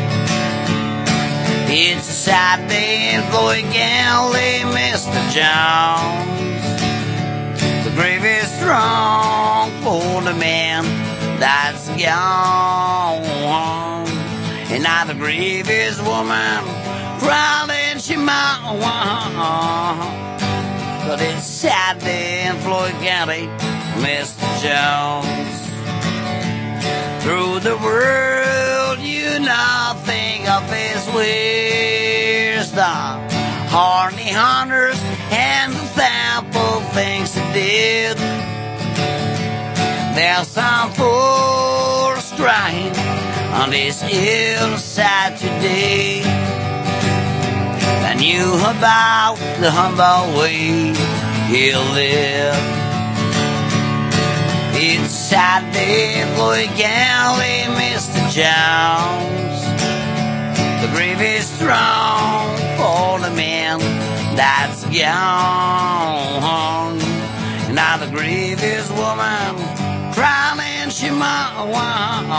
it's 1.75 2.07
a 2.07 2.11
sad 2.11 2.69
day 2.69 3.15
in 3.15 3.23
Floyd 3.31 3.63
County, 3.73 4.61
Mr. 4.77 5.19
Jones. 5.33 6.29
The 7.83 7.91
grave 7.95 8.23
is 8.23 8.47
strong 8.59 9.71
for 9.81 10.21
the 10.21 10.35
man 10.35 10.83
that's 11.39 11.87
gone. 11.89 13.23
And 14.71 14.83
now 14.83 15.05
the 15.05 15.15
grave 15.15 15.67
is 15.67 15.99
woman 16.03 16.63
crying 17.17 17.82
might 18.23 18.79
want. 18.83 20.09
But 21.07 21.21
it's 21.21 21.45
sad 21.45 21.99
day 21.99 22.47
in 22.47 22.55
Floyd 22.57 22.95
County, 23.03 23.47
Mr. 23.99 24.45
Jones. 24.63 25.53
Through 27.23 27.59
the 27.59 27.77
world, 27.77 28.99
you 28.99 29.39
now 29.39 29.93
think 30.05 30.49
of 30.49 30.63
his 30.71 31.05
wisdom. 31.13 32.83
horny 33.69 34.31
hunters 34.31 34.99
and 35.31 35.73
the 35.73 35.85
thankful 35.99 36.81
things 36.93 37.33
he 37.35 37.41
did. 37.53 38.17
There's 40.15 40.47
some 40.47 40.91
fools 40.91 42.31
crying 42.35 42.95
on 43.53 43.69
this 43.71 44.01
hillside 44.01 45.37
today. 45.37 46.21
You 48.23 48.55
about 48.55 49.35
the 49.59 49.69
humble 49.69 50.39
way 50.39 50.95
he 51.51 51.75
lived. 51.75 52.57
It's 54.79 55.11
Saturday, 55.11 56.23
Floyd 56.33 56.71
Galley, 56.77 57.67
Mr. 57.75 58.23
Jones. 58.31 59.59
The 60.81 60.87
grave 60.95 61.19
is 61.19 61.45
strong 61.49 62.55
for 62.79 63.19
the 63.19 63.35
man 63.35 63.79
that's 64.37 64.85
gone. 64.85 66.23
And 67.67 67.75
now 67.75 67.97
the 67.97 68.07
grave 68.07 68.63
is 68.63 68.89
woman 68.91 69.55
crying 70.13 70.89
she 70.89 71.09
might 71.09 71.67
want. 71.67 72.31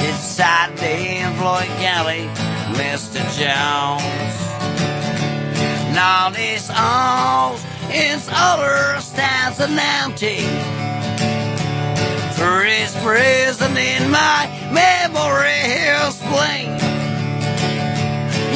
It's 0.00 0.24
Saturday 0.24 1.18
in 1.20 1.34
Floyd 1.34 1.68
County, 1.76 2.30
Mr. 2.78 3.18
Jones. 3.36 4.38
Now 5.94 6.30
this 6.30 6.68
house 6.68 7.64
its 7.90 8.28
utter 8.30 9.00
stands 9.00 9.58
an 9.58 9.76
empty. 9.76 10.46
For 12.38 12.62
his 12.62 12.94
prison 13.02 13.76
in 13.76 14.10
my 14.12 14.46
memory 14.72 15.58
he'll 15.74 16.12
spling. 16.12 16.70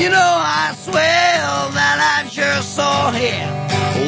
You 0.00 0.10
know, 0.10 0.34
I 0.38 0.74
swear 0.78 1.42
that 1.74 2.22
I 2.22 2.28
just 2.28 2.76
saw 2.76 3.10
him 3.10 3.48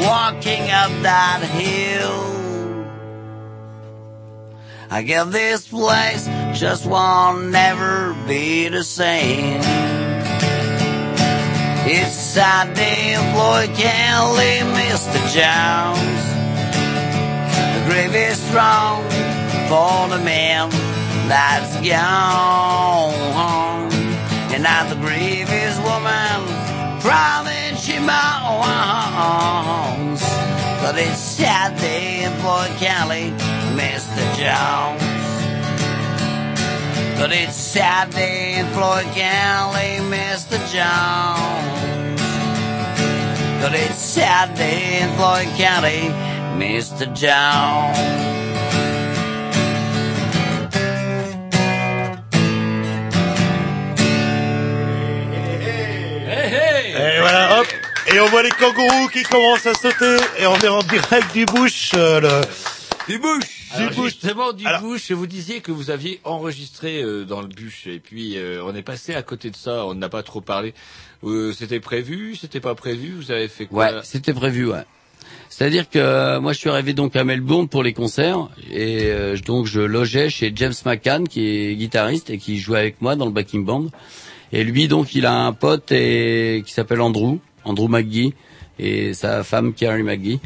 walking 0.07 0.71
up 0.71 0.93
that 1.03 1.43
hill. 1.43 2.44
I 4.95 5.03
guess 5.03 5.27
this 5.33 5.67
place 5.67 6.27
just 6.57 6.87
won't 6.87 7.51
never 7.51 8.15
be 8.29 8.69
the 8.69 8.85
same. 8.85 9.61
It's 11.85 12.15
sad 12.15 12.79
in 12.79 13.19
Floyd 13.35 13.75
County, 13.77 14.63
Mr. 14.79 15.19
Jones. 15.35 16.25
The 17.75 17.83
grave 17.91 18.15
is 18.15 18.39
strong 18.41 19.03
for 19.67 20.07
the 20.17 20.23
man 20.25 20.71
that's 21.27 21.75
gone. 21.85 23.13
And 24.55 24.63
now 24.63 24.89
the 24.89 24.95
grave 25.01 25.49
woman 25.83 26.65
crying 27.01 27.75
she 27.77 27.99
moans. 27.99 29.15
But 30.81 30.97
it's 30.97 31.19
sad 31.19 31.73
in 31.83 32.31
Floyd 32.41 32.71
County, 32.79 33.33
Mr. 33.77 34.23
Jones. 34.39 35.03
But 37.19 37.33
it's 37.33 37.57
Saturday 37.57 38.59
in 38.59 38.67
Floyd 38.75 39.07
County, 39.15 39.99
Mr. 40.15 40.59
Jones. 40.73 42.21
But 43.63 43.75
it's 43.75 43.99
Saturday 43.99 45.01
in 45.03 45.09
Floyd 45.17 45.49
County, 45.57 46.09
Mr. 46.59 47.07
Jones. 47.15 48.31
Et 56.97 57.21
voilà, 57.21 57.59
hop. 57.61 57.67
Et 58.13 58.21
on 58.21 58.27
voit 58.27 58.43
les 58.43 58.51
kangourous 58.51 59.09
qui 59.09 59.23
commencent 59.25 59.67
à 59.67 59.75
sauter. 59.75 60.17
Et 60.39 60.47
on 60.47 60.57
est 60.59 60.69
en 60.69 60.83
direct 60.83 61.33
du 61.33 61.45
bush. 61.47 61.93
euh, 61.95 62.21
le... 62.21 62.41
Du 63.09 63.19
bush 63.19 63.54
Alors, 63.75 63.91
Du 63.91 63.97
bush. 63.97 64.13
justement, 64.13 64.53
du 64.53 64.65
bouche, 64.81 65.11
vous 65.11 65.27
disiez 65.27 65.61
que 65.61 65.73
vous 65.73 65.91
aviez 65.91 66.21
enregistré 66.25 67.03
euh, 67.03 67.25
dans 67.25 67.41
le 67.41 67.49
bûche, 67.49 67.87
et 67.87 67.99
puis 67.99 68.37
euh, 68.37 68.63
on 68.65 68.75
est 68.75 68.83
passé 68.83 69.15
à 69.15 69.23
côté 69.23 69.51
de 69.51 69.57
ça, 69.57 69.85
on 69.87 69.95
n'a 69.95 70.09
pas 70.09 70.23
trop 70.23 70.41
parlé. 70.41 70.75
Euh, 71.25 71.53
c'était 71.53 71.81
prévu, 71.81 72.37
c'était 72.37 72.61
pas 72.61 72.75
prévu, 72.75 73.13
vous 73.13 73.31
avez 73.31 73.49
fait 73.49 73.67
quoi? 73.67 73.85
Ouais, 73.87 74.01
c'était 74.03 74.35
prévu, 74.35 74.67
ouais. 74.67 74.85
C'est-à-dire 75.49 75.89
que 75.89 75.99
euh, 75.99 76.41
moi 76.41 76.53
je 76.53 76.59
suis 76.59 76.69
arrivé 76.69 76.95
donc 76.95 77.15
à 77.17 77.23
Melbourne 77.23 77.69
pour 77.69 77.83
les 77.83 77.93
concerts 77.93 78.49
et 78.73 79.05
euh, 79.05 79.37
donc 79.39 79.67
je 79.67 79.81
logeais 79.81 80.29
chez 80.29 80.53
James 80.55 80.75
McCann 80.85 81.29
qui 81.29 81.47
est 81.47 81.77
guitariste 81.77 82.29
et 82.31 82.39
qui 82.39 82.59
jouait 82.59 82.81
avec 82.81 83.01
moi 83.01 83.15
dans 83.15 83.25
le 83.25 83.31
backing 83.31 83.65
band. 83.65 83.87
Et 84.53 84.65
lui 84.65 84.89
donc 84.89 85.15
il 85.15 85.27
a 85.27 85.33
un 85.33 85.53
pote 85.53 85.93
et, 85.93 86.63
qui 86.67 86.73
s'appelle 86.73 87.01
Andrew, 87.01 87.39
Andrew 87.65 87.89
McGee 87.89 88.35
et 88.79 89.15
sa 89.15 89.45
femme 89.45 89.75
Carrie 89.75 90.03
McGee. 90.03 90.41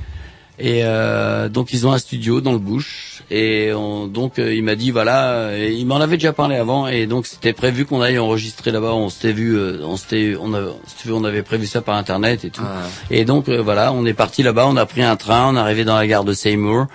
Et 0.59 0.83
euh, 0.85 1.49
donc 1.49 1.73
ils 1.73 1.87
ont 1.87 1.93
un 1.93 1.99
studio 1.99 2.41
dans 2.41 2.53
le 2.53 2.59
bush 2.59 3.18
et 3.31 3.73
on- 3.75 4.07
donc 4.07 4.39
euh, 4.39 4.55
il 4.55 4.63
m'a 4.63 4.75
dit 4.75 4.91
voilà 4.91 5.51
et 5.57 5.73
il 5.73 5.87
m'en 5.87 5.97
avait 5.97 6.17
déjà 6.17 6.33
parlé 6.33 6.57
avant 6.57 6.89
et 6.89 7.07
donc 7.07 7.27
c'était 7.27 7.53
prévu 7.53 7.85
qu'on 7.85 8.01
aille 8.01 8.19
enregistrer 8.19 8.71
là-bas. 8.71 8.95
On 8.95 9.09
s'était 9.11 9.33
vu 9.33 9.57
euh, 9.57 9.81
on 9.85 9.97
s'était 9.97 10.35
on 10.41 10.55
avait 10.55 10.71
si 10.87 10.97
tu 10.97 11.09
veux, 11.09 11.15
on 11.15 11.25
avait 11.25 11.43
prévu 11.43 11.67
ça 11.67 11.83
par 11.83 11.97
internet 11.97 12.45
et 12.45 12.51
tout. 12.51 12.63
Et 13.11 13.25
donc 13.25 13.49
euh, 13.49 13.61
voilà 13.61 13.93
on 13.93 14.07
est 14.07 14.15
parti 14.15 14.43
là-bas 14.43 14.67
on 14.69 14.77
a 14.77 14.87
pris 14.87 15.03
un 15.03 15.17
train 15.17 15.53
on 15.53 15.57
est 15.57 15.61
arrivé 15.61 15.85
dans 15.85 15.97
la 15.97 16.07
gare 16.07 16.25
de 16.25 16.33
Seymour. 16.33 16.87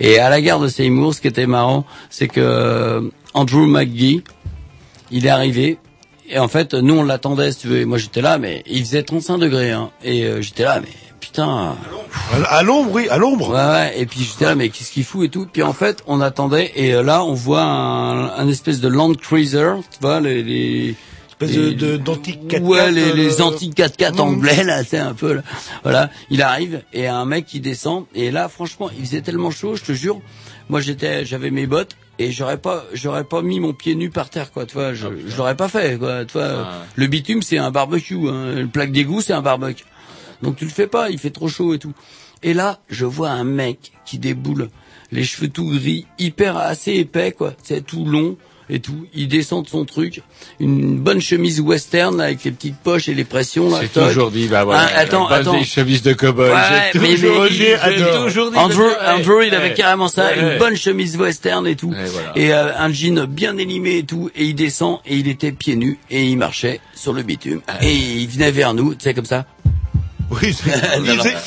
Et 0.00 0.18
à 0.18 0.28
la 0.30 0.40
gare 0.40 0.60
de 0.60 0.68
Seymour 0.68 1.14
ce 1.14 1.20
qui 1.20 1.28
était 1.28 1.46
marrant 1.46 1.84
c'est 2.10 2.28
que 2.28 2.40
euh, 2.40 3.00
Andrew 3.34 3.66
McGee 3.66 4.22
il 5.10 5.26
est 5.26 5.30
arrivé 5.30 5.78
et 6.28 6.38
en 6.38 6.48
fait 6.48 6.74
nous 6.74 6.94
on 6.98 7.02
l'attendait 7.04 7.52
si 7.52 7.60
tu 7.60 7.68
veux. 7.68 7.78
Et 7.78 7.84
moi 7.86 7.96
j'étais 7.98 8.20
là 8.22 8.38
mais 8.38 8.62
il 8.66 8.80
faisait 8.84 9.02
35 9.02 9.38
degrés 9.38 9.70
hein, 9.72 9.90
et 10.04 10.24
euh, 10.24 10.40
j'étais 10.42 10.64
là 10.64 10.80
mais 10.80 10.88
putain 11.20 11.76
À 12.48 12.62
l'ombre, 12.62 12.90
oui, 12.92 13.08
à 13.08 13.18
l'ombre. 13.18 13.50
Ouais, 13.50 13.54
ouais, 13.56 14.00
et 14.00 14.06
puis 14.06 14.20
j'étais 14.20 14.46
là, 14.46 14.54
mais 14.54 14.68
qu'est-ce 14.70 14.90
qu'il 14.90 15.04
fout 15.04 15.24
et 15.26 15.28
tout. 15.28 15.46
Puis 15.52 15.62
en 15.62 15.72
fait, 15.72 16.02
on 16.06 16.20
attendait, 16.20 16.72
et 16.74 16.94
euh, 16.94 17.02
là, 17.02 17.22
on 17.24 17.34
voit 17.34 17.62
un, 17.62 18.30
un 18.36 18.48
espèce 18.48 18.80
de 18.80 18.88
Land 18.88 19.14
Cruiser, 19.14 19.72
tu 19.92 19.98
vois, 20.00 20.20
les... 20.20 20.42
les 20.42 20.96
Espèce 21.42 21.56
les- 21.56 21.74
de- 21.74 21.92
de- 21.92 21.96
d'antique 21.96 22.40
4x4, 22.48 22.60
Ouais, 22.62 22.90
les, 22.92 23.12
les 23.14 23.40
euh, 23.40 23.44
antiques 23.44 23.74
4x4 23.74 24.16
mmh. 24.16 24.20
anglais, 24.20 24.62
là, 24.64 24.84
c'est 24.84 24.98
un 24.98 25.14
peu, 25.14 25.32
là. 25.34 25.42
Voilà, 25.82 26.10
il 26.28 26.42
arrive, 26.42 26.82
et 26.92 27.06
un 27.06 27.24
mec 27.24 27.46
qui 27.46 27.60
descend, 27.60 28.04
et 28.14 28.30
là, 28.30 28.48
franchement, 28.50 28.90
il 28.98 29.06
faisait 29.06 29.22
tellement 29.22 29.50
chaud, 29.50 29.74
je 29.74 29.82
te 29.82 29.92
jure, 29.92 30.20
moi 30.68 30.82
j'étais, 30.82 31.24
j'avais 31.24 31.50
mes 31.50 31.66
bottes, 31.66 31.96
et 32.18 32.30
j'aurais 32.30 32.58
pas, 32.58 32.84
j'aurais 32.92 33.24
pas 33.24 33.40
mis 33.40 33.58
mon 33.58 33.72
pied 33.72 33.94
nu 33.94 34.10
par 34.10 34.28
terre, 34.28 34.52
quoi, 34.52 34.66
tu 34.66 34.74
vois, 34.74 34.92
je, 34.92 35.08
je 35.28 35.34
l'aurais 35.38 35.56
pas 35.56 35.68
fait, 35.68 35.98
quoi, 35.98 36.26
tu 36.26 36.34
vois. 36.34 36.66
Le 36.96 37.06
bitume, 37.06 37.40
c'est 37.40 37.56
un 37.56 37.70
barbecue, 37.70 38.28
hein. 38.28 38.52
le 38.56 38.66
plaque 38.66 38.92
d'égout, 38.92 39.22
c'est 39.22 39.32
un 39.32 39.40
barbecue. 39.40 39.84
Donc 40.42 40.56
tu 40.56 40.64
le 40.64 40.70
fais 40.70 40.86
pas, 40.86 41.10
il 41.10 41.18
fait 41.18 41.30
trop 41.30 41.48
chaud 41.48 41.74
et 41.74 41.78
tout. 41.78 41.92
Et 42.42 42.54
là, 42.54 42.80
je 42.88 43.04
vois 43.04 43.30
un 43.30 43.44
mec 43.44 43.92
qui 44.06 44.18
déboule, 44.18 44.70
les 45.12 45.24
cheveux 45.24 45.48
tout 45.48 45.66
gris, 45.70 46.06
hyper 46.18 46.56
assez 46.56 46.92
épais 46.94 47.32
quoi, 47.32 47.52
c'est 47.62 47.84
tout 47.84 48.04
long 48.04 48.36
et 48.72 48.78
tout. 48.78 49.04
Il 49.14 49.26
descend 49.26 49.64
de 49.64 49.68
son 49.68 49.84
truc, 49.84 50.22
une 50.60 50.96
bonne 50.96 51.20
chemise 51.20 51.60
western 51.60 52.16
là, 52.16 52.24
avec 52.26 52.44
les 52.44 52.52
petites 52.52 52.76
poches 52.78 53.08
et 53.08 53.14
les 53.14 53.24
pressions 53.24 53.68
là. 53.68 53.80
Toc. 53.92 54.08
toujours 54.08 54.30
dit, 54.30 54.46
bah 54.46 54.62
voilà, 54.64 54.84
Hein, 54.84 54.90
attends, 54.94 55.24
la 55.28 55.38
base 55.38 55.48
attends. 55.48 55.58
des 55.58 55.64
chemises 55.64 56.02
de 56.02 56.12
cow-boy. 56.14 56.50
Ouais, 56.50 56.90
mais, 56.94 57.14
toujours 57.16 57.42
mais 57.42 57.48
dit, 57.48 57.54
il- 57.56 57.58
j'ai 57.58 57.76
j'ai 57.98 58.10
toujours 58.24 58.50
dit, 58.52 58.56
Andrew, 58.56 58.86
Andrew, 59.04 59.42
il 59.44 59.52
avait 59.54 59.70
ouais, 59.70 59.74
carrément 59.74 60.06
ça, 60.08 60.26
ouais, 60.26 60.38
une 60.38 60.44
ouais. 60.46 60.58
bonne 60.58 60.76
chemise 60.76 61.16
western 61.16 61.66
et 61.66 61.74
tout, 61.74 61.90
voilà. 61.92 62.32
et 62.36 62.54
euh, 62.54 62.72
un 62.78 62.92
jean 62.92 63.26
bien 63.26 63.58
élimé 63.58 63.98
et 63.98 64.04
tout, 64.04 64.30
et 64.36 64.44
il 64.46 64.54
descend 64.54 65.00
et 65.04 65.16
il 65.16 65.26
était 65.26 65.50
pieds 65.52 65.74
nus 65.76 65.98
et 66.08 66.24
il 66.24 66.36
marchait 66.38 66.80
sur 66.94 67.12
le 67.12 67.22
bitume 67.24 67.60
et 67.82 67.92
il 67.92 68.28
venait 68.28 68.52
vers 68.52 68.72
nous, 68.72 68.94
tu 68.94 69.00
sais 69.02 69.14
comme 69.14 69.24
ça. 69.26 69.46
Oui, 70.30 70.56
il 70.66 70.72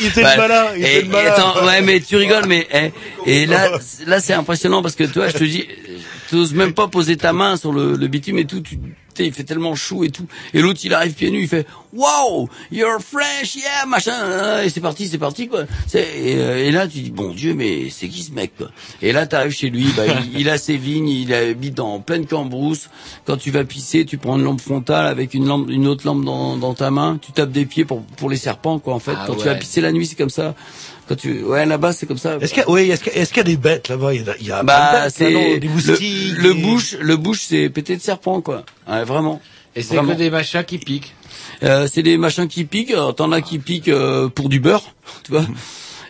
il 0.02 0.12
le 0.16 0.24
Ouais. 0.24 0.38
malin, 0.38 0.64
il 0.78 0.84
était 0.84 1.00
Et- 1.00 1.02
le 1.04 1.08
malin. 1.10 1.24
et 1.24 1.28
attends, 1.28 1.66
ouais, 1.66 1.82
mais 1.82 2.00
tu 2.02 2.16
rigoles, 2.18 2.46
mais 2.48 2.68
eh, 2.74 2.92
et 3.26 3.46
là, 3.46 3.72
là, 4.08 4.20
c'est 4.20 4.34
impressionnant 4.34 4.82
parce 4.82 4.96
que 4.96 5.06
toi, 5.06 5.28
je 5.30 5.34
te 5.38 5.44
dis, 5.44 5.66
tu 6.30 6.36
oses 6.36 6.54
même 6.54 6.74
pas 6.74 6.88
poser 6.88 7.16
ta 7.16 7.32
main 7.34 7.56
sur 7.56 7.72
le, 7.72 7.96
le 7.96 8.08
bitume 8.08 8.40
et 8.40 8.46
tout. 8.46 8.60
Tu, 8.62 8.78
il 9.20 9.34
fait 9.34 9.44
tellement 9.44 9.76
chaud 9.76 10.04
et 10.04 10.10
tout. 10.10 10.26
Et 10.54 10.62
l'autre, 10.62 10.80
il 10.84 10.94
arrive 10.94 11.14
pieds 11.14 11.32
nus, 11.32 11.42
il 11.44 11.48
fait, 11.48 11.68
wow, 11.94 12.50
you're 12.72 13.00
fresh, 13.00 13.56
yeah, 13.56 13.86
machin. 13.88 14.64
Et 14.64 14.70
c'est 14.70 14.82
parti, 14.82 15.08
c'est 15.08 15.18
parti, 15.18 15.48
quoi. 15.48 15.64
Et, 15.94 16.36
euh, 16.38 16.66
et 16.66 16.72
là, 16.72 16.88
tu 16.88 17.00
dis, 17.00 17.12
bon 17.12 17.34
Dieu, 17.34 17.54
mais 17.54 17.90
c'est 17.90 18.08
qui 18.08 18.24
ce 18.24 18.32
mec, 18.32 18.54
quoi? 18.58 18.72
Et 19.02 19.12
là, 19.12 19.28
t'arrives 19.28 19.52
chez 19.52 19.70
lui, 19.70 19.88
bah, 19.96 20.04
il, 20.08 20.40
il 20.40 20.50
a 20.50 20.58
ses 20.58 20.78
vignes, 20.78 21.10
il 21.10 21.34
habite 21.34 21.80
en 21.80 22.00
pleine 22.00 22.26
cambrousse. 22.26 22.90
Quand 23.26 23.38
tu 23.38 23.52
vas 23.52 23.64
pisser, 23.64 24.06
tu 24.06 24.18
prends 24.18 24.38
une 24.38 24.44
lampe 24.44 24.62
frontale 24.62 25.08
avec 25.08 25.34
une 25.34 25.48
lampe, 25.48 25.70
une 25.70 25.88
autre 25.88 26.06
lampe 26.06 26.24
dans, 26.26 26.58
dans 26.58 26.74
ta 26.74 26.92
main. 26.92 27.20
Tu 27.22 27.32
tapes 27.32 27.52
des 27.52 27.66
pieds 27.66 27.86
pour, 27.86 28.02
pour 28.04 28.30
les 28.30 28.38
serpents, 28.38 28.80
quoi, 28.80 28.94
en 28.94 29.00
fait. 29.00 29.14
Ah 29.16 29.26
Quand 29.28 29.36
tu 29.36 29.46
vas 29.46 29.56
pisser 29.56 29.82
la 29.82 29.92
nuit, 29.92 30.08
c'est 30.08 30.16
comme 30.16 30.30
ça. 30.30 30.56
Quand 31.08 31.16
tu, 31.16 31.44
ouais, 31.44 31.66
là-bas, 31.66 31.92
c'est 31.94 32.06
comme 32.06 32.18
ça. 32.18 32.38
Est-ce 32.40 32.54
qu'il 32.54 32.62
y 32.64 32.66
a, 32.66 32.70
oui, 32.70 32.90
est-ce 32.90 33.04
qu'il 33.04 33.12
y 33.14 33.16
a- 33.16 33.20
est-ce 33.20 33.30
qu'il 33.30 33.38
y 33.38 33.42
a 33.42 33.44
des 33.44 33.58
bêtes 33.58 33.90
là-bas? 33.90 34.14
Il 34.14 34.24
y 34.24 34.30
a, 34.30 34.36
il 34.40 34.48
y 34.48 34.52
a 34.52 34.64
Bah, 34.64 35.04
bêtes, 35.10 35.20
là, 35.20 35.30
non? 35.32 35.40
C'est 35.54 35.60
des 35.60 35.68
le, 35.68 35.74
moustiques. 35.74 36.38
le 36.38 36.54
des- 36.54 36.62
bouche, 36.62 36.96
le 37.00 37.18
bouche, 37.18 37.42
c'est 37.48 37.70
pété 37.70 37.96
de 37.98 38.02
serpent, 38.02 38.40
quoi. 38.42 38.64
Ouais, 38.88 39.04
vraiment. 39.04 39.42
Et 39.76 39.82
c'est 39.82 39.98
que 39.98 40.14
des 40.14 40.30
machins 40.30 40.64
qui 40.64 40.78
piquent. 40.78 41.14
Euh, 41.64 41.88
c'est 41.92 42.04
des 42.04 42.18
machins 42.18 42.48
qui 42.48 42.64
piquent. 42.64 42.92
Alors, 42.92 43.16
T'en 43.16 43.32
as 43.32 43.42
qui 43.42 43.60
piquent 43.60 43.90
euh, 43.90 44.30
pour 44.30 44.48
du 44.50 44.60
beurre, 44.60 44.84
tu 45.24 45.32
vois. 45.32 45.46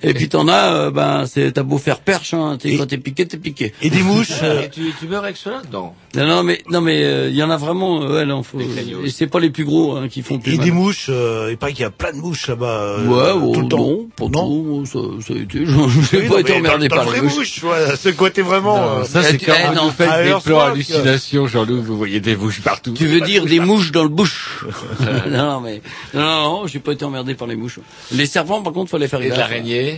Et 0.03 0.13
puis 0.13 0.27
t'en 0.29 0.47
as, 0.47 0.73
euh, 0.73 0.91
ben, 0.91 1.25
c'est 1.25 1.51
t'as 1.53 1.63
beau 1.63 1.77
faire 1.77 1.99
perche, 1.99 2.33
hein, 2.33 2.57
t'es- 2.59 2.75
quand 2.77 2.85
t'es 2.87 2.97
piqué, 2.97 3.25
t'es 3.27 3.37
piqué. 3.37 3.73
Et 3.81 3.89
des 3.89 4.03
mouches. 4.03 4.39
euh, 4.43 4.63
Et 4.63 4.69
tu, 4.69 4.93
tu 4.99 5.07
meurs 5.07 5.23
avec 5.23 5.37
cela 5.37 5.61
Non. 5.71 5.91
Non, 6.15 6.27
non, 6.27 6.43
mais 6.43 6.61
non, 6.69 6.81
mais 6.81 7.03
euh, 7.03 7.29
il 7.29 7.35
y 7.35 7.41
en 7.43 7.49
a 7.49 7.57
vraiment. 7.57 8.03
euh, 8.03 8.15
ouais, 8.19 8.25
non, 8.25 8.43
faut. 8.43 8.59
Et 8.59 9.09
c'est 9.09 9.27
pas 9.27 9.39
les 9.39 9.49
plus 9.49 9.63
gros 9.65 9.95
hein, 9.95 10.07
qui 10.09 10.21
font 10.21 10.39
plus 10.39 10.53
Et 10.53 10.57
mal. 10.57 10.65
des 10.65 10.71
mouches, 10.71 11.07
euh, 11.09 11.47
il 11.51 11.57
paraît 11.57 11.73
qu'il 11.73 11.81
y 11.83 11.85
a 11.85 11.89
plein 11.89 12.11
de 12.11 12.17
mouches 12.17 12.47
là-bas. 12.47 12.65
euh, 12.67 13.07
Ouais, 13.07 13.31
tout 13.31 13.53
oh, 13.57 13.61
le 13.61 13.67
temps. 13.67 13.77
non, 13.77 14.07
pas 14.15 14.29
trop. 14.31 14.85
Ça, 14.85 14.99
ça 15.27 15.33
a 15.33 15.37
été. 15.37 15.65
Je 15.65 15.71
n'ai 15.71 16.21
Oui, 16.23 16.27
pas 16.27 16.33
non, 16.33 16.37
été 16.39 16.53
emmerdé 16.53 16.87
par 16.89 17.09
les 17.11 17.21
mouches. 17.21 17.33
mouche, 17.35 17.63
ouais, 17.63 17.95
ce 17.97 18.09
côté 18.09 18.41
vraiment. 18.41 18.77
Non, 18.77 18.99
euh, 18.99 19.03
ça 19.05 19.23
c'est 19.23 19.37
quand 19.37 19.53
eh, 19.57 19.67
vous 19.69 19.75
non. 19.75 19.89
faites 19.91 20.09
Ah, 20.11 20.23
des 20.23 20.33
plans 20.43 20.59
hallucinations, 20.59 21.47
Jean-Loup, 21.47 21.81
vous 21.81 21.97
voyez 21.97 22.19
des 22.19 22.35
mouches 22.35 22.61
partout. 22.61 22.91
Tu 22.93 23.07
veux 23.07 23.21
dire 23.21 23.45
des 23.45 23.59
mouches 23.59 23.91
dans 23.91 24.03
le 24.03 24.09
bouche 24.09 24.65
Non, 25.29 25.37
non, 25.37 25.61
mais 25.61 25.81
non, 26.13 26.21
non, 26.21 26.41
non, 26.61 26.67
j'ai 26.67 26.79
pas 26.79 26.91
été 26.91 27.05
emmerdé 27.05 27.35
par 27.35 27.47
les 27.47 27.55
mouches. 27.55 27.79
Les 28.11 28.25
serpents, 28.25 28.61
par 28.61 28.73
contre, 28.73 28.91
fallait 28.91 29.07
faire 29.07 29.21
Et 29.21 29.29
de 29.29 29.35
l'araignée 29.35 29.92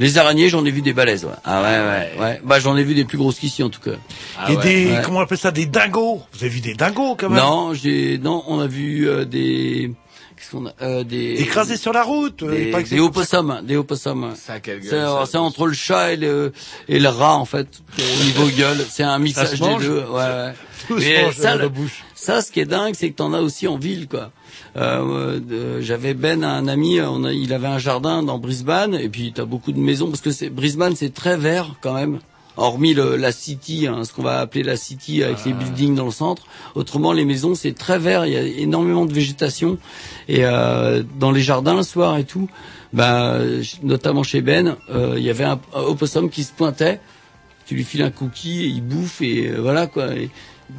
Les 0.00 0.18
araignées, 0.18 0.48
j'en 0.48 0.64
ai 0.64 0.70
vu 0.70 0.82
des 0.82 0.92
balaises. 0.92 1.24
Ouais. 1.24 1.30
Ah 1.44 1.62
ouais, 1.62 1.68
ouais, 1.68 2.22
ouais. 2.22 2.40
Bah 2.44 2.58
j'en 2.60 2.76
ai 2.76 2.82
vu 2.82 2.94
des 2.94 3.04
plus 3.04 3.18
grosses 3.18 3.38
qu'ici 3.38 3.62
en 3.62 3.70
tout 3.70 3.80
cas. 3.80 3.92
Ah 4.38 4.50
et 4.52 4.56
ouais. 4.56 4.62
des, 4.62 4.86
Ouais. 4.92 5.02
comment 5.04 5.18
on 5.18 5.22
appelle 5.22 5.38
ça, 5.38 5.50
des 5.50 5.66
dingos. 5.66 6.22
Vous 6.32 6.40
avez 6.40 6.48
vu 6.48 6.60
des 6.60 6.74
dingos 6.74 7.14
quand 7.16 7.28
même? 7.30 7.38
Non, 7.38 7.74
j'ai, 7.74 8.18
non, 8.18 8.42
on 8.48 8.58
a 8.60 8.66
vu 8.66 9.08
euh, 9.08 9.24
des, 9.24 9.92
qu'est-ce 10.36 10.50
qu'on 10.50 10.66
a, 10.66 10.72
euh, 10.82 11.04
des 11.04 11.34
Écrasés 11.42 11.76
sur 11.76 11.92
la 11.92 12.02
route. 12.02 12.42
euh, 12.42 12.50
des, 12.50 12.72
c'est 12.84 12.96
des 12.96 13.00
opossums, 13.00 13.60
des 13.62 13.76
opossums. 13.76 14.32
Ça, 14.36 14.58
quelle 14.60 14.80
gueule, 14.80 14.90
C'est 14.90 14.96
ça. 15.00 15.24
c'est 15.30 15.38
entre 15.38 15.66
le 15.66 15.74
chat 15.74 16.12
et 16.12 16.16
le 16.16 16.52
et 16.88 16.98
le 16.98 17.08
rat 17.08 17.36
en 17.36 17.44
fait 17.44 17.68
au 17.98 18.24
niveau 18.24 18.46
gueule. 18.56 18.84
C'est 18.88 19.04
un 19.04 19.18
mixage 19.18 19.60
des 19.60 19.76
deux. 19.78 20.00
Ouais, 20.00 20.16
ouais. 20.16 20.52
Tout 20.88 20.96
Mais 20.98 21.32
ça, 21.32 21.56
le- 21.56 21.70
ça, 22.14 22.42
ce 22.42 22.52
qui 22.52 22.60
est 22.60 22.66
dingue, 22.66 22.94
c'est 22.94 23.08
que 23.10 23.16
t'en 23.16 23.32
as 23.32 23.40
aussi 23.40 23.66
en 23.68 23.78
ville, 23.78 24.06
quoi. 24.06 24.32
Euh, 24.76 25.80
J'avais 25.80 26.14
Ben, 26.14 26.42
un 26.42 26.66
ami, 26.68 27.00
on 27.00 27.24
a, 27.24 27.32
il 27.32 27.52
avait 27.52 27.68
un 27.68 27.78
jardin 27.78 28.22
dans 28.22 28.38
Brisbane, 28.38 28.94
et 28.94 29.08
puis 29.08 29.32
t'as 29.34 29.44
beaucoup 29.44 29.72
de 29.72 29.78
maisons 29.78 30.08
parce 30.08 30.20
que 30.20 30.30
c'est 30.30 30.50
Brisbane, 30.50 30.96
c'est 30.96 31.14
très 31.14 31.36
vert 31.36 31.74
quand 31.80 31.94
même. 31.94 32.18
Hormis 32.56 32.94
le, 32.94 33.16
la 33.16 33.32
city, 33.32 33.88
hein, 33.88 34.04
ce 34.04 34.12
qu'on 34.12 34.22
va 34.22 34.38
appeler 34.38 34.62
la 34.62 34.76
city 34.76 35.24
avec 35.24 35.44
les 35.44 35.52
buildings 35.52 35.96
dans 35.96 36.04
le 36.04 36.12
centre. 36.12 36.44
Autrement, 36.76 37.12
les 37.12 37.24
maisons, 37.24 37.56
c'est 37.56 37.72
très 37.72 37.98
vert. 37.98 38.26
Il 38.26 38.32
y 38.32 38.36
a 38.36 38.42
énormément 38.42 39.06
de 39.06 39.12
végétation. 39.12 39.76
Et 40.28 40.44
euh, 40.44 41.02
dans 41.18 41.32
les 41.32 41.40
jardins 41.40 41.74
le 41.74 41.82
soir 41.82 42.16
et 42.16 42.22
tout, 42.22 42.48
bah, 42.92 43.38
notamment 43.82 44.22
chez 44.22 44.40
Ben, 44.40 44.76
euh, 44.88 45.14
il 45.16 45.24
y 45.24 45.30
avait 45.30 45.42
un, 45.42 45.58
un 45.74 45.80
opossum 45.80 46.30
qui 46.30 46.44
se 46.44 46.52
pointait 46.52 47.00
tu 47.66 47.74
lui 47.74 47.84
files 47.84 48.02
un 48.02 48.10
cookie 48.10 48.64
et 48.64 48.66
il 48.66 48.82
bouffe 48.82 49.22
et 49.22 49.48
euh, 49.48 49.60
voilà 49.60 49.86
quoi. 49.86 50.14
Et 50.14 50.30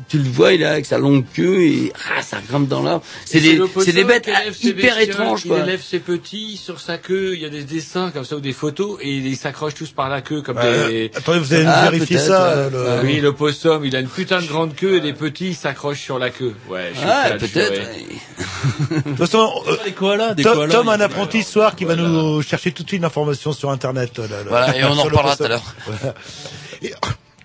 tu 0.10 0.18
le 0.18 0.30
vois, 0.30 0.54
il 0.54 0.62
est 0.62 0.66
avec 0.66 0.86
sa 0.86 0.98
longue 0.98 1.24
queue 1.34 1.62
et 1.62 1.94
ah, 2.18 2.22
ça 2.22 2.38
grimpe 2.48 2.68
dans 2.68 2.82
l'arbre. 2.82 3.04
C'est 3.26 3.40
des, 3.40 3.60
c'est 3.84 3.94
des 3.94 4.04
bêtes 4.04 4.30
ses 4.54 4.70
hyper 4.70 5.00
étranges 5.00 5.42
Il 5.46 5.50
quoi. 5.50 5.60
élève 5.60 5.82
ses 5.82 6.00
petits 6.00 6.58
sur 6.58 6.80
sa 6.80 6.98
queue. 6.98 7.34
Il 7.36 7.42
y 7.42 7.46
a 7.46 7.50
des 7.50 7.64
dessins 7.64 8.10
comme 8.12 8.26
ça 8.26 8.36
ou 8.36 8.40
des 8.40 8.52
photos 8.54 8.98
et 9.02 9.10
ils 9.12 9.38
s'accrochent 9.38 9.76
tous 9.76 9.92
par 9.92 10.10
la 10.10 10.22
queue 10.22 10.42
comme 10.42 10.58
Euh, 10.58 10.88
des. 10.90 11.12
Attendez, 11.16 11.40
vous 11.40 11.54
allez 11.54 11.64
nous 11.66 11.72
Ah, 11.74 11.90
vérifier 11.92 12.16
peut-être, 12.18 12.28
ça. 12.28 12.48
ouais. 12.48 12.54
euh, 12.56 12.70
le- 12.72 12.86
Ah 12.90 13.02
Oui, 13.04 13.20
le 13.20 13.32
possum, 13.34 13.86
il 13.86 13.96
a 13.96 14.00
une 14.00 14.08
putain 14.08 14.42
de 14.42 14.48
grande 14.48 14.76
queue 14.76 14.96
et 14.98 15.02
des 15.02 15.14
petits 15.14 15.50
ils 15.50 15.56
s'accrochent 15.56 16.02
sur 16.02 16.18
la 16.20 16.32
queue. 16.32 16.56
Ouais, 16.68 16.92
Ah, 17.06 17.30
peut-être. 17.40 17.72
ouais. 17.72 18.96
De 18.96 19.02
toute 19.02 19.18
façon, 19.18 19.52
euh, 19.68 19.78
Des 19.86 19.92
koalas, 19.92 20.34
des 20.34 20.44
Tom, 20.44 20.56
koalas. 20.56 20.74
Tom, 20.74 20.86
il 20.88 20.90
y 20.90 20.92
a 20.92 20.96
un 20.96 21.02
apprenti 21.02 21.44
ce 21.44 21.52
soir 21.52 21.76
qui 21.76 21.86
va 21.86 21.96
nous 21.96 22.42
chercher 22.42 22.72
toute 22.72 22.86
de 22.88 22.90
suite 22.90 23.02
l'information 23.02 23.54
sur 23.54 23.70
Internet. 23.70 24.18
là, 24.18 24.26
là, 24.28 24.36
Voilà, 24.48 24.78
et 24.78 24.84
on 24.84 24.88
en 24.98 25.04
reparlera 25.04 25.36
tout 25.38 25.44
à 25.44 25.48
l'heure. 25.50 25.74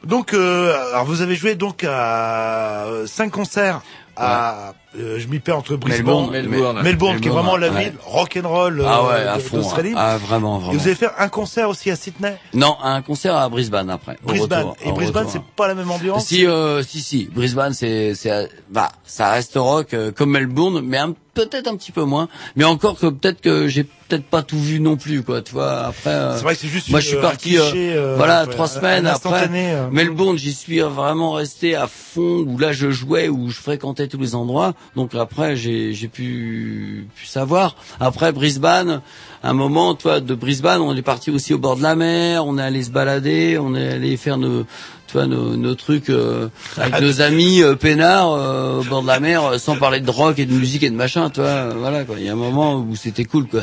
Donc, 0.05 0.33
euh, 0.33 0.91
alors 0.93 1.05
vous 1.05 1.21
avez 1.21 1.35
joué 1.35 1.55
donc 1.55 1.85
à 1.85 2.87
euh, 2.87 3.07
cinq 3.07 3.31
concerts 3.31 3.83
à, 4.17 4.75
euh, 4.99 5.19
je 5.19 5.29
m'y 5.29 5.39
perds 5.39 5.59
entre 5.59 5.77
Brisbane, 5.77 6.05
Melbourne, 6.05 6.31
Melbourne. 6.33 6.83
Melbourne, 6.83 7.21
qui 7.21 7.29
est 7.29 7.31
vraiment 7.31 7.57
la 7.57 7.71
ouais. 7.71 7.85
ville 7.85 7.93
rock'n'roll 8.05 8.83
Ah 8.87 8.99
euh, 9.01 9.09
ouais, 9.09 9.27
à 9.29 9.39
fond. 9.39 9.59
d'Australie. 9.59 9.93
Ah 9.97 10.19
vraiment, 10.19 10.59
Et 10.59 10.63
vraiment. 10.65 10.79
vous 10.79 10.87
allez 10.87 10.95
faire 10.97 11.13
un 11.19 11.29
concert 11.29 11.69
aussi 11.69 11.91
à 11.91 11.97
Sydney, 11.97 12.37
Non, 12.55 12.77
un 12.83 13.01
concert 13.03 13.37
à 13.37 13.49
Brisbane 13.49 13.89
après. 13.91 14.17
Brisbane. 14.25 14.69
retour, 14.69 14.77
Et 14.85 14.93
Brisbane, 14.93 15.27
c'est 15.29 15.39
hein. 15.39 15.45
pas 15.57 15.69
la 15.69 15.75
même 15.75 15.91
ambiance. 15.91 16.25
Si, 16.27 16.47
euh, 16.47 16.83
si, 16.83 17.01
si. 17.01 17.29
Brisbane, 17.33 17.73
c'est, 17.73 18.15
c'est, 18.15 18.49
bah, 18.71 18.91
ça 19.05 19.31
reste 19.31 19.53
rock 19.57 19.95
euh, 19.95 20.11
comme 20.13 20.31
Melbourne, 20.31 20.81
mais 20.85 20.99
un- 20.99 21.15
peut-être 21.35 21.69
un 21.69 21.77
petit 21.77 21.93
peu 21.93 22.03
moins. 22.03 22.29
Mais 22.57 22.65
encore 22.65 22.99
que 22.99 23.07
peut-être 23.07 23.41
que 23.41 23.69
j'ai 23.69 23.85
peut-être 23.85 24.25
pas 24.25 24.43
tout 24.43 24.59
vu 24.59 24.81
non 24.81 24.97
plus, 24.97 25.23
quoi. 25.23 25.41
Tu 25.41 25.53
vois. 25.53 25.87
Après, 25.87 26.11
euh, 26.11 26.37
C'est 26.37 26.43
vrai 26.43 26.55
que 26.55 26.61
c'est 26.61 26.67
juste 26.69 26.89
moi, 26.91 26.99
je 26.99 27.07
suis 27.07 27.17
parti, 27.19 27.51
cliché, 27.51 27.93
euh, 27.95 28.15
euh, 28.15 28.17
voilà, 28.17 28.45
ouais, 28.45 28.51
trois 28.51 28.67
semaines 28.67 29.07
après. 29.07 29.49
Melbourne, 29.93 30.37
j'y 30.37 30.53
suis 30.53 30.81
vraiment 30.81 31.33
resté 31.33 31.77
à 31.77 31.87
fond. 31.87 32.45
Où 32.47 32.59
là, 32.59 32.73
je 32.73 32.91
jouais, 32.91 33.29
où 33.29 33.49
je 33.51 33.57
fréquentais 33.61 34.09
tous 34.09 34.19
les 34.19 34.35
endroits. 34.35 34.75
Donc 34.97 35.15
après, 35.15 35.57
j'ai 35.57 35.93
pu, 36.13 37.07
pu 37.15 37.27
savoir. 37.27 37.77
Après 38.01 38.33
Brisbane, 38.33 39.01
un 39.43 39.53
moment, 39.53 39.95
toi, 39.95 40.21
de 40.21 40.35
Brisbane, 40.35 40.81
on 40.81 40.95
est 40.97 41.03
parti 41.03 41.31
aussi 41.31 41.55
au 41.55 41.59
bord 41.59 41.77
de 41.77 41.83
la 41.83 41.95
mer. 41.97 42.47
On 42.47 42.59
est 42.59 42.63
allé 42.63 42.83
se 42.83 42.91
balader, 42.91 43.59
on 43.59 43.75
est 43.75 43.93
allé 43.95 44.17
faire 44.17 44.37
nos 44.37 44.67
tu 45.11 45.17
vois, 45.17 45.27
nos, 45.27 45.57
nos 45.57 45.75
trucs 45.75 46.09
euh, 46.09 46.49
avec 46.77 47.01
nos 47.03 47.21
amis 47.21 47.63
euh, 47.63 47.75
peinards 47.75 48.33
euh, 48.33 48.79
au 48.79 48.85
bord 48.85 49.03
de 49.03 49.09
la 49.09 49.19
mer, 49.19 49.45
euh, 49.45 49.59
sans 49.59 49.75
parler 49.77 49.99
de 49.99 50.09
rock 50.09 50.39
et 50.39 50.47
de 50.47 50.53
musique 50.53 50.85
et 50.85 50.91
de 50.91 50.95
machin, 50.95 51.31
tu 51.31 51.41
vois. 51.41 51.49
euh, 51.49 51.75
voilà, 51.77 52.05
quoi. 52.05 52.15
Il 52.17 52.25
y 52.25 52.29
a 52.29 52.33
un 52.33 52.37
moment 52.37 52.77
où 52.77 52.95
c'était 52.95 53.25
cool, 53.25 53.49
quoi. 53.49 53.63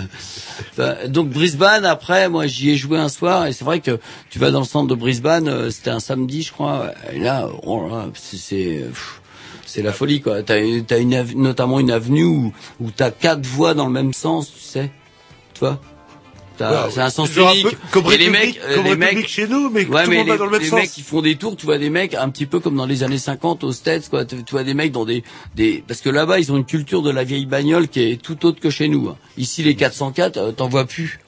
Enfin, 0.72 0.96
donc 1.08 1.30
Brisbane, 1.30 1.86
après, 1.86 2.28
moi, 2.28 2.48
j'y 2.48 2.72
ai 2.72 2.76
joué 2.76 2.98
un 2.98 3.08
soir, 3.08 3.46
et 3.48 3.54
c'est 3.54 3.64
vrai 3.64 3.80
que 3.80 3.98
tu 4.30 4.40
vas 4.40 4.52
dans 4.52 4.60
le 4.60 4.66
centre 4.66 4.90
de 4.90 4.96
Brisbane, 4.96 5.48
euh, 5.48 5.70
c'était 5.70 5.90
un 5.90 6.02
samedi, 6.02 6.44
je 6.44 6.52
crois. 6.52 6.92
Et 7.14 7.20
là, 7.20 7.48
oh 7.64 7.88
là, 7.90 8.08
c'est 8.14 8.84
c'est 9.78 9.84
la 9.84 9.94
folie, 9.94 10.22
quoi. 10.22 10.42
T'as 10.42 10.56
as 10.56 10.98
une 10.98 11.14
ave- 11.14 11.36
notamment 11.36 11.80
une 11.80 11.92
avenue 11.92 12.24
où, 12.24 12.52
où 12.82 12.90
t'as 12.90 13.12
quatre 13.12 13.46
voies 13.46 13.76
dans 13.76 13.86
le 13.86 13.92
même 13.94 14.12
sens, 14.12 14.52
tu 14.52 14.60
sais. 14.60 14.90
Tu 15.54 15.60
vois? 15.60 15.80
C'est 16.58 16.64
un 17.02 17.12
sens 17.12 17.30
un 17.38 17.52
unique. 17.52 17.66
peu 17.70 17.72
comme 17.92 18.12
et 18.12 18.18
les 18.18 18.32
mecs, 18.32 18.60
euh, 18.68 18.74
comme 18.78 18.86
les 18.86 18.90
République 18.90 19.18
mecs 19.18 19.28
chez 19.28 19.48
nous, 19.48 19.70
mais 19.70 19.86
ouais, 19.86 20.04
tout 20.06 20.10
le 20.10 20.10
mais 20.10 20.16
monde 20.18 20.26
les, 20.26 20.32
va 20.32 20.38
dans 20.40 20.46
le 20.46 20.52
même 20.52 20.62
les 20.62 20.68
sens. 20.70 20.80
mecs 20.80 20.90
qui 20.90 21.04
font 21.04 21.22
des 21.22 21.36
tours, 21.36 21.56
tu 21.56 21.68
vois 21.68 21.78
des 21.78 21.92
mecs 21.92 22.16
un 22.16 22.28
petit 22.30 22.48
peu 22.48 22.60
comme 22.60 22.76
dans 22.76 22.88
les 22.88 23.04
années 23.04 23.20
50 23.20 23.64
aux 23.64 23.72
States, 23.72 24.10
quoi. 24.10 24.26
Tu, 24.26 24.44
tu 24.44 24.52
vois 24.54 24.64
des 24.64 24.74
mecs 24.74 24.92
dans 24.92 25.06
des, 25.06 25.24
des, 25.56 25.84
parce 25.88 26.02
que 26.02 26.10
là-bas 26.10 26.40
ils 26.40 26.52
ont 26.52 26.58
une 26.58 26.66
culture 26.66 27.04
de 27.04 27.12
la 27.12 27.24
vieille 27.24 27.46
bagnole 27.46 27.88
qui 27.88 28.02
est 28.02 28.20
tout 28.20 28.44
autre 28.48 28.60
que 28.60 28.72
chez 28.72 28.88
nous. 28.88 29.08
hein. 29.10 29.18
Ici 29.38 29.62
les 29.62 29.76
404, 29.76 30.38
euh, 30.38 30.52
t'en 30.52 30.68
vois 30.68 30.86
plus. 30.86 31.20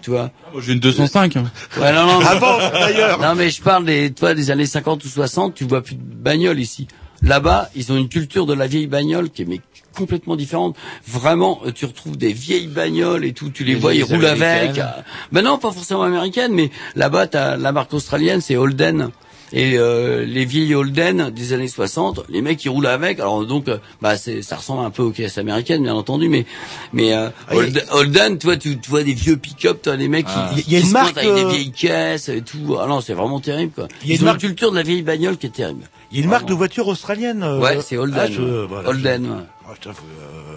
Tu 0.00 0.08
vois. 0.08 0.30
Moi, 0.54 0.62
j'ai 0.64 0.72
une 0.72 0.80
205. 0.80 1.36
hein. 1.36 1.44
Ouais, 1.78 1.92
non, 1.92 2.06
non, 2.06 2.20
Avant, 2.24 2.56
d'ailleurs. 2.56 3.20
Non, 3.20 3.34
mais 3.34 3.50
je 3.50 3.60
parle 3.60 3.84
des, 3.84 4.10
toi, 4.14 4.32
des 4.32 4.50
années 4.50 4.64
50 4.64 5.04
ou 5.04 5.08
60, 5.08 5.54
tu 5.54 5.64
vois 5.64 5.82
plus 5.82 5.96
de 5.96 6.00
bagnole 6.02 6.58
ici. 6.58 6.88
Là-bas, 7.22 7.68
ils 7.74 7.92
ont 7.92 7.96
une 7.96 8.08
culture 8.08 8.46
de 8.46 8.54
la 8.54 8.66
vieille 8.66 8.86
bagnole 8.86 9.30
qui 9.30 9.42
est 9.42 9.44
mais 9.46 9.60
complètement 9.96 10.36
différente. 10.36 10.76
Vraiment, 11.06 11.60
euh, 11.66 11.72
tu 11.72 11.84
retrouves 11.84 12.16
des 12.16 12.32
vieilles 12.32 12.68
bagnoles 12.68 13.24
et 13.24 13.32
tout, 13.32 13.50
tu 13.50 13.64
les 13.64 13.74
vois, 13.74 13.94
ils 13.94 14.04
roulent 14.04 14.24
avec. 14.26 14.78
euh, 14.78 14.84
Ben 15.32 15.42
non, 15.42 15.58
pas 15.58 15.72
forcément 15.72 16.02
américaines, 16.02 16.52
mais 16.52 16.70
là-bas, 16.96 17.26
t'as 17.26 17.56
la 17.56 17.72
marque 17.72 17.92
australienne, 17.92 18.40
c'est 18.40 18.56
Holden. 18.56 19.10
Et 19.52 19.78
euh, 19.78 20.24
les 20.24 20.44
vieilles 20.44 20.76
Holden 20.76 21.30
des 21.30 21.52
années 21.52 21.66
60, 21.66 22.20
les 22.28 22.40
mecs 22.40 22.64
ils 22.64 22.68
roulent 22.68 22.86
avec. 22.86 23.18
Alors 23.18 23.44
donc, 23.44 23.66
euh, 23.68 23.78
bah 24.00 24.16
c'est, 24.16 24.42
ça 24.42 24.54
ressemble 24.54 24.84
un 24.86 24.90
peu 24.90 25.02
aux 25.02 25.10
caisses 25.10 25.38
américaines, 25.38 25.82
bien 25.82 25.96
entendu, 25.96 26.28
mais 26.28 26.46
mais 26.92 27.12
euh, 27.12 27.30
Ah, 27.48 27.56
Holden, 27.56 27.82
Holden, 27.90 28.38
tu 28.38 28.46
vois, 28.46 28.56
tu, 28.56 28.78
tu 28.78 28.88
vois 28.90 29.02
des 29.02 29.12
vieux 29.12 29.36
pick-up, 29.36 29.80
tu 29.82 29.88
vois 29.88 29.96
des 29.98 30.06
mecs 30.06 30.26
Ah. 30.28 30.52
qui, 30.54 30.62
Il 30.68 30.72
y 30.72 30.76
a 30.76 30.78
qui 30.78 30.84
une 30.84 30.88
se 30.88 30.92
marque, 30.92 31.14
pointent 31.14 31.24
avec 31.26 31.30
euh, 31.30 31.48
des 31.48 31.50
vieilles 31.56 31.72
caisses 31.72 32.28
et 32.28 32.42
tout. 32.42 32.76
Ah 32.80 32.86
non, 32.86 33.00
c'est 33.00 33.12
vraiment 33.14 33.40
terrible 33.40 33.72
quoi. 33.72 33.88
Il 34.04 34.10
y 34.10 34.12
a 34.12 34.14
Ils 34.14 34.18
une 34.18 34.22
ont 34.22 34.26
marque- 34.26 34.42
une 34.44 34.48
culture 34.50 34.70
de 34.70 34.76
la 34.76 34.82
vieille 34.84 35.02
bagnole 35.02 35.36
qui 35.36 35.46
est 35.46 35.50
terrible. 35.50 35.82
Il 36.10 36.18
y 36.18 36.20
a 36.20 36.24
une 36.24 36.30
marque 36.30 36.46
de 36.46 36.54
voiture 36.54 36.88
australienne. 36.88 37.42
euh, 37.44 37.58
Ouais, 37.60 37.78
c'est 37.82 37.96
Holden. 37.96 38.20
ah, 38.20 38.26
je- 38.30 38.64
voilà, 38.66 38.88
Holden. 38.88 39.24
je-. 39.26 39.30
Ah, 39.68 39.74
euh, 39.86 39.92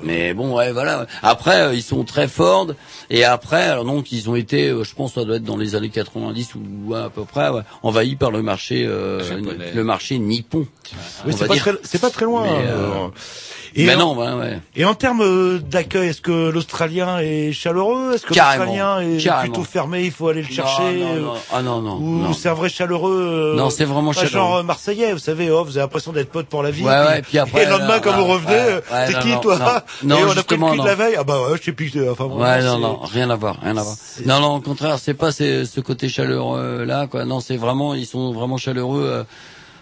Mais 0.03 0.34
bon, 0.34 0.55
ouais, 0.57 0.71
voilà. 0.71 1.05
Après, 1.21 1.61
euh, 1.61 1.73
ils 1.75 1.84
sont 1.84 2.03
très 2.03 2.27
Ford. 2.27 2.67
Et 3.11 3.23
après, 3.23 3.61
alors 3.61 3.85
donc, 3.85 4.11
ils 4.11 4.27
ont 4.31 4.35
été, 4.35 4.69
euh, 4.69 4.84
je 4.84 4.95
pense, 4.95 5.13
ça 5.13 5.23
doit 5.23 5.35
être 5.35 5.43
dans 5.43 5.57
les 5.57 5.75
années 5.75 5.89
90 5.89 6.55
ou 6.88 6.95
à 6.95 7.11
peu 7.11 7.23
près, 7.23 7.49
ouais, 7.49 7.61
envahis 7.84 8.15
par 8.15 8.31
le 8.31 8.41
marché, 8.41 8.84
euh, 8.88 9.21
le 9.75 9.84
marché 9.84 10.17
nippon. 10.17 10.65
oui, 11.27 11.34
c'est 11.38 11.47
pas, 11.47 11.53
dire. 11.53 11.61
très- 11.61 11.77
c'est 11.84 12.01
pas 12.01 12.09
très 12.09 12.25
loin. 12.25 12.43
Mais, 12.43 12.65
euh, 12.67 13.05
euh, 13.05 13.07
Et, 13.75 13.85
Mais 13.87 13.95
en, 13.95 13.99
non, 14.13 14.17
ouais, 14.17 14.33
ouais. 14.33 14.59
et 14.75 14.85
en 14.85 14.93
termes 14.93 15.21
euh, 15.23 15.57
d'accueil, 15.57 16.09
est-ce 16.09 16.21
que 16.21 16.49
l'Australien 16.51 17.17
est 17.19 17.51
chaleureux? 17.53 18.13
Est-ce 18.13 18.23
que 18.23 18.29
l'Australien 18.35 18.99
est 18.99 19.17
carrément. 19.23 19.53
plutôt 19.53 19.67
fermé 19.67 20.03
Il 20.03 20.11
faut 20.11 20.27
aller 20.27 20.43
le 20.43 20.47
chercher 20.47 20.83
Non, 20.99 21.15
non, 21.15 21.21
non. 21.21 21.33
Ah 21.51 21.61
non, 21.63 21.81
non. 21.81 21.95
Ou 22.29 22.33
c'est 22.33 22.49
un 22.49 22.53
vrai 22.53 22.69
chaleureux 22.69 23.53
euh, 23.55 23.55
Non, 23.55 23.71
c'est 23.71 23.85
vraiment 23.85 24.11
chaleureux. 24.13 24.31
genre 24.31 24.55
euh, 24.57 24.63
marseillais, 24.63 25.11
vous 25.13 25.17
savez, 25.19 25.49
oh, 25.49 25.63
vous 25.63 25.71
avez 25.77 25.85
l'impression 25.85 26.11
d'être 26.11 26.29
pote 26.29 26.45
pour 26.45 26.61
la 26.61 26.69
vie. 26.69 26.83
Ouais, 26.83 26.91
ouais, 26.91 27.21
puis 27.23 27.39
après, 27.39 27.61
et 27.63 27.65
le 27.65 27.71
lendemain, 27.71 27.99
quand 27.99 28.13
vous 28.15 28.25
revenez, 28.25 28.53
ouais, 28.53 28.83
ouais, 28.91 29.11
non, 29.11 29.19
qui 29.19 29.39
toi 29.41 29.57
non. 29.57 29.65
Et 29.65 30.05
Non, 30.05 30.15
on 30.17 30.19
a 30.19 30.19
pris 30.19 30.27
le 30.27 30.33
justement, 30.35 30.71
cul 30.73 30.79
de 30.79 30.85
la 30.85 30.95
veille 30.95 31.15
Ah 31.17 31.23
bah 31.23 31.41
ouais, 31.49 31.57
je 31.59 31.63
sais 31.63 31.71
plus. 31.71 31.91
Enfin, 32.11 32.25
Ouais, 32.25 32.59
vraiment, 32.59 32.63
non, 32.63 32.75
c'est- 32.75 32.79
non, 32.81 32.99
rien 33.11 33.29
à 33.31 33.35
voir, 33.35 33.57
rien 33.61 33.77
à 33.77 33.81
voir. 33.83 33.95
c'est- 33.97 34.25
Non, 34.27 34.39
non, 34.39 34.55
au 34.57 34.61
contraire, 34.61 34.99
c'est 34.99 35.15
pas 35.15 35.31
ce, 35.31 35.65
ce 35.65 35.79
côté 35.81 36.09
chaleureux 36.09 36.83
là, 36.85 37.07
quoi. 37.07 37.25
Non, 37.25 37.39
c'est 37.39 37.57
vraiment, 37.57 37.95
ils 37.95 38.05
sont 38.05 38.31
vraiment 38.33 38.57
chaleureux, 38.57 39.03
euh, 39.03 39.23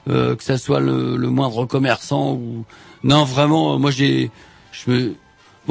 euh, 0.10 0.36
que 0.36 0.44
ça 0.44 0.58
soit 0.58 0.80
le, 0.80 1.18
le 1.18 1.28
moindre 1.30 1.66
commerçant 1.66 2.32
ou 2.32 2.64
non, 3.04 3.24
vraiment. 3.26 3.80
Moi, 3.80 3.92
j'ai, 3.92 4.32
je 4.72 4.92
me 4.92 5.16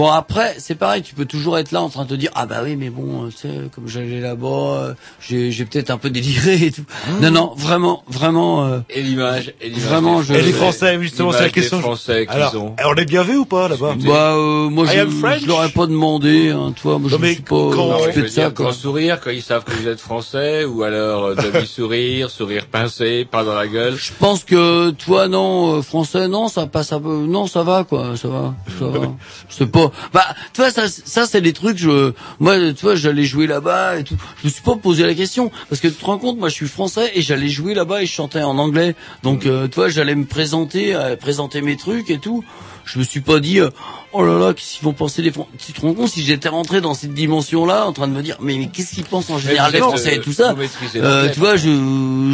Bon 0.01 0.09
après 0.09 0.55
c'est 0.57 0.77
pareil, 0.77 1.03
tu 1.03 1.15
peux 1.15 1.27
toujours 1.27 1.59
être 1.59 1.73
là 1.73 1.83
en 1.83 1.91
train 1.91 2.05
de 2.05 2.09
te 2.09 2.15
dire 2.15 2.31
ah 2.35 2.47
bah 2.47 2.61
oui 2.65 2.75
mais 2.75 2.89
bon 2.89 3.25
euh, 3.25 3.29
tu 3.29 3.37
sais 3.37 3.51
comme 3.75 3.87
j'allais 3.87 4.21
là-bas, 4.21 4.47
euh, 4.49 4.95
j'ai 5.21 5.51
j'ai 5.53 5.67
peut-être 5.67 5.91
un 5.91 5.99
peu 5.99 6.09
déliré 6.09 6.55
et 6.55 6.73
tout. 6.73 6.85
Non 7.21 7.31
non 7.31 7.53
vraiment 7.55 8.03
vraiment 8.09 8.65
euh, 8.65 8.79
Et 8.89 9.03
l'image, 9.03 9.53
et 9.61 9.69
l'image 9.69 9.83
Vraiment, 9.85 10.23
je- 10.23 10.33
Et 10.33 10.41
les 10.41 10.53
Français, 10.53 10.99
justement, 11.03 11.33
c'est 11.33 11.41
la 11.41 11.41
l'image 11.49 11.53
des 11.55 11.61
question. 11.61 11.81
Français 11.81 12.25
qu'ils 12.27 12.35
Alors, 12.35 12.55
ont. 12.57 12.77
on 12.83 12.95
est 12.95 13.05
bien 13.05 13.25
vu 13.25 13.37
ou 13.37 13.45
pas 13.45 13.69
là-bas? 13.69 13.95
Bah 14.07 14.37
euh, 14.37 14.71
moi 14.71 14.87
I 14.87 14.97
je, 14.97 15.01
am 15.01 15.11
French. 15.11 15.43
je 15.43 15.47
l'aurais 15.47 15.69
pas 15.69 15.87
demandé, 15.87 16.49
hein, 16.49 16.73
tu 16.75 16.81
vois, 16.83 16.99
moi 16.99 17.11
Non, 17.11 17.19
je 17.19 17.23
me 17.23 17.33
suis 17.35 17.43
pas 17.43 17.51
quand- 17.51 17.75
Non, 17.89 17.99
je 18.15 18.21
de 18.23 18.27
ça 18.27 18.41
dire, 18.45 18.53
grand 18.55 18.73
sourire 18.73 19.21
quand 19.21 19.31
ils 19.33 19.43
savent 19.43 19.65
que 19.65 19.73
vous 19.73 19.87
êtes 19.87 20.01
français, 20.01 20.65
ou 20.65 20.83
alors 20.83 21.25
euh, 21.27 21.35
demi-sourire, 21.35 22.31
sourire 22.39 22.65
pincé, 22.73 23.27
pas 23.31 23.45
dans 23.45 23.55
la 23.55 23.67
gueule. 23.69 23.97
Je 23.97 24.13
pense 24.19 24.45
que 24.45 24.93
toi 24.93 25.29
non 25.29 25.77
euh, 25.77 25.83
français 25.83 26.27
non 26.27 26.49
ça 26.49 26.67
passe 26.67 26.91
un 26.95 27.01
peu 27.03 27.27
non 27.27 27.47
ça 27.47 27.63
va 27.65 27.85
quoi 27.85 28.17
ça 28.17 28.29
va 28.29 28.55
ça 28.79 28.87
va 28.87 29.09
c'est 29.51 29.71
pas 29.71 29.90
bah 30.13 30.25
tu 30.53 30.61
vois 30.61 30.71
ça 30.71 30.89
ça 30.89 31.27
c'est 31.27 31.41
des 31.41 31.53
trucs 31.53 31.79
je 31.79 32.13
moi 32.39 32.57
tu 32.73 32.83
vois 32.83 32.95
j'allais 32.95 33.25
jouer 33.25 33.47
là-bas 33.47 33.99
et 33.99 34.05
tout. 34.05 34.17
Je 34.41 34.49
me 34.49 34.53
suis 34.53 34.63
pas 34.63 34.77
posé 34.77 35.07
la 35.07 35.15
question 35.15 35.51
parce 35.69 35.81
que 35.81 35.89
tu 35.89 35.95
te 35.95 36.05
rends 36.05 36.19
compte 36.19 36.39
moi 36.39 36.49
je 36.49 36.55
suis 36.55 36.69
français 36.69 37.11
et 37.15 37.23
j'allais 37.23 37.49
jouer 37.49 37.75
là-bas 37.75 38.03
et 38.03 38.07
je 38.07 38.13
chantais 38.13 38.43
en 38.43 38.59
anglais. 38.59 38.95
Donc 39.23 39.47
euh, 39.47 39.69
tu 39.69 39.77
vois 39.77 39.89
j'allais 39.89 40.15
me 40.15 40.25
présenter 40.25 40.95
euh, 40.95 41.17
présenter 41.17 41.63
mes 41.63 41.77
trucs 41.77 42.11
et 42.11 42.19
tout. 42.19 42.45
Je 42.85 42.99
me 42.99 43.05
suis 43.05 43.21
pas 43.21 43.41
dit 43.41 43.61
euh, 43.61 43.71
oh 44.13 44.23
là 44.25 44.39
là 44.39 44.55
qu'est-ce 44.55 44.75
qu'ils 44.77 44.85
vont 44.85 44.93
penser 44.93 45.23
les 45.23 45.31
Français 45.31 45.51
tu 45.59 45.73
te 45.73 45.81
rends 45.81 45.95
compte 45.95 46.09
si 46.09 46.23
j'étais 46.25 46.49
rentré 46.49 46.81
dans 46.81 46.95
cette 46.95 47.15
dimension 47.15 47.65
là 47.67 47.87
en 47.87 47.93
train 47.93 48.09
de 48.09 48.13
me 48.13 48.23
dire 48.23 48.37
mais, 48.41 48.57
mais 48.59 48.69
qu'est-ce 48.69 48.95
qu'ils 48.95 49.05
pensent 49.05 49.31
en 49.31 49.39
général 49.39 49.73
les 49.73 49.79
Français 49.79 50.17
et 50.17 50.21
tout 50.21 50.33
ça 50.33 50.55
euh, 50.97 51.29
tu 51.33 51.39
vois 51.41 51.57
je 51.57 51.69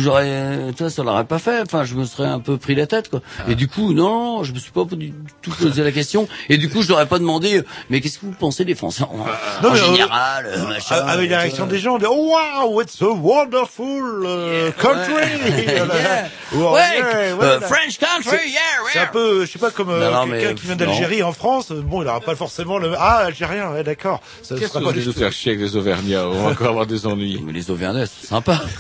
j'aurais 0.00 0.72
tu 0.76 0.82
vois 0.82 0.90
ça 0.90 1.02
l'aurait 1.02 1.24
pas 1.24 1.38
fait 1.38 1.60
enfin 1.62 1.84
je 1.84 1.94
me 1.94 2.04
serais 2.04 2.28
un 2.28 2.40
peu 2.40 2.56
pris 2.56 2.74
la 2.74 2.86
tête 2.86 3.08
quoi 3.10 3.20
Ah. 3.38 3.50
et 3.50 3.54
du 3.54 3.68
coup 3.68 3.92
non 3.92 4.42
je 4.44 4.52
me 4.52 4.58
suis 4.58 4.70
pas 4.70 4.84
du 4.84 5.12
tout 5.42 5.50
posé 5.50 5.82
la 5.82 5.92
question 5.92 6.28
et 6.48 6.56
du 6.58 6.68
coup 6.68 6.82
je 6.82 6.88
n'aurais 6.90 7.06
pas 7.06 7.18
demandé 7.18 7.58
euh, 7.58 7.64
mais 7.90 8.00
qu'est-ce 8.00 8.18
que 8.18 8.26
vous 8.26 8.32
pensez 8.32 8.64
des 8.64 8.74
Français 8.74 9.04
en, 9.04 9.16
Non, 9.16 9.70
en 9.70 9.72
mais, 9.72 9.80
euh, 9.80 9.84
général 9.84 10.46
euh, 10.46 10.66
machin, 10.68 10.96
avec 11.06 11.30
la 11.30 11.40
réaction 11.40 11.66
des 11.66 11.78
gens, 11.78 11.94
on 11.96 11.98
dit 11.98 12.06
oh 12.08 12.32
wow, 12.64 12.80
it's 12.82 13.00
a 13.02 13.06
wonderful 13.08 14.24
uh, 14.24 14.72
country. 14.80 15.26
Yeah. 15.96 16.28
Ou, 16.52 16.62
Ouais, 16.74 16.80
yeah, 16.98 17.34
voilà. 17.34 17.60
French 17.62 17.98
country 17.98 18.50
yeah, 18.50 18.60
C'est 18.92 18.98
un 18.98 19.02
yeah. 19.02 19.10
peu, 19.10 19.44
je 19.46 19.50
sais 19.50 19.58
pas, 19.58 19.70
comme 19.70 19.90
euh, 19.90 20.24
quelqu'un 20.26 20.54
qui 20.54 20.66
vient 20.66 20.76
d'Algérie 20.76 21.22
en 21.22 21.32
France. 21.32 21.65
Bon, 21.74 22.02
il 22.02 22.06
n'aura 22.06 22.20
pas 22.20 22.34
forcément 22.36 22.78
le 22.78 22.92
ah 22.96 23.24
algérien, 23.26 23.72
ouais, 23.72 23.82
d'accord. 23.84 24.20
Ça 24.42 24.54
Qu'est-ce 24.56 24.72
que 24.72 24.78
vous 24.78 24.88
allez 24.88 25.04
nous 25.04 25.12
faire 25.12 25.32
chier 25.32 25.52
avec 25.52 25.62
les 25.62 25.76
Auvergnats 25.76 26.26
On 26.28 26.42
va 26.44 26.50
encore 26.50 26.68
avoir 26.68 26.86
des 26.86 27.06
ennuis. 27.06 27.40
mais 27.44 27.52
les 27.52 27.70
Auvergnats 27.70 28.06
c'est 28.06 28.26
sympa 28.26 28.60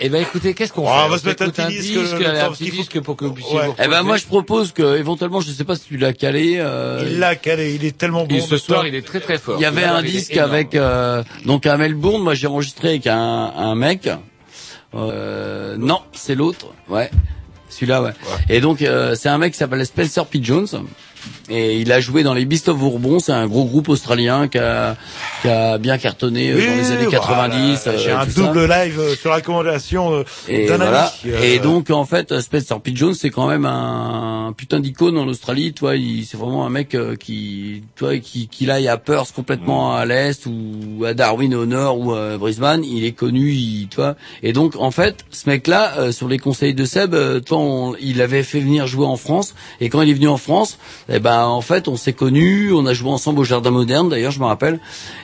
Eh 0.00 0.08
ben 0.08 0.20
écoutez, 0.20 0.54
qu'est-ce 0.54 0.72
qu'on 0.72 0.86
Ah, 0.88 1.02
fait 1.02 1.06
on 1.06 1.08
va 1.10 1.18
se 1.18 1.26
mettre 1.26 1.42
un 1.44 1.50
petit 1.50 1.66
disque, 1.78 1.94
le 2.18 2.26
un 2.26 2.50
petit 2.50 2.70
disque 2.70 3.00
pour 3.00 3.16
que 3.16 3.24
vous 3.26 3.32
puissiez 3.32 3.56
Ouais. 3.56 3.66
vous 3.68 3.74
eh 3.82 3.88
ben 3.88 4.02
moi 4.02 4.16
je 4.16 4.26
propose 4.26 4.72
que 4.72 4.98
éventuellement 4.98 5.40
je 5.40 5.50
sais 5.52 5.62
pas 5.64 5.76
si 5.76 5.84
tu 5.84 5.96
l'as 5.96 6.12
calé 6.12 6.56
euh, 6.58 7.04
Il 7.08 7.20
l'a 7.20 7.36
calé, 7.36 7.74
il 7.74 7.84
est 7.84 7.96
tellement 7.96 8.24
bon. 8.24 8.34
Et 8.34 8.40
ce 8.40 8.58
soir, 8.58 8.86
il 8.86 8.94
est 8.96 9.06
très 9.06 9.20
très 9.20 9.38
fort. 9.38 9.54
Il 9.58 9.62
y 9.62 9.64
avait 9.64 9.84
un 9.84 10.02
disque 10.02 10.36
avec 10.36 10.74
euh, 10.74 11.22
donc 11.46 11.64
à 11.66 11.76
Melbourne. 11.76 12.22
Moi, 12.22 12.34
j'ai 12.34 12.48
enregistré 12.48 12.88
avec 12.90 13.06
un, 13.06 13.16
un 13.56 13.74
mec. 13.76 14.10
Euh, 14.94 15.76
non, 15.78 16.00
c'est 16.12 16.34
l'autre. 16.34 16.66
Ouais, 16.88 17.10
celui-là. 17.74 18.02
Ouais. 18.02 18.12
Et 18.48 18.60
donc 18.60 18.82
euh, 18.82 19.14
c'est 19.14 19.28
un 19.28 19.38
mec 19.38 19.52
qui 19.52 19.58
s'appelle 19.58 19.84
Spencer 19.84 20.26
P. 20.26 20.40
Jones. 20.42 20.66
Et 21.48 21.78
il 21.78 21.92
a 21.92 22.00
joué 22.00 22.22
dans 22.22 22.32
les 22.34 22.44
Beasts 22.46 22.68
of 22.68 22.78
Bourbon. 22.78 23.18
C'est 23.18 23.32
un 23.32 23.46
gros 23.46 23.64
groupe 23.64 23.88
australien 23.90 24.48
qui 24.48 24.58
a, 24.58 24.96
qui 25.42 25.48
a 25.48 25.76
bien 25.78 25.98
cartonné 25.98 26.50
euh, 26.50 26.54
dans 26.54 26.76
les 26.76 26.90
années 26.92 27.06
90. 27.10 27.80
voilà. 27.84 27.98
J'ai 27.98 28.10
euh, 28.10 28.18
un 28.18 28.26
ça. 28.28 28.40
double 28.40 28.66
live 28.66 28.98
euh, 28.98 29.14
sur 29.14 29.34
recommandation 29.34 30.14
euh, 30.14 30.24
Et 30.48 30.66
voilà. 30.66 31.12
Et 31.42 31.58
donc 31.58 31.90
en 31.90 32.04
fait, 32.06 32.40
Spencer 32.40 32.80
P. 32.80 32.92
Jones, 32.94 33.14
c'est 33.14 33.30
quand 33.30 33.46
même 33.46 33.66
un, 33.66 34.54
putain 34.56 34.80
d'icône 34.80 35.18
en 35.18 35.26
Australie. 35.26 35.74
Toi, 35.74 35.92
c'est 36.26 36.36
vraiment 36.38 36.64
un 36.66 36.70
mec 36.70 36.96
qui, 37.20 37.82
toi, 37.96 38.16
qui, 38.18 38.48
qui 38.48 38.64
là, 38.66 38.80
il 38.80 38.88
a 38.88 38.96
Perth 38.96 39.32
complètement 39.32 39.94
à 39.94 40.06
l'est 40.06 40.46
ou 40.46 41.04
à 41.04 41.12
Darwin 41.14 41.54
au 41.54 41.66
nord 41.66 42.00
ou 42.00 42.12
à 42.14 42.38
Brisbane. 42.38 42.84
Il 42.84 43.04
est 43.04 43.12
connu, 43.12 43.50
il, 43.52 43.88
toi. 43.88 44.16
Et 44.42 44.52
donc 44.52 44.76
en 44.76 44.90
fait, 44.90 45.24
ce 45.30 45.48
mec-là, 45.50 46.10
sur 46.12 46.28
les 46.28 46.38
conseils 46.38 46.74
de 46.74 46.84
Seb, 46.84 47.14
toi, 47.44 47.58
on- 47.58 47.94
il 48.00 48.22
avait 48.22 48.42
fait 48.42 48.60
venir 48.60 48.86
jouer 48.86 49.06
en 49.06 49.16
France. 49.16 49.54
Et 49.80 49.88
quand 49.90 50.00
il 50.00 50.10
est 50.10 50.14
venu 50.14 50.28
en 50.28 50.36
France, 50.38 50.78
eh 51.16 51.20
ben 51.20 51.44
en 51.44 51.60
fait, 51.60 51.86
on 51.86 51.96
s'est 51.96 52.12
connus. 52.12 52.72
On 52.72 52.84
a 52.86 52.92
joué 52.92 53.08
ensemble 53.10 53.38
au 53.40 53.44
Jardin 53.44 53.70
Moderne, 53.70 54.08
d'ailleurs, 54.08 54.32
je 54.32 54.40
me 54.40 54.46
rappelle. 54.46 54.80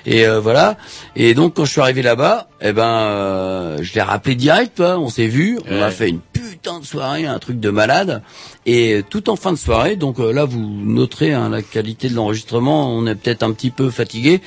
Et 0.07 0.25
euh, 0.27 0.39
voilà. 0.41 0.77
Et 1.17 1.35
donc 1.35 1.55
quand 1.55 1.65
je 1.65 1.73
suis 1.73 1.81
arrivé 1.81 2.01
là-bas, 2.03 2.49
eh 2.61 2.73
ben, 2.73 2.85
euh, 2.87 3.79
je 3.83 3.93
l'ai 3.95 4.03
rappelé 4.03 4.35
direct. 4.37 4.81
On 4.81 5.09
s'est 5.09 5.27
vu. 5.27 5.59
On 5.69 5.75
Ouais. 5.77 5.83
a 5.83 5.91
fait 5.91 6.09
une 6.09 6.21
putain 6.21 6.79
de 6.79 6.85
soirée, 6.85 7.27
un 7.27 7.39
truc 7.41 7.59
de 7.59 7.71
malade. 7.71 8.23
Et 8.67 9.03
tout 9.11 9.31
en 9.31 9.37
fin 9.37 9.51
de 9.53 9.57
soirée, 9.59 9.97
donc 9.97 10.21
euh, 10.21 10.33
là 10.33 10.45
vous 10.45 10.61
noterez 10.61 11.33
hein, 11.33 11.49
la 11.49 11.63
qualité 11.63 12.09
de 12.09 12.15
l'enregistrement, 12.15 12.95
on 12.95 13.07
est 13.07 13.15
peut-être 13.15 13.43
un 13.43 13.53
petit 13.53 13.71
peu 13.71 13.89
fatigué, 13.91 14.43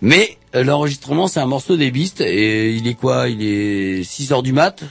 mais 0.00 0.38
euh, 0.56 0.64
l'enregistrement 0.64 1.28
c'est 1.28 1.40
un 1.40 1.46
morceau 1.46 1.76
des 1.76 1.90
Beasts 1.90 2.22
et 2.22 2.72
il 2.72 2.88
est 2.88 2.94
quoi? 2.94 3.28
Il 3.28 3.42
est 3.42 4.02
6 4.02 4.32
heures 4.32 4.42
du 4.42 4.54
mat. 4.54 4.82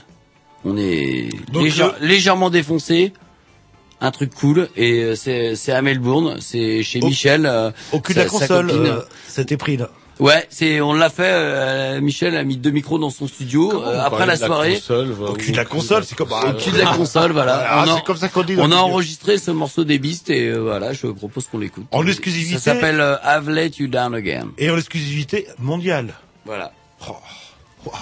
On 0.64 0.76
est 0.76 1.28
légère- 1.52 1.96
légèrement 2.00 2.50
défoncé. 2.50 3.12
Un 4.00 4.10
truc 4.10 4.34
cool 4.34 4.68
et 4.76 5.02
euh, 5.02 5.14
c'est 5.16 5.56
c'est 5.56 5.72
à 5.72 5.82
Melbourne, 5.82 6.36
c'est 6.40 6.82
chez 6.82 7.00
Michel. 7.00 7.46
euh, 7.46 7.70
Au 7.92 8.00
cul 8.00 8.14
de 8.14 8.20
la 8.20 8.26
console, 8.26 8.70
euh, 8.70 9.00
c'était 9.26 9.56
pris 9.56 9.76
là. 9.76 9.90
Ouais, 10.20 10.46
c'est 10.50 10.80
on 10.80 10.94
l'a 10.94 11.10
fait. 11.10 11.22
euh, 11.30 12.00
Michel 12.00 12.36
a 12.36 12.42
mis 12.42 12.56
deux 12.56 12.72
micros 12.72 12.98
dans 12.98 13.10
son 13.10 13.28
studio 13.28 13.84
euh, 13.84 14.00
après 14.04 14.26
la 14.26 14.36
soirée. 14.36 14.74
console, 14.74 15.12
Au 15.12 15.32
cul 15.34 15.52
de 15.52 15.56
la 15.56 15.64
console, 15.64 16.04
c'est 16.04 16.16
comme... 16.16 16.32
Au 16.32 16.52
cul 16.54 16.72
de 16.72 16.78
la 16.78 16.86
console, 16.86 17.30
voilà. 17.30 17.64
Ah, 17.68 17.84
on 17.86 17.94
a, 17.96 18.00
comme 18.00 18.16
ça 18.16 18.28
qu'on 18.28 18.42
dit. 18.42 18.56
on 18.58 18.72
a 18.72 18.76
enregistré 18.76 19.38
ce 19.38 19.52
morceau 19.52 19.84
des 19.84 20.00
Beasts 20.00 20.28
et 20.30 20.48
euh, 20.48 20.58
voilà, 20.58 20.92
je 20.92 21.06
propose 21.06 21.46
qu'on 21.46 21.58
l'écoute. 21.58 21.84
En 21.92 22.04
exclusivité. 22.04 22.58
Ça 22.58 22.74
s'appelle 22.74 23.00
euh, 23.00 23.14
I've 23.24 23.48
Let 23.48 23.70
You 23.78 23.86
Down 23.86 24.12
Again. 24.12 24.48
Et 24.58 24.68
en 24.70 24.76
exclusivité 24.76 25.46
mondiale. 25.60 26.14
Voilà. 26.44 26.72
Oh. 27.08 27.12
Wow. 27.86 27.92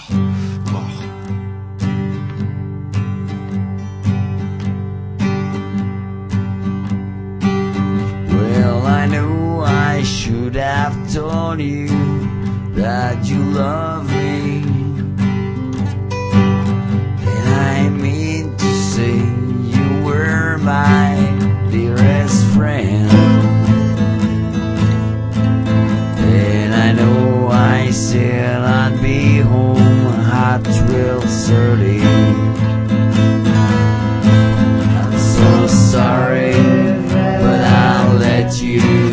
Well, 8.67 8.85
I 8.85 9.07
knew 9.07 9.61
I 9.61 10.03
should 10.03 10.57
have 10.57 11.13
told 11.13 11.61
you 11.61 11.87
that 12.75 13.25
you 13.25 13.39
love 13.39 14.11
me. 14.11 14.63
And 17.33 17.49
I 17.49 17.89
mean 17.89 18.57
to 18.57 18.65
say 18.65 19.15
you 19.15 20.03
were 20.03 20.59
my 20.59 21.15
dearest 21.71 22.45
friend. 22.57 23.09
And 26.19 26.75
I 26.75 26.91
know 26.91 27.47
I 27.47 27.91
said 27.93 28.63
I'd 28.63 29.01
be 29.01 29.39
home 29.39 29.79
at 29.79 30.65
twelve 30.65 31.23
thirty. 31.23 32.01
I'm 34.91 35.17
so 35.17 35.69
sorry, 35.69 36.55
I'll 38.47 38.53
let 38.53 38.63
you 38.63 39.06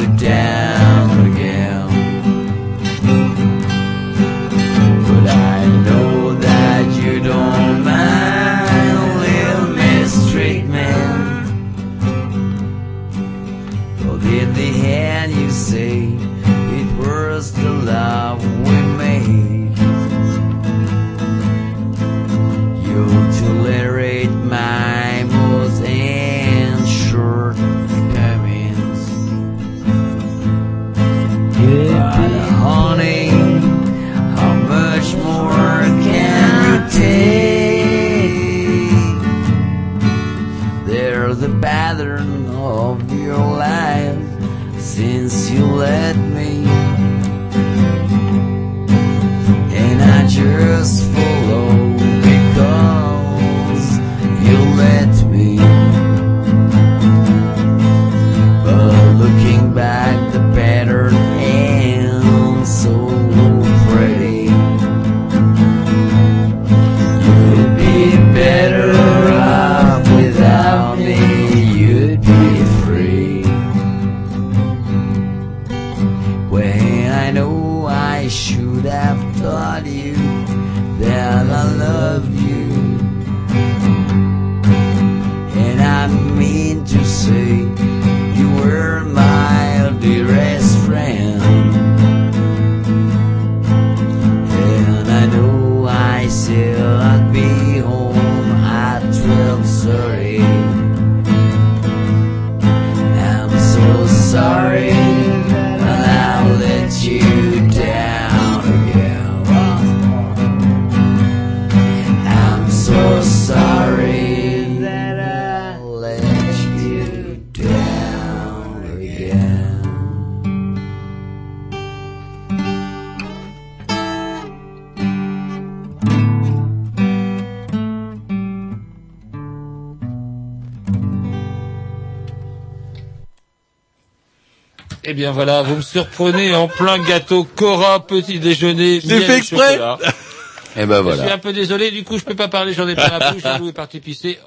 bien 135.23 135.31
voilà, 135.31 135.61
vous 135.61 135.77
me 135.77 135.81
surprenez 135.81 136.53
en 136.53 136.67
plein 136.67 136.99
gâteau 136.99 137.45
Cora 137.45 138.05
petit 138.05 138.39
déjeuner. 138.39 138.99
Miel 139.05 139.23
fait 139.23 139.33
et 139.35 139.37
exprès. 139.37 139.71
chocolat. 139.75 139.97
Et 140.75 140.85
ben 140.85 141.03
Je 141.03 141.09
suis 141.11 141.17
voilà. 141.19 141.33
un 141.35 141.37
peu 141.37 141.53
désolé, 141.53 141.91
du 141.91 142.03
coup 142.03 142.17
je 142.17 142.25
peux 142.25 142.35
pas 142.35 142.49
parler, 142.49 142.73
j'en 142.73 142.87
ai 142.89 142.95
plein 142.95 143.07
la 143.19 143.31
bouche, 143.31 143.43
Lou 143.59 143.69
est 143.69 143.73
parti 143.73 144.01
pisser. 144.01 144.37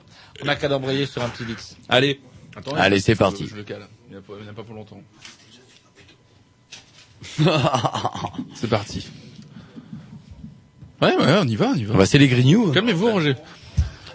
On 0.45 0.49
a 0.49 0.55
qu'à 0.57 0.69
d'embrayer 0.69 1.07
sur 1.07 1.23
un 1.23 1.29
petit 1.31 1.45
mix. 1.45 1.77
Allez, 1.89 2.21
Attends, 2.55 2.73
Allez, 2.77 3.01
c'est 3.01 3.15
je, 3.15 3.19
parti. 3.19 3.47
je 3.49 3.55
le 3.57 3.63
cale. 3.63 3.87
Il 4.09 4.13
n'y 4.13 4.19
a, 4.19 4.21
pas- 4.21 4.35
a 4.51 4.53
pas 4.55 4.63
pour 4.65 4.75
longtemps. 4.75 5.01
C'est 8.55 8.69
parti. 8.69 9.09
Ouais, 11.01 11.17
ouais, 11.17 11.35
on 11.41 11.47
y 11.49 11.57
va, 11.57 11.71
on 11.75 11.79
y 11.79 11.85
va. 11.85 11.95
Bah, 11.95 12.07
c'est 12.07 12.19
les 12.19 12.29
grignoux. 12.29 12.71
Calmez-vous, 12.73 13.11
Roger. 13.13 13.35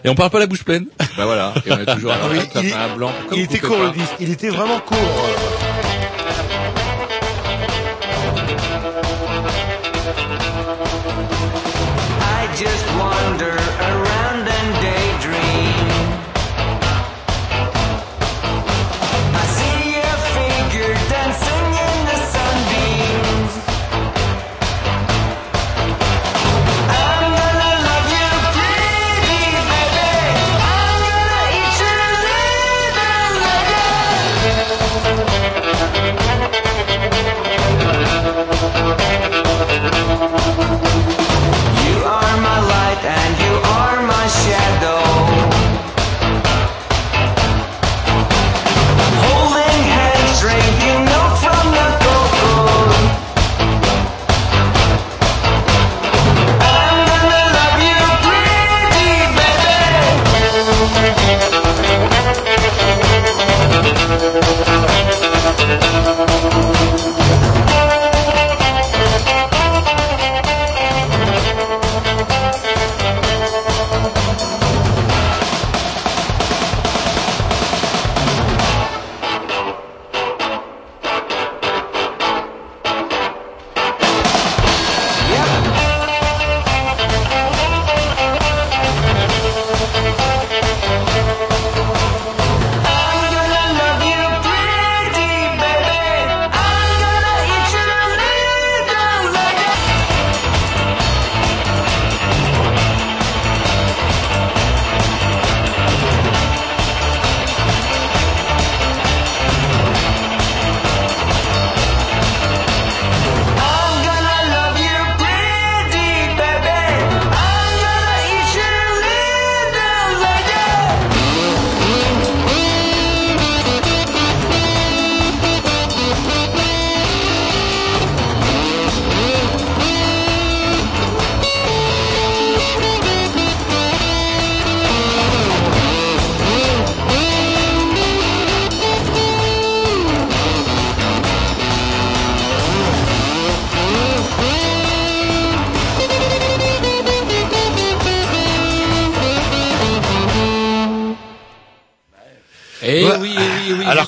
Et 0.04 0.10
on 0.10 0.16
parle 0.16 0.32
pas 0.32 0.40
la 0.40 0.48
bouche 0.48 0.64
pleine. 0.64 0.88
Bah 1.18 1.26
voilà, 1.26 1.54
et 1.66 1.72
on 1.72 1.80
est 1.80 1.86
toujours 1.94 2.12
à 2.12 2.18
Oui, 2.30 2.38
la 2.38 2.50
ça 2.50 2.62
il, 2.64 2.74
un 2.74 2.96
blanc. 2.96 3.12
Était 3.34 3.60
court 3.60 3.78
pas 3.78 3.84
le 3.86 3.92
disque, 3.92 4.14
il 4.20 4.32
était 4.32 4.50
vraiment 4.50 4.80
court. 4.80 4.98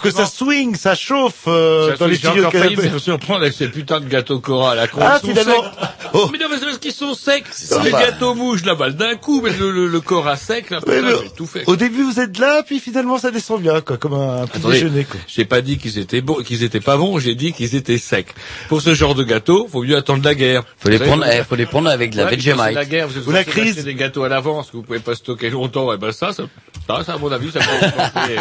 Que 0.04 0.12
ça 0.12 0.26
swing, 0.26 0.76
ça 0.76 0.94
chauffe 0.96 1.46
euh, 1.48 1.92
Ça, 1.92 1.98
dans 1.98 2.06
les 2.08 2.14
j'ai 2.16 2.28
studios 2.28 2.46
me 2.46 2.52
canapé. 2.52 2.76
faire 2.76 3.00
surprendre 3.00 3.42
avec 3.42 3.54
ces 3.54 3.68
putains 3.70 4.00
de 4.02 4.08
gâteaux 4.08 4.40
Cora 4.40 4.74
à 4.74 4.76
la 4.76 4.88
con. 4.88 5.00
Ah, 5.02 5.20
finalement. 5.24 5.64
secs. 5.64 6.30
Mais 6.32 6.38
non, 6.38 6.46
mais 6.52 6.58
c'est 6.60 6.66
parce 6.66 6.78
qu'ils 6.78 6.92
sont 6.94 7.14
secs. 7.14 7.44
Les 7.84 7.92
gâteaux 7.92 8.36
mouchent 8.36 8.66
la 8.66 8.76
balle 8.76 8.96
d'un 8.96 9.16
coup, 9.16 9.42
mais 9.42 9.52
le, 9.60 9.72
le, 9.72 9.88
le 9.88 10.02
Cora 10.02 10.36
sec, 10.36 10.70
là, 10.70 10.80
putain, 10.80 11.02
tout 11.36 11.46
fait. 11.48 11.64
Au 11.68 11.76
début, 11.76 12.04
vous 12.04 12.20
êtes 12.20 12.38
là, 12.38 12.62
puis 12.64 12.80
finalement, 12.80 13.18
ça 13.18 13.32
descend 13.32 13.62
bien, 13.62 13.82
quoi, 13.82 13.98
comme 13.98 14.14
un 14.14 14.46
petit 14.46 14.58
Attendez, 14.60 14.74
déjeuner, 14.76 15.04
quoi. 15.06 15.20
j'ai 15.28 15.46
pas 15.46 15.62
dit 15.62 15.78
qu'ils 15.78 15.98
étaient 15.98 16.22
bons, 16.22 16.36
qu'ils 16.44 16.64
étaient 16.64 16.80
pas 16.82 16.98
bons, 16.98 17.18
j'ai 17.20 17.36
dit 17.36 17.54
qu'ils 17.54 17.76
étaient 17.76 17.98
secs. 17.98 18.28
Pour 18.70 18.82
ce 18.82 18.94
genre 18.94 19.16
de 19.16 19.24
gâteau, 19.24 19.68
faut 19.72 19.82
mieux 19.84 19.96
attendre 19.98 20.24
la 20.24 20.36
guerre. 20.36 20.64
Faut 20.78 20.90
les 20.90 20.98
Vous 20.98 21.06
prendre, 21.06 21.26
eh, 21.26 21.44
faut 21.44 21.56
les 21.56 21.66
prendre 21.66 21.90
avec 21.90 22.12
de 22.12 22.18
la 22.18 22.26
Ouais, 22.26 22.36
Vegemite. 22.36 22.74
la 22.74 22.86
guerre, 22.86 23.08
vous 23.08 23.18
êtes 23.18 23.28
Ou 23.28 23.32
la 23.32 23.44
crise. 23.44 23.84
des 23.84 23.96
gâteaux 23.96 24.24
à 24.24 24.30
l'avance 24.30 24.68
que 24.72 24.78
vous 24.78 24.84
pouvez 24.84 25.00
pas 25.00 25.16
stocker 25.16 25.50
longtemps. 25.50 25.92
Et 25.94 25.98
ben 25.98 26.12
ça, 26.12 26.34
ça, 26.34 26.44
ça, 26.88 27.04
ça, 27.04 27.14
à 27.14 27.18
mon 27.18 27.32
avis, 27.32 27.52
ça 27.52 27.60
peut 27.60 27.86
vous 27.86 27.92
porter 27.92 28.36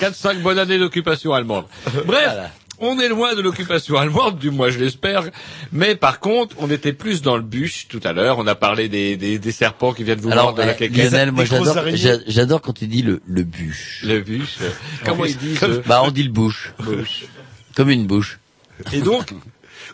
4-5 0.00 0.38
bonnes 0.42 0.58
années 0.58 0.78
d'occupation 0.78 1.32
allemande. 1.34 1.64
Bref. 2.06 2.32
On 2.82 2.98
est 2.98 3.08
loin 3.10 3.34
de 3.34 3.42
l'occupation 3.42 3.98
allemande, 3.98 4.38
du 4.38 4.50
moins 4.50 4.70
je 4.70 4.78
l'espère. 4.78 5.24
Mais 5.70 5.96
par 5.96 6.18
contre, 6.18 6.56
on 6.60 6.70
était 6.70 6.94
plus 6.94 7.20
dans 7.20 7.36
le 7.36 7.42
bûche 7.42 7.88
tout 7.88 8.00
à 8.04 8.14
l'heure. 8.14 8.38
On 8.38 8.46
a 8.46 8.54
parlé 8.54 8.88
des, 8.88 9.18
des, 9.18 9.38
des 9.38 9.52
serpents 9.52 9.92
qui 9.92 10.02
viennent 10.02 10.18
vous 10.20 10.30
Alors, 10.32 10.44
mordre 10.44 10.62
de 10.62 10.66
la 10.66 10.72
eh, 10.72 10.76
quéquette. 10.76 11.10
Lionel, 11.12 11.30
moi 11.32 11.44
j'adore, 11.44 12.62
quand 12.62 12.72
tu 12.72 12.86
dis 12.86 13.02
le, 13.02 13.20
le 13.26 13.42
bûche. 13.42 14.00
Le 14.06 14.20
bûche. 14.20 14.56
Comment 15.04 15.26
ils 15.26 15.36
disent 15.36 15.62
euh, 15.62 15.82
Bah, 15.86 16.00
on 16.04 16.10
dit 16.10 16.22
le 16.22 16.30
bouche. 16.30 16.72
bûche. 16.82 17.24
Comme 17.76 17.90
une 17.90 18.06
bouche. 18.06 18.38
Et 18.94 19.02
donc, 19.02 19.34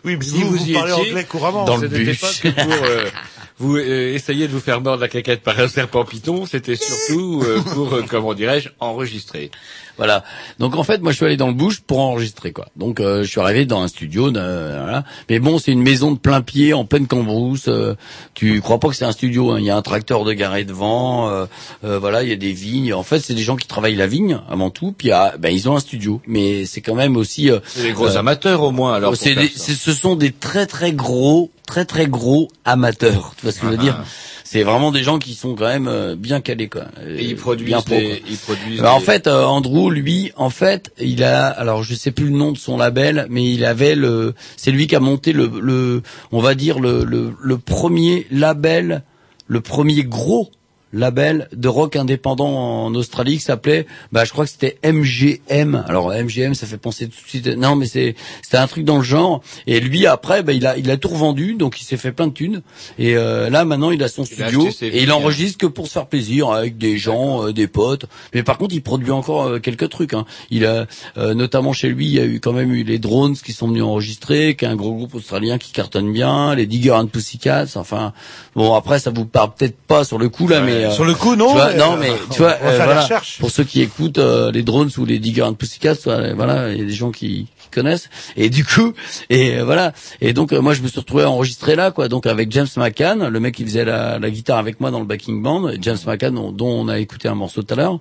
Oui, 0.05 0.15
mais 0.15 0.23
si 0.23 0.31
vous, 0.41 0.51
vous, 0.51 0.57
vous 0.57 0.69
y 0.69 0.73
parlez 0.73 0.93
étiez, 0.93 1.09
anglais 1.11 1.23
couramment. 1.25 1.65
Dans 1.65 1.75
le 1.75 1.89
bûche. 1.89 2.21
pas 2.21 2.31
que 2.41 2.47
pour 2.61 2.71
euh, 2.85 3.05
vous 3.59 3.77
euh, 3.77 4.13
essayer 4.13 4.47
de 4.47 4.51
vous 4.51 4.59
faire 4.59 4.81
mordre 4.81 5.01
la 5.01 5.07
caquette 5.07 5.41
par 5.41 5.59
un 5.59 5.67
serpent 5.67 6.05
python, 6.05 6.45
c'était 6.45 6.75
surtout 6.75 7.41
euh, 7.43 7.61
pour, 7.61 7.93
euh, 7.93 8.03
comment 8.07 8.33
dirais-je, 8.33 8.69
enregistrer. 8.79 9.51
Voilà. 9.97 10.23
Donc 10.59 10.75
en 10.75 10.83
fait, 10.83 11.01
moi 11.01 11.11
je 11.11 11.17
suis 11.17 11.25
allé 11.25 11.37
dans 11.37 11.47
le 11.47 11.53
bouche 11.53 11.81
pour 11.81 11.99
enregistrer 11.99 12.51
quoi. 12.51 12.67
Donc 12.75 12.99
euh, 12.99 13.23
je 13.23 13.29
suis 13.29 13.39
arrivé 13.41 13.65
dans 13.65 13.81
un 13.81 13.87
studio, 13.87 14.29
de- 14.31 14.39
voilà. 14.39 15.03
Mais 15.29 15.39
bon, 15.39 15.57
c'est 15.59 15.71
une 15.71 15.81
maison 15.81 16.11
de 16.11 16.17
plein 16.17 16.41
pied 16.41 16.73
en 16.73 16.85
pleine 16.85 17.07
cambrousse. 17.07 17.67
euh, 17.67 17.95
tu 18.33 18.61
crois 18.61 18.79
pas 18.79 18.89
que 18.89 18.95
c'est 18.95 19.05
un 19.05 19.11
studio 19.11 19.51
hein. 19.51 19.57
Il 19.59 19.65
y 19.65 19.69
a 19.69 19.75
un 19.75 19.81
tracteur 19.81 20.23
de 20.23 20.33
garé 20.33 20.63
devant. 20.65 21.29
euh, 21.29 21.45
euh, 21.83 21.97
voilà, 21.99 22.23
il 22.23 22.29
y 22.29 22.33
a 22.33 22.35
des 22.35 22.53
vignes. 22.53 22.93
En 22.93 23.03
fait, 23.03 23.19
c'est 23.19 23.33
des 23.33 23.41
gens 23.41 23.55
qui 23.55 23.67
travaillent 23.67 23.95
la 23.95 24.07
vigne 24.07 24.39
avant 24.49 24.69
tout. 24.69 24.93
Puis 24.97 25.11
ah, 25.11 25.33
ben 25.39 25.49
ils 25.49 25.67
ont 25.69 25.75
un 25.75 25.79
studio. 25.79 26.21
Mais 26.27 26.65
c'est 26.65 26.81
quand 26.81 26.95
même 26.95 27.17
aussi. 27.17 27.49
euh, 27.49 27.59
C'est 27.65 27.83
des 27.83 27.91
gros 27.91 28.15
euh, 28.15 28.19
amateurs 28.19 28.61
au 28.61 28.71
moins 28.71 28.93
alors. 28.93 29.11
c'est 29.15 29.33
ce 29.47 29.93
sont 29.93 30.15
des 30.15 30.31
très 30.31 30.65
très 30.67 30.91
gros, 30.91 31.49
très 31.65 31.85
très 31.85 32.07
gros 32.07 32.47
amateurs. 32.65 33.33
Tu 33.37 33.43
vois 33.43 33.51
ce 33.51 33.59
que 33.59 33.65
je 33.67 33.71
veux 33.71 33.77
Ah. 33.79 33.83
dire 33.83 34.03
C'est 34.49 34.63
vraiment 34.63 34.93
des 34.93 35.03
gens 35.03 35.19
qui 35.19 35.33
sont 35.33 35.55
quand 35.55 35.67
même 35.67 35.89
euh, 35.89 36.15
bien 36.15 36.39
calés 36.39 36.69
quoi. 36.69 36.85
Et 37.05 37.25
ils 37.25 37.33
Euh, 37.33 37.35
produisent 37.35 37.67
bien 37.67 37.81
des, 37.85 38.23
ils 38.29 38.37
produisent. 38.37 38.81
En 38.81 39.01
fait, 39.01 39.27
euh, 39.27 39.43
Andrew, 39.43 39.89
lui, 39.91 40.31
en 40.37 40.49
fait, 40.49 40.93
il 41.01 41.21
a, 41.25 41.47
alors 41.47 41.83
je 41.83 41.93
sais 41.93 42.11
plus 42.11 42.25
le 42.29 42.37
nom 42.37 42.53
de 42.53 42.57
son 42.57 42.77
label, 42.77 43.27
mais 43.29 43.43
il 43.51 43.65
avait 43.65 43.95
le, 43.95 44.35
c'est 44.55 44.71
lui 44.71 44.87
qui 44.87 44.95
a 44.95 45.01
monté 45.01 45.33
le, 45.33 45.51
le, 45.61 46.01
on 46.31 46.39
va 46.39 46.55
dire 46.55 46.79
le, 46.79 47.03
le, 47.03 47.33
le 47.41 47.57
premier 47.57 48.25
label, 48.31 49.03
le 49.47 49.59
premier 49.59 50.03
gros 50.05 50.49
label 50.93 51.47
de 51.53 51.67
rock 51.67 51.95
indépendant 51.95 52.85
en 52.85 52.95
Australie 52.95 53.37
qui 53.37 53.43
s'appelait, 53.43 53.85
bah 54.11 54.25
je 54.25 54.31
crois 54.31 54.45
que 54.45 54.51
c'était 54.51 54.77
MGM. 54.83 55.83
Alors 55.87 56.11
MGM, 56.11 56.53
ça 56.53 56.65
fait 56.65 56.77
penser 56.77 57.07
tout 57.07 57.21
de 57.21 57.29
suite, 57.29 57.47
non 57.47 57.75
mais 57.75 57.85
c'est, 57.85 58.15
c'était 58.41 58.57
un 58.57 58.67
truc 58.67 58.85
dans 58.85 58.97
le 58.97 59.03
genre. 59.03 59.41
Et 59.65 59.79
lui 59.79 60.07
après, 60.07 60.43
bah, 60.43 60.53
il 60.53 60.65
a, 60.65 60.77
il 60.77 60.89
a 60.89 60.97
tout 60.97 61.09
revendu, 61.09 61.55
donc 61.55 61.81
il 61.81 61.83
s'est 61.83 61.97
fait 61.97 62.11
plein 62.11 62.27
de 62.27 62.33
thunes. 62.33 62.61
Et 62.97 63.15
euh, 63.15 63.49
là 63.49 63.65
maintenant, 63.65 63.91
il 63.91 64.01
a 64.03 64.07
son 64.07 64.23
Il 64.23 64.33
studio 64.33 64.69
et 64.81 65.03
il 65.03 65.11
enregistre 65.11 65.57
que 65.57 65.65
pour 65.65 65.87
se 65.87 65.93
faire 65.93 66.07
plaisir 66.07 66.49
avec 66.49 66.77
des 66.77 66.97
gens, 66.97 67.45
euh, 67.45 67.53
des 67.53 67.67
potes. 67.67 68.05
Mais 68.33 68.43
par 68.43 68.57
contre, 68.57 68.73
il 68.73 68.81
produit 68.81 69.11
encore 69.11 69.43
euh, 69.43 69.59
quelques 69.59 69.89
trucs. 69.89 70.13
Hein. 70.13 70.25
Il 70.49 70.65
a 70.65 70.87
euh, 71.17 71.33
notamment 71.33 71.73
chez 71.73 71.89
lui, 71.89 72.05
il 72.05 72.13
y 72.13 72.19
a 72.19 72.25
eu 72.25 72.39
quand 72.39 72.53
même 72.53 72.73
eu 72.73 72.83
les 72.83 72.99
Drones 72.99 73.35
qui 73.35 73.53
sont 73.53 73.67
venus 73.67 73.83
enregistrer, 73.83 74.55
qui 74.55 74.65
est 74.65 74.67
un 74.67 74.75
gros 74.75 74.93
groupe 74.93 75.15
australien 75.15 75.57
qui 75.57 75.71
cartonne 75.71 76.11
bien, 76.11 76.55
les 76.55 76.65
Digger 76.65 76.91
and 76.91 77.07
Pussycats. 77.07 77.75
Enfin, 77.75 78.13
bon 78.55 78.73
après, 78.73 78.99
ça 78.99 79.11
vous 79.11 79.25
parle 79.25 79.53
peut-être 79.57 79.77
pas 79.77 80.03
sur 80.03 80.17
le 80.17 80.29
coup 80.29 80.47
là, 80.47 80.61
mais 80.61 80.76
euh, 80.85 80.91
Sur 80.91 81.05
le 81.05 81.13
coup, 81.13 81.35
non. 81.35 81.47
tu 81.47 81.53
vois, 81.53 81.73
non, 81.73 81.93
euh, 81.93 81.97
mais 81.99 82.09
on 82.11 82.33
tu 82.33 82.39
vois, 82.39 82.57
euh, 82.63 82.75
voilà, 82.83 83.07
pour 83.39 83.51
ceux 83.51 83.63
qui 83.63 83.81
écoutent 83.81 84.17
euh, 84.17 84.51
les 84.51 84.63
drones 84.63 84.89
ou 84.97 85.05
les 85.05 85.19
Digger 85.19 85.43
and 85.43 85.53
Pussycats, 85.53 85.95
euh, 86.07 86.33
voilà, 86.35 86.71
il 86.71 86.79
y 86.79 86.81
a 86.81 86.85
des 86.85 86.93
gens 86.93 87.11
qui, 87.11 87.47
qui 87.59 87.69
connaissent. 87.71 88.09
Et 88.35 88.49
du 88.49 88.63
coup, 88.65 88.93
et 89.29 89.57
euh, 89.57 89.63
voilà. 89.65 89.93
Et 90.21 90.33
donc 90.33 90.53
euh, 90.53 90.61
moi, 90.61 90.73
je 90.73 90.81
me 90.81 90.87
suis 90.87 90.99
retrouvé 90.99 91.23
enregistré 91.25 91.75
là, 91.75 91.91
quoi. 91.91 92.07
Donc 92.07 92.25
avec 92.25 92.51
James 92.51 92.67
McCann, 92.77 93.27
le 93.27 93.39
mec 93.39 93.55
qui 93.55 93.65
faisait 93.65 93.85
la, 93.85 94.19
la 94.19 94.29
guitare 94.29 94.57
avec 94.57 94.79
moi 94.79 94.91
dans 94.91 94.99
le 94.99 95.05
backing 95.05 95.41
band, 95.41 95.71
James 95.81 95.97
McCann 96.05 96.35
dont, 96.35 96.51
dont 96.51 96.69
on 96.69 96.87
a 96.87 96.99
écouté 96.99 97.27
un 97.27 97.35
morceau 97.35 97.63
tout 97.63 97.73
à 97.73 97.77
l'heure. 97.77 97.99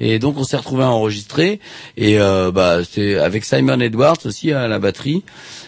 Et 0.00 0.18
donc 0.18 0.36
on 0.38 0.44
s'est 0.44 0.56
retrouvé 0.56 0.84
à 0.84 0.90
enregistrer. 0.90 1.60
Et 1.96 2.18
euh, 2.18 2.50
bah 2.50 2.78
c'est 2.90 3.16
avec 3.16 3.44
Simon 3.44 3.80
Edwards 3.80 4.18
aussi 4.24 4.52
à 4.52 4.68
la 4.68 4.78
batterie. 4.78 5.24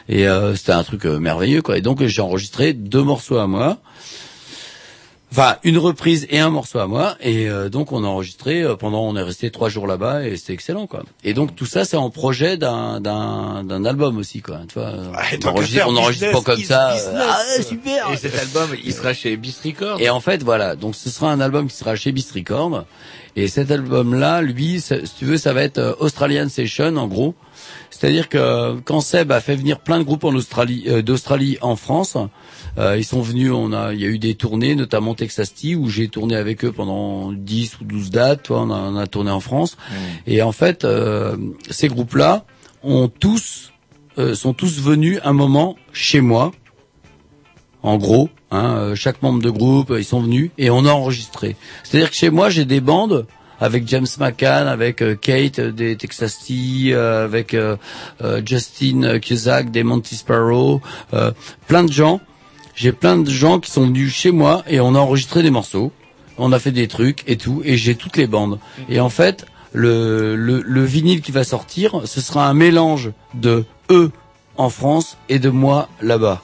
Et 0.09 0.27
euh, 0.29 0.55
c'était 0.57 0.73
un 0.73 0.83
truc 0.85 1.07
euh, 1.07 1.19
merveilleux, 1.19 1.63
quoi. 1.63 1.79
Et 1.79 1.83
donc 1.83 2.05
j'ai 2.05 2.23
enregistré 2.23 2.73
deux 2.73 3.03
morceaux 3.03 3.39
à 3.39 3.47
moi. 3.47 3.79
Enfin, 5.33 5.57
une 5.63 5.79
reprise 5.79 6.27
et 6.31 6.41
un 6.41 6.51
morceau 6.51 6.81
à 6.81 6.87
moi, 6.89 7.17
et 7.21 7.49
euh, 7.49 7.69
donc 7.69 7.93
on 7.93 8.03
a 8.03 8.07
enregistré 8.09 8.63
euh, 8.63 8.75
pendant, 8.75 9.03
on 9.05 9.15
est 9.15 9.23
resté 9.23 9.51
trois 9.53 9.69
jours 9.69 9.87
là-bas, 9.87 10.25
et 10.27 10.37
c'était 10.37 10.55
excellent, 10.55 10.89
quoi. 10.89 11.05
Et 11.23 11.35
donc 11.35 11.55
tout 11.55 11.67
ça, 11.67 11.85
c'est 11.85 11.97
en 11.97 12.11
projet 12.11 12.57
d'un 12.57 13.01
d'un 13.01 13.63
d'un 13.63 13.85
album 13.85 14.19
aussi, 14.19 14.43
quoi. 14.43 14.59
Tu 14.69 14.75
vois, 14.75 14.93
Ah, 15.15 15.33
et 15.33 15.39
on 15.45 15.49
enregistre, 15.51 15.85
on 15.87 15.97
enregistre 15.97 16.33
pas 16.33 16.41
comme 16.43 16.63
ça. 16.65 16.91
euh, 16.91 16.95
business. 16.97 17.27
ah 17.29 17.63
super. 17.63 18.11
Et 18.13 18.17
cet 18.17 18.35
album, 18.39 18.71
il 18.85 18.93
sera 18.93 19.15
chez 19.15 19.37
Beast 19.37 19.63
Records. 19.65 20.01
Et 20.01 20.11
en 20.11 20.21
fait, 20.21 20.43
voilà. 20.43 20.75
Donc, 20.75 20.97
ce 20.97 21.09
sera 21.11 21.31
un 21.31 21.41
album 21.41 21.69
qui 21.69 21.77
sera 21.77 21.95
chez 21.95 22.11
Beast 22.11 22.33
Records. 22.33 22.85
Et 23.37 23.47
cet 23.47 23.71
album-là, 23.71 24.43
lui, 24.43 24.81
si 24.81 24.95
tu 25.17 25.25
veux, 25.27 25.37
ça 25.37 25.53
va 25.53 25.63
être 25.63 25.79
euh, 25.79 25.95
Australian 26.01 26.49
Session, 26.49 26.97
en 26.97 27.07
gros. 27.07 27.35
C'est-à-dire 28.01 28.31
que 28.31 28.81
quand 28.81 29.03
Seb 29.03 29.31
a 29.31 29.43
fait 29.43 29.57
venir 29.57 29.81
plein 29.81 29.99
de 29.99 30.05
groupes 30.05 30.25
en 30.25 30.35
Australie, 30.35 30.85
euh, 30.87 31.03
d'Australie 31.03 31.59
en 31.61 31.77
France, 31.77 32.17
euh, 32.79 32.97
ils 32.97 33.05
sont 33.05 33.21
venus. 33.21 33.53
On 33.53 33.75
a, 33.75 33.93
il 33.93 34.01
y 34.01 34.07
a 34.07 34.09
eu 34.09 34.19
des 34.19 34.35
tournées, 34.37 34.75
notamment 34.75 35.15
Texas 35.15 35.53
Tea, 35.53 35.77
où 35.77 35.91
j'ai 35.91 36.09
tourné 36.09 36.35
avec 36.35 36.65
eux 36.65 36.73
pendant 36.73 37.31
10 37.31 37.81
ou 37.81 37.85
12 37.85 38.11
dates. 38.11 38.45
Toi, 38.45 38.63
on 38.63 38.71
a, 38.71 38.79
on 38.79 38.97
a 38.97 39.07
tourné 39.07 39.31
en 39.31 39.41
France. 39.41 39.77
Et 40.27 40.41
en 40.41 40.53
fait, 40.53 40.85
euh, 40.85 41.37
ces 41.69 41.89
groupes-là 41.89 42.47
ont 42.83 43.09
tous, 43.09 43.75
euh, 44.17 44.35
sont 44.35 44.55
tous 44.55 44.81
venus 44.81 45.21
un 45.23 45.35
moment 45.35 45.77
chez 45.93 46.23
moi 46.23 46.53
en 47.83 47.99
gros. 47.99 48.31
Hein, 48.51 48.95
chaque 48.95 49.21
membre 49.23 49.43
de 49.43 49.51
groupe, 49.51 49.93
ils 49.97 50.05
sont 50.05 50.21
venus 50.21 50.51
et 50.57 50.71
on 50.71 50.87
a 50.87 50.91
enregistré. 50.91 51.55
C'est-à-dire 51.85 52.11
que 52.11 52.17
chez 52.17 52.31
moi, 52.31 52.49
j'ai 52.49 52.65
des 52.65 52.81
bandes 52.81 53.27
avec 53.61 53.87
James 53.89 54.07
McCann, 54.19 54.67
avec 54.67 55.03
euh, 55.03 55.15
Kate 55.15 55.59
euh, 55.59 55.71
des 55.71 55.97
Texas 55.97 56.39
Tea, 56.39 56.93
euh, 56.93 57.25
avec 57.25 57.57
Justin 58.45 59.19
Cusack 59.19 59.71
des 59.71 59.83
Monty 59.83 60.17
Sparrow, 60.17 60.81
euh, 61.15 61.31
plein 61.69 61.85
de 61.85 61.93
gens. 61.93 62.21
J'ai 62.75 62.93
plein 62.93 63.19
de 63.19 63.31
gens 63.31 63.61
qui 63.61 63.71
sont 63.71 63.87
venus 63.87 64.13
chez 64.13 64.31
moi 64.31 64.63
et 64.67 64.81
on 64.81 64.95
a 64.95 64.99
enregistré 64.99 65.43
des 65.43 65.51
morceaux. 65.51 65.93
On 66.39 66.53
a 66.53 66.59
fait 66.59 66.73
des 66.73 66.89
trucs 66.89 67.23
et 67.27 67.37
tout, 67.37 67.61
et 67.65 67.77
j'ai 67.77 67.95
toutes 67.95 68.17
les 68.17 68.27
bandes. 68.27 68.59
Et 68.89 69.01
en 69.01 69.11
fait, 69.11 69.45
le, 69.73 70.37
le, 70.37 70.63
le 70.63 70.85
vinyle 70.85 71.21
qui 71.21 71.33
va 71.33 71.45
sortir, 71.45 72.01
ce 72.07 72.21
sera 72.23 72.49
un 72.49 72.55
mélange 72.55 73.11
de 73.35 73.65
eux 73.91 74.11
en 74.57 74.71
France 74.71 75.19
et 75.29 75.39
de 75.39 75.51
moi 75.51 75.89
là-bas. 76.01 76.43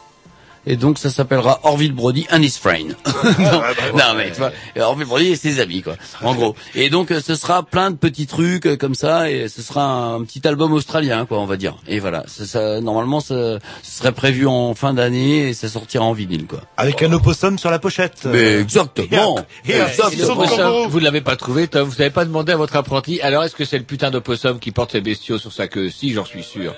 Et 0.66 0.76
donc 0.76 0.98
ça 0.98 1.10
s'appellera 1.10 1.60
Orville 1.62 1.92
Brody 1.92 2.26
and 2.32 2.42
his 2.42 2.58
friend. 2.60 2.96
non, 3.38 3.62
non, 3.94 4.14
mais 4.16 4.30
tu 4.32 4.38
vois, 4.38 4.50
Orville 4.80 5.06
Brody 5.06 5.28
et 5.28 5.36
ses 5.36 5.60
amis 5.60 5.82
quoi. 5.82 5.94
En 6.22 6.34
gros. 6.34 6.56
Et 6.74 6.90
donc 6.90 7.10
ce 7.24 7.34
sera 7.36 7.62
plein 7.62 7.90
de 7.90 7.96
petits 7.96 8.26
trucs 8.26 8.66
euh, 8.66 8.76
comme 8.76 8.94
ça 8.94 9.30
et 9.30 9.48
ce 9.48 9.62
sera 9.62 9.84
un, 9.84 10.24
petit 10.24 10.46
album 10.46 10.72
australien 10.72 11.24
quoi, 11.26 11.38
on 11.38 11.46
va 11.46 11.56
dire. 11.56 11.76
Et 11.86 12.00
voilà, 12.00 12.24
ça, 12.26 12.46
ça- 12.46 12.80
normalement 12.80 13.20
ça, 13.20 13.58
ce 13.82 13.98
serait 13.98 14.12
prévu 14.12 14.46
en 14.46 14.74
fin 14.74 14.92
d'année 14.94 15.48
et 15.50 15.54
ça 15.54 15.68
sortira 15.68 16.04
en 16.04 16.12
vinyle 16.12 16.46
quoi. 16.46 16.62
Avec 16.76 17.02
un 17.02 17.12
opossum 17.12 17.58
sur 17.58 17.70
la 17.70 17.78
pochette. 17.78 18.26
Mais 18.26 18.60
exactement. 18.60 19.38
Et 19.68 19.78
un- 19.80 19.86
Exactement. 19.86 20.88
vous 20.88 20.98
ne 20.98 21.04
l'avez 21.04 21.20
pas 21.20 21.36
trouvé, 21.36 21.68
Tom. 21.68 21.88
Vous 21.88 21.96
n'avez 21.98 22.10
pas 22.10 22.24
demandé 22.24 22.52
à 22.52 22.56
votre 22.56 22.76
apprenti. 22.76 23.20
Alors, 23.20 23.44
est-ce 23.44 23.54
que 23.54 23.64
c'est 23.64 23.78
le 23.78 23.84
putain 23.84 24.10
d'opossum 24.10 24.58
qui 24.58 24.72
porte 24.72 24.92
ses 24.92 25.00
bestiaux 25.00 25.38
sur 25.38 25.52
sa 25.52 25.68
queue? 25.68 25.90
Si, 25.90 26.12
j'en 26.12 26.24
suis 26.24 26.42
sûr. 26.42 26.74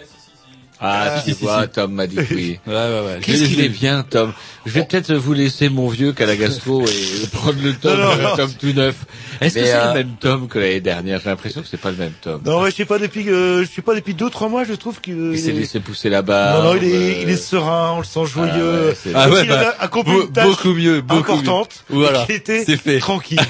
Ah, 0.81 1.21
tu 1.25 1.33
si, 1.33 1.37
si, 1.37 1.45
vois, 1.45 1.63
si. 1.65 1.69
Tom 1.71 1.93
m'a 1.93 2.07
dit 2.07 2.15
que 2.17 2.35
oui. 2.35 2.59
Ouais 2.67 2.73
ouais 2.73 3.01
ouais. 3.07 3.19
Qu'est-ce 3.21 3.45
qu'il 3.45 3.61
est 3.61 3.69
bien, 3.69 4.05
Tom? 4.09 4.33
Je 4.65 4.71
vais 4.73 4.85
peut-être 4.85 5.13
vous 5.15 5.33
laisser 5.33 5.69
mon 5.69 5.89
vieux 5.89 6.13
qu'à 6.13 6.25
la 6.27 6.37
gastro 6.37 6.87
et 6.89 7.27
prendre 7.33 7.61
le 7.63 7.75
Tom, 7.75 7.99
Non, 7.99 8.05
non, 8.11 8.17
le 8.17 8.23
non. 8.23 8.37
Tom 8.37 8.51
tout 8.61 8.73
neuf. 8.73 8.95
Est-ce 9.41 9.55
que 9.57 9.65
c'est 9.65 9.75
euh, 9.75 9.89
le 9.89 9.95
même 9.95 10.15
Tom 10.21 10.47
que 10.49 10.59
l'année 10.59 10.81
dernière? 10.81 11.21
J'ai 11.23 11.31
l'impression 11.31 11.63
que 11.63 11.69
c'est 11.69 11.81
pas 11.81 11.91
le 11.91 11.97
même 11.97 12.13
Tom. 12.23 12.41
Non, 12.45 12.61
ouais, 12.61 12.71
je 12.71 12.77
sais 12.77 12.85
pas 12.85 12.99
depuis, 12.99 13.29
euh, 13.29 13.65
je 13.65 13.71
sais 13.71 13.83
pas 13.83 13.95
depuis 13.95 14.15
deux 14.15 14.31
trois 14.31 14.49
mois, 14.49 14.65
je 14.65 14.75
trouve 14.75 15.01
que. 15.01 15.11
Il 15.11 15.33
il 15.35 15.39
s'est 15.41 15.51
est- 15.51 15.53
laissé 15.55 15.81
pousser 15.81 16.11
la 16.11 16.23
barbe. 16.23 16.63
Non, 16.65 16.71
non, 16.75 16.77
il 16.81 16.85
est, 16.85 16.95
euh, 16.95 17.23
il 17.23 17.29
est 17.31 17.37
serein, 17.37 17.93
on 17.95 17.99
le 17.99 18.05
sent 18.05 18.27
joyeux. 18.27 18.89
ouais, 19.07 19.13
Ah 19.15 19.29
ouais, 19.31 19.45
bah, 19.47 19.75
accompli 19.81 20.13
une 20.13 20.31
tâche 20.33 20.47
beaucoup 20.47 20.75
mieux, 20.75 21.01
beaucoup 21.01 21.33
importante. 21.33 21.85
mieux. 21.91 21.97
Voilà, 21.99 22.23
et 22.23 22.27
qu'il 22.27 22.35
était 22.37 22.65
c'est 22.65 22.77
fait. 22.77 22.99
tranquille. 22.99 23.41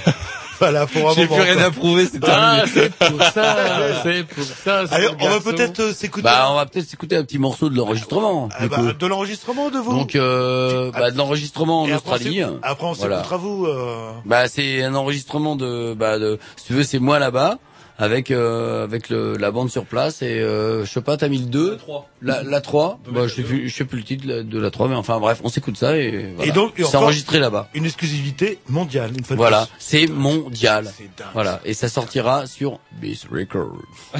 Voilà, 0.58 0.86
pour 0.86 1.10
un 1.10 1.14
J'ai 1.14 1.26
plus 1.26 1.40
rien 1.40 1.58
à 1.58 1.70
prouver, 1.70 2.06
c'est 2.10 2.18
Ah, 2.24 2.62
terminé. 2.64 2.90
c'est 2.98 3.08
pour 3.10 3.22
ça, 3.22 3.56
c'est 4.02 4.24
pour 4.24 4.44
ça. 4.44 4.84
Allez, 4.90 5.08
on 5.20 5.28
va 5.28 5.40
peut-être 5.40 5.80
euh, 5.80 5.92
s'écouter 5.92 6.24
Bah 6.24 6.48
on 6.50 6.54
va 6.56 6.66
peut-être 6.66 6.86
s'écouter 6.88 7.16
un 7.16 7.24
petit 7.24 7.38
morceau 7.38 7.68
de 7.70 7.76
l'enregistrement. 7.76 8.48
Ah, 8.58 8.66
bah, 8.68 8.78
de 8.98 9.06
l'enregistrement 9.06 9.70
de 9.70 9.78
vous. 9.78 9.92
Donc 9.92 10.14
euh, 10.16 10.90
bah, 10.92 11.10
de 11.10 11.16
l'enregistrement 11.16 11.82
en 11.82 11.86
Et 11.88 11.92
après, 11.92 12.10
on 12.10 12.14
Australie. 12.14 12.36
s'écoute- 12.38 12.58
Après, 12.62 12.86
on 12.86 12.92
Voilà. 12.92 13.16
s'écoutera 13.16 13.36
vous. 13.36 13.66
euh, 13.66 14.10
Bah 14.24 14.48
c'est 14.48 14.82
un 14.82 14.94
enregistrement 14.94 15.56
de 15.56 15.94
bah 15.94 16.18
de 16.18 16.38
si 16.56 16.66
tu 16.66 16.72
veux 16.74 16.82
c'est 16.82 16.98
moi 16.98 17.18
là-bas 17.18 17.58
avec 17.98 18.30
euh, 18.30 18.84
avec 18.84 19.08
le, 19.08 19.36
la 19.36 19.50
bande 19.50 19.70
sur 19.70 19.84
place 19.84 20.22
et 20.22 20.38
euh, 20.40 20.84
je 20.84 20.90
sais 20.90 21.00
pas, 21.02 21.16
t'as 21.16 21.28
mis 21.28 21.38
le 21.38 21.46
2 21.46 21.78
La, 22.22 22.42
la 22.44 22.60
3 22.60 23.00
bah, 23.10 23.26
je 23.26 23.34
sais 23.34 23.42
plus 23.42 23.68
je 23.68 23.74
sais 23.74 23.84
plus 23.84 23.98
le 23.98 24.04
titre 24.04 24.26
de 24.26 24.32
la- 24.34 24.42
de 24.44 24.58
la 24.60 24.70
3 24.70 24.88
mais 24.88 24.94
enfin 24.94 25.18
bref, 25.18 25.40
on 25.42 25.48
s'écoute 25.48 25.76
ça 25.76 25.96
et 25.96 26.32
voilà. 26.36 26.48
Et 26.50 26.52
donc, 26.54 26.74
c'est 26.76 26.96
enregistré 26.96 27.38
là-bas. 27.40 27.68
Une 27.74 27.84
exclusivité 27.84 28.58
mondiale, 28.68 29.10
une 29.16 29.24
fois 29.24 29.34
de 29.34 29.38
Voilà, 29.40 29.66
c'est 29.78 30.06
mondial. 30.06 30.90
Voilà, 31.34 31.60
et 31.64 31.74
ça 31.74 31.88
sortira 31.88 32.46
sur 32.46 32.78
Beast 33.00 33.26
Records. 33.32 33.76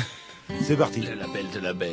C'est 0.62 0.76
parti. 0.76 1.00
Le 1.02 1.14
label 1.14 1.44
de 1.55 1.60
la 1.60 1.74
bête. 1.74 1.90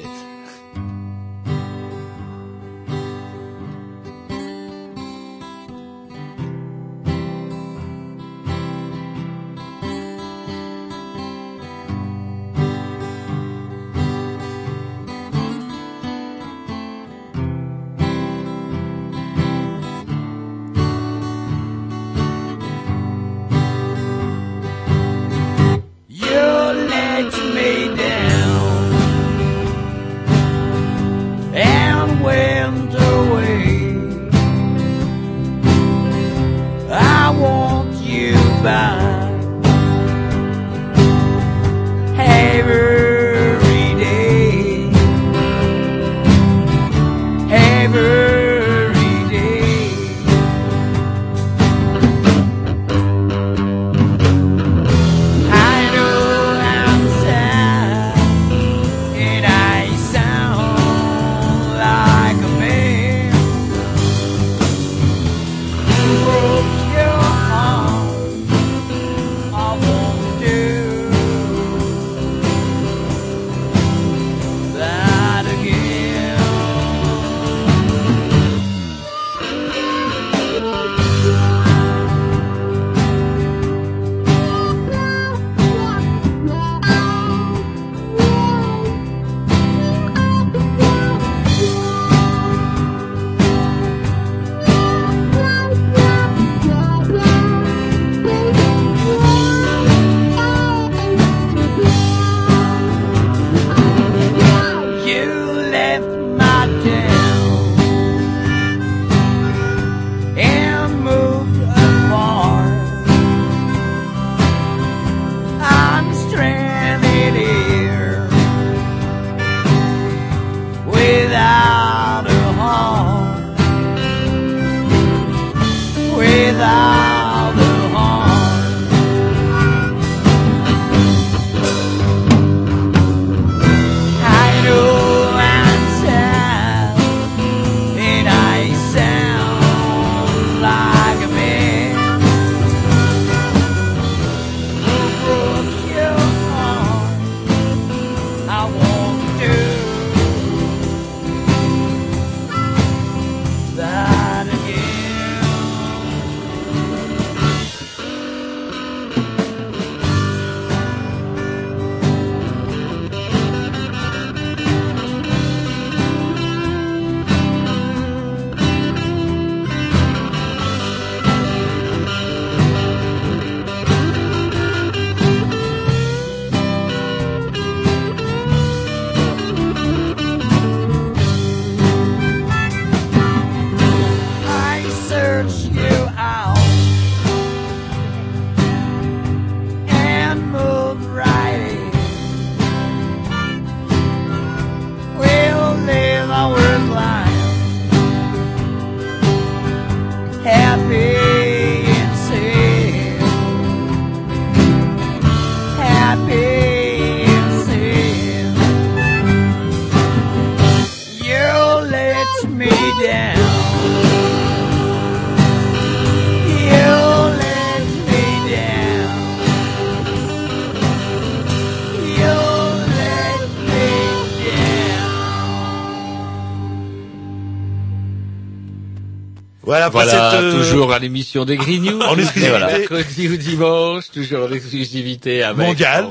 Voilà, 229.75 229.89
Voilà, 229.89 230.31
cette, 230.31 230.41
euh, 230.41 230.51
toujours 230.53 230.93
à 230.93 230.99
l'émission 230.99 231.43
des 231.43 231.57
Grignoux. 231.57 231.99
En 232.05 232.17
exclusivité. 232.17 232.45
Et 232.45 232.49
voilà, 232.49 232.77
mercredi 232.77 233.27
ou 233.27 233.35
dimanche, 233.35 234.05
toujours 234.11 234.47
en 234.47 234.51
exclusivité 234.51 235.43
avec 235.43 235.67
Mondial. 235.67 236.07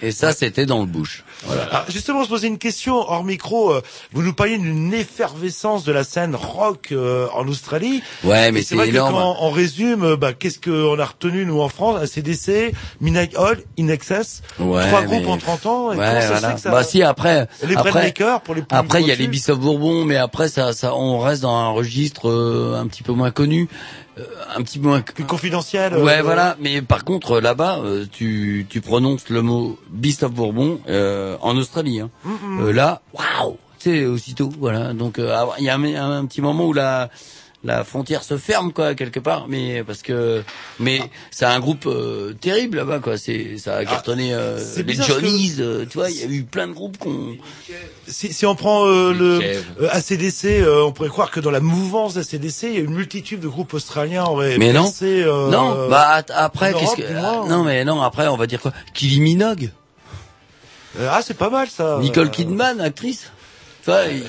Et 0.00 0.12
ça, 0.12 0.32
c'était 0.32 0.66
dans 0.66 0.80
le 0.80 0.86
bush. 0.86 1.24
Alors, 1.70 1.84
Ah, 1.86 1.90
justement, 1.90 2.20
on 2.20 2.24
se 2.24 2.28
posait 2.28 2.48
une 2.48 2.58
question 2.58 2.94
hors 2.96 3.22
micro. 3.24 3.70
euh, 3.70 3.80
Vous 4.12 4.22
nous 4.22 4.32
parliez 4.34 4.58
d'une 4.58 4.92
effervescence 4.92 5.84
de 5.84 5.92
la 5.92 6.04
scène 6.04 6.34
rock 6.34 6.88
euh, 6.92 7.28
en 7.34 7.46
Australie. 7.48 8.02
Ouais, 8.24 8.50
mais 8.52 8.62
c'est 8.62 8.74
énorme. 8.74 9.12
que 9.14 9.18
quand 9.20 9.36
on 9.40 9.50
résume, 9.50 10.02
euh, 10.04 10.16
bah, 10.16 10.32
qu'est-ce 10.32 10.58
qu'on 10.58 10.98
a 10.98 11.04
retenu 11.04 11.44
nous 11.46 11.60
en 11.60 11.68
France? 11.68 12.00
ACDC, 12.02 12.72
Midnight 13.00 13.36
Oil, 13.38 13.58
In 13.78 13.88
Excess, 13.88 14.42
Ouais, 14.58 14.86
trois 14.88 15.02
mais- 15.02 15.06
groupes 15.06 15.28
en 15.28 15.36
30 15.38 15.66
ans. 15.66 15.92
Et 15.92 15.96
Ouais, 15.96 16.06
comment 16.06 16.20
ça 16.20 16.26
se 16.26 16.32
voilà. 16.32 16.48
fait 16.48 16.54
que 16.56 16.60
ça... 16.60 16.70
Bah 16.70 16.82
si 16.82 17.02
après, 17.02 17.48
Les 17.66 17.76
après, 17.76 18.12
pour 18.44 18.54
les 18.54 18.62
plus 18.62 18.76
après 18.76 19.00
il 19.02 19.08
y 19.08 19.12
a 19.12 19.14
les. 19.14 19.28
Bissoff 19.28 19.60
Bourbon, 19.60 20.04
mais 20.04 20.16
après 20.16 20.48
ça, 20.48 20.72
ça, 20.72 20.94
on 20.96 21.20
reste 21.20 21.42
dans 21.42 21.54
un 21.54 21.68
registre 21.68 22.28
euh, 22.28 22.80
un 22.80 22.86
petit 22.88 23.04
peu 23.04 23.12
moins 23.12 23.30
connu, 23.30 23.68
un 24.56 24.62
petit 24.62 24.78
peu 24.78 24.88
moins 24.88 25.00
plus 25.00 25.24
confidentiel. 25.24 25.96
Ouais, 25.96 26.18
euh, 26.18 26.22
voilà. 26.22 26.56
Mais 26.60 26.82
par 26.82 27.04
contre, 27.04 27.40
là-bas, 27.40 27.80
euh, 27.84 28.06
tu, 28.10 28.66
tu 28.68 28.80
prononces 28.80 29.28
le 29.28 29.42
mot 29.42 29.78
Beast 29.90 30.22
of 30.22 30.32
Bourbon 30.32 30.80
euh, 30.88 31.36
en 31.40 31.56
Australie. 31.56 32.00
Hein. 32.00 32.10
Mm, 32.24 32.60
Euh, 32.66 32.72
là, 32.72 33.02
waouh, 33.12 33.56
tu 33.78 33.90
sais, 33.90 34.04
aussitôt, 34.06 34.50
voilà. 34.58 34.92
Donc, 34.92 35.18
euh, 35.18 35.34
ah, 35.34 35.48
il 35.58 35.64
y 35.64 35.68
a 35.68 35.74
un, 35.74 35.84
un, 35.84 36.18
un 36.18 36.26
petit 36.26 36.40
moment 36.42 36.66
où 36.66 36.72
la 36.72 37.10
la 37.62 37.84
frontière 37.84 38.24
se 38.24 38.38
ferme 38.38 38.72
quoi 38.72 38.94
quelque 38.94 39.20
part, 39.20 39.46
mais 39.48 39.84
parce 39.84 40.00
que 40.02 40.42
mais 40.78 41.00
c'est 41.30 41.44
un 41.44 41.60
groupe 41.60 41.84
euh, 41.86 42.32
terrible 42.32 42.78
là-bas 42.78 43.00
quoi. 43.00 43.18
C'est 43.18 43.58
ça 43.58 43.76
a 43.76 43.84
cartonné 43.84 44.32
euh, 44.32 44.58
les 44.76 44.96
que- 44.96 45.02
Johnnies, 45.02 45.56
euh, 45.58 45.84
tu 45.88 45.98
vois, 45.98 46.10
il 46.10 46.16
y 46.18 46.22
a 46.22 46.26
eu 46.26 46.44
plein 46.44 46.68
de 46.68 46.72
groupes 46.72 46.96
qu'on 46.96 47.36
Si, 48.08 48.32
si 48.32 48.46
on 48.46 48.54
prend 48.54 48.86
euh, 48.86 49.12
le 49.12 49.40
euh, 49.82 49.88
ACDC, 49.90 50.44
euh, 50.62 50.84
on 50.84 50.92
pourrait 50.92 51.10
croire 51.10 51.30
que 51.30 51.38
dans 51.38 51.50
la 51.50 51.60
mouvance 51.60 52.14
d'ACDC, 52.14 52.62
il 52.62 52.74
y 52.74 52.76
a 52.78 52.80
une 52.80 52.94
multitude 52.94 53.40
de 53.40 53.48
groupes 53.48 53.74
australiens 53.74 54.24
Mais 54.58 54.72
non, 54.72 54.84
percé, 54.84 55.22
euh, 55.22 55.50
non. 55.50 55.88
Bah 55.90 56.08
at- 56.08 56.24
après, 56.34 56.72
qu'est-ce 56.72 56.96
que 56.96 57.12
moins. 57.12 57.42
ah, 57.44 57.48
non 57.48 57.62
mais 57.64 57.84
non 57.84 58.00
après 58.00 58.26
on 58.28 58.36
va 58.38 58.46
dire 58.46 58.60
quoi? 58.62 58.72
Kylie 58.94 59.20
Minogue, 59.20 59.70
Euh, 60.98 61.08
ah, 61.12 61.20
c'est 61.22 61.34
pas 61.36 61.50
mal 61.50 61.68
ça. 61.68 61.98
Nicole 62.00 62.26
Euh, 62.28 62.30
Kidman, 62.30 62.80
actrice. 62.80 63.30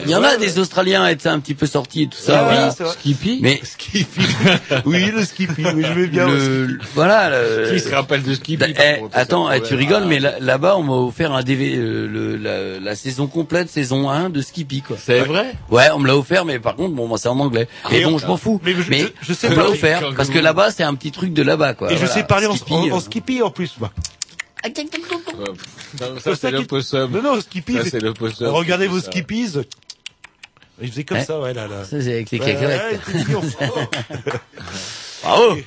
Il 0.03 0.10
y 0.10 0.15
en 0.15 0.23
a 0.23 0.38
des 0.38 0.60
Australiens 0.60 1.03
à 1.03 1.11
être 1.11 1.28
un 1.28 1.40
petit 1.40 1.53
peu 1.56 1.65
sortis 1.65 2.03
et 2.03 2.07
tout 2.07 2.18
ça. 2.18 2.45
Ah 2.48 2.49
oui, 2.49 2.73
voilà. 2.78 2.94
Skippy 2.94 3.40
Mais 3.41 3.60
Skippy. 3.64 4.22
oui, 4.86 5.11
le 5.11 5.23
Skippy. 5.26 5.64
Oui, 5.76 5.84
je 5.88 5.94
vais 5.94 6.07
bien. 6.07 6.28
le, 6.28 6.80
voilà. 6.95 7.30
Le, 7.30 7.72
Qui 7.72 7.80
se 7.80 7.94
rappelle 7.94 8.23
de 8.23 8.34
Skippy 8.34 8.57
Bah, 8.57 8.68
par 8.76 8.86
eh, 8.86 8.99
contre, 8.99 9.18
attends, 9.18 9.52
eh, 9.52 9.61
tu 9.61 9.76
rigoles, 9.76 10.03
Ah. 10.03 10.07
mais 10.07 10.19
là- 10.19 10.36
là-bas, 10.40 10.76
on 10.78 10.84
m'a 10.84 10.94
offert 10.94 11.32
un 11.34 11.44
DV, 11.44 11.76
euh, 11.76 12.07
le, 12.07 12.38
la, 12.38 12.80
la 12.80 12.95
saison 12.95 13.28
complète, 13.28 13.69
saison 13.69 14.10
1 14.10 14.30
de 14.30 14.41
Skippy, 14.41 14.82
quoi. 14.82 14.98
C'est 14.99 15.19
vrai 15.22 15.53
Ouais, 15.69 15.90
on 15.94 15.99
me 15.99 16.07
l'a 16.07 16.15
offert, 16.18 16.45
mais 16.45 16.60
par 16.60 16.76
contre, 16.76 16.94
bon, 16.95 17.07
moi, 17.07 17.18
c'est 17.18 17.28
en 17.30 17.40
anglais. 17.40 17.68
Et 17.91 17.99
Et 17.99 18.03
bon, 18.06 18.14
on- 18.14 18.18
je 18.18 18.26
m'en 18.28 18.38
fous. 18.38 18.60
mais 18.64 18.73
Mais, 18.90 18.99
je- 18.99 19.06
je- 19.06 19.10
je 19.30 19.34
sais 19.34 19.48
on 19.48 19.52
me 19.52 19.56
pas- 19.56 19.64
l'a 19.64 19.69
offert, 19.69 20.02
parce 20.15 20.30
que 20.30 20.40
là-bas, 20.40 20.72
c'est 20.72 20.84
un 20.84 20.95
petit 20.95 21.11
truc 21.11 21.34
de 21.34 21.44
là-bas, 21.44 21.73
quoi. 21.73 21.91
Et 21.91 21.98
je 21.98 22.06
sais 22.06 22.23
parler 22.23 22.48
en, 22.48 22.56
Skippy, 22.56 22.73
en, 22.73 22.95
en 22.95 22.98
euh, 22.98 22.99
Skippy 23.02 23.41
en 23.41 23.49
plus. 23.52 23.76
moi. 23.80 23.91
Ouais. 24.63 24.71
Non, 25.99 26.15
ça 26.15 26.21
C'est 26.21 26.29
c'est 26.31 26.35
ça 26.35 26.51
le 26.51 26.59
qui- 26.59 26.65
possum. 26.65 27.11
Non, 27.11 27.21
non, 27.21 27.41
Skippy. 27.41 27.73
Ça 27.77 27.85
c'est 27.85 27.99
le 27.99 28.13
possum. 28.13 28.47
Regardez 28.47 28.88
vos. 28.88 28.99
Skippies. 28.99 29.53
Il 30.83 30.89
faisait 30.89 31.03
comme 31.03 31.17
Ouais. 31.19 31.25
ça, 31.25 31.39
ouais, 31.39 31.53
là, 31.53 31.67
là. 31.67 31.83
Ça, 31.83 32.01
c'est 32.01 32.11
avec 32.13 32.31
les 32.31 32.39
Ouais, 32.39 32.53
cacahuètes. 32.53 33.01
Bravo! 35.23 35.57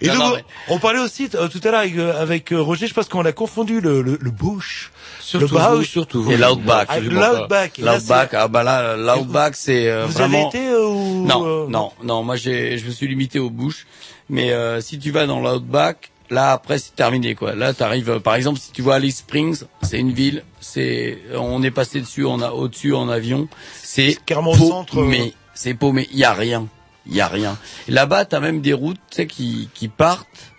Et 0.00 0.08
Non, 0.08 0.14
donc, 0.14 0.18
non, 0.22 0.24
on- 0.32 0.34
mais- 0.36 0.44
on 0.70 0.78
parlait 0.80 0.98
aussi 0.98 1.28
euh, 1.36 1.46
tout 1.46 1.60
à 1.62 1.70
l'heure 1.70 1.80
avec, 1.80 1.96
euh, 1.96 2.20
avec 2.20 2.52
euh, 2.52 2.60
Roger, 2.60 2.88
je 2.88 2.94
pense 2.94 3.08
qu'on 3.08 3.24
a 3.24 3.30
confondu 3.30 3.80
le, 3.80 4.02
le, 4.02 4.18
le 4.20 4.30
bush, 4.32 4.90
Surtout 5.20 5.54
le 5.54 5.60
vous, 5.76 5.84
surtout 5.84 6.24
vous. 6.24 6.32
Et 6.32 6.36
l'Outback. 6.36 6.88
Ah, 6.90 6.98
l'Outback. 6.98 7.78
L'Outback, 7.78 8.30
c'est- 8.32 8.36
ah 8.36 8.48
bah 8.48 8.64
là, 8.64 8.96
l'Outback, 8.96 9.54
c'est 9.54 9.88
euh, 9.88 10.06
Vous 10.06 10.12
vraiment... 10.14 10.48
avez 10.48 10.58
été 10.58 10.68
euh, 10.70 10.86
ou 10.88 11.24
Non, 11.26 11.44
euh, 11.46 11.66
non, 11.68 11.92
non. 12.02 12.24
Moi, 12.24 12.34
j'ai, 12.34 12.78
je 12.78 12.86
me 12.86 12.90
suis 12.90 13.06
limité 13.06 13.38
aux 13.38 13.50
bouches. 13.50 13.86
Mais 14.28 14.50
euh, 14.52 14.80
si 14.80 14.98
tu 14.98 15.12
vas 15.12 15.26
dans 15.26 15.38
l'outback, 15.40 16.10
là 16.32 16.52
après 16.52 16.78
c'est 16.78 16.96
terminé 16.96 17.34
quoi. 17.34 17.54
Là, 17.54 17.72
t'arrives. 17.74 18.10
euh, 18.10 18.18
Par 18.20 18.34
exemple, 18.34 18.58
si 18.58 18.72
tu 18.72 18.82
vois 18.82 18.96
Alice 18.96 19.18
Springs, 19.18 19.62
c'est 19.82 19.98
une 19.98 20.12
ville. 20.12 20.42
C'est, 20.60 21.18
on 21.34 21.62
est 21.62 21.70
passé 21.70 22.00
dessus, 22.00 22.24
on 22.24 22.40
a 22.40 22.50
au-dessus 22.50 22.94
en 22.94 23.08
avion. 23.08 23.48
C'est 23.82 24.16
carrément 24.26 24.52
au 24.52 24.56
centre, 24.56 24.98
euh. 25.00 25.06
Mais 25.06 25.32
c'est 25.54 25.74
paumé. 25.74 26.08
Il 26.12 26.18
y 26.18 26.24
a 26.24 26.32
rien. 26.32 26.66
Il 27.06 27.14
y 27.14 27.20
a 27.20 27.28
rien. 27.28 27.58
Là-bas, 27.88 28.24
t'as 28.24 28.40
même 28.40 28.60
des 28.60 28.72
routes, 28.72 29.00
tu 29.10 29.16
sais, 29.16 29.26
qui 29.26 29.68
qui 29.74 29.88
partent. 29.88 30.52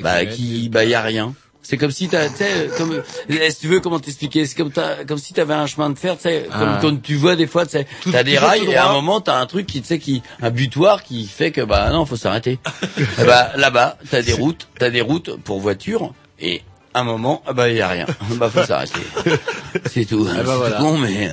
Bah, 0.00 0.24
qui 0.24 0.68
bah, 0.70 0.84
y 0.84 0.94
a 0.94 1.02
rien. 1.02 1.34
C'est 1.64 1.76
comme 1.76 1.92
si 1.92 2.08
t'as, 2.08 2.28
tu 2.28 2.36
sais, 2.38 2.70
comme, 2.76 3.02
eh, 3.28 3.50
si 3.50 3.60
tu 3.60 3.68
veux, 3.68 3.78
comment 3.80 4.00
t'expliquer, 4.00 4.46
c'est 4.46 4.56
comme 4.56 4.72
t'as, 4.72 5.04
comme 5.04 5.18
si 5.18 5.32
t'avais 5.32 5.54
un 5.54 5.66
chemin 5.66 5.90
de 5.90 5.98
fer, 5.98 6.16
tu 6.16 6.22
sais, 6.22 6.48
comme, 6.50 6.74
Ah. 6.76 6.78
comme 6.80 7.00
tu 7.00 7.14
vois 7.14 7.36
des 7.36 7.46
fois, 7.46 7.64
tu 7.66 7.72
sais, 7.72 7.86
t'as 8.10 8.24
des 8.24 8.36
rails 8.36 8.64
et 8.68 8.76
à 8.76 8.88
un 8.88 8.92
moment 8.92 9.20
t'as 9.20 9.38
un 9.38 9.46
truc 9.46 9.66
qui, 9.66 9.80
tu 9.80 9.86
sais, 9.86 9.98
qui, 10.00 10.22
un 10.42 10.50
butoir 10.50 11.02
qui 11.04 11.24
fait 11.26 11.52
que, 11.52 11.60
bah, 11.60 11.88
non, 11.90 12.04
faut 12.04 12.16
s'arrêter. 12.16 12.58
et 12.98 13.24
bah, 13.24 13.52
là-bas, 13.56 13.96
t'as 14.10 14.22
des 14.22 14.32
routes, 14.32 14.66
t'as 14.78 14.90
des 14.90 15.00
routes 15.02 15.36
pour 15.44 15.60
voitures 15.60 16.12
et, 16.40 16.62
à 16.94 17.00
un 17.00 17.04
moment, 17.04 17.42
ah 17.46 17.52
bah, 17.52 17.70
y 17.70 17.80
a 17.80 17.88
rien. 17.88 18.06
bah, 18.36 18.50
faut 18.52 18.64
s'arrêter. 18.64 19.00
C'est 19.90 20.04
tout. 20.04 20.26
Ah 20.28 20.38
bah 20.38 20.44
C'est 20.46 20.56
voilà. 20.56 20.76
tout 20.76 20.82
con, 20.82 20.98
mais, 20.98 21.30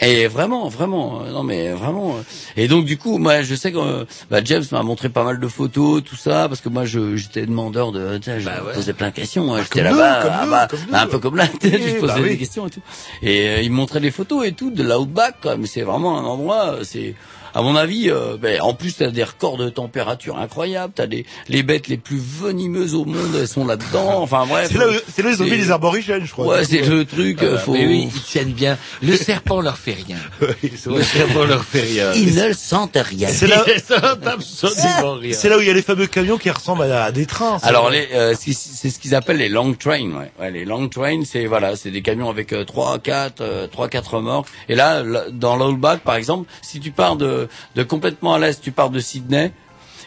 et 0.00 0.26
vraiment, 0.26 0.68
vraiment, 0.68 1.22
euh, 1.22 1.30
non 1.30 1.42
mais 1.42 1.70
vraiment. 1.72 2.16
euh, 2.16 2.22
Et 2.56 2.68
donc 2.68 2.84
du 2.84 2.98
coup, 2.98 3.18
moi, 3.18 3.42
je 3.42 3.54
sais 3.54 3.72
que 3.72 3.78
euh, 3.78 4.04
bah, 4.30 4.40
James 4.44 4.64
m'a 4.72 4.82
montré 4.82 5.08
pas 5.08 5.24
mal 5.24 5.38
de 5.40 5.48
photos, 5.48 6.02
tout 6.04 6.16
ça, 6.16 6.48
parce 6.48 6.60
que 6.60 6.68
moi, 6.68 6.84
je 6.84 7.16
j'étais 7.16 7.46
demandeur 7.46 7.92
de, 7.92 8.18
tu 8.18 8.24
sais, 8.24 8.40
je 8.40 8.46
Bah 8.46 8.62
ouais. 8.66 8.74
posais 8.74 8.92
plein 8.92 9.08
de 9.10 9.14
questions. 9.14 9.54
hein, 9.54 9.62
J'étais 9.62 9.82
comme 9.82 9.92
nous, 9.92 9.98
là-bas, 9.98 10.30
ah 10.42 10.46
bah, 10.46 10.68
nous. 10.88 10.94
un 10.96 11.06
peu 11.06 11.18
comme 11.18 11.36
là, 11.36 11.46
Oui, 11.62 11.70
je 11.72 11.94
posais 12.00 12.06
bah 12.14 12.18
oui. 12.22 12.28
des 12.30 12.38
questions 12.38 12.66
et 12.66 12.70
tout. 12.70 12.80
Et 13.22 13.48
euh, 13.48 13.60
il 13.62 13.70
me 13.70 13.76
montrait 13.76 14.00
des 14.00 14.10
photos 14.10 14.46
et 14.46 14.52
tout 14.52 14.70
de 14.70 14.82
l'outback, 14.82 15.36
quoi. 15.42 15.56
Mais 15.56 15.66
c'est 15.66 15.82
vraiment 15.82 16.18
un 16.18 16.24
endroit, 16.24 16.76
c'est. 16.82 17.14
À 17.54 17.62
mon 17.62 17.76
avis, 17.76 18.10
euh, 18.10 18.36
ben, 18.36 18.60
en 18.60 18.74
plus 18.74 18.96
t'as 18.96 19.10
des 19.10 19.22
records 19.24 19.56
de 19.58 19.68
température 19.68 20.38
incroyables, 20.38 20.92
t'as 20.94 21.06
des 21.06 21.24
les 21.48 21.62
bêtes 21.62 21.88
les 21.88 21.96
plus 21.96 22.18
venimeuses 22.20 22.94
au 22.94 23.04
monde, 23.04 23.30
elles 23.38 23.48
sont 23.48 23.64
là-dedans. 23.64 24.20
Enfin 24.22 24.44
bref. 24.46 24.68
C'est 24.72 24.78
là, 24.78 24.88
où- 24.88 24.90
là 24.92 24.98
où 24.98 25.28
ils 25.34 25.42
ont 25.42 25.44
mis 25.46 25.56
les 25.56 25.70
aborigènes, 25.70 26.24
je 26.26 26.32
crois. 26.32 26.46
Ouais, 26.46 26.64
c'est 26.64 26.80
le 26.82 27.04
truc. 27.04 27.42
euh, 27.42 27.58
faut... 27.58 27.72
Mais 27.72 27.86
oui, 27.86 28.08
ils 28.14 28.22
tiennent 28.22 28.52
bien. 28.52 28.76
Le 29.02 29.16
serpent 29.16 29.60
leur 29.60 29.78
fait 29.78 29.96
rien. 30.06 30.16
Oui. 30.62 30.72
Le 30.86 31.02
serpent 31.02 31.44
leur 31.44 31.64
fait 31.64 31.80
rien. 31.82 32.12
Ils 32.14 32.34
ne 32.34 32.52
sentent 32.52 32.96
rien. 33.00 33.28
C'est 33.28 33.46
là, 33.46 33.64
Ils 33.66 33.80
sentent 33.80 34.26
absolument 34.26 35.14
rien. 35.14 35.32
c'est 35.34 35.48
là 35.48 35.56
où 35.58 35.60
il 35.60 35.66
y 35.66 35.70
a 35.70 35.74
les 35.74 35.82
fameux 35.82 36.06
camions 36.06 36.38
qui 36.38 36.50
ressemblent 36.50 36.82
à, 36.82 37.12
des 37.12 37.26
trains. 37.26 37.58
Alors 37.62 37.90
les, 37.90 38.08
euh, 38.14 38.34
c'est 38.36 38.52
ce 38.90 38.98
qu'ils 38.98 39.14
appellent 39.14 39.38
les 39.38 39.48
long 39.48 39.72
trains. 39.74 40.10
Ouais. 40.10 40.30
Ouais, 40.40 40.50
les 40.50 40.64
long 40.64 40.88
trains, 40.88 41.22
c'est 41.24 41.46
voilà, 41.46 41.76
c'est 41.76 41.90
des 41.90 42.02
camions 42.02 42.28
avec 42.30 42.52
euh, 42.52 42.64
trois, 42.64 42.98
quatre, 42.98 43.40
euh, 43.40 43.66
trois, 43.66 43.88
quatre 43.88 44.14
remorques. 44.14 44.48
Et 44.68 44.74
là, 44.74 45.02
là, 45.02 45.24
dans 45.30 45.56
l'Outback, 45.56 46.00
par 46.00 46.16
exemple, 46.16 46.48
si 46.62 46.80
tu 46.80 46.90
pars 46.90 47.16
de, 47.16 47.43
de 47.74 47.82
complètement 47.82 48.34
à 48.34 48.38
l'est, 48.38 48.60
tu 48.60 48.72
pars 48.72 48.90
de 48.90 49.00
Sydney 49.00 49.52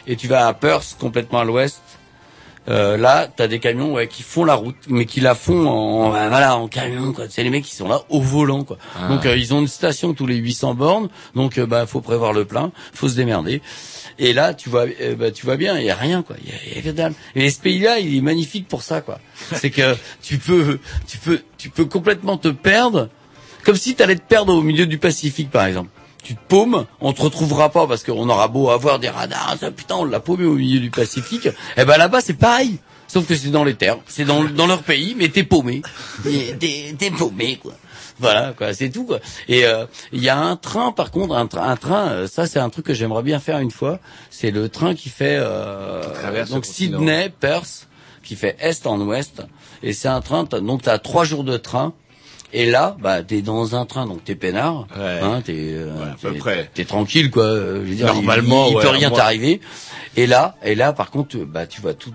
et 0.06 0.16
tu 0.16 0.28
vas 0.28 0.46
à 0.46 0.54
Perth, 0.54 0.96
complètement 0.98 1.40
à 1.40 1.44
l'ouest. 1.44 1.82
Euh, 2.68 2.98
là, 2.98 3.28
t'as 3.34 3.46
des 3.46 3.60
camions 3.60 3.94
ouais, 3.94 4.08
qui 4.08 4.22
font 4.22 4.44
la 4.44 4.54
route, 4.54 4.76
mais 4.88 5.06
qui 5.06 5.20
la 5.20 5.34
font 5.34 5.66
en 5.66 6.10
voilà 6.10 6.54
en 6.56 6.68
camion. 6.68 7.14
C'est 7.30 7.42
les 7.42 7.48
mecs 7.48 7.64
qui 7.64 7.74
sont 7.74 7.88
là 7.88 8.02
au 8.10 8.20
volant. 8.20 8.64
quoi. 8.64 8.76
Ah. 8.94 9.08
Donc 9.08 9.24
euh, 9.24 9.36
ils 9.36 9.54
ont 9.54 9.60
une 9.60 9.68
station 9.68 10.12
tous 10.12 10.26
les 10.26 10.36
800 10.36 10.74
bornes. 10.74 11.08
Donc 11.34 11.56
euh, 11.56 11.64
bah 11.64 11.86
faut 11.86 12.02
prévoir 12.02 12.34
le 12.34 12.44
plein, 12.44 12.70
faut 12.92 13.08
se 13.08 13.16
démerder. 13.16 13.62
Et 14.18 14.32
là, 14.32 14.52
tu 14.52 14.68
vois, 14.68 14.86
euh, 15.00 15.14
bah, 15.14 15.30
tu 15.30 15.46
vois 15.46 15.56
bien, 15.56 15.78
il 15.78 15.86
y 15.86 15.90
a 15.90 15.94
rien, 15.94 16.22
quoi. 16.22 16.36
Il 16.42 16.72
y 16.72 16.76
y 16.76 16.78
a 16.78 16.82
que 16.82 16.90
dalle. 16.90 17.14
Et 17.36 17.50
ce 17.50 17.60
pays-là, 17.60 18.00
il 18.00 18.16
est 18.16 18.20
magnifique 18.20 18.66
pour 18.66 18.82
ça, 18.82 19.00
quoi. 19.00 19.20
C'est 19.54 19.70
que 19.70 19.96
tu 20.22 20.38
peux, 20.38 20.80
tu 21.06 21.18
peux, 21.18 21.40
tu 21.56 21.70
peux 21.70 21.84
complètement 21.84 22.36
te 22.36 22.48
perdre, 22.48 23.08
comme 23.64 23.76
si 23.76 23.94
tu 23.94 24.02
allais 24.02 24.16
te 24.16 24.26
perdre 24.26 24.52
au 24.54 24.62
milieu 24.62 24.86
du 24.86 24.98
Pacifique, 24.98 25.50
par 25.50 25.66
exemple. 25.66 25.90
Tu 26.28 26.34
te 26.34 26.40
paumes, 26.46 26.84
on 27.00 27.14
te 27.14 27.22
retrouvera 27.22 27.70
pas 27.70 27.86
parce 27.86 28.02
qu'on 28.04 28.28
aura 28.28 28.48
beau 28.48 28.68
avoir 28.68 28.98
des 28.98 29.08
radars, 29.08 29.56
ça, 29.58 29.70
putain, 29.70 29.94
on 29.94 30.04
l'a 30.04 30.20
paumé 30.20 30.44
au 30.44 30.56
milieu 30.56 30.78
du 30.78 30.90
Pacifique. 30.90 31.48
Et 31.78 31.86
ben 31.86 31.96
là-bas, 31.96 32.20
c'est 32.20 32.34
pareil. 32.34 32.76
Sauf 33.06 33.26
que 33.26 33.34
c'est 33.34 33.48
dans 33.48 33.64
les 33.64 33.72
terres, 33.76 33.96
c'est 34.06 34.26
dans, 34.26 34.44
dans 34.44 34.66
leur 34.66 34.82
pays, 34.82 35.14
mais 35.18 35.30
t'es 35.30 35.42
paumé. 35.42 35.80
T'es- 36.22 36.54
T'es 36.60 36.94
t'es 36.98 37.10
paumé, 37.10 37.56
quoi. 37.56 37.72
Voilà, 38.18 38.52
quoi, 38.52 38.74
c'est 38.74 38.90
tout, 38.90 39.04
quoi. 39.04 39.20
Et 39.48 39.64
euh, 39.64 39.86
il 40.12 40.22
y 40.22 40.28
a 40.28 40.36
un 40.36 40.56
train, 40.56 40.92
par 40.92 41.10
contre, 41.12 41.34
un, 41.34 41.46
tra- 41.46 41.62
un 41.66 41.76
train, 41.76 42.08
euh, 42.08 42.26
ça 42.28 42.46
c'est 42.46 42.58
un 42.58 42.68
truc 42.68 42.84
que 42.84 42.92
j'aimerais 42.92 43.22
bien 43.22 43.40
faire 43.40 43.58
une 43.60 43.70
fois. 43.70 43.98
C'est 44.28 44.50
le 44.50 44.68
train 44.68 44.94
qui 44.94 45.08
fait 45.08 45.38
euh, 45.40 46.02
Qui 46.44 46.52
donc. 46.52 46.66
Sydney, 46.98 47.32
Perth, 47.40 47.88
qui 48.22 48.36
fait 48.36 48.54
est 48.60 48.86
en 48.86 49.00
ouest. 49.00 49.40
Et 49.82 49.94
c'est 49.94 50.08
un 50.08 50.20
train, 50.20 50.44
t'as- 50.44 50.60
donc 50.60 50.82
t'as 50.82 50.98
trois 50.98 51.24
jours 51.24 51.42
de 51.44 51.56
train. 51.56 51.94
Et 52.52 52.70
là, 52.70 52.96
bah, 53.00 53.22
t'es 53.22 53.42
dans 53.42 53.76
un 53.76 53.84
train, 53.84 54.06
donc 54.06 54.24
t'es 54.24 54.34
peinard, 54.34 54.86
Ouais. 54.96 55.18
hein, 55.22 55.42
t'es, 55.44 55.52
euh, 55.56 55.92
Ouais, 55.94 56.02
à 56.12 56.16
peu 56.20 56.32
t'es- 56.32 56.38
près. 56.38 56.70
t'es 56.72 56.84
tranquille, 56.86 57.30
quoi. 57.30 57.42
euh, 57.44 57.82
Je 57.84 57.90
veux 57.90 57.94
dire, 57.94 58.06
Normalement, 58.06 58.66
il, 58.68 58.70
il, 58.72 58.76
ouais, 58.76 58.82
peut 58.82 58.88
rien 58.88 59.08
moi- 59.10 59.18
t'arriver. 59.18 59.60
Et 60.16 60.26
là, 60.26 60.56
et 60.64 60.74
là, 60.74 60.92
par 60.94 61.10
contre, 61.10 61.36
bah, 61.38 61.66
tu 61.66 61.80
vois 61.82 61.92
tout, 61.94 62.12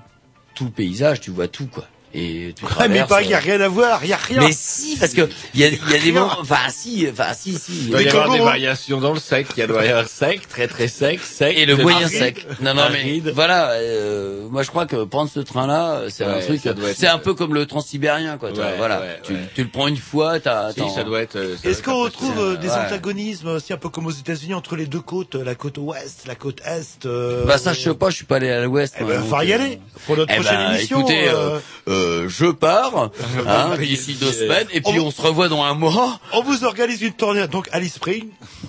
tout 0.55 0.65
le 0.65 0.71
paysage, 0.71 1.21
tu 1.21 1.29
vois 1.31 1.47
tout, 1.47 1.67
quoi. 1.67 1.85
Et 2.15 2.53
tu 2.55 2.63
Ouais, 2.79 2.87
mais 2.89 3.03
pas, 3.05 3.21
il 3.23 3.29
y 3.29 3.33
a 3.33 3.39
rien 3.39 3.59
à 3.61 3.67
voir, 3.67 4.03
il 4.03 4.09
y 4.09 4.13
a 4.13 4.17
rien. 4.17 4.39
mais 4.39 4.51
si, 4.51 4.97
parce 4.97 5.13
que 5.13 5.27
il 5.55 5.59
y 5.61 5.63
a, 5.63 5.69
y 5.69 5.95
a 5.95 5.99
des 5.99 6.11
moments, 6.11 6.35
enfin 6.39 6.69
si, 6.69 7.07
enfin 7.11 7.33
si, 7.33 7.57
si. 7.57 7.85
Il 7.85 7.89
doit 7.89 8.01
y 8.03 8.07
avoir 8.09 8.31
des 8.31 8.39
variations 8.39 8.99
dans 8.99 9.13
le 9.13 9.19
sec. 9.19 9.47
Il 9.57 9.59
y 9.59 9.63
avoir 9.63 10.07
sec, 10.07 10.47
très 10.47 10.67
très 10.67 10.87
sec, 10.87 11.19
sec. 11.21 11.57
Et 11.57 11.65
le 11.65 11.75
moyen 11.77 12.07
sec. 12.07 12.45
Non, 12.61 12.73
non, 12.75 12.83
mais 12.91 12.99
aride. 12.99 13.31
voilà. 13.33 13.71
euh, 13.71 14.47
moi, 14.49 14.61
je 14.63 14.69
crois 14.69 14.85
que 14.85 15.03
prendre 15.05 15.29
ce 15.29 15.39
train-là, 15.39 16.03
c'est 16.09 16.23
un 16.23 16.39
truc. 16.39 16.59
ça 16.61 16.73
doit 16.73 16.89
être- 16.91 16.97
C'est 16.97 17.07
un 17.07 17.17
peu 17.17 17.33
comme 17.33 17.53
le 17.55 17.65
transsibérien, 17.65 18.37
quoi. 18.37 18.51
Ouais, 18.51 18.75
voilà. 18.77 18.99
ouais, 18.99 19.19
tu, 19.23 19.33
ouais. 19.33 19.39
tu 19.55 19.63
le 19.63 19.69
prends 19.69 19.87
une 19.87 19.97
fois, 19.97 20.39
t'as. 20.39 20.71
Si, 20.71 20.81
ça 20.93 21.03
doit 21.03 21.21
être. 21.21 21.35
euh, 21.35 21.55
Est-ce 21.63 21.81
qu'on 21.81 22.03
retrouve 22.03 22.39
euh, 22.39 22.55
des 22.57 22.69
antagonismes 22.69 23.47
aussi 23.47 23.73
un 23.73 23.77
peu 23.77 23.89
comme 23.89 24.05
aux 24.05 24.11
États-Unis 24.11 24.53
entre 24.53 24.75
les 24.75 24.85
deux 24.85 25.01
côtes, 25.01 25.35
la 25.35 25.55
côte 25.55 25.77
ouest, 25.79 26.25
la 26.27 26.35
côte 26.35 26.61
est 26.65 27.05
euh, 27.05 27.43
Bah 27.45 27.57
ça, 27.57 27.73
je 27.73 27.79
sais 27.79 27.93
pas. 27.95 28.09
Je 28.11 28.17
suis 28.17 28.25
pas 28.25 28.35
allé 28.35 28.49
à 28.51 28.63
l'Ouest. 28.63 28.95
Eh 28.99 29.03
ben, 29.03 29.21
faut 29.23 29.41
y 29.41 29.51
aller 29.53 29.79
pour 30.05 30.15
notre 30.17 30.31
Eh 30.31 30.39
prochaine 30.39 30.57
ben, 30.67 30.73
émission. 30.75 30.99
écoutez, 30.99 31.29
euh, 32.03 32.19
euh, 32.21 32.23
euh, 32.25 32.29
je 32.29 32.45
pars 32.47 33.09
hein, 33.47 33.77
d'ici 33.79 34.13
deux 34.15 34.31
semaines, 34.31 34.67
et 34.71 34.81
puis 34.81 34.99
On- 34.99 35.07
on 35.07 35.11
se 35.11 35.21
revoit 35.21 35.47
dans 35.49 35.63
un 35.63 35.73
mois. 35.73 36.19
on 36.33 36.41
vous 36.43 36.63
organise 36.63 37.01
une 37.01 37.13
tournée 37.13 37.47
donc 37.47 37.67
Alice 37.71 37.93
Spring. 37.95 38.27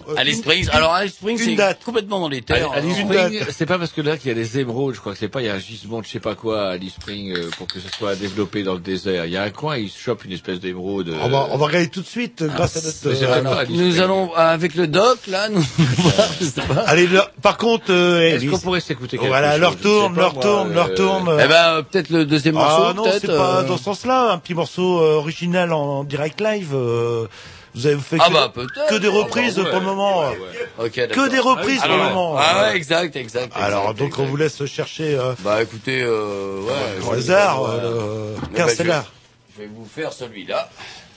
Euh, 0.08 0.14
Alice 0.16 0.38
Springs. 0.38 0.68
Alors 0.72 0.92
Alice 0.92 1.14
Springs, 1.14 1.38
une 1.38 1.44
c'est 1.44 1.54
date. 1.54 1.82
complètement 1.84 2.20
dans 2.20 2.28
les 2.28 2.42
terres. 2.42 2.70
Alice 2.72 2.98
Une 2.98 3.06
Spring, 3.06 3.38
date. 3.40 3.48
c'est 3.50 3.66
pas 3.66 3.78
parce 3.78 3.92
que 3.92 4.00
là 4.02 4.16
qu'il 4.16 4.28
y 4.28 4.32
a 4.32 4.34
des 4.34 4.58
émeraudes, 4.58 4.94
je 4.94 5.00
crois 5.00 5.12
que 5.12 5.18
c'est 5.18 5.28
pas, 5.28 5.40
il 5.40 5.46
y 5.46 5.50
a 5.50 5.54
un 5.54 5.58
gisement 5.58 6.00
de 6.00 6.04
je 6.04 6.10
sais 6.10 6.20
pas 6.20 6.34
quoi 6.34 6.68
à 6.68 6.70
Alice 6.72 6.94
Spring 6.94 7.32
euh, 7.34 7.48
pour 7.56 7.66
que 7.66 7.80
ce 7.80 7.88
soit 7.96 8.14
développé 8.16 8.62
dans 8.62 8.74
le 8.74 8.80
désert. 8.80 9.24
Il 9.26 9.32
y 9.32 9.36
a 9.36 9.42
un 9.42 9.50
coin, 9.50 9.76
ils 9.78 9.90
chopent 9.90 10.24
une 10.24 10.32
espèce 10.32 10.60
d'émeraude. 10.60 11.08
euh, 11.08 11.18
On 11.22 11.28
va, 11.28 11.48
on 11.52 11.56
va 11.56 11.66
regarder 11.66 11.88
tout 11.88 12.00
de 12.02 12.06
suite 12.06 12.42
euh, 12.42 12.48
grâce 12.48 12.76
à 12.76 12.80
notre. 12.82 13.22
euh, 13.24 13.32
Alors, 13.32 13.54
pas 13.56 13.64
nous 13.64 13.76
Springs. 13.90 14.00
allons 14.00 14.34
avec 14.34 14.74
le 14.74 14.86
doc 14.88 15.18
là, 15.28 15.48
nous 15.48 15.60
voir, 15.78 16.28
je 16.40 16.44
sais 16.46 16.60
pas. 16.62 16.80
Allez, 16.86 17.08
par 17.40 17.56
contre, 17.56 17.86
euh, 17.90 18.20
Est-ce 18.20 18.46
qu'on 18.50 18.58
pourrait 18.58 18.80
s'écouter 18.80 19.16
quelque 19.16 19.28
voilà, 19.28 19.52
chose? 19.52 19.60
leur 19.60 19.76
tourne, 19.76 20.16
leur 20.16 20.38
tourne, 20.38 20.70
euh, 20.70 20.74
leur 20.74 20.94
tourne. 20.94 21.28
euh, 21.28 21.40
Eh 21.44 21.48
ben 21.48 21.54
euh, 21.78 21.82
peut-être 21.82 22.10
le 22.10 22.26
deuxième 22.26 22.54
morceau, 22.56 22.84
ah 22.88 22.92
non, 22.94 23.04
peut-être. 23.04 23.23
C'est 23.26 23.36
pas 23.36 23.56
euh, 23.58 23.62
dans 23.64 23.76
ce 23.76 23.84
sens-là. 23.84 24.32
Un 24.32 24.38
petit 24.38 24.54
morceau 24.54 25.00
euh, 25.00 25.14
original 25.16 25.72
en 25.72 26.04
direct 26.04 26.40
live. 26.40 26.70
euh, 26.74 27.26
Vous 27.74 27.86
avez 27.86 27.96
fait 27.98 28.18
Ah 28.20 28.28
que, 28.28 28.32
bah 28.32 28.52
que 28.88 28.94
des 28.96 29.08
Ah 29.08 29.10
bah 29.10 29.18
reprises 29.18 29.58
ouais, 29.58 29.70
pour 29.70 29.80
le 29.80 29.86
moment. 29.86 30.20
ouais, 30.20 30.38
ouais. 30.78 30.86
Ok, 30.86 30.92
que 31.08 31.28
des 31.28 31.38
reprises 31.38 31.80
Ah, 31.82 31.88
pour 31.88 31.96
le 31.96 32.02
moment. 32.04 32.36
Ah 32.38 32.62
ouais, 32.62 32.76
exact, 32.76 33.16
exact. 33.16 33.52
Alors 33.56 33.90
exact, 33.90 33.98
donc 33.98 34.18
on 34.18 34.24
vous 34.26 34.36
laisse 34.36 34.64
chercher 34.66 35.18
euh, 35.18 35.32
Bah 35.40 35.62
écoutez, 35.62 36.02
euh, 36.02 36.60
ouais. 36.62 37.06
au 37.08 37.12
hasard 37.12 37.64
euh, 37.64 38.34
Carcella. 38.54 39.04
je, 39.50 39.56
je 39.56 39.62
vais 39.66 39.70
vous 39.74 39.86
faire 39.86 40.12
celui-là. 40.12 40.68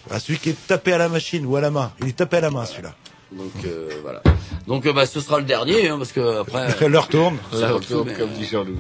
Ah, 0.10 0.20
celui 0.20 0.40
qui 0.40 0.50
est 0.52 0.68
tapé 0.68 0.94
à 0.94 0.98
la 0.98 1.10
machine 1.10 1.46
ou 1.46 1.56
à 1.58 1.62
la 1.62 1.70
main. 1.70 1.92
Il 2.02 2.08
est 2.10 2.16
tapé 2.16 2.38
à 2.38 2.42
la 2.42 2.50
main 2.52 2.66
celui-là. 2.66 2.94
Donc 3.32 3.52
euh, 3.66 3.90
voilà. 4.04 4.22
Donc 4.68 4.86
euh, 4.86 4.94
bah 4.94 5.06
ce 5.06 5.20
sera 5.20 5.38
le 5.40 5.44
dernier 5.44 5.90
hein, 5.90 5.98
parce 5.98 6.14
que 6.14 6.40
après. 6.40 6.88
L'heure 6.88 7.10
tourne. 7.10 7.38
L'heure 7.52 7.82
tourne, 7.82 8.14
comme 8.14 8.30
euh, 8.30 8.38
dit 8.38 8.46
Jean-Loup. 8.46 8.78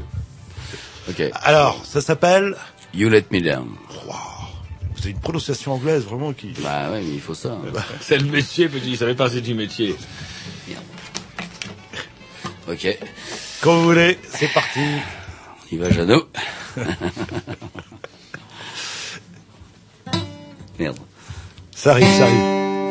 Ok. 1.10 1.22
Alors, 1.44 1.82
ça 1.86 2.02
s'appelle 2.02 2.56
You 2.93 3.09
Let 3.09 3.26
Me 3.31 3.41
Down. 3.41 3.69
Vous 4.95 5.01
avez 5.03 5.11
une 5.11 5.19
prononciation 5.19 5.73
anglaise 5.73 6.03
vraiment 6.05 6.34
qui. 6.34 6.53
Bah 6.64 6.89
ouais, 6.91 7.01
mais 7.01 7.14
il 7.14 7.22
faut 7.22 7.35
ça. 7.35 7.49
hein. 7.53 7.61
C'est 8.01 8.18
le 8.18 8.26
métier, 8.26 8.68
petit, 8.68 8.97
ça 8.97 9.05
fait 9.05 9.14
partie 9.15 9.41
du 9.41 9.53
métier. 9.53 9.95
Ok. 12.68 12.97
Quand 13.61 13.76
vous 13.77 13.84
voulez, 13.85 14.18
c'est 14.27 14.51
parti. 14.53 14.81
Il 15.72 15.80
va 15.80 15.89
Jeannot. 15.89 16.27
Merde. 20.80 20.97
Ça 21.76 21.91
arrive, 21.91 22.07
ça 22.07 22.26
arrive. 22.26 22.86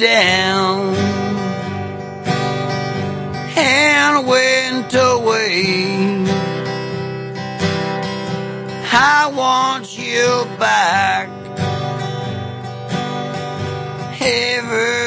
Down 0.00 0.94
and 3.54 4.26
went 4.26 4.94
away. 4.94 6.24
I 8.92 9.30
want 9.34 9.98
you 9.98 10.46
back 10.58 11.28
every 14.20 14.99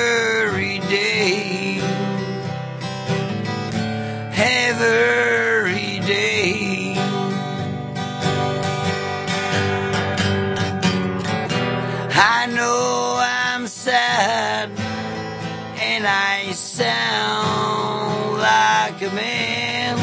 sound 16.56 18.38
like 18.38 19.02
a 19.02 19.10
man 19.16 19.98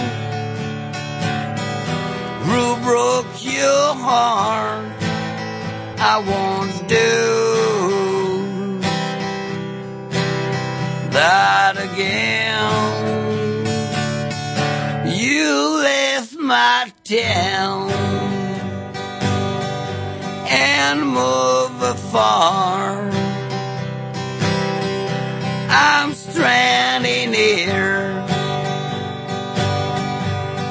who 2.45 2.77
broke 2.85 3.45
your 3.45 3.95
heart. 3.95 4.87
I 5.99 6.19
won't 6.19 6.89
do 6.89 7.61
that 11.11 11.77
again. 11.79 13.11
You 15.17 15.83
left 15.83 16.37
my 16.37 16.93
town 17.05 17.91
and 20.49 21.07
move 21.07 21.83
afar. 21.83 23.20
Stranding 26.31 27.33
here 27.33 28.15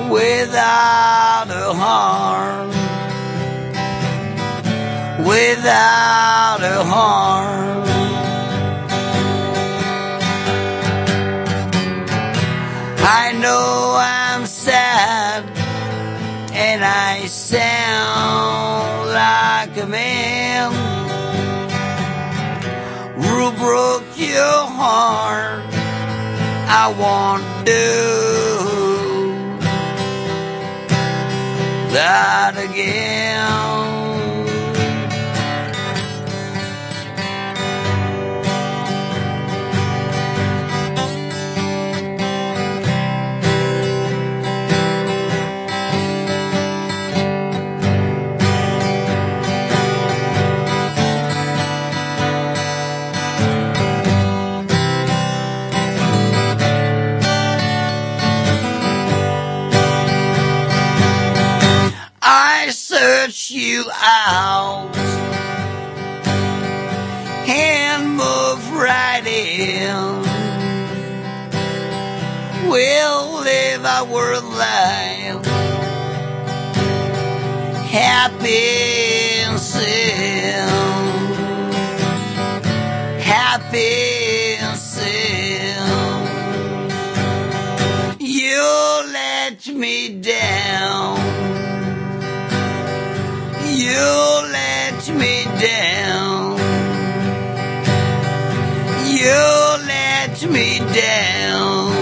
without 0.10 1.48
a 1.50 1.74
heart, 1.74 2.70
without 5.28 6.60
a 6.62 6.84
heart. 6.84 7.88
I 13.02 13.34
know 13.34 13.98
I'm 14.00 14.46
sad 14.46 15.44
and 16.54 16.84
I 16.84 17.26
sound 17.26 19.10
like 19.10 19.78
a 19.84 19.88
man 19.88 20.90
broke 23.60 24.09
your 24.30 24.68
heart. 24.80 25.64
I 26.72 26.86
won't 27.02 27.66
do 27.66 27.82
that 31.94 32.54
again. 32.58 33.99
You 63.80 63.90
out 63.94 64.92
and 67.48 68.10
move 68.10 68.72
right 68.74 69.26
in. 69.26 70.20
We'll 72.70 73.42
live 73.42 73.86
our 73.86 74.42
life 74.42 75.46
happy 77.88 79.44
and 79.48 79.58
sound, 79.58 81.34
happy 83.22 84.58
and 84.60 84.78
sound. 84.78 86.28
You 88.20 88.62
let 89.14 89.68
me 89.70 90.10
down. 90.20 91.19
You 93.80 93.86
let 94.52 95.08
me 95.16 95.46
down. 95.58 96.58
You 99.08 99.40
let 99.88 100.36
me 100.52 100.80
down. 100.94 101.94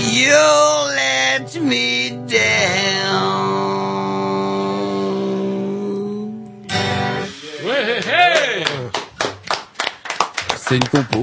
You 0.00 0.42
let 0.96 1.54
me 1.62 2.10
down. 2.26 3.38
Ouais, 7.64 7.84
hey, 7.84 8.02
hey 8.08 8.64
C'est 10.56 10.76
une 10.78 10.88
compo. 10.88 11.22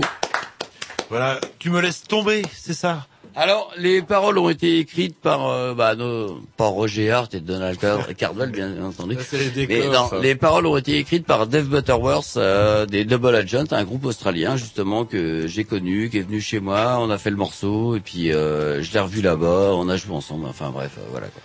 Voilà, 1.10 1.42
tu 1.60 1.70
me 1.70 1.82
laisses 1.82 2.04
tomber, 2.04 2.44
c'est 2.54 2.74
ça? 2.74 3.06
Alors, 3.38 3.72
les 3.78 4.02
paroles 4.02 4.38
ont 4.38 4.50
été 4.50 4.80
écrites 4.80 5.18
par, 5.20 5.50
euh, 5.50 5.74
bah, 5.74 5.96
nos, 5.96 6.40
par 6.56 6.70
Roger 6.70 7.12
Hart 7.12 7.34
et 7.34 7.42
Donald 7.42 7.78
Car- 7.78 8.08
Cardwell, 8.18 8.50
bien 8.52 8.82
entendu. 8.84 9.18
les 9.34 9.68
Mais 9.68 9.68
décors, 9.68 9.92
non, 10.04 10.10
ça. 10.10 10.20
les 10.20 10.36
paroles 10.36 10.66
ont 10.66 10.78
été 10.78 10.98
écrites 10.98 11.26
par 11.26 11.46
Dave 11.46 11.66
Butterworth 11.68 12.38
euh, 12.38 12.86
des 12.86 13.04
Double 13.04 13.36
Agent, 13.36 13.66
un 13.72 13.84
groupe 13.84 14.06
australien 14.06 14.56
justement 14.56 15.04
que 15.04 15.48
j'ai 15.48 15.66
connu, 15.66 16.10
qui 16.10 16.20
est 16.20 16.22
venu 16.22 16.40
chez 16.40 16.60
moi. 16.62 16.98
On 17.00 17.10
a 17.10 17.18
fait 17.18 17.30
le 17.30 17.36
morceau 17.36 17.96
et 17.98 18.00
puis 18.00 18.32
euh, 18.32 18.82
je 18.82 18.94
l'ai 18.94 19.00
revu 19.02 19.22
là-bas. 19.22 19.72
On 19.74 19.90
a 19.90 19.98
joué 19.98 20.16
ensemble. 20.16 20.46
Enfin 20.48 20.70
bref, 20.70 20.92
euh, 20.98 21.02
voilà. 21.12 21.28
Quoi. 21.28 21.42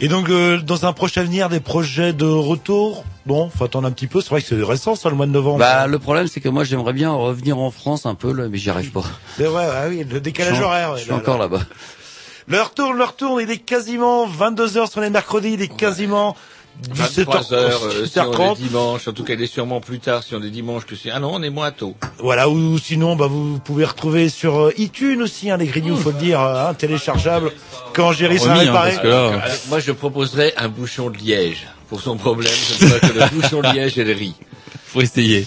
Et 0.00 0.08
donc, 0.08 0.28
euh, 0.28 0.58
dans 0.60 0.86
un 0.86 0.92
prochain 0.92 1.20
avenir, 1.20 1.48
des 1.48 1.60
projets 1.60 2.12
de 2.12 2.24
retour? 2.26 3.04
Bon, 3.26 3.48
faut 3.48 3.64
attendre 3.64 3.86
un 3.86 3.92
petit 3.92 4.08
peu. 4.08 4.20
C'est 4.20 4.30
vrai 4.30 4.42
que 4.42 4.48
c'est 4.48 4.62
récent, 4.62 4.96
ça, 4.96 5.08
le 5.08 5.14
mois 5.14 5.26
de 5.26 5.30
novembre. 5.30 5.58
Bah, 5.58 5.86
le 5.86 5.98
problème 5.98 6.26
c'est 6.26 6.40
que 6.40 6.48
moi 6.48 6.64
j'aimerais 6.64 6.92
bien 6.92 7.12
revenir 7.12 7.58
en 7.58 7.70
France 7.70 8.04
un 8.04 8.14
peu, 8.14 8.32
là, 8.32 8.48
mais 8.50 8.58
j'y 8.58 8.70
arrive 8.70 8.90
pas. 8.90 9.04
C'est 9.36 9.44
vrai, 9.44 9.66
ah 9.70 9.84
oui, 9.88 10.04
le 10.04 10.20
décalage 10.20 10.56
Je 10.56 10.62
horaire. 10.62 10.96
Je 10.96 11.02
suis 11.02 11.10
là, 11.10 11.16
encore 11.16 11.38
là. 11.38 11.44
là-bas. 11.44 11.64
L'heure 12.48 12.74
tourne, 12.74 12.98
l'heure 12.98 13.16
tourne. 13.16 13.40
Il 13.40 13.50
est 13.50 13.58
quasiment 13.58 14.26
22 14.26 14.76
heures 14.76 14.90
sur 14.90 15.00
les 15.00 15.10
mercredis. 15.10 15.54
Il 15.54 15.62
est 15.62 15.74
quasiment 15.74 16.36
23 16.90 17.52
heures, 17.52 17.80
euh, 17.84 18.06
si 18.06 18.18
on 18.20 18.30
17h30. 18.32 18.52
est 18.52 18.62
dimanche. 18.62 19.08
En 19.08 19.12
tout 19.12 19.24
cas, 19.24 19.34
il 19.34 19.42
est 19.42 19.46
sûrement 19.46 19.80
plus 19.80 20.00
tard 20.00 20.22
si 20.22 20.34
on 20.34 20.42
est 20.42 20.50
dimanche 20.50 20.84
que 20.84 20.96
si... 20.96 21.10
Ah 21.10 21.20
non, 21.20 21.30
on 21.34 21.42
est 21.42 21.50
moins 21.50 21.70
tôt. 21.70 21.94
Voilà, 22.18 22.48
ou 22.48 22.78
sinon, 22.78 23.16
bah, 23.16 23.26
vous 23.26 23.58
pouvez 23.58 23.84
retrouver 23.84 24.28
sur 24.28 24.58
euh, 24.66 24.72
iTunes 24.78 25.22
aussi, 25.22 25.50
hein, 25.50 25.56
les 25.56 25.66
Grignoux, 25.66 25.96
faut 25.96 26.10
le 26.12 26.18
dire, 26.18 26.40
euh, 26.40 26.68
hein, 26.68 26.74
téléchargeable. 26.74 27.52
Quand 27.94 28.12
Géry 28.12 28.38
sera 28.38 28.54
hein, 28.54 28.58
réparé. 28.58 28.96
Euh, 29.04 29.38
Moi, 29.68 29.78
je 29.80 29.92
proposerais 29.92 30.52
un 30.56 30.68
bouchon 30.68 31.10
de 31.10 31.18
liège. 31.18 31.66
Pour 31.88 32.00
son 32.00 32.16
problème, 32.16 32.52
je 32.80 32.86
crois 32.86 33.00
que 33.00 33.14
le 33.18 33.26
bouchon 33.40 33.60
de 33.60 33.68
liège 33.74 33.98
et 33.98 34.04
le 34.04 34.12
riz. 34.12 34.34
faut 34.86 35.00
essayer. 35.00 35.46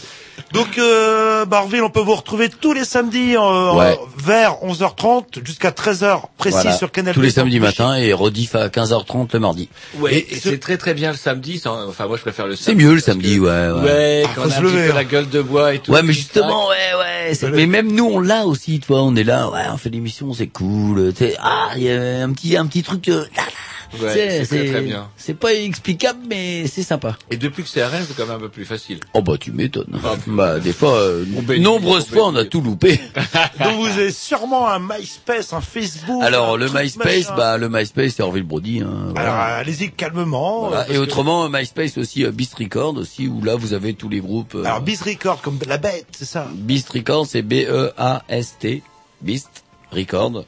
Donc, 0.53 0.77
euh, 0.77 1.43
Barville, 1.45 1.81
on 1.83 1.89
peut 1.89 1.99
vous 1.99 2.15
retrouver 2.15 2.49
tous 2.49 2.71
les 2.71 2.85
samedis 2.85 3.35
euh, 3.35 3.73
Ouais. 3.73 3.97
vers 4.17 4.63
11h30 4.63 5.43
jusqu'à 5.45 5.71
13h 5.71 6.21
précis 6.37 6.57
Voilà. 6.61 6.77
sur 6.77 6.91
Canal+. 6.91 7.13
Tous 7.13 7.21
les 7.21 7.31
samedis 7.31 7.59
matins 7.59 7.95
et 7.95 8.13
rediff 8.13 8.55
à 8.55 8.69
15h30 8.69 9.27
le 9.33 9.39
mardi. 9.39 9.69
Ouais, 9.99 10.15
Et 10.15 10.33
et, 10.33 10.39
ce- 10.39 10.49
c'est 10.51 10.57
très 10.59 10.77
très 10.77 10.93
bien 10.93 11.11
le 11.11 11.17
samedi. 11.17 11.59
sans- 11.59 11.87
Enfin, 11.89 12.07
moi, 12.07 12.15
je 12.15 12.21
préfère 12.21 12.47
le 12.47 12.55
C'est 12.55 12.63
samedi. 12.71 12.85
mieux 12.85 12.93
le 12.93 12.99
samedi, 13.01 13.35
que- 13.35 13.41
ouais. 13.41 13.81
Ouais, 13.81 13.87
Ouais, 13.87 14.23
Ah, 14.25 14.29
quand 14.35 14.41
on 14.41 14.43
a 14.43 14.47
un 14.47 14.49
petit 14.51 14.61
lever, 14.61 14.85
peu 14.87 14.91
hein. 14.91 14.95
la 14.95 15.03
gueule 15.03 15.29
de 15.29 15.41
bois 15.41 15.73
et 15.73 15.79
tout. 15.79 15.91
Ouais, 15.91 16.01
mais 16.01 16.13
justement, 16.13 16.67
ouais, 16.69 16.75
ouais. 16.97 17.33
c'est- 17.33 17.49
Mais 17.49 17.65
même 17.67 17.91
nous, 17.91 18.05
on 18.05 18.19
l'a 18.19 18.45
aussi, 18.45 18.79
tu 18.79 18.87
vois. 18.87 19.01
On 19.03 19.15
est 19.15 19.23
là, 19.25 19.49
ouais, 19.49 19.63
on 19.71 19.77
fait 19.77 19.89
l'émission, 19.89 20.33
c'est 20.33 20.47
cool. 20.47 21.11
tu 21.13 21.25
sais, 21.25 21.35
Ah, 21.41 21.71
il 21.75 21.83
y 21.83 21.91
a 21.91 22.23
un 22.23 22.31
petit, 22.31 22.55
un 22.55 22.65
petit 22.67 22.83
truc. 22.83 23.09
euh, 23.09 23.25
là, 23.35 23.43
là. 23.43 23.51
Ouais, 24.01 24.43
c'est 24.43 24.45
très, 24.45 24.65
très 24.69 24.81
bien. 24.81 25.09
C'est 25.17 25.33
pas 25.33 25.53
explicable, 25.53 26.19
mais 26.29 26.67
c'est 26.67 26.83
sympa. 26.83 27.17
Et 27.31 27.37
depuis 27.37 27.63
que 27.63 27.69
c'est 27.69 27.81
à 27.81 27.87
Rennes, 27.87 28.03
c'est 28.07 28.15
quand 28.17 28.25
même 28.27 28.35
un 28.35 28.39
peu 28.39 28.49
plus 28.49 28.65
facile. 28.65 28.99
Oh 29.13 29.21
bah 29.21 29.33
tu 29.39 29.51
m'étonnes. 29.51 29.99
Ah, 30.03 30.15
bah 30.27 30.59
des 30.59 30.73
fois, 30.73 30.93
euh, 30.95 31.25
On 31.37 31.41
bénit, 31.41 31.63
nombreuses 31.63 32.05
on 32.11 32.13
fois, 32.15 32.27
on 32.27 32.35
a 32.35 32.45
tout 32.45 32.61
loupé. 32.61 32.99
Donc, 33.63 33.75
vous 33.77 33.87
avez 33.87 34.11
sûrement 34.11 34.67
un 34.69 34.79
MySpace, 34.79 35.53
un 35.53 35.61
Facebook. 35.61 36.21
Alors 36.21 36.53
un 36.55 36.57
le 36.57 36.65
MySpace, 36.69 36.95
machin. 37.29 37.35
bah 37.35 37.57
le 37.57 37.69
MySpace, 37.69 38.13
c'est 38.15 38.23
Orville 38.23 38.43
Brody. 38.43 38.81
Hein, 38.81 39.11
voilà. 39.15 39.31
Alors, 39.33 39.57
allez-y 39.59 39.91
calmement. 39.91 40.67
Voilà. 40.67 40.89
Et 40.89 40.93
que- 40.93 40.97
autrement, 40.99 41.47
MySpace 41.49 41.97
aussi, 41.97 42.25
euh, 42.25 42.31
Beast 42.31 42.55
Record 42.55 42.95
aussi, 42.97 43.27
où 43.27 43.41
là 43.43 43.55
vous 43.55 43.73
avez 43.73 43.93
tous 43.93 44.09
les 44.09 44.19
groupes. 44.19 44.55
euh, 44.55 44.63
Alors, 44.65 44.81
Biz 44.81 45.01
Record, 45.01 45.41
comme 45.41 45.57
la 45.65 45.77
bête, 45.77 46.07
c'est 46.17 46.25
ça. 46.25 46.47
Beast 46.53 46.89
Record, 46.89 47.25
c'est 47.25 47.41
B-E-A-S-T, 47.41 48.83
Beast 49.21 49.63
Record. 49.91 50.43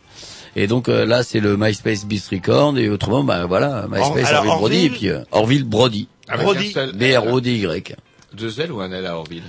Et 0.61 0.68
donc 0.68 0.90
euh, 0.90 1.06
là, 1.06 1.23
c'est 1.23 1.40
le 1.40 1.56
MySpace 1.57 2.06
Beast 2.06 2.30
Record. 2.31 2.77
Et 2.77 2.90
autrement, 2.90 3.23
bah 3.23 3.45
voilà, 3.48 3.86
MySpace 3.90 4.27
alors, 4.27 4.45
Orville 4.45 4.57
Brody. 4.60 4.76
Et 4.76 4.80
Orville- 4.90 4.91
puis 4.98 5.10
euh, 5.10 5.19
Orville 5.31 5.64
Brody. 5.64 6.07
Avec 6.27 6.44
Brody. 6.45 6.73
B-R-O-D-Y. 6.95 7.95
Deux 8.34 8.60
L 8.61 8.72
ou 8.72 8.81
un 8.81 8.91
L 8.91 9.06
à 9.06 9.15
Orville 9.18 9.44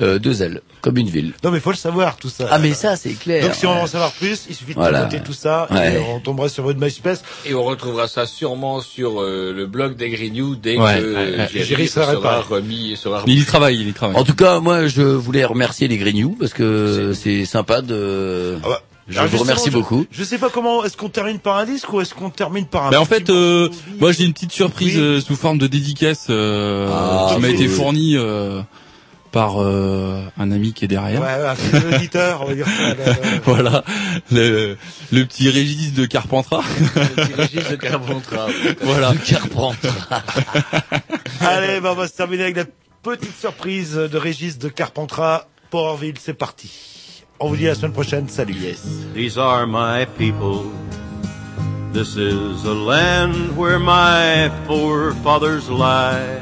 Euh, 0.00 0.18
deux 0.18 0.42
L, 0.42 0.60
comme 0.80 0.96
une 0.96 1.08
ville. 1.08 1.34
Non, 1.44 1.50
mais 1.52 1.60
faut 1.60 1.70
le 1.70 1.76
savoir, 1.76 2.16
tout 2.16 2.28
ça. 2.28 2.48
Ah 2.50 2.58
mais 2.58 2.72
ça, 2.72 2.96
c'est 2.96 3.12
clair. 3.12 3.44
Donc, 3.44 3.54
si 3.54 3.64
on 3.66 3.74
veut 3.74 3.80
en 3.82 3.86
savoir 3.86 4.10
plus, 4.12 4.46
il 4.48 4.54
suffit 4.54 4.72
de 4.74 4.78
Voilà. 4.78 5.02
noter 5.04 5.20
tout 5.20 5.32
ça, 5.34 5.68
Ouais. 5.70 5.94
et 5.94 5.98
on 5.98 6.18
tombera 6.20 6.48
sur 6.48 6.64
votre 6.64 6.80
MySpace. 6.80 7.22
Et 7.46 7.54
on 7.54 7.62
retrouvera 7.62 8.08
ça 8.08 8.26
sûrement 8.26 8.80
sur 8.80 9.20
euh, 9.20 9.52
le 9.54 9.66
blog 9.66 9.96
des 9.96 10.08
Grignoux 10.10 10.56
dès 10.56 10.76
Ouais, 10.76 10.98
que 10.98 11.76
ouais, 11.78 11.86
sera 11.86 12.06
réparé. 12.06 12.42
remis 12.48 12.92
et 12.92 12.96
sera 12.96 13.22
Mais 13.26 13.34
il 13.34 13.42
y 13.42 13.44
travaille, 13.44 13.80
il 13.80 13.88
y 13.88 13.92
travaille. 13.92 14.16
En 14.16 14.24
tout 14.24 14.34
cas, 14.34 14.58
moi, 14.60 14.86
je 14.88 15.02
voulais 15.02 15.44
remercier 15.44 15.86
les 15.86 15.96
Grignoux 15.98 16.36
parce 16.40 16.54
que 16.54 17.12
c'est 17.12 17.44
sympa 17.44 17.80
de. 17.82 18.58
Ah 18.64 18.68
bah, 18.68 18.82
Je 19.08 19.18
alors, 19.18 19.30
vous 19.30 19.38
remercie 19.38 19.70
beaucoup. 19.70 20.06
Je, 20.10 20.24
sais 20.24 20.38
pas 20.38 20.48
comment, 20.48 20.82
est-ce 20.84 20.96
qu'on 20.96 21.10
termine 21.10 21.38
par 21.38 21.56
un 21.58 21.66
disque 21.66 21.92
ou 21.92 22.00
est-ce 22.00 22.14
qu'on 22.14 22.30
termine 22.30 22.64
par 22.66 22.86
un 22.86 22.90
Ben 22.90 22.98
en 22.98 23.04
fait, 23.04 23.28
euh, 23.28 23.68
moi 24.00 24.12
j'ai 24.12 24.24
une 24.24 24.32
petite 24.32 24.52
surprise 24.52 24.96
Oui. 24.96 25.02
euh, 25.02 25.20
sous 25.20 25.36
forme 25.36 25.58
de 25.58 25.66
dédicace 25.66 26.28
euh, 26.30 26.88
Ah, 26.90 27.32
qui 27.34 27.40
m'a 27.42 27.48
été 27.48 27.68
fournie 27.68 28.16
euh, 28.16 28.62
par 29.30 29.60
euh, 29.62 30.22
un 30.38 30.50
ami 30.50 30.72
qui 30.72 30.86
est 30.86 30.88
Ouais, 30.88 30.94
derrière. 30.94 31.20
ouais, 31.20 31.54
c'est 31.58 31.90
l'auditeur, 31.90 32.40
on 32.42 32.46
va 32.46 32.54
dire 32.54 32.66
ça. 32.66 32.82
là, 32.82 32.94
là. 32.94 33.16
Voilà, 33.44 33.84
le, 34.32 34.78
le 35.12 35.24
petit 35.26 35.50
Régis 35.50 35.92
de 35.92 36.06
Carpentras. 36.06 36.62
Le 36.96 37.24
petit 37.26 37.34
Régis 37.34 37.68
de 37.70 37.76
Carpentras. 37.76 38.46
voilà. 38.80 39.12
De 39.12 39.18
Carpentras. 39.18 40.22
Allez, 41.40 41.80
ben, 41.80 41.90
on 41.90 41.94
va 41.94 42.08
se 42.08 42.14
terminer 42.14 42.44
avec 42.44 42.56
la 42.56 42.64
petite 43.02 43.38
surprise 43.38 43.92
de 43.94 44.16
Régis 44.16 44.56
de 44.58 44.68
Carpentras 44.70 45.46
pour 45.70 45.80
Orville, 45.82 46.14
c'est 46.18 46.32
parti. 46.34 46.70
Oh, 47.46 47.48
La 47.48 47.74
semaine 47.74 47.92
prochaine, 47.92 48.26
salut. 48.26 48.78
These 49.12 49.36
are 49.36 49.66
my 49.66 50.06
people. 50.16 50.72
This 51.92 52.16
is 52.16 52.64
a 52.64 52.72
land 52.72 53.54
where 53.54 53.78
my 53.78 54.48
forefathers 54.66 55.68
lie. 55.68 56.40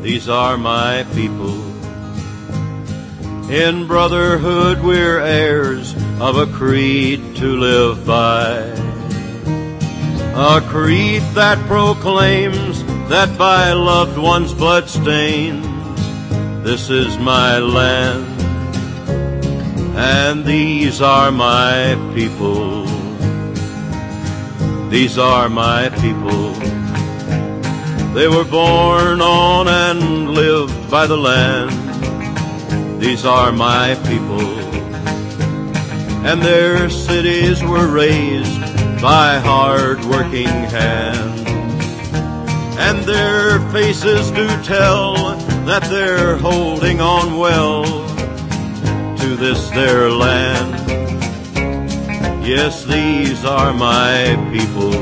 These 0.00 0.26
are 0.26 0.56
my 0.56 1.04
people. 1.14 1.52
In 3.50 3.86
brotherhood 3.86 4.82
we're 4.82 5.20
heirs 5.20 5.94
of 6.18 6.38
a 6.38 6.46
creed 6.46 7.36
to 7.36 7.58
live 7.58 8.06
by. 8.06 8.56
A 10.34 10.62
creed 10.62 11.20
that 11.34 11.58
proclaims 11.68 12.82
that 13.10 13.36
by 13.36 13.74
loved 13.74 14.16
ones' 14.16 14.54
blood 14.54 14.88
stains, 14.88 15.66
this 16.64 16.88
is 16.88 17.18
my 17.18 17.58
land 17.58 18.49
and 19.96 20.44
these 20.44 21.00
are 21.00 21.30
my 21.30 21.96
people. 22.14 22.86
These 24.90 25.18
are 25.18 25.48
my 25.48 25.88
people. 26.00 26.52
They 28.14 28.26
were 28.26 28.44
born 28.44 29.20
on 29.20 29.68
and 29.68 30.30
lived 30.30 30.90
by 30.90 31.06
the 31.06 31.16
land. 31.16 33.00
These 33.00 33.24
are 33.24 33.52
my 33.52 33.94
people. 34.08 34.40
And 36.26 36.42
their 36.42 36.90
cities 36.90 37.62
were 37.62 37.86
raised 37.86 38.60
by 39.00 39.38
hard 39.38 40.04
working 40.04 40.48
hands. 40.48 41.40
And 42.78 42.98
their 43.04 43.60
faces 43.70 44.30
do 44.32 44.48
tell 44.62 45.14
that 45.66 45.84
they're 45.84 46.36
holding 46.36 47.00
on 47.00 47.38
well 47.38 48.09
this 49.40 49.70
their 49.70 50.10
land. 50.10 50.74
Yes, 52.44 52.84
these 52.84 53.42
are 53.42 53.72
my 53.72 54.36
people. 54.52 54.92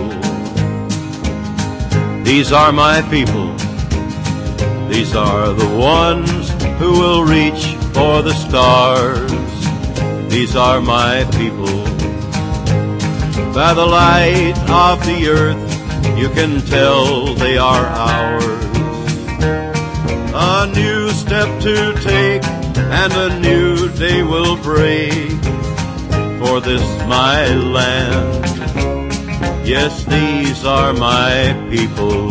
These 2.22 2.52
are 2.52 2.70
my 2.70 3.02
people. 3.10 3.52
These 4.88 5.16
are 5.16 5.52
the 5.52 5.68
ones 5.76 6.50
who 6.78 6.92
will 6.92 7.24
reach 7.24 7.74
for 7.92 8.22
the 8.22 8.32
stars. 8.34 9.32
These 10.30 10.54
are 10.54 10.80
my 10.80 11.24
people. 11.32 11.82
By 13.52 13.74
the 13.74 13.86
light 13.86 14.56
of 14.70 15.04
the 15.04 15.30
earth, 15.30 16.16
you 16.16 16.28
can 16.28 16.60
tell 16.60 17.34
they 17.34 17.58
are 17.58 17.86
ours. 17.86 18.64
A 20.32 20.70
new 20.72 21.10
step 21.10 21.60
to 21.62 21.92
take 22.04 22.57
and 22.90 23.12
a 23.12 23.40
new 23.40 23.88
day 23.90 24.22
will 24.22 24.56
break 24.56 25.40
for 26.40 26.60
this 26.60 26.82
my 27.06 27.46
land. 27.54 28.46
Yes, 29.66 30.04
these 30.04 30.64
are 30.64 30.92
my 30.94 31.54
people. 31.70 32.30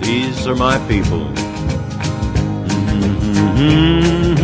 These 0.00 0.46
are 0.46 0.54
my 0.54 0.78
people. 0.86 1.26
Mm-hmm. 3.58 4.35